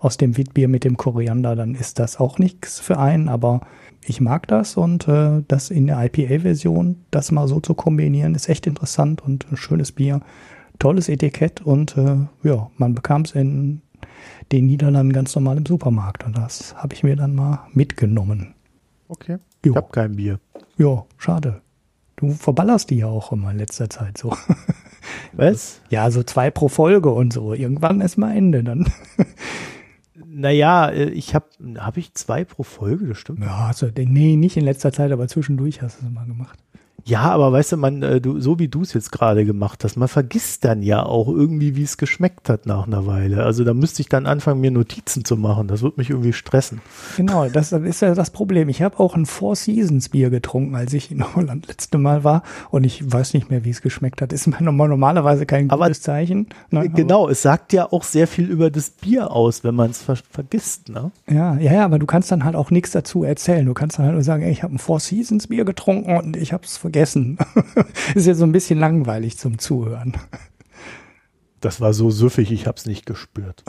aus 0.00 0.16
dem 0.16 0.36
Witbier 0.36 0.66
mit 0.66 0.82
dem 0.82 0.96
Koriander, 0.96 1.54
dann 1.54 1.76
ist 1.76 2.00
das 2.00 2.18
auch 2.18 2.38
nichts 2.38 2.80
für 2.80 2.98
einen. 2.98 3.28
Aber 3.28 3.60
ich 4.04 4.20
mag 4.20 4.48
das 4.48 4.76
und 4.76 5.06
äh, 5.06 5.42
das 5.46 5.70
in 5.70 5.86
der 5.86 6.04
IPA-Version, 6.04 7.04
das 7.12 7.30
mal 7.30 7.46
so 7.46 7.60
zu 7.60 7.74
kombinieren, 7.74 8.34
ist 8.34 8.48
echt 8.48 8.66
interessant 8.66 9.22
und 9.22 9.46
ein 9.52 9.56
schönes 9.56 9.92
Bier. 9.92 10.20
Tolles 10.80 11.08
Etikett 11.08 11.60
und 11.60 11.96
äh, 11.96 12.16
ja, 12.42 12.70
man 12.76 12.94
bekam 12.94 13.22
es 13.22 13.32
in 13.32 13.82
den 14.50 14.66
Niederlanden 14.66 15.12
ganz 15.12 15.34
normal 15.34 15.58
im 15.58 15.66
Supermarkt 15.66 16.24
und 16.24 16.36
das 16.36 16.74
habe 16.76 16.94
ich 16.94 17.04
mir 17.04 17.14
dann 17.14 17.34
mal 17.34 17.68
mitgenommen. 17.72 18.54
Okay. 19.06 19.38
Jo. 19.64 19.72
Ich 19.72 19.76
habe 19.76 19.88
kein 19.92 20.16
Bier. 20.16 20.40
Ja, 20.76 21.04
schade. 21.18 21.60
Du 22.16 22.32
verballerst 22.32 22.90
die 22.90 22.98
ja 22.98 23.06
auch 23.06 23.32
immer 23.32 23.50
in 23.50 23.58
letzter 23.58 23.88
Zeit 23.88 24.18
so. 24.18 24.36
Was? 25.32 25.80
Ja, 25.90 26.10
so 26.10 26.22
zwei 26.22 26.50
pro 26.50 26.68
Folge 26.68 27.10
und 27.10 27.32
so. 27.32 27.54
Irgendwann 27.54 28.00
ist 28.00 28.16
mal 28.16 28.36
Ende 28.36 28.62
dann. 28.64 28.90
Naja, 30.32 30.88
äh, 30.88 31.10
ich 31.10 31.34
habe, 31.34 31.46
habe 31.78 31.98
ich 31.98 32.14
zwei 32.14 32.44
pro 32.44 32.62
Folge, 32.62 33.06
das 33.08 33.18
stimmt. 33.18 33.40
Ja, 33.40 33.66
also, 33.66 33.88
nee, 33.96 34.36
nicht 34.36 34.56
in 34.56 34.64
letzter 34.64 34.92
Zeit, 34.92 35.10
aber 35.12 35.26
zwischendurch 35.28 35.82
hast 35.82 36.00
du 36.00 36.06
es 36.06 36.12
mal 36.12 36.24
gemacht. 36.24 36.58
Ja, 37.04 37.22
aber 37.22 37.52
weißt 37.52 37.72
du, 37.72 37.76
man, 37.76 38.02
äh, 38.02 38.20
du, 38.20 38.40
so 38.40 38.58
wie 38.58 38.68
du 38.68 38.82
es 38.82 38.92
jetzt 38.92 39.12
gerade 39.12 39.44
gemacht 39.44 39.84
hast, 39.84 39.96
man 39.96 40.08
vergisst 40.08 40.64
dann 40.64 40.82
ja 40.82 41.02
auch 41.02 41.28
irgendwie, 41.28 41.76
wie 41.76 41.82
es 41.82 41.96
geschmeckt 41.96 42.48
hat 42.48 42.66
nach 42.66 42.86
einer 42.86 43.06
Weile. 43.06 43.44
Also 43.44 43.64
da 43.64 43.74
müsste 43.74 44.02
ich 44.02 44.08
dann 44.08 44.26
anfangen, 44.26 44.60
mir 44.60 44.70
Notizen 44.70 45.24
zu 45.24 45.36
machen. 45.36 45.68
Das 45.68 45.82
wird 45.82 45.98
mich 45.98 46.10
irgendwie 46.10 46.32
stressen. 46.32 46.80
Genau, 47.16 47.48
das 47.48 47.72
ist 47.72 48.02
ja 48.02 48.14
das 48.14 48.30
Problem. 48.30 48.68
Ich 48.68 48.82
habe 48.82 48.98
auch 49.00 49.16
ein 49.16 49.26
Four 49.26 49.56
Seasons 49.56 50.10
Bier 50.10 50.30
getrunken, 50.30 50.74
als 50.74 50.92
ich 50.92 51.10
in 51.10 51.34
Holland 51.34 51.66
letzte 51.68 51.98
Mal 51.98 52.24
war 52.24 52.42
und 52.70 52.84
ich 52.84 53.10
weiß 53.10 53.34
nicht 53.34 53.50
mehr, 53.50 53.64
wie 53.64 53.70
es 53.70 53.82
geschmeckt 53.82 54.22
hat. 54.22 54.32
Ist 54.32 54.46
normalerweise 54.60 55.46
kein 55.46 55.68
gutes 55.68 55.80
aber, 55.80 55.92
Zeichen. 55.92 56.48
Ne? 56.70 56.88
Genau, 56.90 57.28
es 57.28 57.42
sagt 57.42 57.72
ja 57.72 57.90
auch 57.90 58.04
sehr 58.04 58.26
viel 58.26 58.50
über 58.50 58.70
das 58.70 58.90
Bier 58.90 59.30
aus, 59.30 59.64
wenn 59.64 59.74
man 59.74 59.90
es 59.90 60.02
ver 60.02 60.16
vergisst. 60.30 60.88
Ne? 60.88 61.10
Ja, 61.28 61.56
ja, 61.56 61.72
ja, 61.72 61.84
aber 61.84 61.98
du 61.98 62.06
kannst 62.06 62.30
dann 62.30 62.44
halt 62.44 62.54
auch 62.54 62.70
nichts 62.70 62.90
dazu 62.90 63.24
erzählen. 63.24 63.64
Du 63.64 63.74
kannst 63.74 63.98
dann 63.98 64.06
halt 64.06 64.14
nur 64.14 64.24
sagen, 64.24 64.42
ey, 64.42 64.50
ich 64.50 64.62
habe 64.62 64.74
ein 64.74 64.78
Four 64.78 65.00
Seasons 65.00 65.46
Bier 65.46 65.64
getrunken 65.64 66.16
und 66.16 66.36
ich 66.36 66.52
habe 66.52 66.64
es 66.64 66.76
vergessen 66.76 66.89
vergessen. 66.90 67.38
ist 68.14 68.26
ja 68.26 68.34
so 68.34 68.44
ein 68.44 68.52
bisschen 68.52 68.78
langweilig 68.78 69.38
zum 69.38 69.58
Zuhören. 69.58 70.14
Das 71.60 71.80
war 71.80 71.92
so 71.92 72.10
süffig, 72.10 72.50
ich 72.52 72.66
habe 72.66 72.78
es 72.78 72.86
nicht 72.86 73.04
gespürt. 73.06 73.62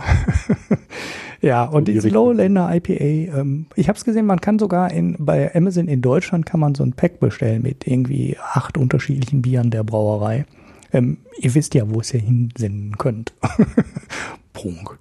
ja, 1.41 1.65
und 1.65 1.87
so 1.87 2.01
die 2.01 2.09
Lowlander 2.09 2.73
IPA, 2.73 3.39
ähm, 3.39 3.65
ich 3.75 3.89
habe 3.89 3.97
es 3.97 4.05
gesehen, 4.05 4.25
man 4.25 4.39
kann 4.39 4.59
sogar 4.59 4.91
in, 4.91 5.17
bei 5.19 5.53
Amazon 5.53 5.87
in 5.87 6.01
Deutschland 6.01 6.45
kann 6.45 6.61
man 6.61 6.73
so 6.73 6.83
ein 6.83 6.93
Pack 6.93 7.19
bestellen 7.19 7.61
mit 7.63 7.85
irgendwie 7.85 8.37
acht 8.53 8.77
unterschiedlichen 8.77 9.41
Bieren 9.41 9.71
der 9.71 9.83
Brauerei. 9.83 10.45
Ähm, 10.93 11.17
ihr 11.37 11.53
wisst 11.53 11.75
ja, 11.75 11.89
wo 11.89 11.99
es 11.99 12.13
ihr 12.13 12.21
hinsenden 12.21 12.97
könnt. 12.97 13.33
Prunk. 14.53 14.97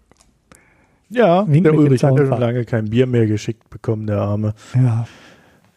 Ja, 1.10 1.46
Wink 1.48 1.64
der 1.64 1.74
Ulrich 1.74 2.04
hat 2.04 2.18
ja 2.18 2.26
schon 2.26 2.40
lange 2.40 2.64
kein 2.64 2.90
Bier 2.90 3.06
mehr 3.06 3.26
geschickt 3.26 3.70
bekommen, 3.70 4.06
der 4.06 4.20
Arme. 4.20 4.54
Ja. 4.74 5.06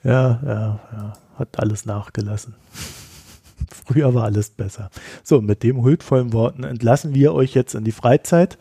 Ja, 0.03 0.39
ja, 0.43 0.79
ja 0.91 1.13
hat 1.37 1.59
alles 1.59 1.85
nachgelassen. 1.85 2.55
Früher 3.85 4.13
war 4.13 4.25
alles 4.25 4.49
besser. 4.49 4.89
So, 5.23 5.41
mit 5.41 5.63
dem 5.63 5.81
huldvollen 5.81 6.33
Worten 6.33 6.63
entlassen 6.63 7.13
wir 7.13 7.33
euch 7.33 7.53
jetzt 7.53 7.75
in 7.75 7.83
die 7.83 7.91
Freizeit, 7.91 8.57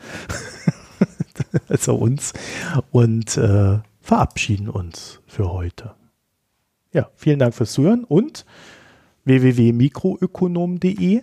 also 1.68 1.94
uns, 1.94 2.32
und 2.90 3.36
äh, 3.36 3.78
verabschieden 4.00 4.68
uns 4.68 5.20
für 5.26 5.52
heute. 5.52 5.94
Ja, 6.92 7.08
vielen 7.16 7.38
Dank 7.38 7.54
fürs 7.54 7.72
Zuhören 7.72 8.04
und 8.04 8.44
www.mikroökonom.de. 9.24 11.22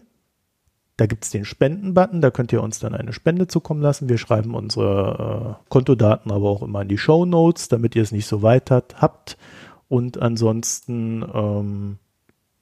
Da 0.97 1.05
gibt 1.05 1.23
es 1.23 1.29
den 1.29 1.45
Spenden-Button, 1.45 2.19
da 2.19 2.29
könnt 2.29 2.51
ihr 2.51 2.61
uns 2.61 2.79
dann 2.79 2.93
eine 2.93 3.13
Spende 3.13 3.47
zukommen 3.47 3.81
lassen. 3.81 4.09
Wir 4.09 4.17
schreiben 4.17 4.53
unsere 4.53 5.57
äh, 5.61 5.69
Kontodaten 5.69 6.29
aber 6.31 6.49
auch 6.49 6.61
immer 6.61 6.81
in 6.81 6.89
die 6.89 6.97
Show 6.97 7.25
Notes, 7.25 7.69
damit 7.69 7.95
ihr 7.95 8.03
es 8.03 8.11
nicht 8.11 8.27
so 8.27 8.41
weit 8.41 8.69
hat, 8.69 8.95
habt. 9.01 9.37
Und 9.89 10.21
ansonsten, 10.21 11.25
ähm, 11.33 11.97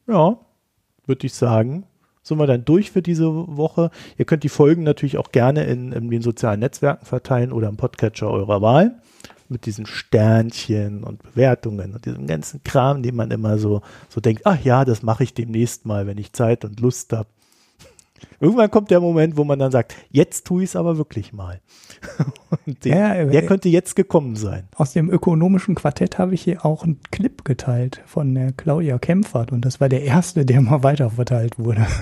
ja, 0.08 0.40
würde 1.06 1.28
ich 1.28 1.34
sagen, 1.34 1.86
sind 2.24 2.40
wir 2.40 2.48
dann 2.48 2.66
durch 2.66 2.92
für 2.92 3.02
diese 3.02 3.28
Woche. 3.28 3.92
Ihr 4.18 4.26
könnt 4.26 4.44
die 4.44 4.50
Folgen 4.50 4.84
natürlich 4.84 5.18
auch 5.18 5.32
gerne 5.32 5.66
in, 5.66 5.92
in 5.92 6.10
den 6.10 6.22
sozialen 6.22 6.60
Netzwerken 6.60 7.06
verteilen 7.06 7.52
oder 7.52 7.70
im 7.70 7.78
Podcatcher 7.78 8.30
eurer 8.30 8.62
Wahl 8.62 9.00
mit 9.50 9.66
diesen 9.66 9.86
Sternchen 9.86 11.04
und 11.04 11.24
Bewertungen 11.24 11.94
und 11.94 12.06
diesem 12.06 12.28
ganzen 12.28 12.64
Kram, 12.64 13.02
den 13.02 13.16
man 13.16 13.32
immer 13.32 13.58
so, 13.58 13.82
so 14.10 14.20
denkt, 14.20 14.42
ach 14.46 14.62
ja, 14.64 14.84
das 14.84 15.04
mache 15.04 15.24
ich 15.24 15.34
demnächst 15.34 15.86
mal, 15.86 16.06
wenn 16.06 16.18
ich 16.18 16.34
Zeit 16.34 16.66
und 16.66 16.80
Lust 16.80 17.14
habe. 17.14 17.30
Irgendwann 18.40 18.70
kommt 18.70 18.92
der 18.92 19.00
Moment, 19.00 19.38
wo 19.38 19.44
man 19.44 19.60
dann 19.60 19.72
sagt, 19.72 19.96
jetzt 20.12 20.46
tue 20.46 20.64
ich 20.64 20.70
es 20.70 20.76
aber 20.76 20.98
wirklich 20.98 21.34
mal. 21.34 21.60
Und 22.66 22.86
den, 22.86 22.94
ja, 22.94 23.26
der 23.26 23.46
könnte 23.46 23.70
jetzt 23.70 23.96
gekommen 23.96 24.36
sein. 24.36 24.68
Aus 24.76 24.94
dem 24.94 25.10
ökonomischen 25.10 25.76
Quartett 25.76 26.18
habe 26.18 26.34
ich 26.34 26.42
hier 26.44 26.66
auch 26.66 26.84
einen 26.84 27.00
Clip 27.12 27.44
geteilt 27.44 28.02
von 28.06 28.34
der 28.34 28.52
Claudia 28.52 28.98
Kempfert 29.00 29.52
und 29.52 29.66
das 29.66 29.82
war 29.82 29.90
der 29.90 30.04
erste, 30.04 30.46
der 30.46 30.62
mal 30.62 30.84
weiterverteilt 30.84 31.60
wurde. 31.60 31.86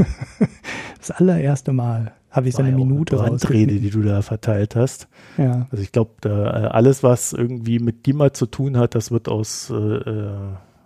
Das 1.08 1.12
allererste 1.12 1.72
Mal 1.72 2.14
habe 2.32 2.50
ich 2.50 2.56
so 2.56 2.64
eine 2.64 2.76
Minute 2.76 3.20
eine 3.20 3.38
Brandrede, 3.38 3.80
die 3.80 3.92
du 3.92 4.02
da 4.02 4.24
verteilt 4.24 4.76
hast. 4.76 5.08
Ja. 5.38 5.68
Also 5.70 5.84
ich 5.84 5.92
glaube, 5.92 6.14
äh, 6.26 6.30
alles, 6.30 7.04
was 7.04 7.32
irgendwie 7.32 7.78
mit 7.78 8.04
GIMA 8.04 8.34
zu 8.34 8.48
tun 8.48 8.76
hat, 8.78 8.96
das 8.96 9.12
wird 9.12 9.30
aus 9.30 9.70
äh, 9.70 9.76
äh, 9.76 10.38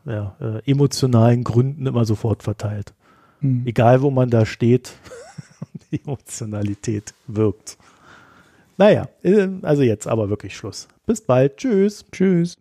ja, 0.06 0.36
äh, 0.42 0.70
emotionalen 0.70 1.46
Gründen 1.46 1.86
immer 1.88 2.04
sofort 2.04 2.44
verteilt. 2.44 2.94
Hm. 3.42 3.64
Egal, 3.66 4.02
wo 4.02 4.12
man 4.12 4.30
da 4.30 4.46
steht, 4.46 4.94
die 5.92 6.02
Emotionalität 6.04 7.14
wirkt. 7.28 7.78
Naja, 8.78 9.10
äh, 9.24 9.48
also 9.62 9.84
jetzt 9.84 10.08
aber 10.08 10.30
wirklich 10.30 10.56
Schluss. 10.56 10.88
Bis 11.06 11.22
bald. 11.22 11.58
Tschüss. 11.58 12.06
Tschüss. 12.12 12.58